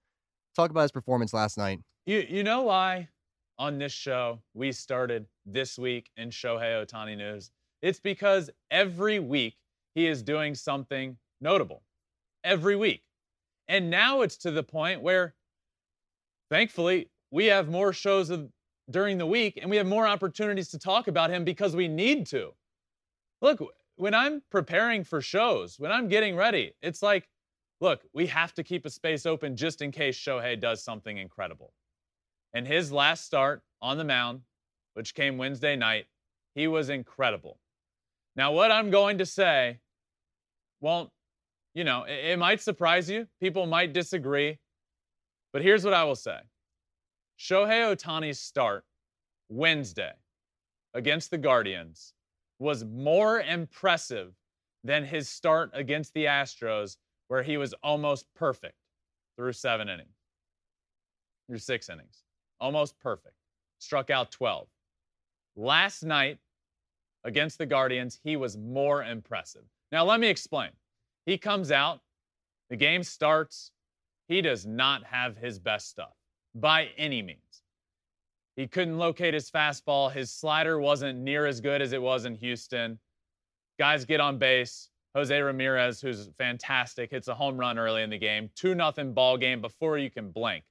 Talk 0.57 0.71
about 0.71 0.83
his 0.83 0.93
performance 0.93 1.33
last 1.33 1.57
night. 1.57 1.81
You 2.07 2.27
you 2.29 2.43
know 2.43 2.63
why 2.63 3.09
on 3.59 3.79
this 3.79 3.93
show 3.93 4.43
we 4.53 4.73
started 4.73 5.27
this 5.47 5.79
week 5.79 6.11
in 6.17 6.31
Shohei 6.31 6.85
Ohtani 6.85 7.17
news? 7.17 7.51
It's 7.81 8.01
because 8.01 8.51
every 8.71 9.21
week 9.21 9.57
he 9.95 10.07
is 10.07 10.23
doing 10.23 10.55
something 10.55 11.17
notable. 11.41 11.83
Every 12.43 12.77
week. 12.77 13.03
And 13.69 13.91
now 13.91 14.21
it's 14.21 14.37
to 14.39 14.51
the 14.51 14.63
point 14.63 15.03
where 15.03 15.35
thankfully 16.51 17.11
we 17.31 17.47
have 17.47 17.69
more 17.69 17.93
shows 17.93 18.31
of, 18.31 18.49
during 18.91 19.17
the 19.17 19.27
week 19.27 19.59
and 19.61 19.71
we 19.71 19.77
have 19.79 19.87
more 19.87 20.07
opportunities 20.07 20.69
to 20.69 20.79
talk 20.79 21.09
about 21.09 21.31
him 21.31 21.45
because 21.45 21.75
we 21.75 21.89
need 21.89 22.27
to. 22.27 22.53
Look, 23.41 23.63
when 23.97 24.15
I'm 24.15 24.43
preparing 24.51 25.05
for 25.05 25.21
shows, 25.21 25.79
when 25.79 25.93
I'm 25.93 26.09
getting 26.09 26.37
ready, 26.37 26.75
it's 26.83 27.03
like, 27.03 27.29
look, 27.81 28.03
we 28.13 28.27
have 28.27 28.53
to 28.55 28.63
keep 28.63 28.85
a 28.85 28.91
space 28.91 29.25
open 29.25 29.57
just 29.57 29.83
in 29.83 29.91
case 29.91 30.19
Shohei 30.19 30.61
does 30.61 30.83
something 30.83 31.17
incredible. 31.17 31.73
And 32.53 32.67
his 32.67 32.93
last 32.93 33.25
start 33.25 33.63
on 33.81 33.99
the 33.99 34.05
mound, 34.05 34.41
which 34.95 35.15
came 35.15 35.39
Wednesday 35.39 35.77
night, 35.77 36.07
he 36.55 36.69
was 36.69 36.89
incredible. 36.89 37.59
Now, 38.37 38.53
what 38.53 38.71
I'm 38.71 38.91
going 38.91 39.19
to 39.19 39.27
say 39.27 39.79
Well, 40.85 41.15
you 41.75 41.83
know, 41.83 42.05
it, 42.05 42.33
it 42.33 42.39
might 42.39 42.61
surprise 42.61 43.09
you. 43.09 43.27
People 43.41 43.65
might 43.65 43.95
disagree. 43.95 44.59
But 45.51 45.63
here's 45.63 45.83
what 45.83 45.95
I 45.95 46.05
will 46.05 46.15
say 46.15 46.41
Shohei 47.41 47.97
Ohtani's 47.97 48.39
start 48.39 48.85
Wednesday 49.49 50.13
against 50.93 51.31
the 51.31 51.39
Guardians 51.39 52.13
was 52.59 52.85
more 52.85 53.41
impressive 53.41 54.35
than 54.85 55.07
his 55.07 55.27
start 55.27 55.71
against 55.73 56.13
the 56.13 56.27
Astros, 56.27 56.99
where 57.29 57.43
he 57.43 57.57
was 57.57 57.73
almost 57.83 58.27
perfect 58.37 58.77
through 59.39 59.55
seven 59.55 59.89
innings, 59.89 60.19
through 61.49 61.61
six 61.61 61.89
innings. 61.89 62.25
Almost 62.61 63.01
perfect. 63.01 63.37
Struck 63.79 64.11
out 64.11 64.31
12. 64.31 64.69
Last 65.57 66.03
night 66.03 66.41
against 67.25 67.57
the 67.57 67.65
Guardians, 67.65 68.21
he 68.23 68.37
was 68.37 68.59
more 68.59 69.03
impressive. 69.03 69.65
Now, 69.95 70.05
let 70.05 70.19
me 70.19 70.27
explain. 70.27 70.71
He 71.25 71.39
comes 71.39 71.71
out, 71.71 72.01
the 72.69 72.75
game 72.75 73.05
starts, 73.05 73.71
he 74.27 74.43
does 74.43 74.67
not 74.67 75.05
have 75.05 75.37
his 75.37 75.61
best 75.61 75.89
stuff 75.89 76.17
by 76.53 76.89
any 76.99 77.23
means. 77.23 77.63
He 78.57 78.67
couldn't 78.67 78.99
locate 78.99 79.35
his 79.35 79.53
fastball. 79.53 80.11
His 80.11 80.33
slider 80.33 80.81
wasn't 80.81 81.21
near 81.21 81.47
as 81.47 81.61
good 81.61 81.81
as 81.81 81.93
it 81.93 82.03
was 82.03 82.25
in 82.25 82.35
Houston. 82.35 82.99
Guys 83.79 84.05
get 84.05 84.19
on 84.19 84.37
base. 84.37 84.91
Jose 85.15 85.41
Ramirez, 85.41 86.01
who's 86.01 86.29
fantastic, 86.39 87.13
hits 87.13 87.29
a 87.29 87.35
home 87.37 87.57
run 87.57 87.79
early 87.79 88.03
in 88.03 88.11
the 88.11 88.19
game. 88.19 88.51
2 88.57 88.75
nothing 88.75 89.15
ball 89.15 89.37
game 89.37 89.61
before 89.61 89.97
you 89.97 90.11
can 90.11 90.33
blink. 90.33 90.65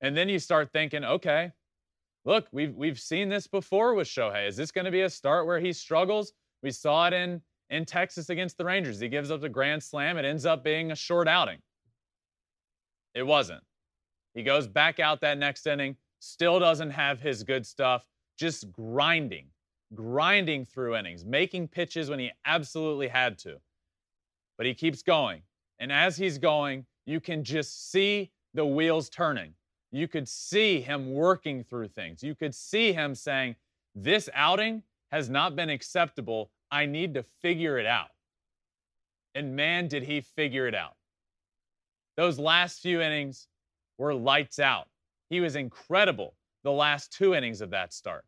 And 0.00 0.16
then 0.16 0.28
you 0.28 0.40
start 0.40 0.72
thinking, 0.72 1.04
okay, 1.04 1.52
look, 2.24 2.48
we've 2.50 2.74
we've 2.74 2.98
seen 2.98 3.28
this 3.28 3.46
before 3.46 3.94
with 3.94 4.08
Shohei. 4.08 4.48
Is 4.48 4.56
this 4.56 4.72
going 4.72 4.86
to 4.86 4.90
be 4.90 5.02
a 5.02 5.10
start 5.10 5.46
where 5.46 5.60
he 5.60 5.72
struggles? 5.72 6.32
We 6.64 6.72
saw 6.72 7.06
it 7.06 7.12
in 7.12 7.40
in 7.70 7.84
Texas 7.84 8.30
against 8.30 8.58
the 8.58 8.64
Rangers. 8.64 9.00
He 9.00 9.08
gives 9.08 9.30
up 9.30 9.40
the 9.40 9.48
grand 9.48 9.82
slam. 9.82 10.16
It 10.18 10.24
ends 10.24 10.46
up 10.46 10.62
being 10.62 10.92
a 10.92 10.96
short 10.96 11.28
outing. 11.28 11.58
It 13.14 13.26
wasn't. 13.26 13.62
He 14.34 14.42
goes 14.42 14.66
back 14.66 15.00
out 15.00 15.20
that 15.22 15.38
next 15.38 15.66
inning, 15.66 15.96
still 16.20 16.58
doesn't 16.58 16.90
have 16.90 17.20
his 17.20 17.42
good 17.42 17.66
stuff, 17.66 18.06
just 18.38 18.70
grinding, 18.70 19.46
grinding 19.94 20.64
through 20.64 20.96
innings, 20.96 21.24
making 21.24 21.68
pitches 21.68 22.10
when 22.10 22.18
he 22.18 22.30
absolutely 22.44 23.08
had 23.08 23.38
to. 23.38 23.56
But 24.58 24.66
he 24.66 24.74
keeps 24.74 25.02
going. 25.02 25.42
And 25.78 25.90
as 25.90 26.16
he's 26.16 26.38
going, 26.38 26.84
you 27.06 27.20
can 27.20 27.44
just 27.44 27.90
see 27.90 28.30
the 28.54 28.66
wheels 28.66 29.08
turning. 29.08 29.54
You 29.92 30.08
could 30.08 30.28
see 30.28 30.80
him 30.80 31.12
working 31.14 31.62
through 31.62 31.88
things. 31.88 32.22
You 32.22 32.34
could 32.34 32.54
see 32.54 32.92
him 32.92 33.14
saying, 33.14 33.56
This 33.94 34.28
outing 34.34 34.82
has 35.10 35.30
not 35.30 35.56
been 35.56 35.70
acceptable. 35.70 36.50
I 36.76 36.84
need 36.84 37.14
to 37.14 37.22
figure 37.22 37.78
it 37.78 37.86
out. 37.86 38.10
And 39.34 39.56
man, 39.56 39.88
did 39.88 40.02
he 40.02 40.20
figure 40.20 40.68
it 40.68 40.74
out. 40.74 40.94
Those 42.18 42.38
last 42.38 42.82
few 42.82 43.00
innings 43.00 43.48
were 43.96 44.12
lights 44.12 44.58
out. 44.58 44.86
He 45.30 45.40
was 45.40 45.56
incredible 45.56 46.34
the 46.64 46.72
last 46.72 47.12
two 47.12 47.34
innings 47.34 47.62
of 47.62 47.70
that 47.70 47.94
start. 47.94 48.26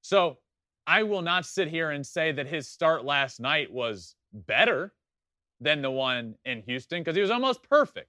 So 0.00 0.38
I 0.86 1.02
will 1.02 1.20
not 1.20 1.44
sit 1.44 1.68
here 1.68 1.90
and 1.90 2.06
say 2.06 2.32
that 2.32 2.46
his 2.46 2.66
start 2.66 3.04
last 3.04 3.40
night 3.40 3.70
was 3.70 4.16
better 4.32 4.94
than 5.60 5.82
the 5.82 5.90
one 5.90 6.34
in 6.46 6.62
Houston 6.62 7.00
because 7.02 7.14
he 7.14 7.20
was 7.20 7.30
almost 7.30 7.62
perfect. 7.62 8.08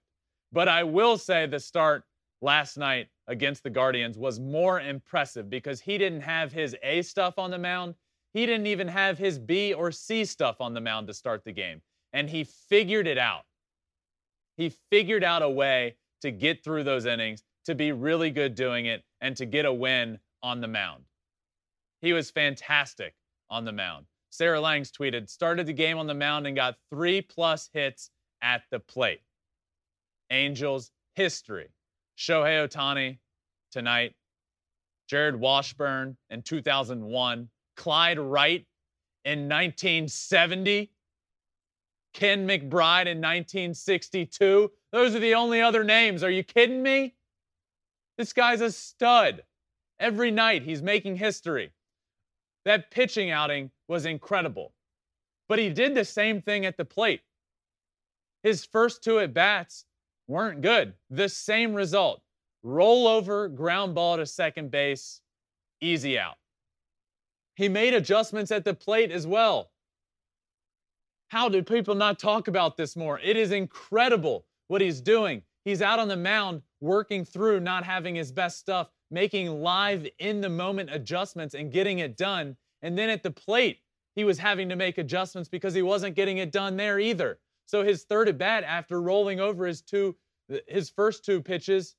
But 0.54 0.70
I 0.70 0.84
will 0.84 1.18
say 1.18 1.46
the 1.46 1.60
start 1.60 2.06
last 2.42 2.78
night 2.78 3.10
against 3.28 3.64
the 3.64 3.70
Guardians 3.70 4.18
was 4.18 4.40
more 4.40 4.80
impressive 4.80 5.50
because 5.50 5.82
he 5.82 5.98
didn't 5.98 6.22
have 6.22 6.54
his 6.54 6.74
A 6.84 7.02
stuff 7.02 7.38
on 7.38 7.52
the 7.52 7.58
mound. 7.58 7.96
He 8.34 8.46
didn't 8.46 8.68
even 8.68 8.88
have 8.88 9.18
his 9.18 9.38
B 9.38 9.74
or 9.74 9.92
C 9.92 10.26
stuff 10.26 10.60
on 10.60 10.74
the 10.74 10.82
mound 10.82 11.08
to 11.08 11.14
start 11.14 11.44
the 11.44 11.52
game. 11.52 11.82
And 12.14 12.30
he 12.30 12.44
figured 12.44 13.08
it 13.08 13.18
out. 13.18 13.44
He 14.58 14.74
figured 14.92 15.24
out 15.24 15.42
a 15.42 15.50
way 15.50 15.96
to 16.22 16.32
get 16.32 16.64
through 16.64 16.84
those 16.84 17.06
innings, 17.06 17.44
to 17.66 17.76
be 17.76 17.92
really 17.92 18.32
good 18.32 18.56
doing 18.56 18.86
it, 18.86 19.04
and 19.22 19.36
to 19.38 19.46
get 19.46 19.66
a 19.66 19.74
win 19.74 20.20
on 20.42 20.62
the 20.62 20.68
mound. 20.68 21.04
He 22.02 22.14
was 22.14 22.32
fantastic 22.32 23.14
on 23.50 23.66
the 23.66 23.72
mound. 23.72 24.06
Sarah 24.30 24.60
Langs 24.60 24.92
tweeted, 24.92 25.30
started 25.30 25.68
the 25.68 25.74
game 25.74 25.98
on 25.98 26.08
the 26.08 26.14
mound 26.14 26.48
and 26.48 26.56
got 26.56 26.76
three 26.90 27.22
plus 27.22 27.70
hits 27.72 28.10
at 28.42 28.64
the 28.72 28.80
plate. 28.80 29.22
Angels 30.32 30.92
history. 31.16 31.70
Shohei 32.18 32.68
Ohtani 32.68 33.20
tonight, 33.72 34.16
Jarrod 35.12 35.36
Washburn 35.36 36.18
in 36.30 36.42
2001, 36.42 37.50
Clyde 37.76 38.20
Wright 38.20 38.66
in 39.26 39.50
1970, 39.50 40.92
Ken 42.14 42.48
McBride 42.48 43.08
in 43.08 43.20
1962. 43.20 44.72
Those 44.92 45.16
are 45.16 45.20
the 45.20 45.34
only 45.36 45.62
other 45.62 45.84
names. 45.84 46.24
Are 46.24 46.30
you 46.30 46.44
kidding 46.44 46.84
me? 46.84 47.16
This 48.18 48.34
guy's 48.34 48.62
a 48.62 48.72
stud. 48.72 49.44
Every 50.00 50.32
night 50.32 50.64
he's 50.64 50.82
making 50.82 51.16
history. 51.16 51.72
That 52.66 52.92
pitching 52.92 53.32
outing 53.32 53.72
was 53.88 54.06
incredible. 54.06 54.74
But 55.50 55.60
he 55.60 55.70
did 55.70 55.96
the 55.96 56.06
same 56.06 56.42
thing 56.42 56.66
at 56.66 56.78
the 56.78 56.86
plate. 56.86 57.22
His 58.44 58.66
first 58.66 59.04
two 59.04 59.20
at 59.20 59.34
bats 59.34 59.86
weren't 60.28 60.62
good. 60.62 60.94
The 61.10 61.30
same 61.30 61.74
result 61.74 62.22
roll 62.64 63.08
over, 63.08 63.50
ground 63.50 63.94
ball 63.94 64.18
to 64.18 64.26
second 64.26 64.72
base, 64.72 65.22
easy 65.82 66.18
out. 66.18 66.38
He 67.56 67.70
made 67.70 67.94
adjustments 67.94 68.52
at 68.52 68.66
the 68.66 68.74
plate 68.74 69.12
as 69.12 69.28
well. 69.28 69.72
How 71.28 71.50
do 71.50 71.64
people 71.64 71.96
not 71.96 72.20
talk 72.20 72.48
about 72.48 72.78
this 72.78 72.96
more? 72.96 73.20
It 73.20 73.38
is 73.38 73.52
incredible 73.52 74.46
what 74.68 74.82
he's 74.82 75.02
doing. 75.02 75.44
He's 75.66 75.82
out 75.82 76.00
on 76.00 76.08
the 76.08 76.18
mound 76.18 76.62
working 76.82 77.26
through 77.26 77.62
not 77.62 77.84
having 77.84 78.16
his 78.16 78.32
best 78.32 78.60
stuff, 78.60 78.90
making 79.10 79.62
live 79.62 80.08
in 80.20 80.42
the 80.42 80.50
moment 80.50 80.90
adjustments 80.94 81.56
and 81.56 81.72
getting 81.72 82.00
it 82.00 82.18
done. 82.18 82.58
And 82.82 82.98
then 82.98 83.10
at 83.10 83.24
the 83.24 83.32
plate, 83.32 83.80
he 84.16 84.24
was 84.24 84.38
having 84.38 84.70
to 84.70 84.76
make 84.76 84.98
adjustments 84.98 85.50
because 85.50 85.74
he 85.74 85.82
wasn't 85.82 86.16
getting 86.16 86.38
it 86.38 86.52
done 86.52 86.78
there 86.78 87.00
either. 87.00 87.40
So 87.66 87.84
his 87.84 88.04
third 88.04 88.30
at 88.30 88.38
bat 88.38 88.64
after 88.64 89.02
rolling 89.02 89.40
over 89.40 89.66
his 89.66 89.82
two 89.82 90.16
his 90.68 90.90
first 90.90 91.24
two 91.24 91.42
pitches, 91.42 91.96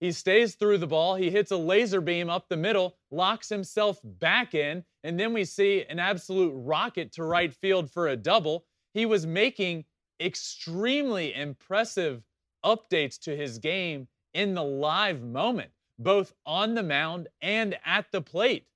he 0.00 0.10
stays 0.10 0.54
through 0.54 0.78
the 0.78 0.86
ball. 0.86 1.14
He 1.14 1.30
hits 1.30 1.52
a 1.52 1.56
laser 1.56 2.00
beam 2.00 2.30
up 2.30 2.48
the 2.48 2.56
middle, 2.56 2.96
locks 3.10 3.48
himself 3.48 4.00
back 4.02 4.54
in, 4.54 4.84
and 5.04 5.18
then 5.18 5.32
we 5.32 5.44
see 5.44 5.84
an 5.88 5.98
absolute 5.98 6.52
rocket 6.54 7.12
to 7.12 7.24
right 7.24 7.52
field 7.52 7.90
for 7.90 8.08
a 8.08 8.16
double 8.16 8.64
he 8.94 9.06
was 9.06 9.26
making 9.26 9.84
extremely 10.20 11.34
impressive 11.34 12.22
updates 12.64 13.18
to 13.20 13.36
his 13.36 13.58
game 13.58 14.06
in 14.34 14.54
the 14.54 14.62
live 14.62 15.22
moment, 15.22 15.70
both 15.98 16.32
on 16.46 16.74
the 16.74 16.82
mound 16.82 17.28
and 17.40 17.76
at 17.84 18.10
the 18.12 18.20
plate. 18.20 18.66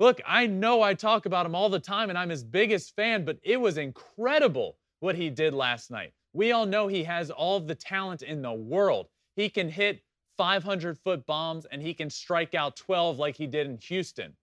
Look, 0.00 0.20
I 0.26 0.46
know 0.46 0.82
I 0.82 0.94
talk 0.94 1.26
about 1.26 1.46
him 1.46 1.54
all 1.54 1.68
the 1.68 1.80
time 1.80 2.08
and 2.08 2.18
I'm 2.18 2.28
his 2.28 2.44
biggest 2.44 2.94
fan, 2.94 3.24
but 3.24 3.38
it 3.42 3.60
was 3.60 3.78
incredible 3.78 4.76
what 5.00 5.16
he 5.16 5.30
did 5.30 5.54
last 5.54 5.90
night. 5.90 6.12
We 6.32 6.52
all 6.52 6.66
know 6.66 6.86
he 6.86 7.02
has 7.04 7.30
all 7.30 7.56
of 7.56 7.66
the 7.66 7.74
talent 7.74 8.22
in 8.22 8.42
the 8.42 8.52
world. 8.52 9.08
He 9.34 9.48
can 9.48 9.68
hit 9.68 10.02
500 10.36 10.98
foot 10.98 11.26
bombs 11.26 11.66
and 11.66 11.82
he 11.82 11.94
can 11.94 12.10
strike 12.10 12.54
out 12.54 12.76
12 12.76 13.18
like 13.18 13.36
he 13.36 13.46
did 13.46 13.66
in 13.66 13.78
Houston. 13.78 14.36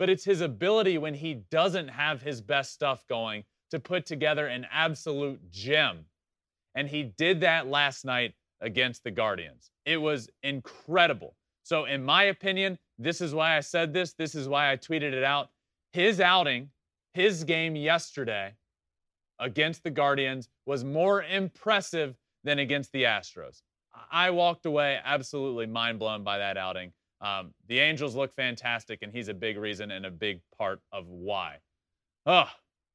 But 0.00 0.08
it's 0.08 0.24
his 0.24 0.40
ability 0.40 0.96
when 0.96 1.12
he 1.12 1.34
doesn't 1.34 1.88
have 1.88 2.22
his 2.22 2.40
best 2.40 2.72
stuff 2.72 3.06
going 3.06 3.44
to 3.70 3.78
put 3.78 4.06
together 4.06 4.46
an 4.46 4.66
absolute 4.72 5.52
gem. 5.52 6.06
And 6.74 6.88
he 6.88 7.02
did 7.02 7.40
that 7.42 7.66
last 7.66 8.06
night 8.06 8.32
against 8.62 9.04
the 9.04 9.10
Guardians. 9.10 9.70
It 9.84 9.98
was 9.98 10.30
incredible. 10.42 11.36
So, 11.64 11.84
in 11.84 12.02
my 12.02 12.24
opinion, 12.24 12.78
this 12.98 13.20
is 13.20 13.34
why 13.34 13.58
I 13.58 13.60
said 13.60 13.92
this. 13.92 14.14
This 14.14 14.34
is 14.34 14.48
why 14.48 14.72
I 14.72 14.78
tweeted 14.78 15.12
it 15.12 15.22
out. 15.22 15.50
His 15.92 16.18
outing, 16.18 16.70
his 17.12 17.44
game 17.44 17.76
yesterday 17.76 18.54
against 19.38 19.82
the 19.84 19.90
Guardians 19.90 20.48
was 20.64 20.82
more 20.82 21.24
impressive 21.24 22.16
than 22.42 22.58
against 22.58 22.90
the 22.92 23.02
Astros. 23.02 23.60
I 24.10 24.30
walked 24.30 24.64
away 24.64 24.98
absolutely 25.04 25.66
mind 25.66 25.98
blown 25.98 26.24
by 26.24 26.38
that 26.38 26.56
outing. 26.56 26.94
Um, 27.20 27.52
the 27.68 27.78
Angels 27.80 28.14
look 28.14 28.32
fantastic, 28.32 29.00
and 29.02 29.12
he's 29.12 29.28
a 29.28 29.34
big 29.34 29.58
reason 29.58 29.90
and 29.90 30.06
a 30.06 30.10
big 30.10 30.40
part 30.56 30.80
of 30.92 31.06
why. 31.08 31.56
Oh, 32.26 32.48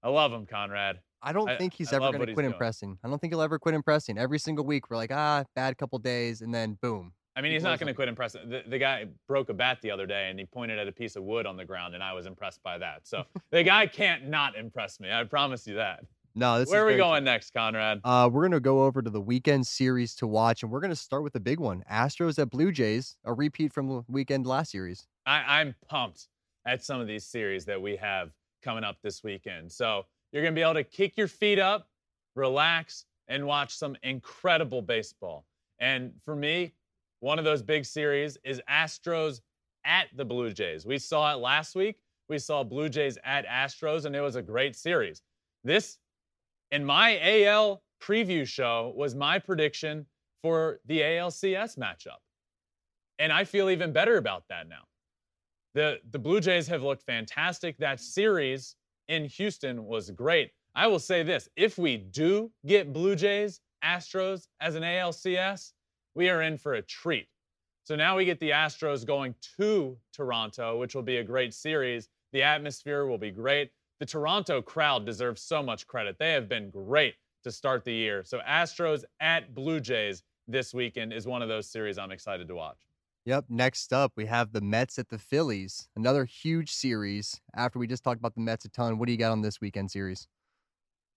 I 0.03 0.09
love 0.09 0.31
him, 0.33 0.45
Conrad. 0.45 0.99
I 1.21 1.31
don't 1.33 1.49
I- 1.49 1.57
think 1.57 1.73
he's 1.73 1.91
I 1.93 1.97
ever 1.97 2.11
going 2.11 2.19
to 2.19 2.33
quit 2.33 2.35
doing. 2.37 2.45
impressing. 2.53 2.97
I 3.03 3.07
don't 3.09 3.19
think 3.19 3.33
he'll 3.33 3.41
ever 3.41 3.57
quit 3.59 3.75
impressing. 3.75 4.17
Every 4.17 4.39
single 4.39 4.65
week, 4.65 4.89
we're 4.89 4.97
like, 4.97 5.11
ah, 5.11 5.43
bad 5.55 5.77
couple 5.77 5.97
days, 5.99 6.41
and 6.41 6.53
then 6.53 6.77
boom. 6.81 7.13
I 7.35 7.41
mean, 7.41 7.51
He 7.51 7.55
he's 7.55 7.63
not 7.63 7.79
going 7.79 7.87
to 7.87 7.93
quit 7.93 8.07
impressing. 8.07 8.47
The, 8.47 8.63
the 8.65 8.77
guy 8.77 9.07
broke 9.27 9.49
a 9.49 9.53
bat 9.53 9.79
the 9.81 9.91
other 9.91 10.05
day 10.05 10.29
and 10.29 10.39
he 10.39 10.45
pointed 10.45 10.79
at 10.79 10.87
a 10.87 10.91
piece 10.93 11.17
of 11.17 11.23
wood 11.23 11.45
on 11.45 11.57
the 11.57 11.65
ground, 11.65 11.93
and 11.93 12.01
I 12.01 12.13
was 12.13 12.27
impressed 12.27 12.63
by 12.63 12.77
that. 12.77 13.05
So 13.05 13.25
the 13.51 13.61
guy 13.63 13.87
can't 13.87 14.27
not 14.29 14.55
impress 14.55 14.99
me. 15.01 15.11
I 15.11 15.23
promise 15.25 15.67
you 15.67 15.75
that. 15.75 16.05
No, 16.35 16.59
this 16.59 16.69
Where 16.69 16.83
are 16.83 16.85
we 16.85 16.97
going 16.97 17.23
next, 17.23 17.51
Conrad? 17.51 18.01
Uh, 18.03 18.29
we're 18.31 18.43
gonna 18.43 18.59
go 18.59 18.83
over 18.83 19.01
to 19.01 19.09
the 19.09 19.21
weekend 19.21 19.65
series 19.65 20.13
to 20.15 20.27
watch, 20.27 20.63
and 20.63 20.71
we're 20.71 20.81
gonna 20.81 20.95
start 20.95 21.23
with 21.23 21.33
the 21.33 21.39
big 21.39 21.59
one: 21.59 21.83
Astros 21.89 22.37
at 22.37 22.49
Blue 22.49 22.71
Jays, 22.71 23.15
a 23.23 23.33
repeat 23.33 23.71
from 23.71 23.87
the 23.87 24.03
weekend 24.07 24.45
last 24.45 24.71
series. 24.71 25.07
I, 25.25 25.59
I'm 25.59 25.75
pumped 25.87 26.27
at 26.65 26.83
some 26.83 26.99
of 26.99 27.07
these 27.07 27.25
series 27.25 27.65
that 27.65 27.81
we 27.81 27.95
have 27.95 28.31
coming 28.61 28.83
up 28.83 28.97
this 29.01 29.23
weekend. 29.23 29.71
So 29.71 30.05
You're 30.31 30.41
going 30.41 30.53
to 30.53 30.59
be 30.59 30.63
able 30.63 30.73
to 30.73 30.83
kick 30.83 31.15
your 31.17 31.27
feet 31.27 31.59
up, 31.59 31.87
relax, 32.35 33.05
and 33.27 33.45
watch 33.45 33.75
some 33.75 33.95
incredible 34.03 34.81
baseball. 34.81 35.45
And 35.79 36.11
for 36.25 36.35
me, 36.35 36.73
one 37.19 37.39
of 37.39 37.45
those 37.45 37.61
big 37.61 37.85
series 37.85 38.37
is 38.43 38.61
Astros 38.69 39.41
at 39.85 40.07
the 40.15 40.25
Blue 40.25 40.51
Jays. 40.51 40.85
We 40.85 40.97
saw 40.97 41.31
it 41.33 41.37
last 41.37 41.75
week. 41.75 41.97
We 42.27 42.39
saw 42.39 42.63
Blue 42.63 42.89
Jays 42.89 43.17
at 43.23 43.45
Astros, 43.47 44.05
and 44.05 44.15
it 44.15 44.21
was 44.21 44.35
a 44.35 44.41
great 44.41 44.75
series. 44.75 45.21
This, 45.63 45.99
in 46.71 46.83
my 46.85 47.19
AL 47.45 47.81
preview 48.01 48.47
show, 48.47 48.93
was 48.95 49.15
my 49.15 49.39
prediction 49.39 50.05
for 50.41 50.79
the 50.85 51.01
ALCS 51.01 51.77
matchup. 51.77 52.19
And 53.19 53.31
I 53.31 53.43
feel 53.43 53.69
even 53.69 53.93
better 53.93 54.17
about 54.17 54.43
that 54.49 54.67
now. 54.67 54.83
The, 55.73 55.99
the 56.11 56.19
Blue 56.19 56.39
Jays 56.39 56.67
have 56.67 56.83
looked 56.83 57.03
fantastic. 57.03 57.77
That 57.77 57.99
series 57.99 58.75
in 59.07 59.25
Houston 59.25 59.85
was 59.85 60.11
great. 60.11 60.51
I 60.75 60.87
will 60.87 60.99
say 60.99 61.23
this 61.23 61.49
if 61.55 61.77
we 61.77 61.97
do 61.97 62.51
get 62.65 62.93
Blue 62.93 63.15
Jays, 63.15 63.61
Astros 63.83 64.47
as 64.59 64.75
an 64.75 64.83
ALCS, 64.83 65.73
we 66.15 66.29
are 66.29 66.41
in 66.41 66.57
for 66.57 66.73
a 66.73 66.81
treat. 66.81 67.27
So 67.83 67.95
now 67.95 68.17
we 68.17 68.25
get 68.25 68.39
the 68.39 68.49
Astros 68.49 69.05
going 69.05 69.35
to 69.57 69.97
Toronto, 70.11 70.77
which 70.77 70.95
will 70.95 71.03
be 71.03 71.17
a 71.17 71.23
great 71.23 71.53
series. 71.53 72.09
The 72.33 72.41
atmosphere 72.41 73.05
will 73.05 73.17
be 73.17 73.31
great. 73.31 73.71
The 73.99 74.05
Toronto 74.05 74.61
crowd 74.61 75.05
deserves 75.05 75.41
so 75.41 75.63
much 75.63 75.87
credit. 75.87 76.17
They 76.19 76.33
have 76.33 76.49
been 76.49 76.69
great 76.69 77.15
to 77.43 77.51
start 77.51 77.85
the 77.85 77.93
year. 77.93 78.23
So 78.25 78.39
Astros 78.47 79.03
at 79.19 79.53
Blue 79.53 79.79
Jays 79.79 80.23
this 80.47 80.73
weekend 80.73 81.13
is 81.13 81.27
one 81.27 81.41
of 81.41 81.47
those 81.47 81.69
series 81.69 81.97
I'm 81.97 82.11
excited 82.11 82.47
to 82.47 82.55
watch. 82.55 82.77
Yep. 83.25 83.45
Next 83.49 83.93
up, 83.93 84.11
we 84.15 84.25
have 84.27 84.51
the 84.51 84.61
Mets 84.61 84.99
at 84.99 85.09
the 85.09 85.17
Phillies. 85.17 85.87
Another 85.95 86.25
huge 86.25 86.71
series. 86.71 87.39
After 87.55 87.79
we 87.79 87.87
just 87.87 88.03
talked 88.03 88.19
about 88.19 88.35
the 88.35 88.41
Mets 88.41 88.65
a 88.65 88.69
ton, 88.69 88.99
what 88.99 89.07
do 89.07 89.11
you 89.11 89.17
got 89.17 89.31
on 89.31 89.41
this 89.41 89.59
weekend 89.61 89.89
series? 89.89 90.27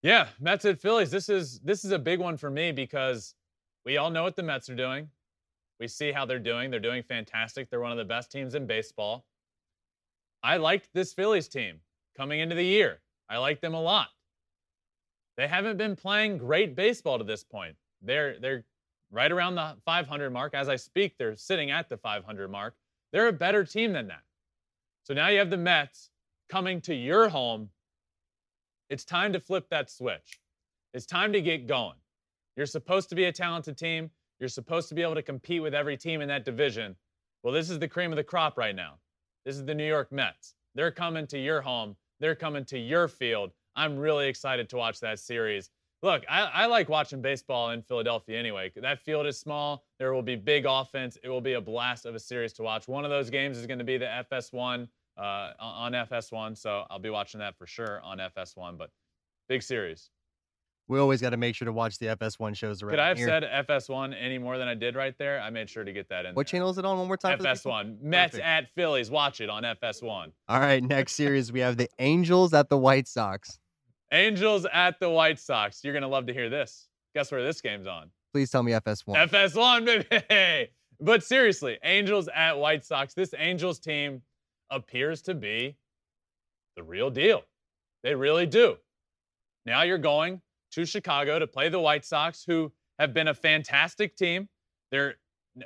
Yeah, 0.03 0.29
Mets 0.41 0.65
at 0.65 0.81
Phillies. 0.81 1.11
This 1.11 1.29
is 1.29 1.59
this 1.61 1.85
is 1.85 1.91
a 1.91 1.99
big 1.99 2.21
one 2.21 2.37
for 2.37 2.51
me 2.51 2.73
because 2.73 3.35
we 3.85 3.97
all 3.97 4.11
know 4.11 4.23
what 4.23 4.37
the 4.37 4.43
Mets 4.43 4.71
are 4.71 4.77
doing. 4.77 5.09
We 5.81 5.89
see 5.89 6.13
how 6.13 6.25
they're 6.25 6.39
doing. 6.39 6.71
They're 6.71 6.81
doing 6.81 7.03
fantastic. 7.03 7.69
They're 7.69 7.81
one 7.81 7.93
of 7.93 7.99
the 7.99 8.05
best 8.05 8.31
teams 8.31 8.55
in 8.55 8.67
baseball. 8.67 9.27
I 10.43 10.57
liked 10.57 10.89
this 10.95 11.13
Phillies 11.13 11.49
team 11.49 11.81
coming 12.19 12.41
into 12.41 12.57
the 12.57 12.65
year. 12.65 12.99
I 13.31 13.39
like 13.39 13.61
them 13.61 13.75
a 13.75 13.81
lot. 13.81 14.09
They 15.37 15.47
haven't 15.47 15.77
been 15.77 15.95
playing 15.95 16.39
great 16.39 16.75
baseball 16.75 17.17
to 17.17 17.25
this 17.25 17.45
point. 17.45 17.77
They're 18.03 18.39
they're 18.41 18.65
right 19.11 19.31
around 19.31 19.55
the 19.55 19.77
500 19.85 20.31
mark. 20.31 20.53
As 20.53 20.69
I 20.69 20.77
speak, 20.77 21.15
they're 21.17 21.37
sitting 21.37 21.71
at 21.71 21.89
the 21.89 21.97
500 21.97 22.51
mark. 22.51 22.75
They're 23.13 23.29
a 23.29 23.33
better 23.33 23.65
team 23.65 23.93
than 23.93 24.09
that. 24.09 24.23
So 25.05 25.15
now 25.15 25.29
you 25.29 25.39
have 25.39 25.49
the 25.49 25.57
Mets 25.57 26.11
coming 26.49 26.81
to 26.83 26.95
your 26.95 27.29
home. 27.29 27.71
It's 28.91 29.05
time 29.05 29.33
to 29.33 29.41
flip 29.41 29.69
that 29.71 29.91
switch. 29.91 30.41
It's 30.93 31.07
time 31.07 31.33
to 31.33 31.41
get 31.41 31.67
going. 31.67 31.97
You're 32.57 32.67
supposed 32.67 33.09
to 33.11 33.15
be 33.15 33.25
a 33.25 33.33
talented 33.33 33.79
team. 33.79 34.11
You're 34.41 34.49
supposed 34.49 34.89
to 34.89 34.95
be 34.95 35.03
able 35.03 35.15
to 35.15 35.23
compete 35.23 35.63
with 35.63 35.75
every 35.75 35.97
team 35.97 36.21
in 36.21 36.29
that 36.29 36.45
division. 36.45 36.97
Well, 37.43 37.55
this 37.55 37.71
is 37.71 37.79
the 37.79 37.89
cream 37.89 38.13
of 38.13 38.17
the 38.17 38.25
crop 38.25 38.59
right 38.59 38.75
now. 38.75 38.95
This 39.45 39.57
is 39.57 39.65
the 39.65 39.75
New 39.75 39.87
York 39.87 40.11
Mets. 40.11 40.55
They're 40.75 40.91
coming 40.91 41.27
to 41.29 41.39
your 41.39 41.61
home. 41.61 41.97
They're 42.21 42.35
coming 42.35 42.65
to 42.67 42.79
your 42.79 43.09
field. 43.09 43.53
I'm 43.77 43.97
really 43.97 44.29
excited 44.29 44.69
to 44.71 44.77
watch 44.77 45.01
that 45.01 45.19
series. 45.19 45.71
Look, 46.03 46.25
I, 46.29 46.43
I, 46.43 46.67
like 46.67 46.89
watching 46.89 47.21
baseball 47.21 47.71
in 47.71 47.83
Philadelphia 47.83 48.39
anyway. 48.39 48.71
That 48.77 49.01
field 49.01 49.27
is 49.27 49.39
small. 49.39 49.85
There 49.99 50.13
will 50.13 50.23
be 50.23 50.37
big 50.37 50.65
offense. 50.65 51.19
It 51.25 51.29
will 51.29 51.41
be 51.41 51.55
a 51.55 51.61
blast 51.61 52.07
of 52.07 52.15
a 52.15 52.21
series 52.21 52.53
to 52.55 52.63
watch. 52.63 52.87
One 52.87 53.05
of 53.05 53.11
those 53.11 53.31
games 53.31 53.59
is 53.59 53.67
going 53.67 53.81
to 53.81 53.85
be 53.85 53.99
the 53.99 54.25
FS1 54.31 54.89
uh, 55.17 55.53
on 55.59 55.93
FS1, 55.93 56.57
so 56.57 56.85
I'll 56.89 57.01
be 57.01 57.11
watching 57.11 57.41
that 57.41 57.57
for 57.57 57.67
sure 57.67 58.01
on 58.03 58.19
FS1. 58.19 58.79
But 58.79 58.91
big 59.49 59.63
series. 59.63 60.11
We 60.89 60.99
always 60.99 61.21
got 61.21 61.31
to 61.31 61.37
make 61.37 61.55
sure 61.55 61.67
to 61.67 61.73
watch 61.73 61.99
the 61.99 62.07
FS1 62.07 62.57
shows 62.57 62.83
around 62.83 62.93
Could 62.93 62.99
I 62.99 63.09
have 63.09 63.19
here. 63.19 63.29
said 63.29 63.45
FS1 63.69 64.15
any 64.19 64.39
more 64.39 64.57
than 64.57 64.69
I 64.69 64.75
did 64.75 64.97
right 64.97 65.15
there? 65.19 65.39
I 65.41 65.51
made 65.51 65.69
sure 65.69 65.85
to 65.85 65.93
get 65.93 66.09
that 66.09 66.25
in. 66.25 66.35
What 66.35 66.47
there. 66.47 66.53
channel 66.53 66.71
is 66.71 66.79
it 66.79 66.85
on? 66.87 66.97
One 66.99 67.07
more 67.07 67.19
time. 67.19 67.39
for? 67.39 67.45
FS1. 67.45 68.01
Mets 68.01 68.31
Perfect. 68.33 68.47
at 68.49 68.69
Phillies. 68.75 69.11
Watch 69.11 69.43
it 69.43 69.51
on 69.51 69.65
FS1. 69.65 70.33
All 70.49 70.61
right. 70.61 70.83
Next 70.83 71.13
series, 71.13 71.53
we 71.53 71.61
have 71.61 71.77
the 71.77 71.89
Angels 71.99 72.55
at 72.55 72.71
the 72.71 72.79
White 72.79 73.07
Sox. 73.07 73.59
Angels 74.13 74.67
at 74.73 74.99
the 74.99 75.11
White 75.11 75.39
Sox. 75.39 75.85
You're 75.85 75.93
gonna 75.93 76.09
love 76.09 76.27
to 76.27 76.33
hear 76.33 76.49
this. 76.49 76.89
Guess 77.15 77.31
where 77.31 77.43
this 77.45 77.61
game's 77.61 77.87
on? 77.87 78.11
Please 78.33 78.51
tell 78.51 78.63
me 78.63 78.73
FS1. 78.73 79.29
FS1, 79.29 80.07
baby. 80.09 80.71
But 81.01 81.23
seriously, 81.23 81.79
Angels 81.85 82.29
at 82.35 82.59
White 82.59 82.85
Sox. 82.85 83.15
This 83.15 83.33
Angels 83.39 83.79
team 83.79 84.21
appears 84.71 85.23
to 85.23 85.35
be 85.35 85.77
the 86.77 86.83
real 86.83 87.09
deal. 87.09 87.43
They 88.03 88.15
really 88.17 88.47
do. 88.47 88.79
Now 89.65 89.83
you're 89.83 89.99
going 89.99 90.41
to 90.73 90.85
Chicago 90.85 91.39
to 91.39 91.47
play 91.47 91.69
the 91.69 91.81
White 91.81 92.05
Sox, 92.05 92.45
who 92.47 92.73
have 92.99 93.15
been 93.15 93.29
a 93.29 93.35
fantastic 93.35 94.17
team. 94.17 94.49
They're 94.91 95.15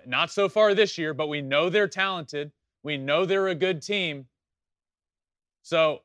not 0.07 0.31
so 0.31 0.49
far 0.49 0.75
this 0.75 0.97
year, 0.99 1.15
but 1.15 1.29
we 1.29 1.43
know 1.43 1.69
they're 1.69 1.89
talented. 1.89 2.53
We 2.83 2.97
know 2.97 3.25
they're 3.25 3.49
a 3.49 3.55
good 3.55 3.83
team. 3.83 4.27
So, 5.63 6.01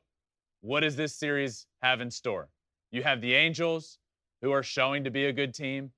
what 0.60 0.80
does 0.80 0.96
this 0.96 1.14
series 1.14 1.66
have 1.82 2.00
in 2.00 2.10
store? 2.10 2.48
You 2.90 3.02
have 3.02 3.20
the 3.20 3.34
Angels, 3.34 3.98
who 4.42 4.52
are 4.52 4.62
showing 4.62 5.04
to 5.04 5.10
be 5.10 5.26
a 5.26 5.32
good 5.32 5.54
team. 5.54 5.90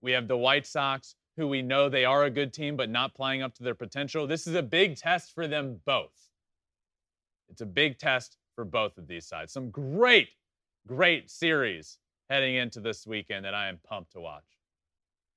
We 0.00 0.12
have 0.12 0.28
the 0.28 0.36
White 0.36 0.66
Sox, 0.66 1.14
who 1.36 1.48
we 1.48 1.62
know 1.62 1.88
they 1.88 2.04
are 2.04 2.24
a 2.24 2.30
good 2.30 2.52
team, 2.52 2.76
but 2.76 2.90
not 2.90 3.14
playing 3.14 3.42
up 3.42 3.54
to 3.54 3.62
their 3.62 3.74
potential. 3.74 4.26
This 4.26 4.46
is 4.46 4.54
a 4.54 4.62
big 4.62 4.96
test 4.96 5.34
for 5.34 5.46
them 5.46 5.80
both. 5.84 6.30
It's 7.48 7.60
a 7.60 7.66
big 7.66 7.98
test 7.98 8.36
for 8.54 8.64
both 8.64 8.98
of 8.98 9.06
these 9.06 9.26
sides. 9.26 9.52
Some 9.52 9.70
great, 9.70 10.28
great 10.86 11.30
series 11.30 11.98
heading 12.30 12.56
into 12.56 12.80
this 12.80 13.06
weekend 13.06 13.44
that 13.44 13.54
I 13.54 13.68
am 13.68 13.78
pumped 13.88 14.12
to 14.12 14.20
watch. 14.20 14.44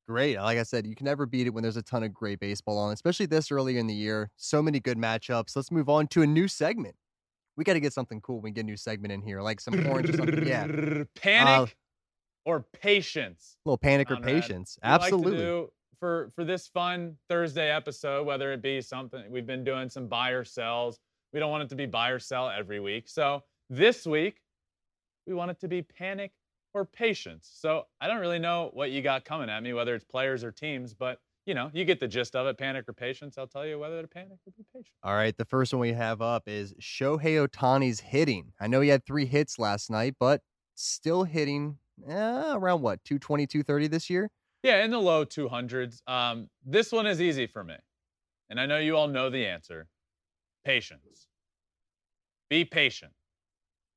Great. 0.08 0.38
Like 0.38 0.58
I 0.58 0.64
said, 0.64 0.86
you 0.86 0.96
can 0.96 1.06
never 1.06 1.26
beat 1.26 1.48
it 1.48 1.52
when 1.52 1.64
there's 1.64 1.78
a 1.78 1.82
ton 1.82 2.04
of 2.04 2.14
great 2.14 2.40
baseball 2.40 2.78
on, 2.78 2.92
especially 2.92 3.28
this 3.28 3.52
early 3.52 3.78
in 3.78 3.88
the 3.88 3.94
year. 3.94 4.30
So 4.36 4.62
many 4.62 4.80
good 4.80 4.98
matchups. 4.98 5.56
Let's 5.56 5.72
move 5.72 5.90
on 5.90 6.08
to 6.08 6.22
a 6.22 6.28
new 6.28 6.48
segment. 6.48 6.96
We 7.56 7.64
got 7.64 7.74
to 7.74 7.80
get 7.80 7.94
something 7.94 8.20
cool. 8.22 8.38
when 8.38 8.44
We 8.44 8.52
get 8.52 8.62
a 8.62 8.66
new 8.66 8.78
segment 8.78 9.14
in 9.14 9.22
here, 9.22 9.42
like 9.42 9.62
some 9.62 9.88
orange 9.88 10.10
or 10.10 10.18
something. 10.18 10.48
Yeah. 10.48 10.66
A 10.66 11.02
uh, 11.02 11.06
Panic 11.16 11.76
or 12.46 12.66
patience? 12.74 13.56
A 13.66 13.70
little 13.70 13.78
panic 13.78 14.10
or 14.12 14.18
patience. 14.18 14.78
like 14.84 15.02
Absolutely. 15.02 15.38
do 15.38 15.70
for 16.00 16.30
for 16.36 16.44
this 16.44 16.68
fun 16.68 17.16
Thursday 17.30 17.72
episode, 17.72 18.26
whether 18.26 18.52
it 18.52 18.62
be 18.62 18.82
something 18.82 19.24
we've 19.30 19.46
been 19.46 19.64
doing 19.64 19.90
some 19.90 20.08
buy 20.08 20.32
or 20.32 20.44
sells. 20.44 21.00
We 21.32 21.40
don't 21.40 21.52
want 21.52 21.64
it 21.64 21.70
to 21.70 21.76
be 21.76 21.86
buy 21.86 22.10
or 22.10 22.20
sell 22.20 22.50
every 22.50 22.80
week. 22.80 23.08
So 23.08 23.44
this 23.70 24.06
week, 24.06 24.42
we 25.26 25.34
want 25.34 25.52
it 25.52 25.60
to 25.62 25.68
be 25.68 25.82
panic 25.82 26.32
or 26.74 26.86
patience. 26.86 27.50
So 27.54 27.86
I 28.00 28.08
don't 28.08 28.20
really 28.20 28.40
know 28.40 28.70
what 28.74 28.92
you 28.92 29.02
got 29.02 29.26
coming 29.26 29.50
at 29.50 29.62
me, 29.62 29.74
whether 29.74 29.96
it's 29.96 30.06
players 30.06 30.44
or 30.44 30.52
teams, 30.52 30.94
but 30.94 31.20
you 31.46 31.56
know, 31.56 31.72
you 31.74 31.86
get 31.86 32.00
the 32.00 32.08
gist 32.08 32.36
of 32.36 32.46
it. 32.46 32.58
Panic 32.58 32.88
or 32.88 32.94
patience. 32.94 33.38
I'll 33.38 33.48
tell 33.48 33.66
you 33.66 33.80
whether 33.80 34.02
to 34.02 34.08
panic 34.08 34.38
or 34.46 34.54
be 34.56 34.64
patient. 34.72 34.94
All 35.04 35.16
right. 35.16 35.36
The 35.36 35.46
first 35.46 35.74
one 35.74 35.80
we 35.80 35.94
have 35.94 36.22
up 36.22 36.48
is 36.48 36.74
Shohei 36.76 37.48
Ohtani's 37.48 38.00
hitting. 38.00 38.54
I 38.60 38.68
know 38.68 38.82
he 38.82 38.90
had 38.90 39.06
three 39.06 39.26
hits 39.26 39.58
last 39.58 39.90
night, 39.90 40.16
but 40.20 40.44
still 40.76 41.24
hitting 41.24 41.80
eh, 42.08 42.54
around 42.54 42.82
what, 42.82 43.04
220, 43.04 43.48
230 43.48 43.88
this 43.88 44.10
year? 44.10 44.30
Yeah, 44.64 44.84
in 44.84 44.92
the 44.92 45.00
low 45.00 45.26
200s. 45.26 46.04
Um, 46.08 46.50
this 46.64 46.92
one 46.92 47.08
is 47.08 47.20
easy 47.20 47.48
for 47.48 47.64
me. 47.64 47.78
And 48.50 48.60
I 48.60 48.66
know 48.66 48.78
you 48.78 48.96
all 48.96 49.08
know 49.08 49.30
the 49.30 49.48
answer 49.48 49.88
patience. 50.64 51.28
Be 52.50 52.66
patient. 52.66 53.14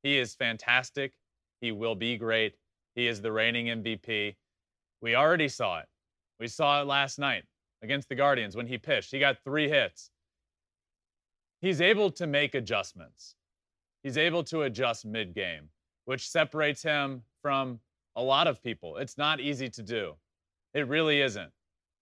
He 0.03 0.18
is 0.18 0.35
fantastic. 0.35 1.14
He 1.61 1.72
will 1.72 1.95
be 1.95 2.16
great. 2.16 2.57
He 2.95 3.07
is 3.07 3.20
the 3.20 3.32
reigning 3.32 3.66
MVP. 3.66 4.36
We 5.01 5.14
already 5.14 5.49
saw 5.49 5.80
it. 5.80 5.86
We 6.40 6.49
saw 6.49 6.80
it 6.80 6.86
last 6.86 7.18
night 7.18 7.45
against 7.82 8.09
the 8.09 8.14
Guardians 8.14 8.57
when 8.57 8.66
he 8.66 8.78
pitched. 8.78 9.11
He 9.11 9.18
got 9.18 9.38
three 9.45 9.68
hits. 9.68 10.11
He's 11.61 11.80
able 11.80 12.11
to 12.12 12.26
make 12.26 12.55
adjustments. 12.55 13.36
He's 14.03 14.18
able 14.18 14.45
to 14.45 14.62
adjust 14.62 15.07
mid 15.07 15.34
game, 15.34 15.68
which 16.05 16.28
separates 16.28 16.82
him 16.82 17.22
from 17.42 17.80
a 18.16 18.22
lot 18.22 18.47
of 18.47 18.62
people. 18.62 18.99
It's 18.99 19.18
not 19.18 19.40
easy 19.40 19.68
to 19.70 19.82
do. 19.82 20.14
It 20.74 20.88
really 20.88 21.20
isn't. 21.20 21.51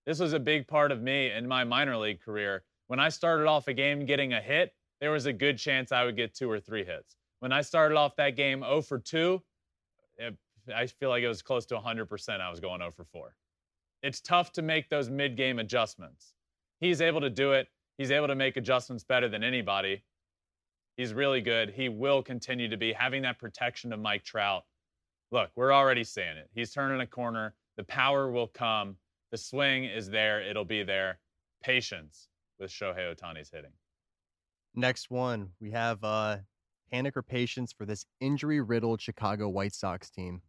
This 0.07 0.18
was 0.18 0.32
a 0.32 0.40
big 0.40 0.66
part 0.66 0.90
of 0.90 1.01
me 1.01 1.30
in 1.30 1.47
my 1.47 1.64
minor 1.64 1.97
league 1.97 2.20
career. 2.20 2.64
When 2.88 2.99
I 2.99 3.09
started 3.09 3.47
off 3.47 3.68
a 3.68 3.72
game 3.72 4.05
getting 4.05 4.32
a 4.32 4.40
hit, 4.40 4.72
there 5.01 5.12
was 5.12 5.26
a 5.26 5.32
good 5.32 5.59
chance 5.59 5.93
I 5.93 6.05
would 6.05 6.16
get 6.16 6.34
two 6.34 6.51
or 6.51 6.61
three 6.61 6.84
hits. 6.84 7.16
When 7.40 7.53
I 7.53 7.62
started 7.62 7.97
off 7.97 8.16
that 8.16 8.36
game 8.36 8.61
0 8.61 8.82
for 8.82 8.99
2, 8.99 9.34
it, 9.34 9.40
I 10.75 10.87
feel 10.87 11.09
like 11.09 11.23
it 11.23 11.29
was 11.29 11.43
close 11.43 11.67
to 11.67 11.77
100% 11.77 12.41
I 12.41 12.51
was 12.51 12.61
going 12.61 12.81
0 12.81 12.91
for 12.93 13.05
4. 13.05 13.35
It's 14.03 14.21
tough 14.21 14.53
to 14.53 14.63
make 14.63 14.89
those 14.89 15.11
mid 15.11 15.37
game 15.37 15.59
adjustments. 15.59 16.35
He's 16.81 17.01
able 17.01 17.21
to 17.21 17.31
do 17.31 17.53
it. 17.53 17.69
He's 17.99 18.11
able 18.11 18.27
to 18.29 18.35
make 18.35 18.57
adjustments 18.57 19.05
better 19.05 19.29
than 19.29 19.45
anybody. 19.45 20.03
He's 20.97 21.15
really 21.15 21.41
good. 21.41 21.71
He 21.71 21.89
will 21.89 22.23
continue 22.23 22.69
to 22.69 22.77
be 22.77 22.93
having 22.93 23.23
that 23.23 23.39
protection 23.39 23.93
of 23.93 24.01
Mike 24.01 24.25
Trout. 24.25 24.65
Look, 25.31 25.51
we're 25.57 25.73
already 25.73 26.05
seeing 26.05 26.37
it. 26.37 26.51
He's 26.53 26.73
turning 26.73 27.01
a 27.01 27.07
corner. 27.07 27.55
The 27.77 27.85
power 27.85 28.31
will 28.31 28.49
come. 28.49 28.97
The 29.31 29.39
swing 29.39 29.85
is 29.85 30.11
there. 30.11 30.43
It'll 30.43 30.65
be 30.65 30.83
there. 30.83 31.19
Patience 31.63 32.29
with 32.59 32.71
Shohei 32.71 33.15
Ohtani's 33.15 33.51
hitting. 33.51 33.73
Next 34.75 35.11
one, 35.11 35.51
we 35.61 35.71
have 35.71 36.03
uh 36.03 36.39
panic 36.93 37.17
or 37.17 37.23
patience 37.23 37.73
for 37.73 37.87
this 37.87 38.05
injury 38.21 38.61
riddled 38.61 39.01
Chicago 39.01 39.49
White 39.49 39.75
Sox 39.75 40.11
team? 40.11 40.43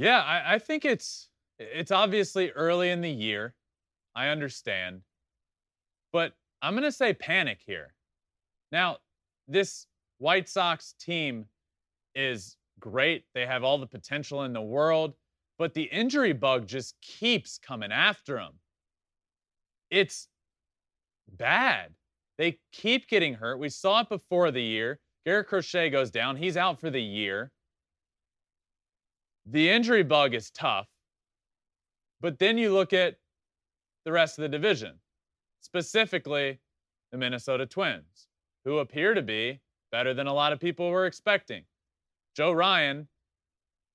Yeah, 0.00 0.20
I, 0.22 0.54
I 0.54 0.58
think 0.58 0.86
it's 0.86 1.28
it's 1.58 1.90
obviously 1.90 2.50
early 2.52 2.88
in 2.88 3.02
the 3.02 3.10
year. 3.10 3.54
I 4.16 4.28
understand. 4.28 5.02
But 6.10 6.32
I'm 6.62 6.72
going 6.72 6.84
to 6.84 6.92
say 6.92 7.12
panic 7.12 7.60
here. 7.66 7.92
Now, 8.72 8.96
this 9.46 9.86
White 10.16 10.48
Sox 10.48 10.94
team 10.98 11.44
is 12.14 12.56
great. 12.80 13.24
They 13.34 13.44
have 13.44 13.62
all 13.62 13.76
the 13.76 13.86
potential 13.86 14.44
in 14.44 14.54
the 14.54 14.62
world, 14.62 15.12
but 15.58 15.74
the 15.74 15.82
injury 15.82 16.32
bug 16.32 16.66
just 16.66 16.94
keeps 17.02 17.58
coming 17.58 17.92
after 17.92 18.36
them. 18.36 18.54
It's 19.90 20.28
bad. 21.36 21.92
They 22.38 22.58
keep 22.72 23.06
getting 23.06 23.34
hurt. 23.34 23.58
We 23.58 23.68
saw 23.68 24.00
it 24.00 24.08
before 24.08 24.50
the 24.50 24.62
year. 24.62 24.98
Garrett 25.26 25.48
Crochet 25.48 25.90
goes 25.90 26.10
down. 26.10 26.36
He's 26.36 26.56
out 26.56 26.80
for 26.80 26.88
the 26.88 27.02
year. 27.02 27.52
The 29.46 29.70
injury 29.70 30.02
bug 30.02 30.34
is 30.34 30.50
tough. 30.50 30.86
But 32.20 32.38
then 32.38 32.58
you 32.58 32.72
look 32.72 32.92
at 32.92 33.16
the 34.04 34.12
rest 34.12 34.38
of 34.38 34.42
the 34.42 34.48
division, 34.48 34.98
specifically 35.60 36.58
the 37.12 37.18
Minnesota 37.18 37.66
Twins, 37.66 38.28
who 38.64 38.78
appear 38.78 39.14
to 39.14 39.22
be 39.22 39.60
better 39.90 40.14
than 40.14 40.26
a 40.26 40.34
lot 40.34 40.52
of 40.52 40.60
people 40.60 40.90
were 40.90 41.06
expecting. 41.06 41.64
Joe 42.36 42.52
Ryan 42.52 43.08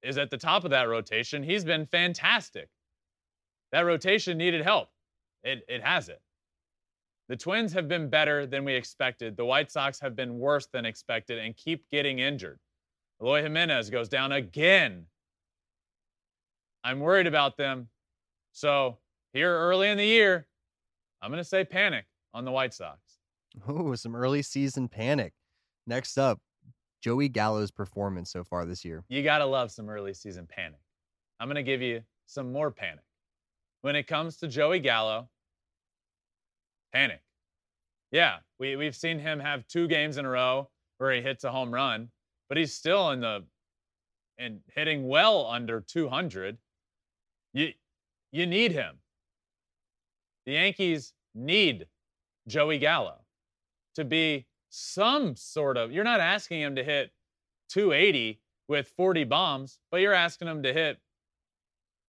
is 0.04 0.18
at 0.18 0.30
the 0.30 0.38
top 0.38 0.64
of 0.66 0.72
that 0.72 0.90
rotation. 0.90 1.44
He's 1.44 1.64
been 1.64 1.86
fantastic. 1.86 2.70
That 3.72 3.82
rotation 3.82 4.38
needed 4.38 4.64
help. 4.64 4.90
It, 5.44 5.64
it 5.68 5.84
has 5.84 6.10
it. 6.10 6.22
The 7.28 7.36
Twins 7.36 7.74
have 7.74 7.88
been 7.88 8.10
better 8.10 8.46
than 8.46 8.66
we 8.66 8.74
expected. 8.74 9.36
The 9.36 9.46
White 9.46 9.72
Sox 9.72 10.00
have 10.00 10.16
been 10.16 10.38
worse 10.38 10.68
than 10.68 10.86
expected 10.86 11.40
and 11.40 11.56
keep 11.56 11.90
getting 11.90 12.20
injured. 12.20 12.60
Eloy 13.22 13.42
Jimenez 13.42 13.90
goes 13.90 14.10
down 14.10 14.32
again. 14.32 15.06
I'm 16.86 17.00
worried 17.00 17.26
about 17.26 17.58
them. 17.58 17.90
So 18.52 19.00
here 19.34 19.52
early 19.52 19.90
in 19.90 19.98
the 19.98 20.06
year, 20.06 20.46
I'm 21.20 21.32
going 21.32 21.42
to 21.42 21.50
say 21.50 21.66
panic 21.66 22.06
on 22.32 22.46
the 22.46 22.52
White 22.52 22.76
Sox. 22.76 23.00
Oh, 23.68 23.96
some 23.96 24.16
early 24.16 24.44
season 24.44 24.88
panic. 24.88 25.34
Next 25.88 26.20
up, 26.20 26.40
Joey 27.02 27.28
Gallo's 27.28 27.72
performance 27.72 28.32
so 28.32 28.44
far 28.44 28.66
this 28.66 28.86
year. 28.86 29.04
You 29.10 29.24
got 29.24 29.40
to 29.40 29.46
love 29.46 29.72
some 29.72 29.90
early 29.90 30.14
season 30.14 30.46
panic. 30.48 30.80
I'm 31.40 31.48
going 31.48 31.56
to 31.56 31.64
give 31.64 31.82
you 31.82 32.02
some 32.28 32.54
more 32.54 32.70
panic. 32.70 33.04
When 33.82 33.96
it 33.96 34.06
comes 34.06 34.38
to 34.38 34.48
Joey 34.48 34.80
Gallo, 34.80 35.28
panic. 36.94 37.22
Yeah, 38.12 38.38
we, 38.60 38.76
we've 38.76 38.96
seen 38.96 39.18
him 39.18 39.40
have 39.40 39.68
two 39.68 39.88
games 39.88 40.18
in 40.18 40.26
a 40.26 40.30
row 40.30 40.70
where 41.00 41.12
he 41.14 41.22
hits 41.22 41.46
a 41.46 41.52
home 41.52 41.74
run, 41.74 42.10
but 42.48 42.58
he's 42.58 42.76
still 42.76 43.10
in 43.10 43.22
the 43.22 43.44
and 44.38 44.60
hitting 44.76 45.08
well 45.08 45.48
under 45.48 45.82
200. 45.82 46.58
You 47.56 47.70
you 48.32 48.46
need 48.46 48.74
him. 48.74 48.98
The 50.46 50.52
Yankees 50.52 51.14
need 51.34 51.88
Joey 52.48 52.78
Gallo 52.78 53.16
to 53.96 54.04
be 54.04 54.46
some 54.70 55.38
sort 55.38 55.78
of, 55.78 55.92
you're 55.92 56.04
not 56.04 56.20
asking 56.20 56.60
him 56.62 56.76
to 56.76 56.84
hit 56.84 57.12
280 57.70 58.42
with 58.68 58.90
40 58.98 59.24
bombs, 59.24 59.80
but 59.90 60.02
you're 60.02 60.14
asking 60.14 60.50
him 60.50 60.64
to 60.64 60.74
hit 60.74 61.00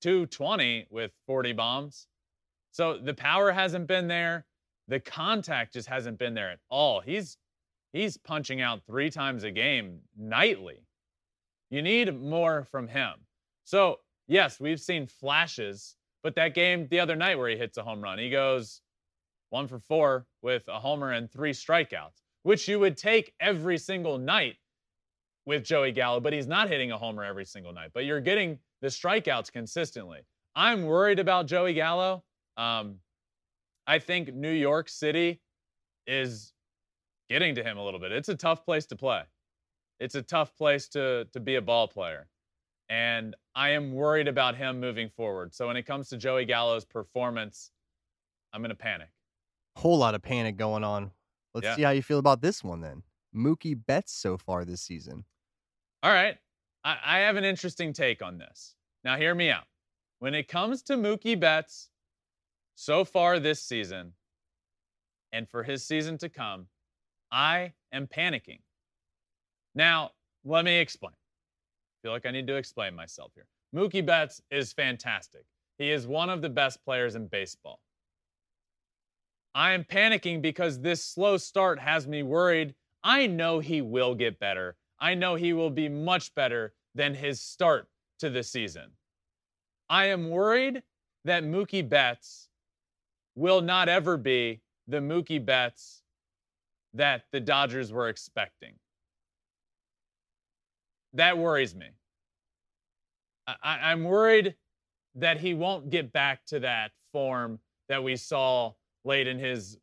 220 0.02 0.88
with 0.90 1.12
40 1.26 1.52
bombs. 1.52 2.08
So 2.72 2.98
the 2.98 3.14
power 3.14 3.52
hasn't 3.52 3.86
been 3.86 4.08
there. 4.08 4.46
The 4.88 4.98
contact 4.98 5.74
just 5.74 5.88
hasn't 5.88 6.18
been 6.18 6.34
there 6.34 6.50
at 6.50 6.58
all. 6.68 7.00
He's 7.00 7.38
he's 7.92 8.16
punching 8.16 8.60
out 8.60 8.82
3 8.86 9.10
times 9.10 9.44
a 9.44 9.52
game 9.52 10.00
nightly. 10.18 10.86
You 11.70 11.82
need 11.82 12.20
more 12.20 12.64
from 12.64 12.88
him. 12.88 13.12
So, 13.64 14.00
yes, 14.28 14.60
we've 14.60 14.80
seen 14.80 15.06
flashes 15.06 15.96
but 16.26 16.34
that 16.34 16.54
game 16.54 16.88
the 16.90 16.98
other 16.98 17.14
night 17.14 17.38
where 17.38 17.48
he 17.48 17.56
hits 17.56 17.78
a 17.78 17.84
home 17.84 18.00
run, 18.00 18.18
he 18.18 18.30
goes 18.30 18.80
one 19.50 19.68
for 19.68 19.78
four 19.78 20.26
with 20.42 20.64
a 20.66 20.80
homer 20.80 21.12
and 21.12 21.30
three 21.30 21.52
strikeouts, 21.52 22.20
which 22.42 22.66
you 22.66 22.80
would 22.80 22.96
take 22.96 23.32
every 23.38 23.78
single 23.78 24.18
night 24.18 24.56
with 25.44 25.62
Joey 25.62 25.92
Gallo, 25.92 26.18
but 26.18 26.32
he's 26.32 26.48
not 26.48 26.68
hitting 26.68 26.90
a 26.90 26.98
homer 26.98 27.22
every 27.22 27.44
single 27.44 27.72
night. 27.72 27.92
But 27.94 28.06
you're 28.06 28.20
getting 28.20 28.58
the 28.82 28.88
strikeouts 28.88 29.52
consistently. 29.52 30.26
I'm 30.56 30.86
worried 30.86 31.20
about 31.20 31.46
Joey 31.46 31.74
Gallo. 31.74 32.24
Um, 32.56 32.96
I 33.86 34.00
think 34.00 34.34
New 34.34 34.50
York 34.50 34.88
City 34.88 35.40
is 36.08 36.52
getting 37.28 37.54
to 37.54 37.62
him 37.62 37.78
a 37.78 37.84
little 37.84 38.00
bit. 38.00 38.10
It's 38.10 38.30
a 38.30 38.34
tough 38.34 38.64
place 38.64 38.86
to 38.86 38.96
play. 38.96 39.22
It's 40.00 40.16
a 40.16 40.22
tough 40.22 40.56
place 40.56 40.88
to 40.88 41.26
to 41.32 41.38
be 41.38 41.54
a 41.54 41.62
ball 41.62 41.86
player. 41.86 42.26
And 42.88 43.34
I 43.54 43.70
am 43.70 43.92
worried 43.92 44.28
about 44.28 44.56
him 44.56 44.80
moving 44.80 45.10
forward. 45.10 45.54
So 45.54 45.66
when 45.66 45.76
it 45.76 45.84
comes 45.84 46.08
to 46.10 46.16
Joey 46.16 46.44
Gallo's 46.44 46.84
performance, 46.84 47.72
I'm 48.52 48.60
going 48.60 48.70
to 48.70 48.76
panic. 48.76 49.08
Whole 49.76 49.98
lot 49.98 50.14
of 50.14 50.22
panic 50.22 50.56
going 50.56 50.84
on. 50.84 51.10
Let's 51.54 51.64
yeah. 51.64 51.76
see 51.76 51.82
how 51.82 51.90
you 51.90 52.02
feel 52.02 52.18
about 52.18 52.42
this 52.42 52.62
one 52.62 52.80
then. 52.80 53.02
Mookie 53.34 53.78
Betts 53.86 54.12
so 54.12 54.38
far 54.38 54.64
this 54.64 54.80
season. 54.80 55.24
All 56.02 56.12
right. 56.12 56.36
I, 56.84 56.96
I 57.04 57.18
have 57.20 57.36
an 57.36 57.44
interesting 57.44 57.92
take 57.92 58.22
on 58.22 58.38
this. 58.38 58.74
Now, 59.04 59.16
hear 59.16 59.34
me 59.34 59.50
out. 59.50 59.64
When 60.18 60.34
it 60.34 60.48
comes 60.48 60.82
to 60.82 60.96
Mookie 60.96 61.38
Betts 61.38 61.90
so 62.74 63.04
far 63.04 63.38
this 63.38 63.62
season 63.62 64.12
and 65.32 65.48
for 65.48 65.62
his 65.62 65.84
season 65.84 66.18
to 66.18 66.28
come, 66.28 66.68
I 67.30 67.72
am 67.92 68.06
panicking. 68.06 68.60
Now, 69.74 70.12
let 70.44 70.64
me 70.64 70.78
explain 70.78 71.12
feel 72.02 72.12
like 72.12 72.26
I 72.26 72.30
need 72.30 72.46
to 72.46 72.56
explain 72.56 72.94
myself 72.94 73.32
here. 73.34 73.46
Mookie 73.74 74.04
Betts 74.04 74.40
is 74.50 74.72
fantastic. 74.72 75.44
He 75.78 75.90
is 75.90 76.06
one 76.06 76.30
of 76.30 76.42
the 76.42 76.48
best 76.48 76.84
players 76.84 77.14
in 77.14 77.26
baseball. 77.26 77.80
I 79.54 79.72
am 79.72 79.84
panicking 79.84 80.42
because 80.42 80.80
this 80.80 81.02
slow 81.04 81.36
start 81.36 81.78
has 81.78 82.06
me 82.06 82.22
worried. 82.22 82.74
I 83.02 83.26
know 83.26 83.58
he 83.58 83.80
will 83.80 84.14
get 84.14 84.38
better. 84.38 84.76
I 84.98 85.14
know 85.14 85.34
he 85.34 85.52
will 85.52 85.70
be 85.70 85.88
much 85.88 86.34
better 86.34 86.74
than 86.94 87.14
his 87.14 87.40
start 87.40 87.88
to 88.18 88.30
the 88.30 88.42
season. 88.42 88.90
I 89.88 90.06
am 90.06 90.30
worried 90.30 90.82
that 91.24 91.44
Mookie 91.44 91.86
Betts 91.86 92.48
will 93.34 93.60
not 93.60 93.88
ever 93.88 94.16
be 94.16 94.60
the 94.88 94.98
Mookie 94.98 95.44
Betts 95.44 96.02
that 96.94 97.24
the 97.32 97.40
Dodgers 97.40 97.92
were 97.92 98.08
expecting 98.08 98.74
that 101.16 101.36
worries 101.36 101.74
me. 101.74 101.86
I, 103.62 103.92
am 103.92 104.04
worried 104.04 104.54
that 105.14 105.40
he 105.40 105.54
won't 105.54 105.90
get 105.90 106.12
back 106.12 106.44
to 106.46 106.60
that 106.60 106.90
form 107.12 107.60
that 107.88 108.02
we 108.02 108.16
saw 108.16 108.72
late 109.04 109.26
in 109.26 109.38
his 109.38 109.78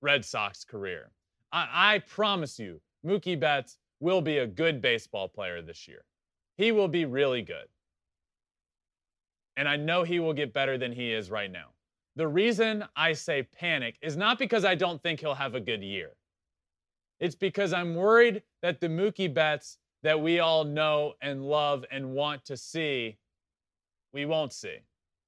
Red 0.00 0.24
Sox 0.24 0.64
career. 0.64 1.10
I, 1.52 1.94
I 1.94 1.98
promise 2.00 2.58
you, 2.58 2.80
Mookie 3.04 3.38
Betts 3.38 3.78
will 4.00 4.20
be 4.20 4.38
a 4.38 4.46
good 4.46 4.80
baseball 4.80 5.28
player 5.28 5.60
this 5.60 5.88
year. 5.88 6.04
He 6.56 6.72
will 6.72 6.88
be 6.88 7.04
really 7.04 7.42
good. 7.42 7.66
And 9.56 9.68
I 9.68 9.76
know 9.76 10.02
he 10.02 10.20
will 10.20 10.32
get 10.32 10.52
better 10.52 10.78
than 10.78 10.92
he 10.92 11.12
is 11.12 11.30
right 11.30 11.50
now. 11.50 11.70
The 12.16 12.28
reason 12.28 12.84
I 12.96 13.12
say 13.12 13.42
panic 13.42 13.96
is 14.00 14.16
not 14.16 14.38
because 14.38 14.64
I 14.64 14.76
don't 14.76 15.02
think 15.02 15.20
he'll 15.20 15.34
have 15.34 15.54
a 15.54 15.60
good 15.60 15.82
year. 15.82 16.10
It's 17.18 17.34
because 17.34 17.72
I'm 17.72 17.94
worried 17.94 18.42
that 18.62 18.80
the 18.80 18.88
Mookie 18.88 19.32
Betts 19.32 19.78
that 20.04 20.20
we 20.20 20.38
all 20.38 20.64
know 20.64 21.14
and 21.22 21.42
love 21.42 21.84
and 21.90 22.12
want 22.12 22.44
to 22.44 22.56
see, 22.56 23.16
we 24.12 24.26
won't 24.26 24.52
see. 24.52 24.76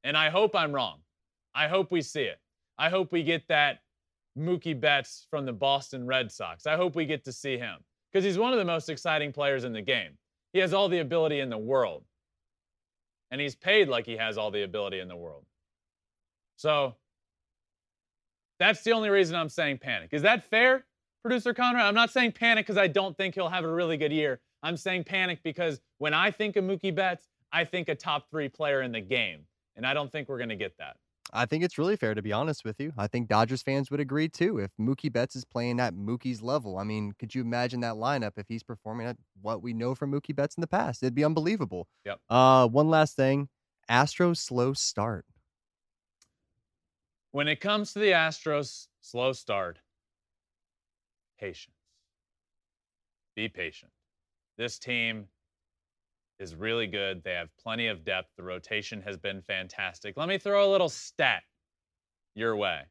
And 0.05 0.17
I 0.17 0.29
hope 0.29 0.55
I'm 0.55 0.73
wrong. 0.73 1.01
I 1.55 1.67
hope 1.67 1.91
we 1.91 2.03
see 2.03 2.23
it. 2.23 2.39
I 2.79 2.91
hope 2.91 3.11
we 3.11 3.23
get 3.23 3.49
that 3.49 3.79
Mookie 4.39 4.79
Betts 4.79 5.27
from 5.31 5.47
the 5.47 5.53
Boston 5.53 6.07
Red 6.07 6.31
Sox. 6.31 6.67
I 6.67 6.77
hope 6.77 6.95
we 6.95 7.07
get 7.07 7.25
to 7.25 7.33
see 7.33 7.57
him 7.57 7.79
because 8.13 8.23
he's 8.23 8.37
one 8.37 8.53
of 8.53 8.59
the 8.59 8.67
most 8.67 8.91
exciting 8.91 9.33
players 9.33 9.65
in 9.65 9.73
the 9.73 9.81
game. 9.81 10.13
He 10.53 10.59
has 10.59 10.75
all 10.75 10.91
the 10.91 10.99
ability 10.99 11.41
in 11.41 11.49
the 11.49 11.59
world. 11.59 12.05
And 13.31 13.41
he's 13.41 13.57
paid 13.57 13.89
like 13.89 14.05
he 14.05 14.19
has 14.19 14.37
all 14.37 14.51
the 14.51 14.63
ability 14.63 15.01
in 15.01 15.09
the 15.09 15.17
world. 15.17 15.47
So 16.57 16.95
that's 18.59 18.83
the 18.83 18.93
only 18.93 19.09
reason 19.09 19.37
I'm 19.37 19.49
saying 19.49 19.79
panic. 19.79 20.11
Is 20.13 20.23
that 20.23 20.45
fair, 20.45 20.85
producer 21.23 21.55
Conrad? 21.55 21.87
I'm 21.87 21.95
not 21.95 22.11
saying 22.11 22.33
panic 22.33 22.67
because 22.67 22.79
I 22.79 22.87
don't 22.87 23.17
think 23.17 23.35
he'll 23.35 23.49
have 23.49 23.65
a 23.65 23.73
really 23.73 23.97
good 23.97 24.13
year. 24.13 24.41
I'm 24.67 24.77
saying 24.77 25.05
panic 25.05 25.45
because 25.45 25.81
when 25.99 26.13
I 26.13 26.33
think 26.33 26.57
of 26.57 26.65
Mookie 26.65 26.93
Betts, 26.93 27.29
I 27.53 27.65
think 27.65 27.89
a 27.89 27.95
top 27.95 28.29
three 28.29 28.49
player 28.49 28.83
in 28.83 28.91
the 28.91 29.01
game. 29.01 29.43
And 29.77 29.87
I 29.87 29.95
don't 29.95 30.11
think 30.11 30.29
we're 30.29 30.39
going 30.39 30.49
to 30.49 30.57
get 30.57 30.77
that. 30.79 30.97
I 31.33 31.47
think 31.47 31.63
it's 31.63 31.79
really 31.79 31.95
fair 31.95 32.15
to 32.15 32.23
be 32.23 32.33
honest 32.33 32.65
with 32.65 32.81
you. 32.81 32.93
I 32.99 33.07
think 33.07 33.29
Dodgers 33.29 33.63
fans 33.63 33.93
would 33.93 34.01
agree 34.01 34.29
too. 34.29 34.59
If 34.59 34.73
Mookie 34.81 35.13
Betts 35.13 35.37
is 35.37 35.45
playing 35.45 35.79
at 35.79 35.95
Mookie's 35.95 36.43
level, 36.43 36.79
I 36.79 36.83
mean, 36.83 37.13
could 37.17 37.33
you 37.33 37.43
imagine 37.43 37.79
that 37.81 37.95
lineup 37.95 38.33
if 38.39 38.47
he's 38.49 38.65
performing 38.65 39.07
at 39.07 39.17
what 39.41 39.63
we 39.63 39.73
know 39.73 39.95
from 39.95 40.11
Mookie 40.11 40.35
Betts 40.35 40.57
in 40.57 40.63
the 40.63 40.67
past? 40.67 41.01
It'd 41.01 41.15
be 41.15 41.25
unbelievable. 41.25 41.87
Yep. 42.05 42.19
Uh, 42.29 42.67
one 42.67 42.91
last 42.91 43.15
thing 43.15 43.49
Astros 43.89 44.39
slow 44.39 44.73
start. 44.73 45.27
When 47.31 47.47
it 47.47 47.61
comes 47.61 47.93
to 47.93 48.01
the 48.01 48.11
Astros 48.11 48.89
slow 49.01 49.33
start, 49.33 49.79
patience. 51.39 51.77
be 53.37 53.49
patient. 53.49 53.93
This 54.59 54.79
team 54.79 55.27
is 56.39 56.55
really 56.55 56.87
good. 56.87 57.23
They 57.23 57.33
have 57.33 57.49
plenty 57.63 57.89
of 57.89 58.05
depth. 58.05 58.31
The 58.37 58.43
rotation 58.43 59.03
has 59.03 59.17
been 59.17 59.43
fantastic. 59.43 60.17
Let 60.17 60.29
me 60.29 60.39
throw 60.39 60.69
a 60.69 60.71
little 60.71 60.89
stat 60.89 61.43
your 62.35 62.57
way. 62.57 62.83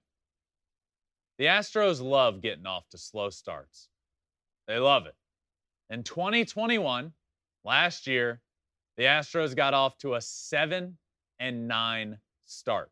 The 1.37 1.45
Astros 1.45 2.01
love 2.01 2.41
getting 2.41 2.65
off 2.65 2.87
to 2.89 2.97
slow 2.97 3.29
starts. 3.29 3.89
They 4.67 4.77
love 4.77 5.05
it. 5.05 5.15
In 5.89 6.03
2021, 6.03 7.13
last 7.63 8.07
year, 8.07 8.41
the 8.97 9.03
Astros 9.03 9.55
got 9.55 9.73
off 9.73 9.97
to 9.99 10.15
a 10.15 10.21
7 10.21 10.97
and 11.39 11.67
9 11.67 12.17
start 12.45 12.91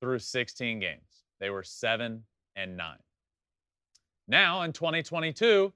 through 0.00 0.18
16 0.18 0.80
games. 0.80 1.00
They 1.38 1.50
were 1.50 1.62
7 1.62 2.24
and 2.56 2.76
9. 2.76 2.96
Now 4.28 4.62
in 4.62 4.72
2022, 4.72 5.72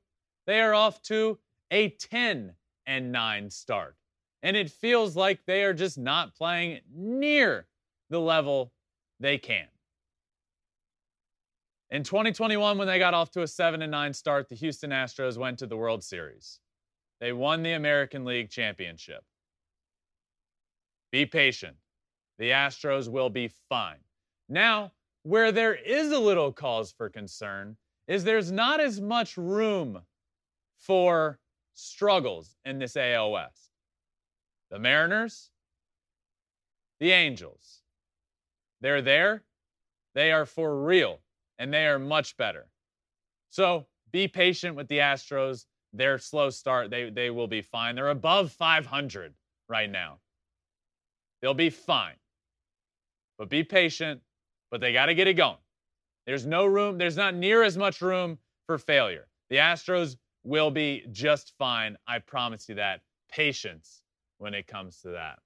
they 0.47 0.61
are 0.61 0.74
off 0.74 1.03
to 1.03 1.38
a 1.70 1.91
10 1.91 2.55
and 2.86 3.12
9 3.12 3.51
start. 3.51 3.97
And 4.43 4.57
it 4.57 4.70
feels 4.70 5.16
like 5.16 5.45
they 5.47 5.64
are 5.64 5.74
just 5.74 5.99
not 5.99 6.34
playing 6.34 6.80
near 6.95 7.66
the 8.09 8.20
level 8.20 8.72
they 9.20 9.38
can. 9.38 9.66
In 11.91 12.05
2021, 12.05 12.78
when 12.78 12.86
they 12.86 12.99
got 12.99 13.14
off 13.14 13.30
to 13.32 13.43
a 13.43 13.47
7 13.47 13.82
and 13.82 13.91
9 13.91 14.12
start, 14.12 14.49
the 14.49 14.55
Houston 14.55 14.91
Astros 14.91 15.36
went 15.36 15.59
to 15.59 15.66
the 15.66 15.76
World 15.76 16.05
Series. 16.05 16.61
They 17.20 17.32
won 17.32 17.62
the 17.62 17.72
American 17.72 18.24
League 18.24 18.49
Championship. 18.49 19.22
Be 21.12 21.26
patient. 21.26 21.76
The 22.38 22.51
Astros 22.51 23.09
will 23.09 23.28
be 23.28 23.51
fine. 23.68 23.99
Now, 24.49 24.93
where 25.24 25.53
there 25.53 25.74
is 25.74 26.12
a 26.12 26.18
little 26.18 26.53
cause 26.53 26.93
for 26.93 27.11
concern 27.11 27.76
is 28.07 28.24
there's 28.24 28.51
not 28.51 28.80
as 28.80 29.01
much 29.01 29.36
room 29.36 30.01
for 30.81 31.39
struggles 31.74 32.57
in 32.64 32.78
this 32.78 32.97
AL 32.97 33.33
West. 33.33 33.70
The 34.70 34.78
Mariners, 34.78 35.51
the 36.99 37.12
Angels, 37.12 37.81
they're 38.81 39.03
there. 39.03 39.45
They 40.14 40.33
are 40.33 40.47
for 40.47 40.85
real, 40.85 41.20
and 41.59 41.72
they 41.72 41.87
are 41.87 41.99
much 41.99 42.37
better. 42.37 42.66
So 43.51 43.87
be 44.12 44.26
patient 44.26 44.76
with 44.76 44.89
the 44.89 44.99
Astros. 44.99 45.66
Their 45.93 46.18
slow 46.18 46.51
start, 46.51 46.91
they, 46.91 47.11
they 47.11 47.31
will 47.31 47.49
be 47.49 47.62
fine. 47.62 47.97
They're 47.97 48.11
above 48.11 48.53
500 48.53 49.35
right 49.68 49.91
now. 49.91 50.18
They'll 51.43 51.55
be 51.55 51.70
fine. 51.70 52.14
But 53.39 53.49
be 53.49 53.64
patient, 53.64 54.20
but 54.70 54.81
they 54.81 54.93
got 54.93 55.07
to 55.07 55.14
get 55.14 55.26
it 55.26 55.35
going. 55.35 55.57
There's 56.26 56.47
no 56.47 56.64
room, 56.66 56.99
there's 56.99 57.16
not 57.16 57.35
near 57.35 57.62
as 57.62 57.76
much 57.76 58.01
room 58.01 58.39
for 58.66 58.78
failure. 58.78 59.26
The 59.49 59.57
Astros 59.57 60.16
will 60.43 60.70
be 60.70 61.07
just 61.12 61.55
fine. 61.59 61.97
I 62.07 62.18
promise 62.20 62.68
you 62.68 62.76
that. 62.76 63.03
Patience 63.30 64.03
when 64.38 64.55
it 64.55 64.66
comes 64.66 65.01
to 65.03 65.11
that. 65.11 65.38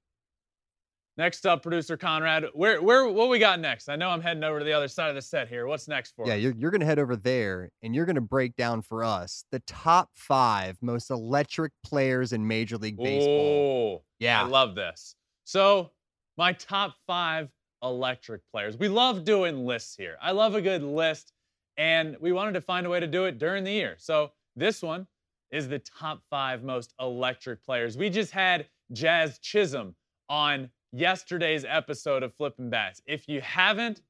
Next 1.16 1.46
up, 1.46 1.62
producer 1.62 1.96
Conrad, 1.96 2.46
where 2.54 2.82
where 2.82 3.08
what 3.08 3.28
we 3.28 3.38
got 3.38 3.60
next? 3.60 3.88
I 3.88 3.96
know 3.96 4.10
I'm 4.10 4.20
heading 4.20 4.42
over 4.42 4.58
to 4.58 4.64
the 4.64 4.72
other 4.72 4.88
side 4.88 5.10
of 5.10 5.14
the 5.14 5.22
set 5.22 5.48
here. 5.48 5.66
What's 5.66 5.86
next 5.86 6.12
for 6.12 6.30
Yeah, 6.30 6.34
us? 6.34 6.42
you're, 6.42 6.54
you're 6.54 6.70
going 6.70 6.80
to 6.80 6.86
head 6.86 6.98
over 6.98 7.16
there 7.16 7.70
and 7.82 7.94
you're 7.94 8.06
going 8.06 8.14
to 8.14 8.20
break 8.22 8.56
down 8.56 8.80
for 8.82 9.04
us 9.04 9.44
the 9.50 9.60
top 9.60 10.10
five 10.14 10.78
most 10.80 11.10
electric 11.10 11.72
players 11.84 12.32
in 12.32 12.46
Major 12.46 12.78
League 12.78 13.02
Baseball. 13.02 13.66
Oh, 13.78 14.04
Yeah. 14.18 14.42
I 14.42 14.48
love 14.48 14.74
this. 14.74 15.16
So, 15.44 15.92
my 16.36 16.52
top 16.52 16.96
five 17.06 17.50
electric 17.82 18.42
players. 18.50 18.76
We 18.78 18.88
love 18.88 19.24
doing 19.24 19.66
lists 19.66 19.94
here. 19.96 20.16
I 20.20 20.32
love 20.32 20.54
a 20.54 20.62
good 20.62 20.82
list, 20.82 21.32
and 21.76 22.16
we 22.20 22.32
wanted 22.32 22.52
to 22.52 22.60
find 22.62 22.86
a 22.86 22.90
way 22.90 22.98
to 23.00 23.06
do 23.06 23.26
it 23.26 23.38
during 23.38 23.62
the 23.64 23.72
year. 23.72 23.96
So, 23.98 24.32
this 24.56 24.82
one 24.82 25.06
is 25.50 25.68
the 25.68 25.78
top 25.78 26.22
five 26.30 26.62
most 26.62 26.94
electric 27.00 27.64
players. 27.64 27.96
We 27.96 28.10
just 28.10 28.32
had 28.32 28.66
Jazz 28.92 29.38
Chisholm 29.38 29.94
on 30.28 30.70
yesterday's 30.92 31.64
episode 31.64 32.22
of 32.22 32.34
Flippin' 32.34 32.70
Bats. 32.70 33.00
If 33.06 33.28
you 33.28 33.40
haven't, 33.40 34.02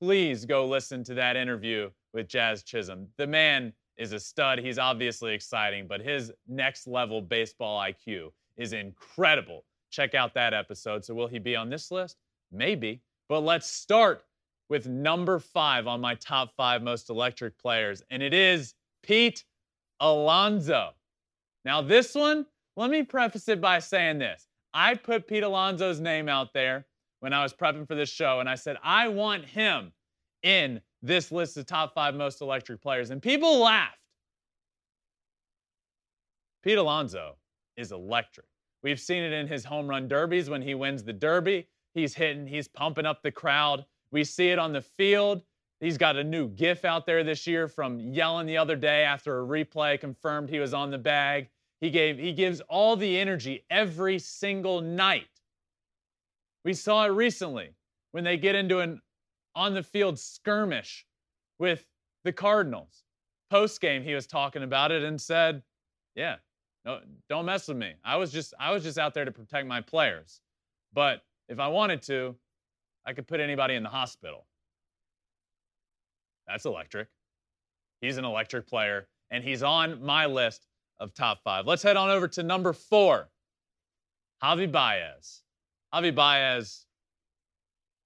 please 0.00 0.44
go 0.44 0.66
listen 0.66 1.04
to 1.04 1.14
that 1.14 1.36
interview 1.36 1.90
with 2.12 2.28
Jazz 2.28 2.62
Chisholm. 2.62 3.08
The 3.16 3.26
man 3.26 3.72
is 3.96 4.12
a 4.12 4.20
stud. 4.20 4.58
He's 4.58 4.78
obviously 4.78 5.34
exciting, 5.34 5.86
but 5.86 6.00
his 6.00 6.32
next 6.48 6.86
level 6.86 7.20
baseball 7.20 7.80
IQ 7.80 8.30
is 8.56 8.72
incredible. 8.72 9.64
Check 9.90 10.14
out 10.14 10.34
that 10.34 10.54
episode. 10.54 11.04
So, 11.04 11.14
will 11.14 11.26
he 11.26 11.38
be 11.38 11.56
on 11.56 11.68
this 11.68 11.90
list? 11.90 12.16
Maybe. 12.50 13.02
But 13.28 13.40
let's 13.40 13.70
start 13.70 14.24
with 14.68 14.86
number 14.86 15.38
five 15.38 15.86
on 15.86 16.00
my 16.00 16.14
top 16.14 16.52
five 16.56 16.82
most 16.82 17.10
electric 17.10 17.58
players, 17.58 18.02
and 18.10 18.22
it 18.22 18.32
is 18.32 18.74
Pete 19.02 19.44
Alonso. 20.00 20.90
Now, 21.64 21.82
this 21.82 22.14
one, 22.14 22.46
let 22.76 22.90
me 22.90 23.02
preface 23.02 23.48
it 23.48 23.60
by 23.60 23.78
saying 23.78 24.18
this. 24.18 24.46
I 24.72 24.94
put 24.94 25.26
Pete 25.26 25.42
Alonso's 25.42 26.00
name 26.00 26.28
out 26.28 26.52
there 26.54 26.86
when 27.20 27.32
I 27.32 27.42
was 27.42 27.52
prepping 27.52 27.86
for 27.86 27.94
this 27.94 28.08
show, 28.08 28.40
and 28.40 28.48
I 28.48 28.54
said, 28.54 28.76
I 28.82 29.08
want 29.08 29.44
him 29.44 29.92
in 30.42 30.80
this 31.02 31.30
list 31.30 31.56
of 31.56 31.66
top 31.66 31.94
five 31.94 32.14
most 32.14 32.40
electric 32.40 32.80
players. 32.80 33.10
And 33.10 33.20
people 33.20 33.58
laughed. 33.58 33.98
Pete 36.62 36.78
Alonso 36.78 37.36
is 37.76 37.92
electric. 37.92 38.46
We've 38.82 39.00
seen 39.00 39.22
it 39.22 39.32
in 39.32 39.46
his 39.46 39.64
home 39.64 39.86
run 39.86 40.08
derbies 40.08 40.48
when 40.48 40.62
he 40.62 40.74
wins 40.74 41.02
the 41.02 41.12
derby. 41.12 41.68
He's 41.94 42.14
hitting, 42.14 42.46
he's 42.46 42.68
pumping 42.68 43.06
up 43.06 43.22
the 43.22 43.32
crowd. 43.32 43.84
We 44.12 44.24
see 44.24 44.48
it 44.48 44.58
on 44.58 44.72
the 44.72 44.82
field. 44.82 45.42
He's 45.80 45.96
got 45.96 46.16
a 46.16 46.24
new 46.24 46.48
GIF 46.48 46.84
out 46.84 47.06
there 47.06 47.24
this 47.24 47.46
year 47.46 47.66
from 47.66 47.98
yelling 47.98 48.46
the 48.46 48.58
other 48.58 48.76
day 48.76 49.02
after 49.02 49.40
a 49.40 49.46
replay 49.46 49.98
confirmed 49.98 50.50
he 50.50 50.58
was 50.58 50.74
on 50.74 50.90
the 50.90 50.98
bag. 50.98 51.48
He 51.80 51.90
gave 51.90 52.18
he 52.18 52.34
gives 52.34 52.60
all 52.62 52.96
the 52.96 53.18
energy 53.18 53.64
every 53.70 54.18
single 54.18 54.82
night. 54.82 55.40
We 56.64 56.74
saw 56.74 57.06
it 57.06 57.08
recently 57.08 57.70
when 58.12 58.24
they 58.24 58.36
get 58.36 58.54
into 58.54 58.80
an 58.80 59.00
on 59.54 59.72
the 59.72 59.82
field 59.82 60.18
skirmish 60.18 61.06
with 61.58 61.86
the 62.24 62.32
Cardinals. 62.32 63.04
Post 63.48 63.80
game, 63.80 64.02
he 64.02 64.14
was 64.14 64.26
talking 64.26 64.62
about 64.62 64.92
it 64.92 65.02
and 65.02 65.18
said, 65.18 65.62
"Yeah, 66.14 66.36
no, 66.84 67.00
don't 67.30 67.46
mess 67.46 67.66
with 67.66 67.78
me. 67.78 67.94
I 68.04 68.16
was 68.16 68.30
just 68.30 68.52
I 68.60 68.70
was 68.70 68.82
just 68.82 68.98
out 68.98 69.14
there 69.14 69.24
to 69.24 69.32
protect 69.32 69.66
my 69.66 69.80
players. 69.80 70.42
But 70.92 71.22
if 71.48 71.58
I 71.58 71.68
wanted 71.68 72.02
to, 72.02 72.36
I 73.06 73.14
could 73.14 73.26
put 73.26 73.40
anybody 73.40 73.74
in 73.76 73.82
the 73.82 73.88
hospital." 73.88 74.46
That's 76.50 76.64
electric. 76.64 77.08
He's 78.00 78.16
an 78.16 78.24
electric 78.24 78.66
player, 78.66 79.08
and 79.30 79.44
he's 79.44 79.62
on 79.62 80.02
my 80.02 80.26
list 80.26 80.66
of 80.98 81.14
top 81.14 81.42
five. 81.44 81.66
Let's 81.66 81.82
head 81.82 81.96
on 81.96 82.10
over 82.10 82.26
to 82.28 82.42
number 82.42 82.72
four, 82.72 83.30
Javi 84.42 84.70
Baez. 84.70 85.42
Javi 85.94 86.14
Baez 86.14 86.86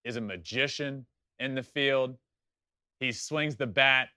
is 0.04 0.16
a 0.16 0.20
magician 0.20 1.06
in 1.38 1.54
the 1.54 1.62
field. 1.62 2.16
He 3.00 3.12
swings 3.12 3.56
the 3.56 3.66
bat. 3.66 4.08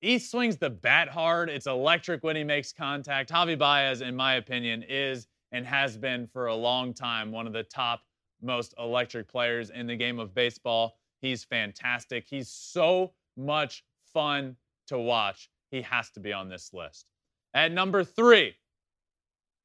He 0.00 0.18
swings 0.18 0.56
the 0.56 0.70
bat 0.70 1.08
hard. 1.08 1.48
It's 1.50 1.66
electric 1.66 2.22
when 2.22 2.36
he 2.36 2.44
makes 2.44 2.72
contact. 2.72 3.30
Javi 3.30 3.58
Baez, 3.58 4.00
in 4.00 4.14
my 4.14 4.34
opinion, 4.34 4.84
is 4.88 5.26
and 5.52 5.66
has 5.66 5.96
been 5.96 6.26
for 6.26 6.46
a 6.46 6.54
long 6.54 6.92
time 6.92 7.32
one 7.32 7.46
of 7.46 7.52
the 7.52 7.62
top 7.62 8.00
most 8.42 8.74
electric 8.78 9.28
players 9.28 9.70
in 9.70 9.86
the 9.86 9.96
game 9.96 10.18
of 10.18 10.34
baseball. 10.34 10.98
He's 11.20 11.44
fantastic. 11.44 12.26
He's 12.28 12.50
so 12.50 13.12
much 13.36 13.84
fun 14.12 14.56
to 14.88 14.98
watch. 14.98 15.48
He 15.70 15.82
has 15.82 16.10
to 16.10 16.20
be 16.20 16.32
on 16.32 16.48
this 16.48 16.72
list. 16.72 17.06
At 17.54 17.72
number 17.72 18.04
three, 18.04 18.54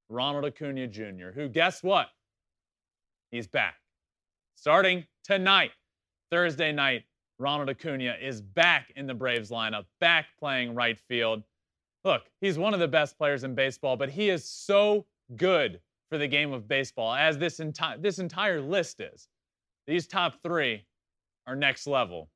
Ronald 0.10 0.46
Acuna 0.46 0.88
Jr., 0.88 1.30
who, 1.34 1.48
guess 1.48 1.84
what? 1.84 2.08
He's 3.32 3.48
back. 3.48 3.76
Starting 4.56 5.06
tonight, 5.24 5.72
Thursday 6.32 6.72
night, 6.72 7.04
Ronald 7.38 7.70
Acuna 7.70 8.16
is 8.22 8.42
back 8.42 8.92
in 8.96 9.08
the 9.08 9.14
Braves 9.14 9.50
lineup, 9.50 9.86
back 10.02 10.26
playing 10.40 10.76
right 10.76 11.00
field. 11.00 11.44
Look, 12.04 12.24
he's 12.42 12.58
one 12.58 12.74
of 12.74 12.80
the 12.80 12.88
best 12.88 13.18
players 13.18 13.44
in 13.44 13.56
baseball, 13.56 13.96
but 13.96 14.10
he 14.10 14.30
is 14.30 14.44
so 14.44 15.06
good 15.36 15.80
for 16.10 16.18
the 16.18 16.28
game 16.28 16.54
of 16.54 16.68
baseball, 16.68 17.14
as 17.14 17.38
this, 17.38 17.60
enti- 17.60 18.02
this 18.02 18.20
entire 18.20 18.62
list 18.62 19.00
is. 19.00 19.28
These 19.88 20.08
top 20.08 20.42
three 20.42 20.86
are 21.48 21.56
next 21.56 21.88
level. 21.88 22.30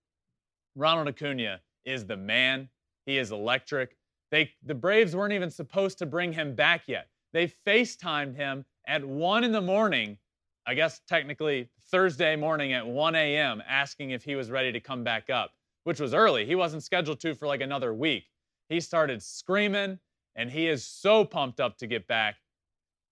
Ronald 0.76 1.08
Acuna 1.08 1.62
is 1.86 2.06
the 2.06 2.18
man. 2.18 2.70
He 3.06 3.18
is 3.18 3.32
electric. 3.32 3.96
They, 4.32 4.52
the 4.66 4.76
Braves 4.76 5.16
weren't 5.16 5.34
even 5.34 5.52
supposed 5.52 6.00
to 6.00 6.06
bring 6.06 6.34
him 6.34 6.56
back 6.56 6.84
yet. 6.88 7.08
They 7.34 7.52
FaceTimed 7.68 8.36
him 8.36 8.66
at 8.88 9.06
1 9.06 9.44
in 9.44 9.52
the 9.52 9.62
morning, 9.62 10.18
I 10.66 10.74
guess 10.74 11.02
technically 11.08 11.70
Thursday 11.92 12.36
morning 12.36 12.74
at 12.74 12.86
1 12.86 13.16
a.m., 13.16 13.62
asking 13.68 14.12
if 14.12 14.24
he 14.24 14.36
was 14.36 14.50
ready 14.50 14.72
to 14.72 14.80
come 14.80 15.04
back 15.04 15.30
up, 15.30 15.52
which 15.84 16.00
was 16.00 16.14
early. 16.14 16.46
He 16.46 16.56
wasn't 16.56 16.84
scheduled 16.84 17.20
to 17.22 17.36
for 17.36 17.48
like 17.48 17.62
another 17.62 17.94
week. 17.94 18.26
He 18.70 18.80
started 18.80 19.22
screaming, 19.22 20.00
and 20.36 20.50
he 20.50 20.68
is 20.68 20.86
so 20.86 21.26
pumped 21.26 21.60
up 21.60 21.78
to 21.78 21.88
get 21.88 22.08
back. 22.08 22.36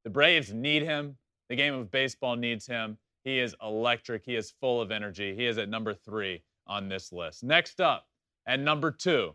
The 0.03 0.09
Braves 0.09 0.51
need 0.51 0.81
him. 0.81 1.17
The 1.49 1.55
game 1.55 1.73
of 1.73 1.91
baseball 1.91 2.35
needs 2.35 2.65
him. 2.65 2.97
He 3.23 3.37
is 3.37 3.55
electric. 3.61 4.23
He 4.25 4.35
is 4.35 4.53
full 4.59 4.81
of 4.81 4.89
energy. 4.89 5.35
He 5.35 5.45
is 5.45 5.59
at 5.59 5.69
number 5.69 5.93
three 5.93 6.41
on 6.67 6.89
this 6.89 7.11
list. 7.11 7.43
Next 7.43 7.81
up, 7.81 8.05
at 8.47 8.59
number 8.59 8.91
two, 8.91 9.33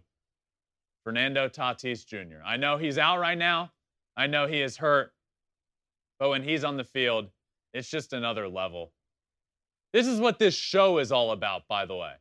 Fernando 1.04 1.48
Tatis 1.48 2.04
Jr. 2.06 2.42
I 2.44 2.56
know 2.56 2.76
he's 2.76 2.98
out 2.98 3.18
right 3.18 3.38
now. 3.38 3.70
I 4.16 4.26
know 4.26 4.46
he 4.46 4.60
is 4.60 4.76
hurt. 4.76 5.12
But 6.18 6.30
when 6.30 6.42
he's 6.42 6.64
on 6.64 6.76
the 6.76 6.84
field, 6.84 7.28
it's 7.74 7.88
just 7.88 8.12
another 8.12 8.48
level. 8.48 8.92
This 9.92 10.06
is 10.06 10.18
what 10.18 10.38
this 10.38 10.54
show 10.54 10.98
is 10.98 11.12
all 11.12 11.30
about, 11.32 11.68
by 11.68 11.86
the 11.86 11.94
way 11.94 12.12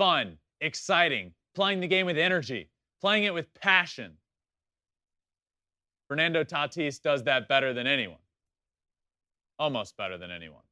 fun, 0.00 0.38
exciting, 0.62 1.30
playing 1.54 1.80
the 1.80 1.86
game 1.86 2.06
with 2.06 2.16
energy, 2.16 2.70
playing 3.02 3.24
it 3.24 3.34
with 3.34 3.52
passion. 3.52 4.16
Fernando 6.08 6.42
Tatis 6.42 7.02
does 7.02 7.24
that 7.24 7.48
better 7.48 7.74
than 7.74 7.86
anyone. 7.86 8.16
Almost 9.58 9.98
better 9.98 10.16
than 10.16 10.30
anyone. 10.30 10.62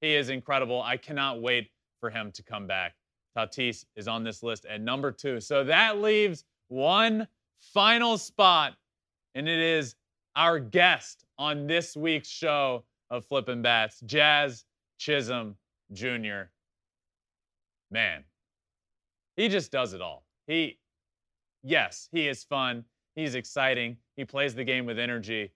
He 0.00 0.12
is 0.12 0.28
incredible. 0.28 0.82
I 0.82 0.96
cannot 0.96 1.40
wait 1.40 1.70
for 2.00 2.10
him 2.10 2.32
to 2.32 2.42
come 2.42 2.66
back. 2.66 2.94
Tatis 3.36 3.84
is 3.96 4.08
on 4.08 4.24
this 4.24 4.42
list 4.42 4.66
at 4.66 4.80
number 4.80 5.12
two. 5.12 5.40
So 5.40 5.64
that 5.64 6.00
leaves 6.00 6.44
one 6.68 7.26
final 7.60 8.18
spot, 8.18 8.74
and 9.34 9.48
it 9.48 9.58
is 9.58 9.94
our 10.36 10.58
guest 10.58 11.24
on 11.38 11.66
this 11.66 11.96
week's 11.96 12.28
show 12.28 12.84
of 13.10 13.24
Flippin' 13.26 13.62
Bats, 13.62 14.00
Jazz 14.00 14.64
Chisholm 14.98 15.56
Jr. 15.92 16.50
Man, 17.90 18.24
he 19.36 19.48
just 19.48 19.72
does 19.72 19.94
it 19.94 20.02
all. 20.02 20.24
He, 20.46 20.78
yes, 21.62 22.08
he 22.12 22.28
is 22.28 22.44
fun. 22.44 22.84
He's 23.14 23.34
exciting. 23.34 23.96
He 24.16 24.24
plays 24.24 24.54
the 24.54 24.64
game 24.64 24.84
with 24.84 24.98
energy. 24.98 25.52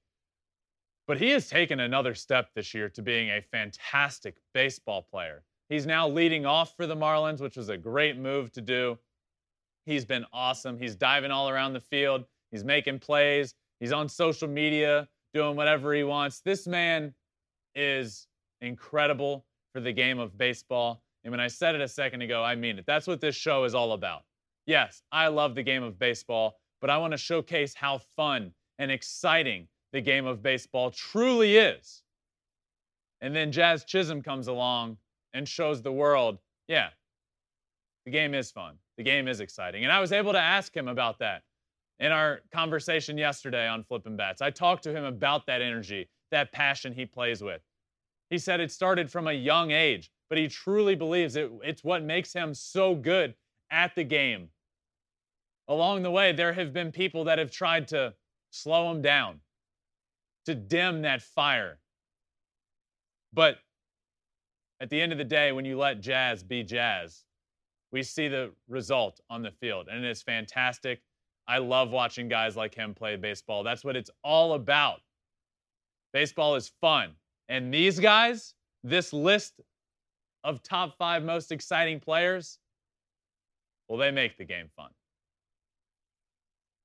But 1.06 1.18
he 1.18 1.30
has 1.30 1.48
taken 1.48 1.80
another 1.80 2.14
step 2.14 2.50
this 2.54 2.72
year 2.72 2.88
to 2.90 3.02
being 3.02 3.28
a 3.28 3.42
fantastic 3.50 4.36
baseball 4.54 5.06
player. 5.10 5.42
He's 5.72 5.86
now 5.86 6.06
leading 6.06 6.44
off 6.44 6.76
for 6.76 6.86
the 6.86 6.94
Marlins, 6.94 7.40
which 7.40 7.56
was 7.56 7.70
a 7.70 7.78
great 7.78 8.18
move 8.18 8.52
to 8.52 8.60
do. 8.60 8.98
He's 9.86 10.04
been 10.04 10.26
awesome. 10.30 10.78
He's 10.78 10.94
diving 10.94 11.30
all 11.30 11.48
around 11.48 11.72
the 11.72 11.80
field. 11.80 12.26
He's 12.50 12.62
making 12.62 12.98
plays. 12.98 13.54
He's 13.80 13.90
on 13.90 14.06
social 14.06 14.48
media 14.48 15.08
doing 15.32 15.56
whatever 15.56 15.94
he 15.94 16.04
wants. 16.04 16.40
This 16.40 16.66
man 16.66 17.14
is 17.74 18.26
incredible 18.60 19.46
for 19.72 19.80
the 19.80 19.94
game 19.94 20.18
of 20.18 20.36
baseball. 20.36 21.02
And 21.24 21.30
when 21.30 21.40
I 21.40 21.48
said 21.48 21.74
it 21.74 21.80
a 21.80 21.88
second 21.88 22.20
ago, 22.20 22.44
I 22.44 22.54
mean 22.54 22.78
it. 22.78 22.84
That's 22.84 23.06
what 23.06 23.22
this 23.22 23.34
show 23.34 23.64
is 23.64 23.74
all 23.74 23.92
about. 23.92 24.24
Yes, 24.66 25.00
I 25.10 25.28
love 25.28 25.54
the 25.54 25.62
game 25.62 25.82
of 25.82 25.98
baseball, 25.98 26.58
but 26.82 26.90
I 26.90 26.98
want 26.98 27.12
to 27.12 27.18
showcase 27.18 27.72
how 27.72 27.96
fun 27.96 28.52
and 28.78 28.90
exciting 28.90 29.68
the 29.94 30.02
game 30.02 30.26
of 30.26 30.42
baseball 30.42 30.90
truly 30.90 31.56
is. 31.56 32.02
And 33.22 33.34
then 33.34 33.50
Jazz 33.50 33.84
Chisholm 33.84 34.20
comes 34.20 34.48
along 34.48 34.98
and 35.34 35.48
shows 35.48 35.82
the 35.82 35.92
world, 35.92 36.38
yeah, 36.68 36.88
the 38.04 38.10
game 38.10 38.34
is 38.34 38.50
fun. 38.50 38.74
The 38.96 39.02
game 39.02 39.28
is 39.28 39.40
exciting. 39.40 39.84
And 39.84 39.92
I 39.92 40.00
was 40.00 40.12
able 40.12 40.32
to 40.32 40.40
ask 40.40 40.76
him 40.76 40.88
about 40.88 41.18
that 41.20 41.42
in 41.98 42.12
our 42.12 42.40
conversation 42.52 43.16
yesterday 43.16 43.66
on 43.66 43.84
Flippin' 43.84 44.16
Bats. 44.16 44.42
I 44.42 44.50
talked 44.50 44.82
to 44.84 44.92
him 44.92 45.04
about 45.04 45.46
that 45.46 45.62
energy, 45.62 46.08
that 46.30 46.52
passion 46.52 46.92
he 46.92 47.06
plays 47.06 47.42
with. 47.42 47.62
He 48.30 48.38
said 48.38 48.60
it 48.60 48.72
started 48.72 49.10
from 49.10 49.28
a 49.28 49.32
young 49.32 49.70
age, 49.70 50.10
but 50.28 50.38
he 50.38 50.48
truly 50.48 50.94
believes 50.94 51.36
it, 51.36 51.50
it's 51.62 51.84
what 51.84 52.02
makes 52.02 52.32
him 52.32 52.54
so 52.54 52.94
good 52.94 53.34
at 53.70 53.94
the 53.94 54.04
game. 54.04 54.48
Along 55.68 56.02
the 56.02 56.10
way, 56.10 56.32
there 56.32 56.52
have 56.52 56.72
been 56.72 56.90
people 56.90 57.24
that 57.24 57.38
have 57.38 57.50
tried 57.50 57.88
to 57.88 58.14
slow 58.50 58.90
him 58.90 59.00
down, 59.00 59.40
to 60.46 60.54
dim 60.54 61.02
that 61.02 61.22
fire. 61.22 61.78
But 63.32 63.58
at 64.82 64.90
the 64.90 65.00
end 65.00 65.12
of 65.12 65.18
the 65.18 65.24
day, 65.24 65.52
when 65.52 65.64
you 65.64 65.78
let 65.78 66.00
jazz 66.00 66.42
be 66.42 66.64
jazz, 66.64 67.24
we 67.92 68.02
see 68.02 68.26
the 68.26 68.50
result 68.68 69.20
on 69.30 69.40
the 69.40 69.52
field, 69.52 69.86
and 69.88 70.04
it 70.04 70.10
is 70.10 70.22
fantastic. 70.22 71.00
I 71.46 71.58
love 71.58 71.90
watching 71.90 72.26
guys 72.26 72.56
like 72.56 72.74
him 72.74 72.92
play 72.92 73.14
baseball. 73.14 73.62
That's 73.62 73.84
what 73.84 73.94
it's 73.94 74.10
all 74.24 74.54
about. 74.54 75.00
Baseball 76.12 76.56
is 76.56 76.72
fun. 76.80 77.12
And 77.48 77.72
these 77.72 78.00
guys, 78.00 78.54
this 78.82 79.12
list 79.12 79.60
of 80.42 80.64
top 80.64 80.98
five 80.98 81.22
most 81.22 81.52
exciting 81.52 82.00
players, 82.00 82.58
well, 83.88 83.98
they 83.98 84.10
make 84.10 84.36
the 84.36 84.44
game 84.44 84.68
fun. 84.76 84.90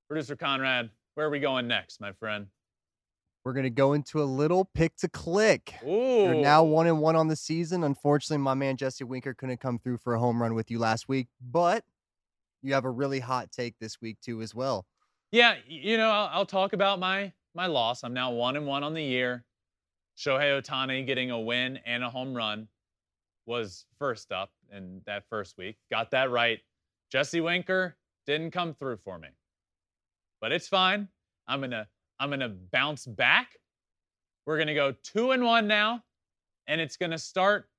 Producer 0.07 0.35
Conrad, 0.35 0.91
where 1.15 1.25
are 1.25 1.31
we 1.31 1.39
going 1.39 1.67
next, 1.67 1.99
my 1.99 2.11
friend? 2.11 2.45
We're 3.47 3.53
gonna 3.53 3.69
go 3.69 3.93
into 3.93 4.21
a 4.21 4.25
little 4.25 4.65
pick 4.65 4.97
to 4.97 5.07
click. 5.07 5.75
Ooh. 5.87 6.23
You're 6.23 6.35
now 6.35 6.65
one 6.65 6.85
and 6.85 6.99
one 6.99 7.15
on 7.15 7.29
the 7.29 7.35
season. 7.37 7.85
Unfortunately, 7.85 8.43
my 8.43 8.55
man 8.55 8.75
Jesse 8.75 9.05
Winker 9.05 9.33
couldn't 9.33 9.61
come 9.61 9.79
through 9.79 9.99
for 9.99 10.15
a 10.15 10.19
home 10.19 10.41
run 10.41 10.53
with 10.53 10.69
you 10.69 10.79
last 10.79 11.07
week, 11.07 11.29
but 11.39 11.85
you 12.61 12.73
have 12.73 12.83
a 12.83 12.89
really 12.89 13.21
hot 13.21 13.49
take 13.53 13.79
this 13.79 14.01
week 14.01 14.17
too, 14.19 14.41
as 14.41 14.53
well. 14.53 14.85
Yeah, 15.31 15.55
you 15.65 15.95
know, 15.95 16.09
I'll, 16.09 16.29
I'll 16.33 16.45
talk 16.45 16.73
about 16.73 16.99
my 16.99 17.31
my 17.55 17.67
loss. 17.67 18.03
I'm 18.03 18.13
now 18.13 18.31
one 18.31 18.57
and 18.57 18.67
one 18.67 18.83
on 18.83 18.93
the 18.93 19.01
year. 19.01 19.45
Shohei 20.17 20.61
Ohtani 20.61 21.07
getting 21.07 21.31
a 21.31 21.39
win 21.39 21.79
and 21.85 22.03
a 22.03 22.09
home 22.09 22.35
run 22.35 22.67
was 23.45 23.85
first 23.97 24.33
up 24.33 24.51
in 24.73 25.01
that 25.05 25.23
first 25.29 25.57
week. 25.57 25.77
Got 25.89 26.11
that 26.11 26.31
right. 26.31 26.59
Jesse 27.09 27.39
Winker 27.39 27.95
didn't 28.25 28.51
come 28.51 28.73
through 28.73 28.97
for 28.97 29.17
me. 29.17 29.29
But 30.41 30.51
it's 30.51 30.67
fine. 30.67 31.07
I'm 31.47 31.61
going 31.61 31.71
to 31.71 31.87
I'm 32.19 32.29
going 32.29 32.39
to 32.39 32.49
bounce 32.71 33.05
back. 33.05 33.49
We're 34.45 34.57
going 34.57 34.67
to 34.67 34.73
go 34.73 34.93
2 35.03 35.31
and 35.31 35.43
1 35.43 35.67
now 35.67 36.03
and 36.67 36.81
it's 36.81 36.97
going 36.97 37.11
to 37.11 37.17
start 37.17 37.69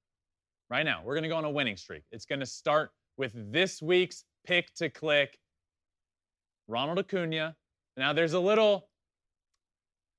right 0.71 0.85
now. 0.85 1.03
We're 1.05 1.15
going 1.15 1.25
to 1.25 1.29
go 1.29 1.37
on 1.37 1.45
a 1.45 1.51
winning 1.51 1.77
streak. 1.77 2.03
It's 2.13 2.25
going 2.25 2.41
to 2.41 2.47
start 2.47 2.91
with 3.17 3.33
this 3.53 3.83
week's 3.83 4.25
pick 4.47 4.75
to 4.75 4.89
click 4.89 5.39
Ronald 6.69 6.99
Acuna. 6.99 7.57
Now 7.97 8.13
there's 8.13 8.35
a 8.35 8.41
little 8.41 8.89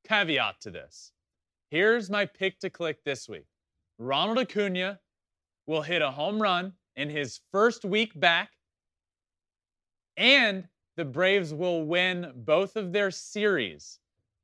caveat 0.08 0.62
to 0.62 0.72
this. 0.72 1.12
Here's 1.70 2.10
my 2.10 2.26
pick 2.26 2.60
to 2.60 2.70
click 2.70 3.04
this 3.06 3.30
week. 3.30 3.46
Ronald 4.00 4.40
Acuna 4.40 5.00
will 5.68 5.82
hit 5.82 6.02
a 6.02 6.12
home 6.12 6.42
run 6.42 6.74
in 6.96 7.10
his 7.10 7.40
first 7.52 7.86
week 7.86 8.20
back 8.20 8.50
and 10.18 10.68
the 10.98 11.06
Braves 11.06 11.54
will 11.54 11.86
win 11.86 12.34
both 12.36 12.76
of 12.76 12.92
their 12.92 13.12
series 13.12 14.00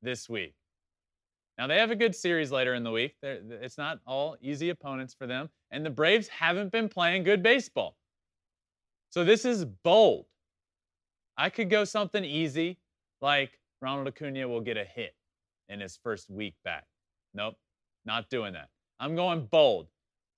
this 0.06 0.30
week. 0.30 0.54
Now, 1.58 1.68
they 1.68 1.78
have 1.78 1.92
a 1.92 1.96
good 1.96 2.16
series 2.16 2.52
later 2.52 2.74
in 2.74 2.84
the 2.84 2.92
week. 2.92 3.16
They're, 3.22 3.40
it's 3.62 3.78
not 3.78 4.00
all 4.06 4.38
easy 4.42 4.70
opponents 4.70 5.14
for 5.14 5.26
them. 5.26 5.50
And 5.72 5.86
the 5.86 5.90
Braves 5.90 6.28
haven't 6.28 6.72
been 6.72 6.90
playing 6.90 7.24
good 7.24 7.42
baseball. 7.42 7.98
So 9.10 9.24
this 9.24 9.46
is 9.46 9.66
bold. 9.66 10.26
I 11.38 11.50
could 11.50 11.70
go 11.70 11.84
something 11.84 12.24
easy, 12.24 12.78
like 13.22 13.60
Ronald 13.82 14.08
Acuna 14.08 14.48
will 14.48 14.62
get 14.62 14.78
a 14.78 14.86
hit 14.86 15.16
in 15.70 15.80
his 15.80 15.98
first 16.02 16.30
week 16.30 16.56
back. 16.64 16.86
Nope, 17.34 17.56
not 18.06 18.30
doing 18.30 18.54
that. 18.54 18.70
I'm 19.00 19.16
going 19.16 19.46
bold. 19.46 19.88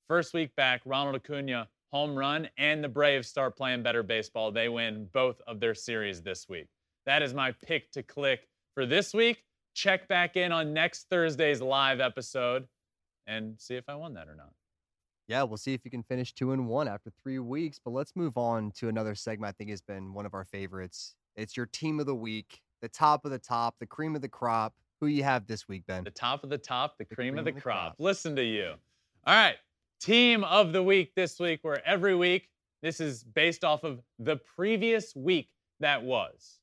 First 0.08 0.34
week 0.34 0.56
back, 0.56 0.82
Ronald 0.86 1.16
Acuna 1.16 1.68
home 1.92 2.16
run, 2.16 2.50
and 2.58 2.84
the 2.84 2.90
Braves 2.90 3.28
start 3.28 3.56
playing 3.56 3.84
better 3.84 4.04
baseball. 4.04 4.52
They 4.52 4.70
win 4.70 5.08
both 5.14 5.42
of 5.48 5.60
their 5.60 5.74
series 5.74 6.22
this 6.22 6.48
week. 6.50 6.68
That 7.06 7.22
is 7.22 7.34
my 7.34 7.54
pick 7.66 7.92
to 7.92 8.04
click 8.04 8.48
for 8.74 8.86
this 8.86 9.14
week. 9.14 9.44
Check 9.78 10.08
back 10.08 10.36
in 10.36 10.52
on 10.52 10.74
next 10.74 11.08
Thursday's 11.12 11.62
live 11.62 12.00
episode 12.00 12.68
and 13.28 13.54
see 13.60 13.76
if 13.76 13.88
I 13.88 13.94
won 13.94 14.16
that 14.16 14.28
or 14.28 14.36
not. 14.36 14.52
Yeah, 15.28 15.44
we'll 15.44 15.58
see 15.58 15.74
if 15.76 15.86
you 15.86 15.92
can 15.92 16.02
finish 16.02 16.34
two 16.34 16.52
and 16.52 16.68
one 16.68 16.88
after 16.88 17.12
three 17.22 17.38
weeks. 17.38 17.80
But 17.84 17.92
let's 17.92 18.16
move 18.16 18.38
on 18.38 18.72
to 18.78 18.90
another 18.90 19.14
segment 19.14 19.50
I 19.50 19.52
think 19.52 19.70
has 19.70 19.82
been 19.82 20.14
one 20.14 20.26
of 20.26 20.34
our 20.34 20.46
favorites. 20.46 21.14
It's 21.36 21.56
your 21.56 21.68
team 21.68 22.00
of 22.00 22.08
the 22.08 22.16
week, 22.16 22.62
the 22.82 22.90
top 22.90 23.24
of 23.24 23.30
the 23.30 23.38
top, 23.38 23.76
the 23.80 23.86
cream 23.86 24.16
of 24.16 24.22
the 24.24 24.30
crop. 24.30 24.74
Who 25.00 25.06
you 25.06 25.24
have 25.24 25.46
this 25.46 25.68
week, 25.68 25.84
Ben? 25.86 26.04
The 26.04 26.10
top 26.10 26.44
of 26.44 26.50
the 26.50 26.58
top, 26.58 26.98
the, 26.98 27.06
the 27.06 27.14
cream, 27.14 27.34
cream, 27.34 27.38
of 27.38 27.46
the, 27.46 27.52
of 27.52 27.56
the 27.56 27.62
crop. 27.62 27.78
crop. 27.78 27.96
Listen 28.00 28.36
to 28.36 28.44
you. 28.44 28.74
All 29.28 29.36
right 29.36 29.58
team 30.00 30.44
of 30.44 30.74
the 30.74 30.84
week 30.84 31.14
this 31.16 31.40
week, 31.40 31.60
where 31.64 31.86
every 31.88 32.16
week 32.16 32.50
this 32.82 33.00
is 33.00 33.24
based 33.24 33.64
off 33.64 33.84
of 33.84 34.02
the 34.20 34.38
previous 34.38 35.16
week 35.16 35.50
that 35.80 36.04
was. 36.04 36.60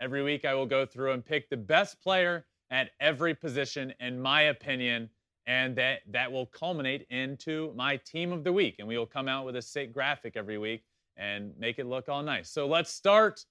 Every 0.00 0.22
week 0.22 0.44
I 0.44 0.54
will 0.54 0.66
go 0.66 0.84
through 0.84 1.12
and 1.12 1.24
pick 1.24 1.48
the 1.48 1.56
best 1.56 2.00
player 2.02 2.46
at 2.70 2.90
every 3.00 3.34
position, 3.34 3.92
in 4.00 4.20
my 4.20 4.42
opinion, 4.42 5.08
and 5.46 5.76
that, 5.76 6.00
that 6.10 6.30
will 6.30 6.46
culminate 6.46 7.06
into 7.10 7.72
my 7.76 7.96
team 7.98 8.32
of 8.32 8.44
the 8.44 8.52
week. 8.52 8.76
And 8.78 8.88
we 8.88 8.98
will 8.98 9.06
come 9.06 9.28
out 9.28 9.44
with 9.44 9.56
a 9.56 9.62
sick 9.62 9.92
graphic 9.92 10.36
every 10.36 10.58
week 10.58 10.82
and 11.16 11.52
make 11.58 11.78
it 11.78 11.86
look 11.86 12.08
all 12.08 12.22
nice. 12.22 12.50
So 12.50 12.66
let's 12.66 12.90
start 12.90 13.44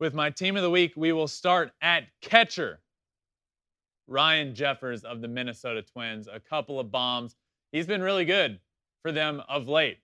with 0.00 0.14
my 0.14 0.30
team 0.30 0.56
of 0.56 0.62
the 0.62 0.70
week. 0.70 0.94
We 0.96 1.12
will 1.12 1.28
start 1.28 1.72
at 1.82 2.04
catcher. 2.20 2.80
Ryan 4.08 4.54
Jeffers 4.54 5.04
of 5.04 5.20
the 5.20 5.28
Minnesota 5.28 5.82
Twins, 5.82 6.26
a 6.26 6.40
couple 6.40 6.80
of 6.80 6.90
bombs 6.90 7.36
he's 7.72 7.86
been 7.86 8.02
really 8.02 8.24
good 8.24 8.58
for 9.02 9.12
them 9.12 9.42
of 9.48 9.68
late. 9.68 9.98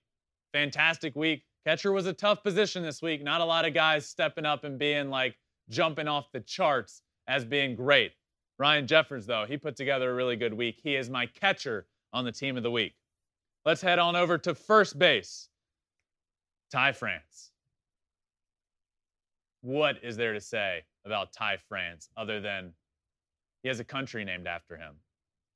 Fantastic 0.53 1.15
week. 1.15 1.43
Catcher 1.65 1.91
was 1.91 2.05
a 2.05 2.13
tough 2.13 2.43
position 2.43 2.83
this 2.83 3.01
week. 3.01 3.23
Not 3.23 3.41
a 3.41 3.45
lot 3.45 3.65
of 3.65 3.73
guys 3.73 4.07
stepping 4.07 4.45
up 4.45 4.63
and 4.63 4.79
being 4.79 5.09
like 5.09 5.37
jumping 5.69 6.07
off 6.07 6.31
the 6.31 6.39
charts 6.41 7.01
as 7.27 7.45
being 7.45 7.75
great. 7.75 8.13
Ryan 8.59 8.87
Jeffers, 8.87 9.25
though, 9.25 9.45
he 9.47 9.57
put 9.57 9.75
together 9.75 10.11
a 10.11 10.13
really 10.13 10.35
good 10.35 10.53
week. 10.53 10.79
He 10.83 10.95
is 10.95 11.09
my 11.09 11.25
catcher 11.27 11.87
on 12.13 12.25
the 12.25 12.31
team 12.31 12.57
of 12.57 12.63
the 12.63 12.71
week. 12.71 12.95
Let's 13.65 13.81
head 13.81 13.99
on 13.99 14.15
over 14.15 14.37
to 14.39 14.55
first 14.55 14.97
base. 14.97 15.49
Ty 16.71 16.91
France. 16.93 17.51
what 19.61 19.97
is 20.03 20.17
there 20.17 20.33
to 20.33 20.41
say 20.41 20.83
about 21.05 21.33
Ty 21.33 21.57
France 21.67 22.09
other 22.17 22.39
than 22.39 22.73
he 23.63 23.69
has 23.69 23.79
a 23.79 23.83
country 23.83 24.23
named 24.23 24.47
after 24.47 24.77
him? 24.77 24.95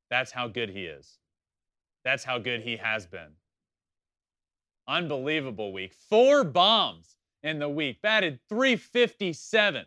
That's 0.10 0.32
how 0.32 0.48
good 0.48 0.70
he 0.70 0.86
is. 0.86 1.18
That's 2.04 2.24
how 2.24 2.40
good 2.40 2.62
he 2.62 2.78
has 2.78 3.06
been. 3.06 3.32
Unbelievable 4.88 5.72
week. 5.72 5.94
Four 5.94 6.44
bombs 6.44 7.16
in 7.44 7.60
the 7.60 7.70
week, 7.70 8.02
batted 8.02 8.40
357, 8.50 9.86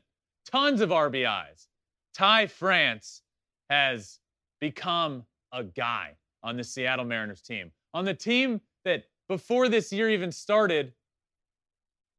tons 0.51 0.81
of 0.81 0.91
RBIs. 0.91 1.67
Ty 2.15 2.47
France 2.47 3.23
has 3.71 4.19
become 4.61 5.25
a 5.53 5.65
guy 5.65 6.17
on 6.43 6.57
the 6.57 6.65
Seattle 6.65 7.05
Mariners 7.05 7.43
team. 7.43 7.71
On 7.93 8.05
the 8.05 8.15
team 8.15 8.61
that 8.85 9.05
before 9.29 9.69
this 9.69 9.93
year 9.93 10.11
even 10.11 10.31
started, 10.31 10.93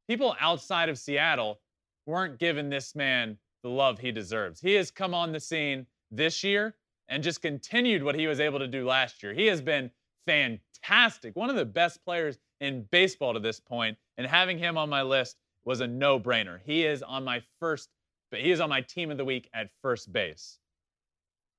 people 0.08 0.36
outside 0.40 0.88
of 0.88 0.98
Seattle 0.98 1.60
weren't 2.06 2.38
giving 2.38 2.68
this 2.68 2.94
man 2.94 3.38
the 3.62 3.68
love 3.68 3.98
he 3.98 4.12
deserves. 4.12 4.60
He 4.60 4.74
has 4.74 4.90
come 4.90 5.14
on 5.14 5.32
the 5.32 5.40
scene 5.40 5.86
this 6.10 6.44
year 6.44 6.76
and 7.08 7.22
just 7.22 7.42
continued 7.42 8.02
what 8.02 8.14
he 8.14 8.26
was 8.26 8.40
able 8.40 8.58
to 8.58 8.68
do 8.68 8.86
last 8.86 9.22
year. 9.22 9.32
He 9.32 9.46
has 9.46 9.60
been 9.60 9.90
fantastic, 10.26 11.36
one 11.36 11.50
of 11.50 11.56
the 11.56 11.64
best 11.64 12.04
players 12.04 12.38
in 12.60 12.86
baseball 12.90 13.34
to 13.34 13.40
this 13.40 13.60
point, 13.60 13.96
and 14.18 14.26
having 14.26 14.58
him 14.58 14.76
on 14.76 14.88
my 14.88 15.02
list 15.02 15.36
was 15.64 15.80
a 15.80 15.86
no-brainer. 15.86 16.58
He 16.64 16.84
is 16.84 17.02
on 17.02 17.24
my 17.24 17.42
first 17.60 17.90
he 18.32 18.50
is 18.50 18.60
on 18.60 18.68
my 18.68 18.80
team 18.80 19.10
of 19.10 19.18
the 19.18 19.24
week 19.24 19.48
at 19.54 19.70
first 19.82 20.12
base. 20.12 20.58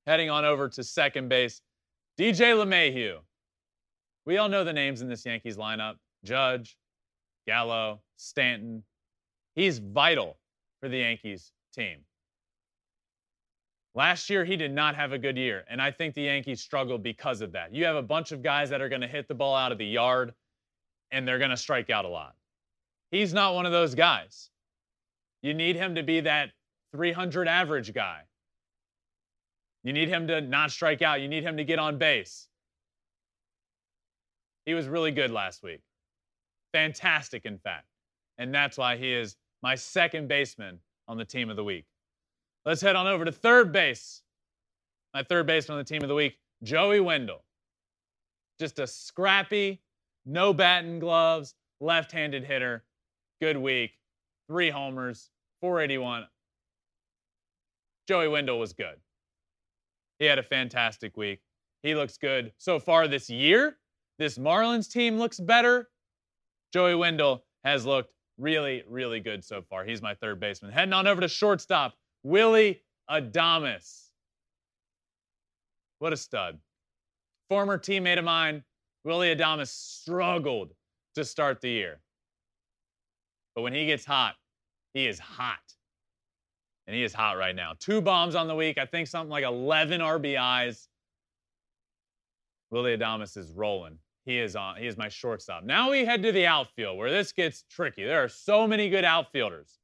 Heading 0.05 0.29
on 0.29 0.45
over 0.45 0.69
to 0.69 0.83
second 0.83 1.29
base, 1.29 1.61
DJ 2.19 2.53
LeMahieu. 2.53 3.17
We 4.25 4.37
all 4.37 4.49
know 4.49 4.63
the 4.63 4.73
names 4.73 5.01
in 5.01 5.09
this 5.09 5.25
Yankees 5.25 5.57
lineup 5.57 5.95
Judge, 6.23 6.77
Gallo, 7.47 8.01
Stanton. 8.17 8.83
He's 9.55 9.79
vital 9.79 10.37
for 10.79 10.89
the 10.89 10.97
Yankees 10.97 11.51
team. 11.73 11.99
Last 13.95 14.29
year, 14.29 14.45
he 14.45 14.57
did 14.57 14.71
not 14.71 14.95
have 14.95 15.11
a 15.11 15.17
good 15.17 15.37
year, 15.37 15.63
and 15.67 15.81
I 15.81 15.89
think 15.89 16.13
the 16.13 16.21
Yankees 16.21 16.61
struggled 16.61 17.01
because 17.01 17.41
of 17.41 17.53
that. 17.53 17.73
You 17.73 17.85
have 17.85 17.95
a 17.95 18.01
bunch 18.01 18.31
of 18.31 18.43
guys 18.43 18.69
that 18.69 18.79
are 18.79 18.89
going 18.89 19.01
to 19.01 19.07
hit 19.07 19.27
the 19.27 19.33
ball 19.33 19.55
out 19.55 19.71
of 19.71 19.79
the 19.79 19.87
yard, 19.87 20.33
and 21.09 21.27
they're 21.27 21.39
going 21.39 21.49
to 21.49 21.57
strike 21.57 21.89
out 21.89 22.05
a 22.05 22.09
lot. 22.09 22.35
He's 23.09 23.33
not 23.33 23.55
one 23.55 23.65
of 23.65 23.71
those 23.71 23.95
guys. 23.95 24.51
You 25.41 25.53
need 25.53 25.77
him 25.77 25.95
to 25.95 26.03
be 26.03 26.19
that 26.21 26.51
300 26.93 27.47
average 27.47 27.93
guy. 27.93 28.21
You 29.83 29.93
need 29.93 30.09
him 30.09 30.27
to 30.27 30.41
not 30.41 30.71
strike 30.71 31.01
out. 31.01 31.21
You 31.21 31.27
need 31.27 31.43
him 31.43 31.57
to 31.57 31.63
get 31.63 31.79
on 31.79 31.97
base. 31.97 32.47
He 34.65 34.73
was 34.73 34.87
really 34.87 35.11
good 35.11 35.31
last 35.31 35.63
week. 35.63 35.81
Fantastic, 36.73 37.45
in 37.45 37.57
fact. 37.57 37.85
And 38.37 38.53
that's 38.53 38.77
why 38.77 38.97
he 38.97 39.13
is 39.13 39.37
my 39.63 39.75
second 39.75 40.27
baseman 40.27 40.79
on 41.07 41.17
the 41.17 41.25
team 41.25 41.49
of 41.49 41.55
the 41.55 41.63
week. 41.63 41.85
Let's 42.65 42.81
head 42.81 42.95
on 42.95 43.07
over 43.07 43.23
to 43.23 43.31
third 43.31 43.71
base. 43.71 44.21
My 45.13 45.23
third 45.23 45.47
baseman 45.47 45.77
on 45.77 45.83
the 45.83 45.87
team 45.87 46.03
of 46.03 46.09
the 46.09 46.15
week, 46.15 46.37
Joey 46.63 46.99
Wendle. 46.99 47.45
Just 48.59 48.79
a 48.79 48.87
scrappy, 48.87 49.81
no 50.25 50.53
batting 50.53 50.99
gloves, 50.99 51.55
left 51.79 52.11
handed 52.11 52.43
hitter. 52.43 52.83
Good 53.39 53.57
week. 53.57 53.91
Three 54.49 54.69
homers, 54.69 55.29
481. 55.61 56.27
Joey 58.07 58.27
Wendle 58.27 58.59
was 58.59 58.73
good. 58.73 58.95
He 60.19 60.25
had 60.25 60.39
a 60.39 60.43
fantastic 60.43 61.17
week. 61.17 61.41
He 61.83 61.93
looks 61.93 62.17
good 62.17 62.53
so 62.57 62.79
far 62.79 63.07
this 63.07 63.29
year. 63.29 63.77
This 64.17 64.37
Marlins 64.37 64.89
team 64.89 65.17
looks 65.17 65.39
better. 65.39 65.89
Joey 66.73 66.95
Wendle 66.95 67.43
has 67.63 67.85
looked 67.85 68.13
really, 68.37 68.83
really 68.87 69.19
good 69.19 69.43
so 69.43 69.61
far. 69.61 69.83
He's 69.83 70.01
my 70.01 70.13
third 70.15 70.39
baseman. 70.39 70.71
Heading 70.71 70.93
on 70.93 71.05
over 71.05 71.21
to 71.21 71.27
shortstop, 71.27 71.93
Willy 72.23 72.81
Adames. 73.09 74.05
What 75.99 76.13
a 76.13 76.17
stud. 76.17 76.59
Former 77.49 77.77
teammate 77.77 78.19
of 78.19 78.25
mine, 78.25 78.63
Willy 79.03 79.35
Adames, 79.35 79.69
struggled 79.69 80.73
to 81.15 81.25
start 81.25 81.61
the 81.61 81.69
year. 81.69 82.01
But 83.55 83.61
when 83.63 83.73
he 83.73 83.85
gets 83.85 84.05
hot, 84.05 84.35
he 84.93 85.07
is 85.07 85.19
hot. 85.19 85.76
And 86.87 86.95
he 86.95 87.03
is 87.03 87.13
hot 87.13 87.37
right 87.37 87.55
now. 87.55 87.73
Two 87.79 88.01
bombs 88.01 88.33
on 88.33 88.47
the 88.47 88.55
week. 88.55 88.77
I 88.77 88.85
think 88.85 89.07
something 89.07 89.29
like 89.29 89.43
11 89.43 89.99
RBIs. 90.01 90.87
Willy 92.71 92.97
Adames 92.97 93.35
is 93.37 93.51
rolling. 93.51 93.97
He 94.25 94.39
is 94.39 94.55
on. 94.55 94.77
He 94.77 94.87
is 94.87 94.97
my 94.97 95.09
shortstop. 95.09 95.63
Now 95.63 95.91
we 95.91 96.05
head 96.05 96.23
to 96.23 96.31
the 96.31 96.45
outfield 96.47 96.97
where 96.97 97.11
this 97.11 97.31
gets 97.31 97.63
tricky. 97.69 98.03
There 98.03 98.23
are 98.23 98.29
so 98.29 98.67
many 98.67 98.89
good 98.89 99.05
outfielders. 99.05 99.79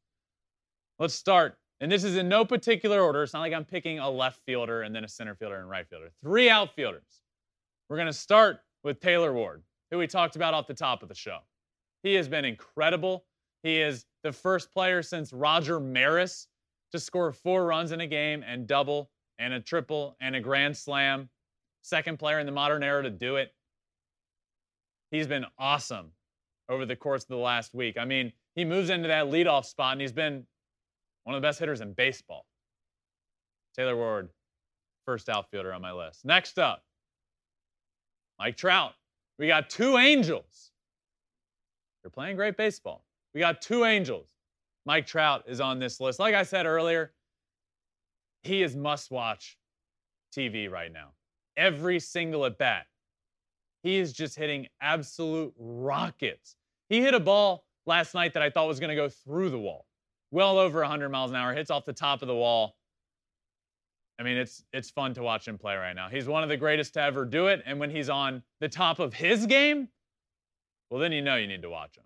Let's 0.99 1.13
start 1.13 1.57
and 1.83 1.91
this 1.91 2.05
is 2.05 2.15
in 2.15 2.29
no 2.29 2.45
particular 2.45 3.01
order. 3.01 3.23
It's 3.23 3.33
not 3.33 3.41
like 3.41 3.51
I'm 3.51 3.65
picking 3.65 3.99
a 3.99 4.09
left 4.09 4.39
fielder 4.45 4.83
and 4.83 4.95
then 4.95 5.03
a 5.03 5.07
center 5.09 5.35
fielder 5.35 5.57
and 5.57 5.69
right 5.69 5.85
fielder. 5.85 6.11
Three 6.23 6.49
outfielders. 6.49 7.21
We're 7.89 7.97
going 7.97 8.07
to 8.07 8.13
start 8.13 8.61
with 8.85 9.01
Taylor 9.01 9.33
Ward, 9.33 9.63
who 9.91 9.97
we 9.97 10.07
talked 10.07 10.37
about 10.37 10.53
off 10.53 10.65
the 10.65 10.73
top 10.73 11.03
of 11.03 11.09
the 11.09 11.15
show. 11.15 11.39
He 12.01 12.13
has 12.13 12.29
been 12.29 12.45
incredible. 12.45 13.25
He 13.63 13.81
is 13.81 14.05
the 14.23 14.31
first 14.31 14.71
player 14.71 15.03
since 15.03 15.33
Roger 15.33 15.77
Maris 15.77 16.47
to 16.93 16.99
score 16.99 17.31
four 17.31 17.65
runs 17.65 17.91
in 17.91 18.01
a 18.01 18.07
game 18.07 18.43
and 18.47 18.67
double 18.67 19.09
and 19.39 19.51
a 19.51 19.59
triple 19.59 20.15
and 20.21 20.35
a 20.35 20.39
grand 20.39 20.77
slam. 20.77 21.27
Second 21.81 22.19
player 22.19 22.39
in 22.39 22.45
the 22.45 22.51
modern 22.51 22.83
era 22.83 23.03
to 23.03 23.09
do 23.09 23.35
it. 23.35 23.51
He's 25.09 25.27
been 25.27 25.45
awesome 25.57 26.11
over 26.69 26.85
the 26.85 26.95
course 26.95 27.23
of 27.23 27.29
the 27.29 27.37
last 27.37 27.73
week. 27.73 27.97
I 27.97 28.05
mean, 28.05 28.31
he 28.55 28.63
moves 28.63 28.91
into 28.91 29.07
that 29.07 29.25
leadoff 29.25 29.65
spot 29.65 29.93
and 29.93 30.01
he's 30.01 30.11
been 30.11 30.45
one 31.23 31.35
of 31.35 31.41
the 31.41 31.47
best 31.47 31.59
hitters 31.59 31.81
in 31.81 31.93
baseball. 31.93 32.45
Taylor 33.75 33.95
Ward, 33.95 34.29
first 35.05 35.29
outfielder 35.29 35.73
on 35.73 35.81
my 35.81 35.91
list. 35.91 36.23
Next 36.23 36.59
up, 36.59 36.83
Mike 38.37 38.55
Trout. 38.55 38.93
We 39.39 39.47
got 39.47 39.67
two 39.67 39.97
Angels. 39.97 40.69
They're 42.03 42.11
playing 42.11 42.35
great 42.35 42.55
baseball. 42.55 43.03
We 43.33 43.39
got 43.39 43.63
two 43.63 43.83
Angels. 43.83 44.32
Mike 44.85 45.05
Trout 45.05 45.43
is 45.47 45.59
on 45.59 45.79
this 45.79 45.99
list. 45.99 46.19
Like 46.19 46.35
I 46.35 46.43
said 46.43 46.65
earlier, 46.65 47.13
he 48.41 48.61
is 48.63 48.75
must 48.75 49.11
watch 49.11 49.57
TV 50.35 50.69
right 50.69 50.91
now. 50.91 51.11
Every 51.55 51.99
single 51.99 52.45
at 52.45 52.57
bat. 52.57 52.85
He 53.83 53.97
is 53.97 54.13
just 54.13 54.37
hitting 54.37 54.67
absolute 54.81 55.53
rockets. 55.57 56.55
He 56.89 57.01
hit 57.01 57.13
a 57.13 57.19
ball 57.19 57.65
last 57.85 58.13
night 58.13 58.33
that 58.33 58.43
I 58.43 58.49
thought 58.49 58.67
was 58.67 58.79
going 58.79 58.89
to 58.89 58.95
go 58.95 59.09
through 59.09 59.49
the 59.49 59.59
wall 59.59 59.85
well 60.33 60.57
over 60.57 60.79
100 60.79 61.09
miles 61.09 61.29
an 61.29 61.37
hour, 61.37 61.53
hits 61.53 61.69
off 61.69 61.85
the 61.85 61.93
top 61.93 62.23
of 62.23 62.27
the 62.27 62.35
wall. 62.35 62.75
I 64.19 64.23
mean, 64.23 64.35
it's 64.35 64.63
it's 64.73 64.89
fun 64.89 65.13
to 65.13 65.23
watch 65.23 65.47
him 65.47 65.57
play 65.57 65.75
right 65.75 65.95
now. 65.95 66.09
He's 66.09 66.27
one 66.27 66.43
of 66.43 66.49
the 66.49 66.57
greatest 66.57 66.95
to 66.95 67.01
ever 67.01 67.23
do 67.23 67.47
it, 67.47 67.61
and 67.65 67.79
when 67.79 67.89
he's 67.89 68.09
on 68.09 68.43
the 68.59 68.69
top 68.69 68.99
of 68.99 69.13
his 69.13 69.45
game, 69.45 69.87
well, 70.89 70.99
then 70.99 71.11
you 71.11 71.21
know 71.21 71.35
you 71.35 71.47
need 71.47 71.61
to 71.61 71.69
watch 71.69 71.97
him. 71.97 72.03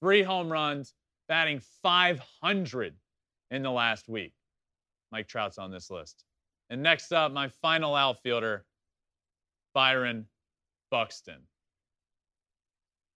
Three 0.00 0.22
home 0.22 0.50
runs, 0.50 0.94
batting 1.28 1.60
500 1.82 2.94
in 3.50 3.62
the 3.62 3.70
last 3.70 4.08
week. 4.08 4.32
Mike 5.12 5.28
Trout's 5.28 5.58
on 5.58 5.70
this 5.70 5.90
list. 5.90 6.24
And 6.70 6.82
next 6.82 7.12
up, 7.12 7.32
my 7.32 7.48
final 7.48 7.94
outfielder, 7.94 8.64
Byron 9.74 10.26
Buxton. 10.90 11.40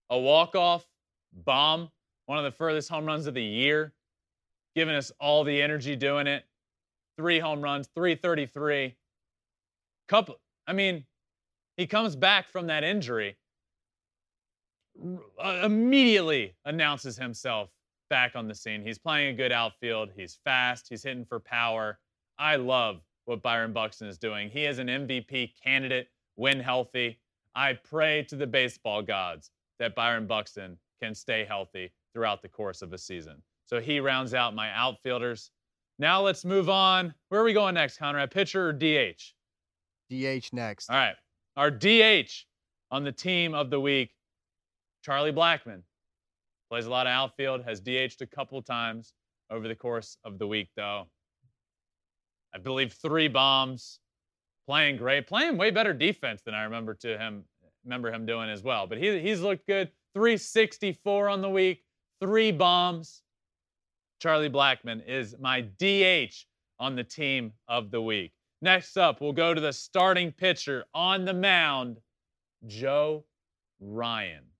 A 0.09 0.17
walk-off 0.17 0.85
bomb, 1.33 1.89
one 2.25 2.37
of 2.37 2.43
the 2.43 2.51
furthest 2.51 2.89
home 2.89 3.05
runs 3.05 3.27
of 3.27 3.33
the 3.33 3.43
year 3.43 3.93
giving 4.75 4.95
us 4.95 5.11
all 5.19 5.43
the 5.43 5.61
energy 5.61 5.95
doing 5.95 6.27
it. 6.27 6.43
Three 7.17 7.39
home 7.39 7.61
runs, 7.61 7.87
333. 7.93 8.95
Couple, 10.07 10.39
I 10.67 10.73
mean, 10.73 11.05
he 11.77 11.87
comes 11.87 12.15
back 12.15 12.49
from 12.49 12.67
that 12.67 12.83
injury, 12.83 13.37
uh, 15.43 15.61
immediately 15.63 16.55
announces 16.65 17.17
himself 17.17 17.69
back 18.11 18.35
on 18.35 18.45
the 18.45 18.53
scene. 18.53 18.83
He's 18.83 18.99
playing 18.99 19.29
a 19.29 19.37
good 19.37 19.53
outfield. 19.53 20.09
He's 20.13 20.37
fast. 20.43 20.87
He's 20.89 21.01
hitting 21.01 21.23
for 21.23 21.39
power. 21.39 21.97
I 22.37 22.57
love 22.57 22.99
what 23.23 23.41
Byron 23.41 23.71
Buxton 23.71 24.09
is 24.09 24.17
doing. 24.17 24.49
He 24.49 24.65
is 24.65 24.79
an 24.79 24.87
MVP 24.87 25.53
candidate 25.63 26.09
when 26.35 26.59
healthy. 26.59 27.19
I 27.55 27.73
pray 27.73 28.23
to 28.23 28.35
the 28.35 28.45
baseball 28.45 29.01
gods 29.01 29.51
that 29.79 29.95
Byron 29.95 30.27
Buxton 30.27 30.77
can 31.01 31.15
stay 31.15 31.45
healthy 31.45 31.93
throughout 32.13 32.41
the 32.41 32.49
course 32.49 32.81
of 32.81 32.91
a 32.91 32.97
season. 32.97 33.41
So 33.65 33.79
he 33.79 34.01
rounds 34.01 34.33
out 34.33 34.53
my 34.53 34.69
outfielders. 34.71 35.51
Now 35.97 36.21
let's 36.21 36.43
move 36.43 36.69
on. 36.69 37.13
Where 37.29 37.39
are 37.39 37.45
we 37.45 37.53
going 37.53 37.75
next, 37.75 37.97
Conrad? 37.97 38.29
Pitcher 38.29 38.67
or 38.67 38.73
DH? 38.73 39.21
DH 40.09 40.51
next. 40.51 40.89
All 40.89 40.97
right. 40.97 41.15
Our 41.55 41.71
DH 41.71 42.45
on 42.91 43.05
the 43.05 43.11
team 43.13 43.53
of 43.53 43.69
the 43.69 43.79
week, 43.79 44.11
Charlie 45.01 45.31
Blackmon. 45.31 45.83
Plays 46.71 46.85
a 46.85 46.89
lot 46.89 47.05
of 47.05 47.11
outfield, 47.11 47.65
has 47.65 47.81
DH'd 47.81 48.21
a 48.21 48.25
couple 48.25 48.61
times 48.61 49.13
over 49.49 49.67
the 49.67 49.75
course 49.75 50.15
of 50.23 50.39
the 50.39 50.47
week, 50.47 50.69
though. 50.77 51.05
I 52.55 52.59
believe 52.59 52.93
three 52.93 53.27
bombs, 53.27 53.99
playing 54.67 54.95
great, 54.95 55.27
playing 55.27 55.57
way 55.57 55.71
better 55.71 55.93
defense 55.93 56.43
than 56.45 56.53
I 56.53 56.63
remember 56.63 56.93
to 57.01 57.17
him 57.17 57.43
remember 57.83 58.09
him 58.09 58.25
doing 58.25 58.49
as 58.49 58.63
well. 58.63 58.87
But 58.87 58.99
he, 58.99 59.19
he's 59.19 59.41
looked 59.41 59.67
good. 59.67 59.91
364 60.13 61.27
on 61.27 61.41
the 61.41 61.49
week, 61.49 61.83
three 62.21 62.53
bombs. 62.53 63.21
Charlie 64.21 64.49
Blackmon 64.49 65.05
is 65.05 65.35
my 65.41 65.59
DH 65.77 66.45
on 66.79 66.95
the 66.95 67.03
team 67.03 67.51
of 67.67 67.91
the 67.91 68.01
week. 68.01 68.31
Next 68.61 68.95
up, 68.95 69.19
we'll 69.19 69.33
go 69.33 69.53
to 69.53 69.59
the 69.59 69.73
starting 69.73 70.31
pitcher 70.31 70.85
on 70.93 71.25
the 71.25 71.33
mound, 71.33 71.97
Joe 72.65 73.25
Ryan. 73.81 74.50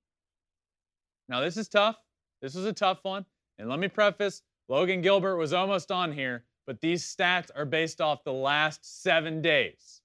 Now, 1.32 1.40
this 1.40 1.56
is 1.56 1.70
tough. 1.70 1.96
This 2.42 2.56
was 2.56 2.66
a 2.66 2.74
tough 2.74 3.00
one. 3.04 3.26
And 3.58 3.70
let 3.70 3.80
me 3.80 3.88
preface 3.88 4.42
Logan 4.68 5.02
Gilbert 5.02 5.38
was 5.38 5.54
almost 5.54 5.90
on 5.90 6.12
here, 6.12 6.44
but 6.68 6.82
these 6.82 7.06
stats 7.06 7.50
are 7.56 7.64
based 7.64 8.02
off 8.02 8.26
the 8.26 8.34
last 8.34 9.02
seven 9.02 9.42
days. 9.42 10.02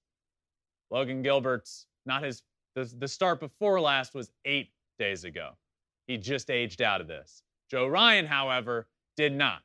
Logan 0.88 1.22
Gilbert's 1.22 1.86
not 2.06 2.22
his, 2.22 2.44
the, 2.76 2.84
the 2.98 3.08
start 3.08 3.40
before 3.40 3.80
last 3.80 4.14
was 4.14 4.30
eight 4.44 4.70
days 5.00 5.24
ago. 5.24 5.50
He 6.06 6.16
just 6.16 6.48
aged 6.48 6.80
out 6.80 7.00
of 7.00 7.08
this. 7.08 7.42
Joe 7.68 7.88
Ryan, 7.88 8.26
however, 8.26 8.86
did 9.16 9.32
not. 9.32 9.62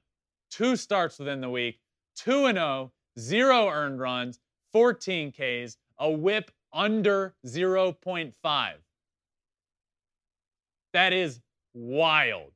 Two 0.50 0.76
starts 0.76 1.20
within 1.20 1.42
the 1.42 1.50
week, 1.50 1.80
2 2.16 2.54
0, 2.54 2.92
zero 3.20 3.70
earned 3.70 4.00
runs, 4.00 4.40
14 4.74 5.32
Ks, 5.32 5.78
a 6.00 6.10
whip 6.10 6.50
under 6.74 7.36
0.5. 7.46 8.74
That 10.94 11.14
is 11.14 11.40
wild. 11.74 12.52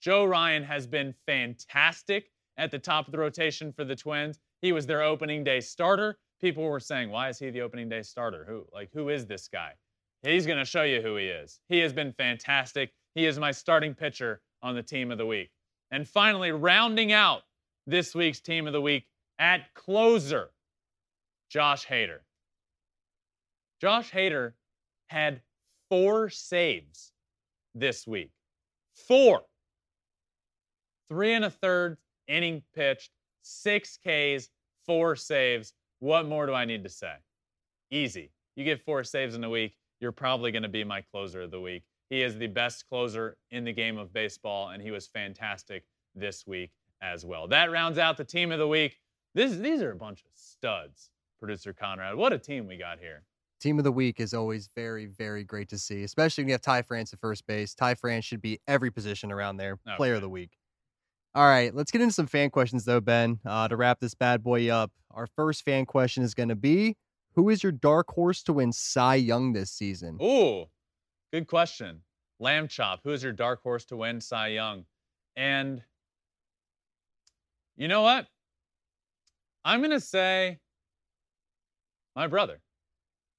Joe 0.00 0.24
Ryan 0.24 0.62
has 0.64 0.86
been 0.86 1.14
fantastic 1.26 2.30
at 2.56 2.70
the 2.70 2.78
top 2.78 3.06
of 3.06 3.12
the 3.12 3.18
rotation 3.18 3.72
for 3.72 3.84
the 3.84 3.96
Twins. 3.96 4.38
He 4.62 4.72
was 4.72 4.86
their 4.86 5.02
opening 5.02 5.44
day 5.44 5.60
starter. 5.60 6.18
People 6.40 6.64
were 6.64 6.80
saying, 6.80 7.10
"Why 7.10 7.28
is 7.28 7.38
he 7.38 7.50
the 7.50 7.60
opening 7.60 7.88
day 7.88 8.02
starter? 8.02 8.44
Who 8.46 8.66
like 8.72 8.90
who 8.92 9.08
is 9.08 9.26
this 9.26 9.48
guy?" 9.48 9.74
He's 10.22 10.46
going 10.46 10.58
to 10.58 10.64
show 10.64 10.82
you 10.82 11.00
who 11.00 11.16
he 11.16 11.26
is. 11.26 11.60
He 11.68 11.78
has 11.78 11.92
been 11.92 12.12
fantastic. 12.12 12.92
He 13.14 13.26
is 13.26 13.38
my 13.38 13.50
starting 13.52 13.94
pitcher 13.94 14.42
on 14.62 14.74
the 14.74 14.82
team 14.82 15.10
of 15.10 15.18
the 15.18 15.26
week. 15.26 15.50
And 15.90 16.06
finally, 16.06 16.52
rounding 16.52 17.12
out 17.12 17.42
this 17.86 18.14
week's 18.14 18.40
team 18.40 18.66
of 18.66 18.72
the 18.72 18.80
week 18.80 19.06
at 19.38 19.72
closer, 19.74 20.52
Josh 21.48 21.86
Hader. 21.86 22.20
Josh 23.80 24.10
Hader 24.10 24.52
had 25.08 25.42
four 25.88 26.28
saves 26.28 27.12
this 27.74 28.06
week. 28.06 28.30
Four. 29.06 29.42
Three 31.08 31.34
and 31.34 31.44
a 31.44 31.50
third 31.50 31.98
inning 32.28 32.62
pitched, 32.74 33.10
six 33.42 33.98
Ks, 33.98 34.48
four 34.86 35.16
saves. 35.16 35.72
What 35.98 36.26
more 36.26 36.46
do 36.46 36.54
I 36.54 36.64
need 36.64 36.84
to 36.84 36.88
say? 36.88 37.14
Easy. 37.90 38.30
You 38.56 38.64
get 38.64 38.84
four 38.84 39.04
saves 39.04 39.34
in 39.34 39.44
a 39.44 39.50
week, 39.50 39.74
you're 40.00 40.12
probably 40.12 40.52
going 40.52 40.62
to 40.62 40.68
be 40.68 40.84
my 40.84 41.00
closer 41.00 41.42
of 41.42 41.50
the 41.50 41.60
week. 41.60 41.82
He 42.08 42.22
is 42.22 42.36
the 42.36 42.46
best 42.46 42.88
closer 42.88 43.36
in 43.50 43.64
the 43.64 43.72
game 43.72 43.98
of 43.98 44.12
baseball, 44.12 44.70
and 44.70 44.82
he 44.82 44.90
was 44.90 45.06
fantastic 45.06 45.84
this 46.14 46.46
week 46.46 46.70
as 47.02 47.24
well. 47.24 47.46
That 47.48 47.70
rounds 47.70 47.98
out 47.98 48.16
the 48.16 48.24
team 48.24 48.50
of 48.52 48.58
the 48.58 48.68
week. 48.68 48.98
This, 49.34 49.56
these 49.56 49.80
are 49.82 49.92
a 49.92 49.96
bunch 49.96 50.20
of 50.20 50.30
studs, 50.34 51.10
producer 51.38 51.72
Conrad. 51.72 52.16
What 52.16 52.32
a 52.32 52.38
team 52.38 52.66
we 52.66 52.76
got 52.76 52.98
here. 52.98 53.22
Team 53.60 53.78
of 53.78 53.84
the 53.84 53.92
week 53.92 54.20
is 54.20 54.32
always 54.32 54.70
very, 54.74 55.06
very 55.06 55.44
great 55.44 55.68
to 55.68 55.78
see, 55.78 56.02
especially 56.02 56.42
when 56.42 56.48
you 56.48 56.54
have 56.54 56.62
Ty 56.62 56.82
France 56.82 57.12
at 57.12 57.18
first 57.18 57.46
base. 57.46 57.74
Ty 57.74 57.94
France 57.94 58.24
should 58.24 58.40
be 58.40 58.58
every 58.66 58.90
position 58.90 59.30
around 59.30 59.58
there. 59.58 59.78
Okay. 59.86 59.96
Player 59.96 60.14
of 60.14 60.22
the 60.22 60.28
week. 60.30 60.56
All 61.34 61.46
right, 61.46 61.72
let's 61.74 61.90
get 61.90 62.00
into 62.00 62.14
some 62.14 62.26
fan 62.26 62.50
questions 62.50 62.84
though, 62.84 63.00
Ben. 63.00 63.38
Uh, 63.44 63.68
to 63.68 63.76
wrap 63.76 64.00
this 64.00 64.14
bad 64.14 64.42
boy 64.42 64.68
up, 64.70 64.90
our 65.10 65.26
first 65.26 65.64
fan 65.64 65.84
question 65.84 66.22
is 66.22 66.34
going 66.34 66.48
to 66.48 66.56
be: 66.56 66.96
Who 67.34 67.50
is 67.50 67.62
your 67.62 67.72
dark 67.72 68.10
horse 68.10 68.42
to 68.44 68.52
win 68.52 68.72
Cy 68.72 69.16
Young 69.16 69.52
this 69.52 69.70
season? 69.70 70.18
Ooh, 70.20 70.64
good 71.32 71.46
question. 71.46 72.00
Lamb 72.40 72.66
Chop, 72.66 73.00
who 73.04 73.10
is 73.10 73.22
your 73.22 73.32
dark 73.32 73.62
horse 73.62 73.84
to 73.86 73.96
win 73.96 74.20
Cy 74.20 74.48
Young? 74.48 74.86
And 75.36 75.82
you 77.76 77.86
know 77.86 78.02
what? 78.02 78.26
I'm 79.64 79.80
going 79.80 79.90
to 79.90 80.00
say 80.00 80.58
my 82.16 82.26
brother. 82.26 82.60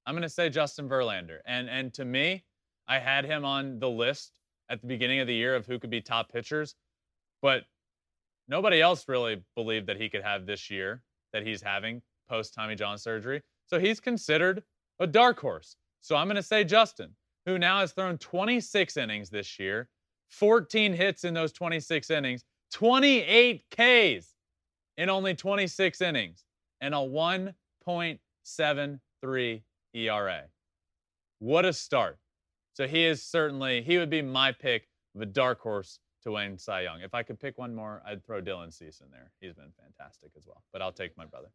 I'm 0.06 0.14
going 0.14 0.22
to 0.22 0.28
say 0.28 0.48
Justin 0.48 0.88
Verlander. 0.88 1.38
And 1.46 1.70
and 1.70 1.92
to 1.94 2.04
me, 2.04 2.44
I 2.88 2.98
had 2.98 3.24
him 3.24 3.44
on 3.44 3.78
the 3.78 3.88
list 3.88 4.32
at 4.68 4.80
the 4.80 4.86
beginning 4.86 5.20
of 5.20 5.26
the 5.26 5.34
year 5.34 5.54
of 5.54 5.66
who 5.66 5.78
could 5.78 5.90
be 5.90 6.00
top 6.00 6.32
pitchers, 6.32 6.74
but 7.40 7.64
nobody 8.48 8.80
else 8.80 9.08
really 9.08 9.42
believed 9.54 9.86
that 9.86 10.00
he 10.00 10.08
could 10.08 10.22
have 10.22 10.46
this 10.46 10.70
year 10.70 11.02
that 11.32 11.46
he's 11.46 11.62
having 11.62 12.02
post 12.28 12.54
Tommy 12.54 12.74
John 12.74 12.98
surgery. 12.98 13.42
So 13.66 13.78
he's 13.78 14.00
considered 14.00 14.62
a 14.98 15.06
dark 15.06 15.38
horse. 15.40 15.76
So 16.00 16.16
I'm 16.16 16.26
going 16.26 16.36
to 16.36 16.42
say 16.42 16.64
Justin, 16.64 17.10
who 17.46 17.58
now 17.58 17.80
has 17.80 17.92
thrown 17.92 18.18
26 18.18 18.96
innings 18.96 19.30
this 19.30 19.58
year, 19.58 19.88
14 20.30 20.92
hits 20.92 21.24
in 21.24 21.34
those 21.34 21.52
26 21.52 22.10
innings, 22.10 22.44
28 22.72 23.64
Ks 23.70 24.34
in 24.96 25.10
only 25.10 25.34
26 25.34 26.00
innings, 26.00 26.44
and 26.80 26.94
a 26.94 26.98
1.73 26.98 29.62
ERA. 29.94 30.44
What 31.38 31.64
a 31.64 31.72
start. 31.72 32.18
So 32.74 32.86
he 32.86 33.04
is 33.04 33.22
certainly, 33.22 33.82
he 33.82 33.98
would 33.98 34.10
be 34.10 34.22
my 34.22 34.52
pick 34.52 34.88
of 35.14 35.20
a 35.20 35.26
dark 35.26 35.60
horse 35.60 35.98
to 36.22 36.32
win 36.32 36.56
Cy 36.58 36.82
Young. 36.82 37.00
If 37.00 37.14
I 37.14 37.22
could 37.22 37.38
pick 37.38 37.58
one 37.58 37.74
more, 37.74 38.02
I'd 38.06 38.24
throw 38.24 38.40
Dylan 38.40 38.72
Cease 38.72 39.00
in 39.00 39.10
there. 39.10 39.32
He's 39.40 39.54
been 39.54 39.72
fantastic 39.80 40.30
as 40.36 40.46
well. 40.46 40.62
But 40.72 40.80
I'll 40.80 40.92
take 40.92 41.16
my 41.18 41.26
brother. 41.26 41.48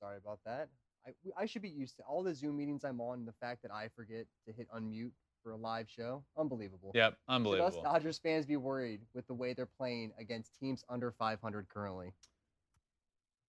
Sorry 0.00 0.16
about 0.16 0.40
that. 0.44 0.68
I, 1.06 1.42
I 1.42 1.46
should 1.46 1.62
be 1.62 1.68
used 1.68 1.96
to 1.98 2.02
all 2.02 2.22
the 2.22 2.34
Zoom 2.34 2.56
meetings 2.56 2.84
I'm 2.84 3.00
on. 3.00 3.20
and 3.20 3.28
The 3.28 3.34
fact 3.40 3.62
that 3.62 3.70
I 3.72 3.88
forget 3.94 4.26
to 4.46 4.52
hit 4.52 4.66
unmute 4.74 5.12
for 5.42 5.52
a 5.52 5.56
live 5.56 5.88
show, 5.88 6.24
unbelievable. 6.36 6.92
Yep, 6.94 7.16
unbelievable. 7.28 7.70
Should 7.70 7.78
us 7.78 7.84
Dodgers 7.84 8.18
fans 8.18 8.46
be 8.46 8.56
worried 8.56 9.00
with 9.14 9.26
the 9.26 9.34
way 9.34 9.52
they're 9.52 9.66
playing 9.66 10.12
against 10.18 10.54
teams 10.58 10.84
under 10.88 11.10
500 11.12 11.68
currently? 11.68 12.12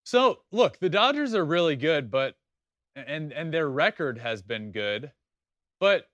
So 0.04 0.40
look, 0.52 0.80
the 0.80 0.90
Dodgers 0.90 1.34
are 1.34 1.46
really 1.46 1.76
good, 1.76 2.12
but 2.12 2.36
and 2.96 3.32
and 3.32 3.54
their 3.54 3.70
record 3.70 4.18
has 4.18 4.42
been 4.42 4.72
good, 4.72 5.12
but 5.80 6.10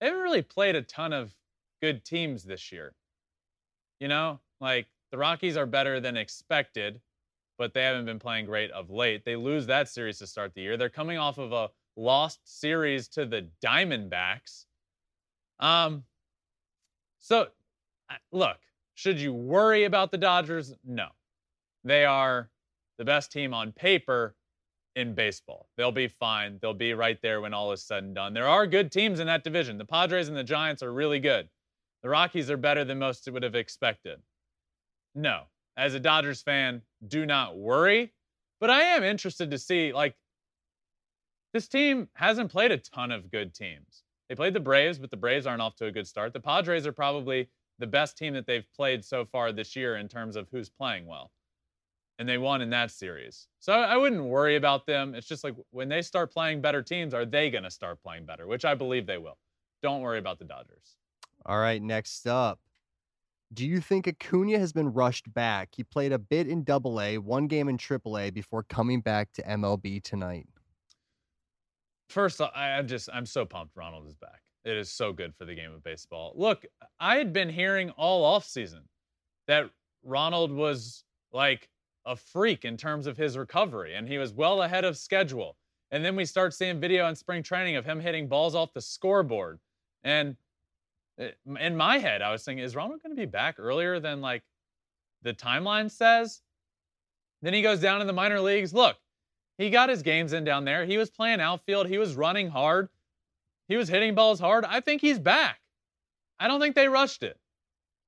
they 0.00 0.06
haven't 0.06 0.22
really 0.22 0.42
played 0.42 0.76
a 0.76 0.82
ton 0.82 1.12
of 1.12 1.34
good 1.82 2.04
teams 2.04 2.44
this 2.44 2.72
year. 2.72 2.94
You 3.98 4.08
know, 4.08 4.40
like 4.60 4.86
the 5.10 5.18
Rockies 5.18 5.56
are 5.56 5.66
better 5.66 6.00
than 6.00 6.16
expected, 6.16 7.00
but 7.58 7.74
they 7.74 7.82
haven't 7.82 8.06
been 8.06 8.18
playing 8.18 8.46
great 8.46 8.70
of 8.70 8.90
late. 8.90 9.24
They 9.24 9.36
lose 9.36 9.66
that 9.66 9.88
series 9.88 10.18
to 10.18 10.26
start 10.26 10.54
the 10.54 10.62
year. 10.62 10.76
They're 10.76 10.88
coming 10.88 11.18
off 11.18 11.38
of 11.38 11.52
a 11.52 11.70
lost 11.96 12.40
series 12.44 13.08
to 13.08 13.26
the 13.26 13.48
Diamondbacks. 13.62 14.64
Um, 15.58 16.04
so 17.18 17.48
look, 18.32 18.58
should 18.94 19.20
you 19.20 19.32
worry 19.34 19.84
about 19.84 20.10
the 20.10 20.18
Dodgers? 20.18 20.74
No. 20.84 21.08
They 21.84 22.04
are 22.04 22.50
the 23.00 23.04
best 23.06 23.32
team 23.32 23.54
on 23.54 23.72
paper 23.72 24.36
in 24.94 25.14
baseball. 25.14 25.70
They'll 25.78 25.90
be 25.90 26.06
fine. 26.06 26.58
They'll 26.60 26.74
be 26.74 26.92
right 26.92 27.18
there 27.22 27.40
when 27.40 27.54
all 27.54 27.72
is 27.72 27.82
said 27.82 28.04
and 28.04 28.14
done. 28.14 28.34
There 28.34 28.46
are 28.46 28.66
good 28.66 28.92
teams 28.92 29.20
in 29.20 29.26
that 29.26 29.42
division. 29.42 29.78
The 29.78 29.86
Padres 29.86 30.28
and 30.28 30.36
the 30.36 30.44
Giants 30.44 30.82
are 30.82 30.92
really 30.92 31.18
good. 31.18 31.48
The 32.02 32.10
Rockies 32.10 32.50
are 32.50 32.58
better 32.58 32.84
than 32.84 32.98
most 32.98 33.26
would 33.26 33.42
have 33.42 33.54
expected. 33.54 34.18
No, 35.14 35.44
as 35.78 35.94
a 35.94 36.00
Dodgers 36.00 36.42
fan, 36.42 36.82
do 37.08 37.24
not 37.24 37.56
worry. 37.56 38.12
But 38.60 38.68
I 38.68 38.82
am 38.82 39.02
interested 39.02 39.50
to 39.50 39.58
see, 39.58 39.94
like, 39.94 40.14
this 41.54 41.68
team 41.68 42.06
hasn't 42.12 42.52
played 42.52 42.70
a 42.70 42.76
ton 42.76 43.10
of 43.12 43.30
good 43.30 43.54
teams. 43.54 44.02
They 44.28 44.34
played 44.34 44.52
the 44.52 44.60
Braves, 44.60 44.98
but 44.98 45.10
the 45.10 45.16
Braves 45.16 45.46
aren't 45.46 45.62
off 45.62 45.76
to 45.76 45.86
a 45.86 45.90
good 45.90 46.06
start. 46.06 46.34
The 46.34 46.40
Padres 46.40 46.86
are 46.86 46.92
probably 46.92 47.48
the 47.78 47.86
best 47.86 48.18
team 48.18 48.34
that 48.34 48.44
they've 48.44 48.70
played 48.76 49.06
so 49.06 49.24
far 49.24 49.52
this 49.52 49.74
year 49.74 49.96
in 49.96 50.06
terms 50.06 50.36
of 50.36 50.48
who's 50.50 50.68
playing 50.68 51.06
well 51.06 51.30
and 52.20 52.28
they 52.28 52.36
won 52.36 52.60
in 52.60 52.68
that 52.68 52.90
series. 52.90 53.48
So 53.60 53.72
I 53.72 53.96
wouldn't 53.96 54.22
worry 54.22 54.56
about 54.56 54.84
them. 54.84 55.14
It's 55.14 55.26
just 55.26 55.42
like 55.42 55.54
when 55.70 55.88
they 55.88 56.02
start 56.02 56.30
playing 56.30 56.60
better 56.60 56.82
teams, 56.82 57.14
are 57.14 57.24
they 57.24 57.48
going 57.48 57.64
to 57.64 57.70
start 57.70 58.00
playing 58.02 58.26
better? 58.26 58.46
Which 58.46 58.66
I 58.66 58.74
believe 58.74 59.06
they 59.06 59.16
will. 59.16 59.38
Don't 59.82 60.02
worry 60.02 60.18
about 60.18 60.38
the 60.38 60.44
Dodgers. 60.44 60.96
All 61.46 61.58
right, 61.58 61.80
next 61.80 62.26
up. 62.26 62.60
Do 63.54 63.66
you 63.66 63.80
think 63.80 64.06
Acuna 64.06 64.58
has 64.58 64.70
been 64.70 64.92
rushed 64.92 65.32
back? 65.32 65.70
He 65.74 65.82
played 65.82 66.12
a 66.12 66.18
bit 66.18 66.46
in 66.46 66.62
Double 66.62 67.00
A, 67.00 67.16
one 67.16 67.46
game 67.46 67.70
in 67.70 67.78
Triple 67.78 68.18
A 68.18 68.28
before 68.28 68.64
coming 68.64 69.00
back 69.00 69.32
to 69.32 69.42
MLB 69.42 70.02
tonight. 70.02 70.46
First, 72.10 72.42
I, 72.42 72.68
am 72.78 72.86
just 72.86 73.08
I'm 73.14 73.24
so 73.24 73.46
pumped 73.46 73.74
Ronald 73.76 74.06
is 74.06 74.14
back. 74.14 74.42
It 74.66 74.76
is 74.76 74.92
so 74.92 75.14
good 75.14 75.34
for 75.34 75.46
the 75.46 75.54
game 75.54 75.72
of 75.72 75.82
baseball. 75.82 76.34
Look, 76.36 76.66
I 77.00 77.16
had 77.16 77.32
been 77.32 77.48
hearing 77.48 77.88
all 77.90 78.24
off 78.24 78.44
season 78.44 78.82
that 79.46 79.70
Ronald 80.04 80.52
was 80.52 81.02
like 81.32 81.70
a 82.04 82.16
freak 82.16 82.64
in 82.64 82.76
terms 82.76 83.06
of 83.06 83.16
his 83.16 83.36
recovery, 83.36 83.94
and 83.94 84.08
he 84.08 84.18
was 84.18 84.32
well 84.32 84.62
ahead 84.62 84.84
of 84.84 84.96
schedule. 84.96 85.56
And 85.90 86.04
then 86.04 86.16
we 86.16 86.24
start 86.24 86.54
seeing 86.54 86.80
video 86.80 87.08
in 87.08 87.16
spring 87.16 87.42
training 87.42 87.76
of 87.76 87.84
him 87.84 88.00
hitting 88.00 88.28
balls 88.28 88.54
off 88.54 88.72
the 88.72 88.80
scoreboard. 88.80 89.58
And 90.04 90.36
eh, 91.18 91.30
in 91.58 91.76
my 91.76 91.98
head, 91.98 92.22
I 92.22 92.30
was 92.30 92.44
thinking, 92.44 92.64
is 92.64 92.76
Ronald 92.76 93.02
going 93.02 93.14
to 93.14 93.20
be 93.20 93.26
back 93.26 93.56
earlier 93.58 93.98
than 93.98 94.20
like 94.20 94.42
the 95.22 95.34
timeline 95.34 95.90
says? 95.90 96.42
Then 97.42 97.54
he 97.54 97.62
goes 97.62 97.80
down 97.80 98.00
in 98.00 98.06
the 98.06 98.12
minor 98.12 98.40
leagues. 98.40 98.72
Look, 98.72 98.96
he 99.58 99.70
got 99.70 99.88
his 99.88 100.02
games 100.02 100.32
in 100.32 100.44
down 100.44 100.64
there. 100.64 100.84
He 100.84 100.98
was 100.98 101.10
playing 101.10 101.40
outfield. 101.40 101.88
He 101.88 101.98
was 101.98 102.14
running 102.14 102.48
hard. 102.48 102.88
he 103.68 103.76
was 103.76 103.88
hitting 103.88 104.14
balls 104.14 104.40
hard. 104.40 104.64
I 104.64 104.80
think 104.80 105.00
he's 105.00 105.18
back. 105.18 105.60
I 106.38 106.48
don't 106.48 106.60
think 106.60 106.74
they 106.74 106.88
rushed 106.88 107.22
it. 107.22 107.38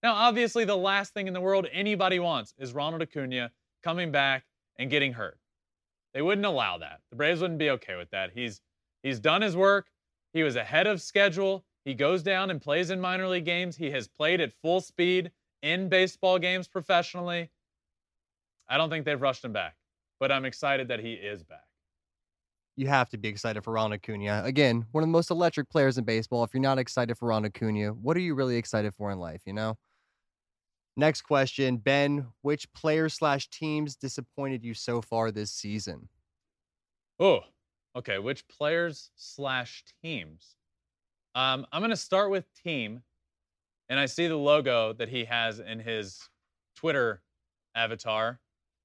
Now, 0.03 0.15
obviously, 0.15 0.65
the 0.65 0.77
last 0.77 1.15
thing 1.15 1.29
in 1.29 1.35
the 1.35 1.41
world 1.41 1.67
anybody 1.73 2.19
wants 2.19 2.55
is 2.59 2.73
Ronald 2.73 3.03
Acuna 3.03 3.53
coming 3.83 4.11
back 4.11 4.45
and 4.79 4.91
getting 4.91 5.13
hurt. 5.13 5.39
They 6.15 6.23
wouldn't 6.23 6.47
allow 6.47 6.79
that. 6.79 7.01
The 7.11 7.17
Braves 7.17 7.41
wouldn't 7.41 7.59
be 7.59 7.71
okay 7.71 7.97
with 7.97 8.11
that. 8.11 8.31
He's 8.35 8.61
he's 9.03 9.21
done 9.21 9.43
his 9.43 9.57
work. 9.57 9.89
He 10.33 10.43
was 10.43 10.57
ahead 10.57 10.87
of 10.87 11.01
schedule. 11.01 11.65
He 11.85 11.95
goes 11.95 12.23
down 12.23 12.51
and 12.51 12.61
plays 12.61 12.91
in 12.91 13.01
minor 13.01 13.29
league 13.29 13.45
games. 13.45 13.77
He 13.77 13.91
has 13.91 14.09
played 14.09 14.41
at 14.41 14.53
full 14.63 14.81
speed 14.81 15.31
in 15.63 15.89
baseball 15.89 16.39
games 16.39 16.69
professionally. 16.69 17.51
I 18.69 18.77
don't 18.77 18.91
think 18.91 19.05
they've 19.05 19.21
rushed 19.21 19.45
him 19.45 19.53
back, 19.53 19.77
but 20.21 20.31
I'm 20.31 20.45
excited 20.45 20.89
that 20.89 21.01
he 21.01 21.15
is 21.15 21.43
back. 21.43 21.65
You 22.77 22.87
have 22.87 23.11
to 23.11 23.19
be 23.19 23.29
excited 23.29 23.63
for 23.63 23.73
Ronald 23.73 23.95
Acuna. 23.95 24.43
Again, 24.45 24.87
one 24.93 25.03
of 25.05 25.09
the 25.09 25.13
most 25.13 25.31
electric 25.31 25.69
players 25.69 25.99
in 25.99 26.05
baseball. 26.05 26.43
If 26.45 26.55
you're 26.55 26.63
not 26.63 26.79
excited 26.79 27.19
for 27.19 27.29
Ronald 27.29 27.53
Acuna, 27.55 27.89
what 27.93 28.17
are 28.17 28.21
you 28.21 28.35
really 28.35 28.57
excited 28.57 28.95
for 28.95 29.11
in 29.11 29.19
life, 29.19 29.43
you 29.45 29.53
know? 29.53 29.77
Next 30.97 31.23
question, 31.23 31.79
Ben, 31.79 32.33
which 32.43 32.73
players 32.73 33.15
slash 33.15 33.49
teams 33.49 33.97
disappointed 33.97 34.63
you 34.65 34.75
so 34.75 35.01
far 35.01 35.31
this 35.31 35.51
season? 35.51 36.09
Oh, 37.19 37.41
okay. 37.97 38.19
Which 38.19 38.47
players 38.49 39.11
slash 39.17 39.85
teams? 40.03 40.57
Um, 41.35 41.67
I'm 41.73 41.81
going 41.81 41.91
to 41.91 41.97
start 41.97 42.31
with 42.31 42.53
team, 42.55 43.03
and 43.89 44.01
I 44.01 44.07
see 44.07 44.29
the 44.29 44.37
logo 44.37 44.93
that 44.95 45.09
he 45.09 45.25
has 45.27 45.61
in 45.61 45.81
his 45.81 46.29
Twitter 46.77 47.23
avatar, 47.75 48.41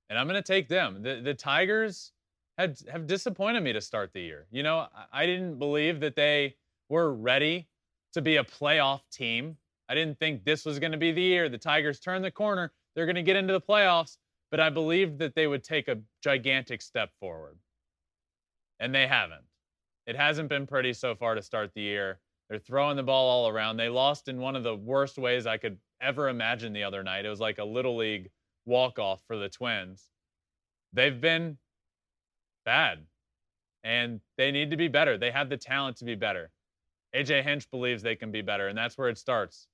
and 0.09 0.19
I'm 0.19 0.27
going 0.27 0.41
to 0.41 0.47
take 0.47 0.69
them. 0.69 1.03
The 1.03 1.21
the 1.21 1.33
Tigers 1.33 2.13
had 2.57 2.79
have 2.89 3.07
disappointed 3.07 3.61
me 3.61 3.73
to 3.73 3.81
start 3.81 4.13
the 4.13 4.21
year. 4.21 4.47
You 4.51 4.63
know, 4.63 4.87
I, 4.93 5.07
I 5.11 5.25
didn't 5.25 5.59
believe 5.59 5.99
that 6.01 6.15
they 6.15 6.57
were 6.89 7.13
ready 7.13 7.69
to 8.13 8.21
be 8.21 8.37
a 8.37 8.43
playoff 8.43 9.01
team. 9.11 9.57
I 9.89 9.95
didn't 9.95 10.19
think 10.19 10.43
this 10.43 10.65
was 10.65 10.79
going 10.79 10.91
to 10.91 10.97
be 10.97 11.11
the 11.11 11.21
year. 11.21 11.49
The 11.49 11.57
Tigers 11.57 11.99
turn 11.99 12.21
the 12.21 12.31
corner. 12.31 12.71
They're 12.95 13.05
going 13.05 13.15
to 13.15 13.23
get 13.23 13.35
into 13.35 13.53
the 13.53 13.61
playoffs, 13.61 14.17
but 14.51 14.59
I 14.59 14.69
believed 14.69 15.19
that 15.19 15.35
they 15.35 15.47
would 15.47 15.63
take 15.63 15.87
a 15.87 15.99
gigantic 16.21 16.81
step 16.81 17.11
forward. 17.19 17.57
And 18.79 18.93
they 18.93 19.07
haven't. 19.07 19.43
It 20.05 20.15
hasn't 20.15 20.49
been 20.49 20.67
pretty 20.67 20.93
so 20.93 21.15
far 21.15 21.35
to 21.35 21.41
start 21.41 21.71
the 21.73 21.81
year. 21.81 22.19
They're 22.49 22.59
throwing 22.59 22.95
the 22.95 23.03
ball 23.03 23.29
all 23.29 23.49
around. 23.49 23.77
They 23.77 23.89
lost 23.89 24.27
in 24.27 24.39
one 24.39 24.55
of 24.55 24.63
the 24.63 24.75
worst 24.75 25.17
ways 25.17 25.45
I 25.45 25.57
could 25.57 25.77
ever 26.01 26.29
imagine 26.29 26.73
the 26.73 26.83
other 26.83 27.03
night. 27.03 27.25
It 27.25 27.29
was 27.29 27.39
like 27.39 27.57
a 27.57 27.63
little 27.65 27.97
league 27.97 28.29
walk 28.65 28.99
off 28.99 29.21
for 29.27 29.37
the 29.37 29.49
Twins. 29.49 30.09
They've 30.93 31.19
been 31.19 31.57
bad 32.65 33.05
and 33.83 34.19
they 34.37 34.51
need 34.51 34.71
to 34.71 34.77
be 34.77 34.89
better. 34.89 35.17
They 35.17 35.31
have 35.31 35.49
the 35.49 35.57
talent 35.57 35.97
to 35.97 36.05
be 36.05 36.15
better. 36.15 36.51
AJ 37.15 37.43
Hinch 37.43 37.69
believes 37.71 38.03
they 38.03 38.15
can 38.15 38.31
be 38.31 38.41
better, 38.41 38.67
and 38.67 38.77
that's 38.77 38.97
where 38.97 39.07
it 39.09 39.17
starts. 39.17 39.67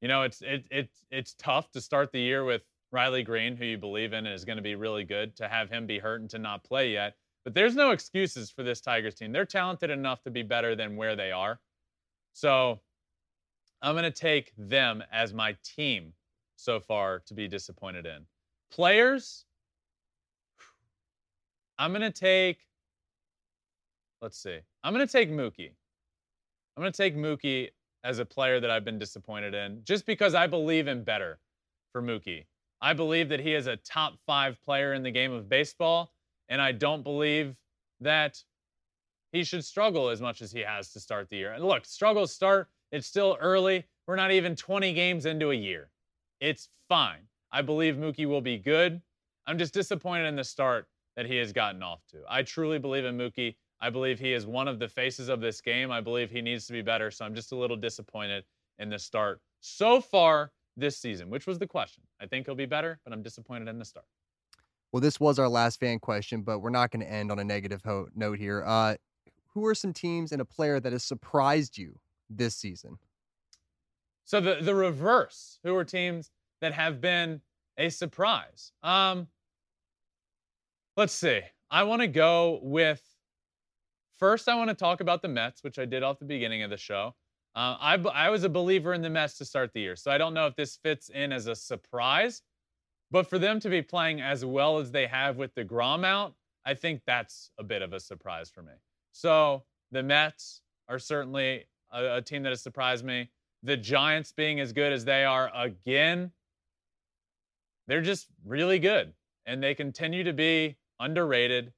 You 0.00 0.08
know, 0.08 0.22
it's 0.22 0.42
it, 0.42 0.64
it's 0.70 1.04
it's 1.10 1.34
tough 1.34 1.70
to 1.72 1.80
start 1.80 2.12
the 2.12 2.20
year 2.20 2.44
with 2.44 2.62
Riley 2.92 3.22
Greene, 3.22 3.56
who 3.56 3.64
you 3.64 3.78
believe 3.78 4.12
in 4.12 4.26
and 4.26 4.34
is 4.34 4.44
going 4.44 4.56
to 4.56 4.62
be 4.62 4.74
really 4.74 5.04
good, 5.04 5.36
to 5.36 5.48
have 5.48 5.68
him 5.70 5.86
be 5.86 5.98
hurt 5.98 6.20
and 6.20 6.30
to 6.30 6.38
not 6.38 6.64
play 6.64 6.92
yet. 6.92 7.14
But 7.44 7.54
there's 7.54 7.74
no 7.74 7.90
excuses 7.90 8.50
for 8.50 8.62
this 8.62 8.80
Tigers 8.80 9.14
team. 9.14 9.32
They're 9.32 9.44
talented 9.44 9.90
enough 9.90 10.22
to 10.22 10.30
be 10.30 10.42
better 10.42 10.76
than 10.76 10.96
where 10.96 11.16
they 11.16 11.32
are. 11.32 11.60
So 12.32 12.80
I'm 13.82 13.94
going 13.94 14.04
to 14.04 14.10
take 14.10 14.52
them 14.56 15.02
as 15.12 15.32
my 15.32 15.56
team 15.64 16.12
so 16.56 16.80
far 16.80 17.20
to 17.26 17.34
be 17.34 17.48
disappointed 17.48 18.06
in. 18.06 18.26
Players, 18.70 19.44
I'm 21.78 21.92
going 21.92 22.02
to 22.02 22.10
take, 22.10 22.58
let's 24.20 24.38
see, 24.38 24.58
I'm 24.82 24.92
going 24.92 25.06
to 25.06 25.12
take 25.12 25.30
Mookie. 25.30 25.70
I'm 26.76 26.82
going 26.82 26.92
to 26.92 26.96
take 26.96 27.16
Mookie 27.16 27.70
as 28.04 28.18
a 28.18 28.24
player 28.24 28.60
that 28.60 28.70
I've 28.70 28.84
been 28.84 28.98
disappointed 28.98 29.54
in 29.54 29.80
just 29.84 30.06
because 30.06 30.34
I 30.34 30.46
believe 30.46 30.88
in 30.88 31.04
better 31.04 31.38
for 31.92 32.02
Mookie. 32.02 32.46
I 32.80 32.92
believe 32.92 33.28
that 33.30 33.40
he 33.40 33.54
is 33.54 33.66
a 33.66 33.76
top 33.76 34.14
five 34.26 34.60
player 34.62 34.94
in 34.94 35.02
the 35.02 35.10
game 35.10 35.32
of 35.32 35.48
baseball, 35.48 36.12
and 36.48 36.62
I 36.62 36.72
don't 36.72 37.02
believe 37.02 37.56
that 38.00 38.42
he 39.32 39.44
should 39.44 39.64
struggle 39.64 40.08
as 40.08 40.20
much 40.20 40.40
as 40.42 40.52
he 40.52 40.60
has 40.60 40.92
to 40.92 41.00
start 41.00 41.28
the 41.28 41.36
year. 41.36 41.52
And 41.52 41.64
look, 41.64 41.84
struggles 41.84 42.32
start, 42.32 42.68
it's 42.92 43.06
still 43.06 43.36
early. 43.40 43.84
We're 44.06 44.16
not 44.16 44.30
even 44.30 44.56
20 44.56 44.92
games 44.94 45.26
into 45.26 45.50
a 45.50 45.54
year. 45.54 45.90
It's 46.40 46.68
fine. 46.88 47.26
I 47.52 47.62
believe 47.62 47.96
Mookie 47.96 48.26
will 48.26 48.40
be 48.40 48.58
good. 48.58 49.02
I'm 49.46 49.58
just 49.58 49.74
disappointed 49.74 50.26
in 50.26 50.36
the 50.36 50.44
start 50.44 50.86
that 51.16 51.26
he 51.26 51.36
has 51.36 51.52
gotten 51.52 51.82
off 51.82 52.00
to. 52.10 52.18
I 52.28 52.42
truly 52.42 52.78
believe 52.78 53.04
in 53.04 53.18
Mookie. 53.18 53.56
I 53.80 53.90
believe 53.90 54.18
he 54.18 54.32
is 54.32 54.46
one 54.46 54.68
of 54.68 54.78
the 54.78 54.88
faces 54.88 55.28
of 55.28 55.40
this 55.40 55.60
game. 55.60 55.90
I 55.90 56.00
believe 56.00 56.30
he 56.30 56.42
needs 56.42 56.66
to 56.66 56.72
be 56.72 56.82
better. 56.82 57.10
So 57.10 57.24
I'm 57.24 57.34
just 57.34 57.52
a 57.52 57.56
little 57.56 57.76
disappointed 57.76 58.44
in 58.78 58.90
the 58.90 58.98
start 58.98 59.40
so 59.60 60.00
far 60.00 60.52
this 60.76 60.96
season, 60.98 61.30
which 61.30 61.46
was 61.46 61.58
the 61.58 61.66
question. 61.66 62.02
I 62.20 62.26
think 62.26 62.46
he'll 62.46 62.54
be 62.54 62.66
better, 62.66 63.00
but 63.04 63.12
I'm 63.12 63.22
disappointed 63.22 63.68
in 63.68 63.78
the 63.78 63.84
start. 63.84 64.06
Well, 64.92 65.00
this 65.00 65.20
was 65.20 65.38
our 65.38 65.48
last 65.48 65.80
fan 65.80 65.98
question, 65.98 66.42
but 66.42 66.60
we're 66.60 66.70
not 66.70 66.90
going 66.90 67.04
to 67.04 67.12
end 67.12 67.30
on 67.30 67.38
a 67.38 67.44
negative 67.44 67.82
ho- 67.84 68.08
note 68.14 68.38
here. 68.38 68.64
Uh, 68.66 68.96
who 69.48 69.66
are 69.66 69.74
some 69.74 69.92
teams 69.92 70.32
and 70.32 70.40
a 70.40 70.44
player 70.44 70.80
that 70.80 70.92
has 70.92 71.04
surprised 71.04 71.76
you 71.76 71.98
this 72.30 72.56
season? 72.56 72.98
So 74.24 74.40
the 74.40 74.58
the 74.60 74.74
reverse. 74.74 75.58
Who 75.64 75.74
are 75.74 75.84
teams 75.84 76.30
that 76.60 76.72
have 76.74 77.00
been 77.00 77.40
a 77.76 77.88
surprise? 77.88 78.72
Um, 78.82 79.28
let's 80.96 81.12
see. 81.12 81.40
I 81.70 81.82
want 81.84 82.02
to 82.02 82.08
go 82.08 82.60
with 82.62 83.02
First, 84.18 84.48
I 84.48 84.56
want 84.56 84.68
to 84.68 84.74
talk 84.74 85.00
about 85.00 85.22
the 85.22 85.28
Mets, 85.28 85.62
which 85.62 85.78
I 85.78 85.84
did 85.84 86.02
off 86.02 86.18
the 86.18 86.24
beginning 86.24 86.62
of 86.62 86.70
the 86.70 86.76
show. 86.76 87.14
Uh, 87.54 87.76
I, 87.80 87.94
I 88.12 88.30
was 88.30 88.44
a 88.44 88.48
believer 88.48 88.92
in 88.92 89.00
the 89.00 89.10
Mets 89.10 89.38
to 89.38 89.44
start 89.44 89.72
the 89.72 89.80
year, 89.80 89.96
so 89.96 90.10
I 90.10 90.18
don't 90.18 90.34
know 90.34 90.46
if 90.46 90.56
this 90.56 90.76
fits 90.76 91.08
in 91.08 91.32
as 91.32 91.46
a 91.46 91.54
surprise, 91.54 92.42
but 93.10 93.28
for 93.28 93.38
them 93.38 93.60
to 93.60 93.68
be 93.68 93.80
playing 93.80 94.20
as 94.20 94.44
well 94.44 94.78
as 94.78 94.90
they 94.90 95.06
have 95.06 95.36
with 95.36 95.54
deGrom 95.54 96.04
out, 96.04 96.34
I 96.64 96.74
think 96.74 97.02
that's 97.06 97.50
a 97.58 97.62
bit 97.62 97.80
of 97.80 97.92
a 97.92 98.00
surprise 98.00 98.50
for 98.50 98.62
me. 98.62 98.72
So 99.12 99.62
the 99.92 100.02
Mets 100.02 100.62
are 100.88 100.98
certainly 100.98 101.66
a, 101.92 102.16
a 102.16 102.22
team 102.22 102.42
that 102.42 102.50
has 102.50 102.60
surprised 102.60 103.04
me. 103.04 103.30
The 103.62 103.76
Giants 103.76 104.32
being 104.32 104.60
as 104.60 104.72
good 104.72 104.92
as 104.92 105.04
they 105.04 105.24
are 105.24 105.50
again, 105.54 106.32
they're 107.86 108.02
just 108.02 108.26
really 108.44 108.78
good, 108.78 109.12
and 109.46 109.62
they 109.62 109.74
continue 109.74 110.24
to 110.24 110.32
be 110.32 110.76
underrated. 111.00 111.72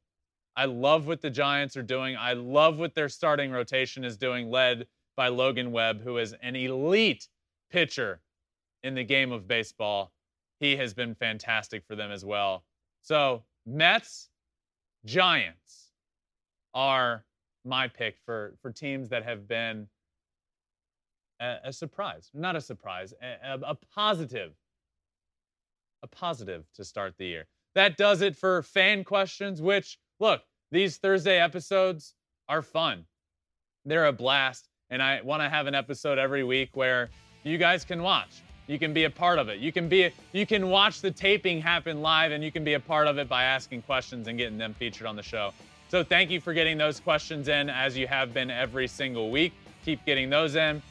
I 0.60 0.66
love 0.66 1.06
what 1.06 1.22
the 1.22 1.30
Giants 1.30 1.74
are 1.78 1.82
doing. 1.82 2.18
I 2.18 2.34
love 2.34 2.76
what 2.76 2.94
their 2.94 3.08
starting 3.08 3.50
rotation 3.50 4.04
is 4.04 4.18
doing, 4.18 4.50
led 4.50 4.86
by 5.16 5.28
Logan 5.28 5.72
Webb, 5.72 6.02
who 6.02 6.18
is 6.18 6.34
an 6.42 6.54
elite 6.54 7.28
pitcher 7.70 8.20
in 8.82 8.94
the 8.94 9.02
game 9.02 9.32
of 9.32 9.48
baseball. 9.48 10.12
He 10.58 10.76
has 10.76 10.92
been 10.92 11.14
fantastic 11.14 11.82
for 11.86 11.96
them 11.96 12.10
as 12.10 12.26
well. 12.26 12.64
So, 13.00 13.42
Mets, 13.64 14.28
Giants 15.06 15.92
are 16.74 17.24
my 17.64 17.88
pick 17.88 18.18
for, 18.26 18.52
for 18.60 18.70
teams 18.70 19.08
that 19.08 19.24
have 19.24 19.48
been 19.48 19.88
a, 21.40 21.56
a 21.64 21.72
surprise. 21.72 22.28
Not 22.34 22.54
a 22.54 22.60
surprise, 22.60 23.14
a, 23.22 23.58
a 23.62 23.78
positive. 23.94 24.52
A 26.02 26.06
positive 26.06 26.66
to 26.74 26.84
start 26.84 27.14
the 27.16 27.24
year. 27.24 27.46
That 27.74 27.96
does 27.96 28.20
it 28.20 28.36
for 28.36 28.62
fan 28.62 29.04
questions, 29.04 29.62
which, 29.62 29.98
look, 30.18 30.42
these 30.70 30.98
Thursday 30.98 31.40
episodes 31.40 32.14
are 32.48 32.62
fun. 32.62 33.04
They're 33.84 34.06
a 34.06 34.12
blast. 34.12 34.68
And 34.90 35.02
I 35.02 35.20
want 35.22 35.42
to 35.42 35.48
have 35.48 35.66
an 35.66 35.74
episode 35.74 36.18
every 36.18 36.42
week 36.42 36.70
where 36.74 37.10
you 37.44 37.58
guys 37.58 37.84
can 37.84 38.02
watch. 38.02 38.42
You 38.66 38.78
can 38.78 38.92
be 38.92 39.04
a 39.04 39.10
part 39.10 39.38
of 39.38 39.48
it. 39.48 39.58
You 39.58 39.72
can 39.72 39.88
be 39.88 40.10
you 40.32 40.46
can 40.46 40.68
watch 40.68 41.00
the 41.00 41.10
taping 41.10 41.60
happen 41.60 42.02
live 42.02 42.32
and 42.32 42.42
you 42.42 42.52
can 42.52 42.64
be 42.64 42.74
a 42.74 42.80
part 42.80 43.06
of 43.06 43.18
it 43.18 43.28
by 43.28 43.44
asking 43.44 43.82
questions 43.82 44.28
and 44.28 44.38
getting 44.38 44.58
them 44.58 44.74
featured 44.74 45.06
on 45.06 45.16
the 45.16 45.22
show. 45.22 45.52
So 45.88 46.04
thank 46.04 46.30
you 46.30 46.40
for 46.40 46.52
getting 46.52 46.78
those 46.78 47.00
questions 47.00 47.48
in 47.48 47.68
as 47.68 47.96
you 47.96 48.06
have 48.06 48.32
been 48.32 48.50
every 48.50 48.86
single 48.86 49.30
week. 49.30 49.52
Keep 49.84 50.04
getting 50.04 50.30
those 50.30 50.54
in. 50.54 50.82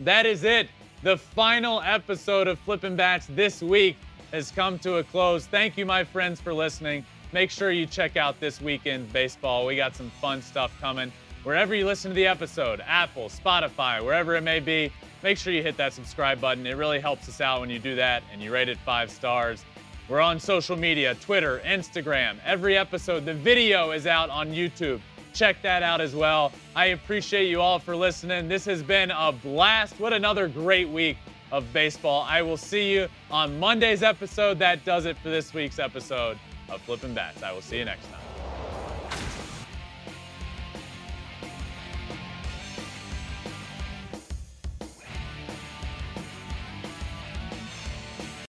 That 0.00 0.26
is 0.26 0.42
it. 0.42 0.68
The 1.02 1.16
final 1.16 1.80
episode 1.82 2.48
of 2.48 2.58
Flippin' 2.60 2.96
Bats 2.96 3.26
this 3.30 3.62
week 3.62 3.96
has 4.32 4.50
come 4.50 4.78
to 4.80 4.96
a 4.96 5.04
close. 5.04 5.46
Thank 5.46 5.76
you, 5.76 5.86
my 5.86 6.02
friends, 6.02 6.40
for 6.40 6.52
listening 6.52 7.04
make 7.34 7.50
sure 7.50 7.72
you 7.72 7.84
check 7.84 8.16
out 8.16 8.38
this 8.38 8.60
weekend 8.60 9.12
baseball. 9.12 9.66
We 9.66 9.74
got 9.74 9.96
some 9.96 10.08
fun 10.20 10.40
stuff 10.40 10.72
coming. 10.80 11.12
Wherever 11.42 11.74
you 11.74 11.84
listen 11.84 12.12
to 12.12 12.14
the 12.14 12.28
episode, 12.28 12.80
Apple, 12.86 13.28
Spotify, 13.28 14.00
wherever 14.02 14.36
it 14.36 14.42
may 14.42 14.60
be, 14.60 14.92
make 15.24 15.36
sure 15.36 15.52
you 15.52 15.60
hit 15.60 15.76
that 15.76 15.92
subscribe 15.92 16.40
button. 16.40 16.64
It 16.64 16.76
really 16.76 17.00
helps 17.00 17.28
us 17.28 17.40
out 17.40 17.60
when 17.60 17.70
you 17.70 17.80
do 17.80 17.96
that 17.96 18.22
and 18.32 18.40
you 18.40 18.52
rate 18.52 18.68
it 18.68 18.78
five 18.78 19.10
stars. 19.10 19.64
We're 20.08 20.20
on 20.20 20.38
social 20.38 20.76
media 20.76 21.16
Twitter, 21.16 21.60
Instagram. 21.66 22.36
Every 22.44 22.78
episode, 22.78 23.24
the 23.24 23.34
video 23.34 23.90
is 23.90 24.06
out 24.06 24.30
on 24.30 24.50
YouTube. 24.50 25.00
Check 25.32 25.60
that 25.62 25.82
out 25.82 26.00
as 26.00 26.14
well. 26.14 26.52
I 26.76 26.86
appreciate 26.86 27.48
you 27.48 27.60
all 27.60 27.80
for 27.80 27.96
listening. 27.96 28.46
This 28.46 28.64
has 28.66 28.80
been 28.80 29.10
a 29.10 29.32
blast. 29.32 29.98
What 29.98 30.12
another 30.12 30.46
great 30.46 30.88
week 30.88 31.16
of 31.50 31.70
baseball. 31.72 32.24
I 32.28 32.42
will 32.42 32.56
see 32.56 32.92
you 32.92 33.08
on 33.28 33.58
Monday's 33.58 34.04
episode. 34.04 34.60
That 34.60 34.84
does 34.84 35.04
it 35.04 35.18
for 35.18 35.30
this 35.30 35.52
week's 35.52 35.80
episode 35.80 36.38
of 36.70 36.80
Flippin' 36.82 37.14
Bats. 37.14 37.42
I 37.42 37.52
will 37.52 37.62
see 37.62 37.78
you 37.78 37.84
next 37.84 38.06
time. 38.06 38.23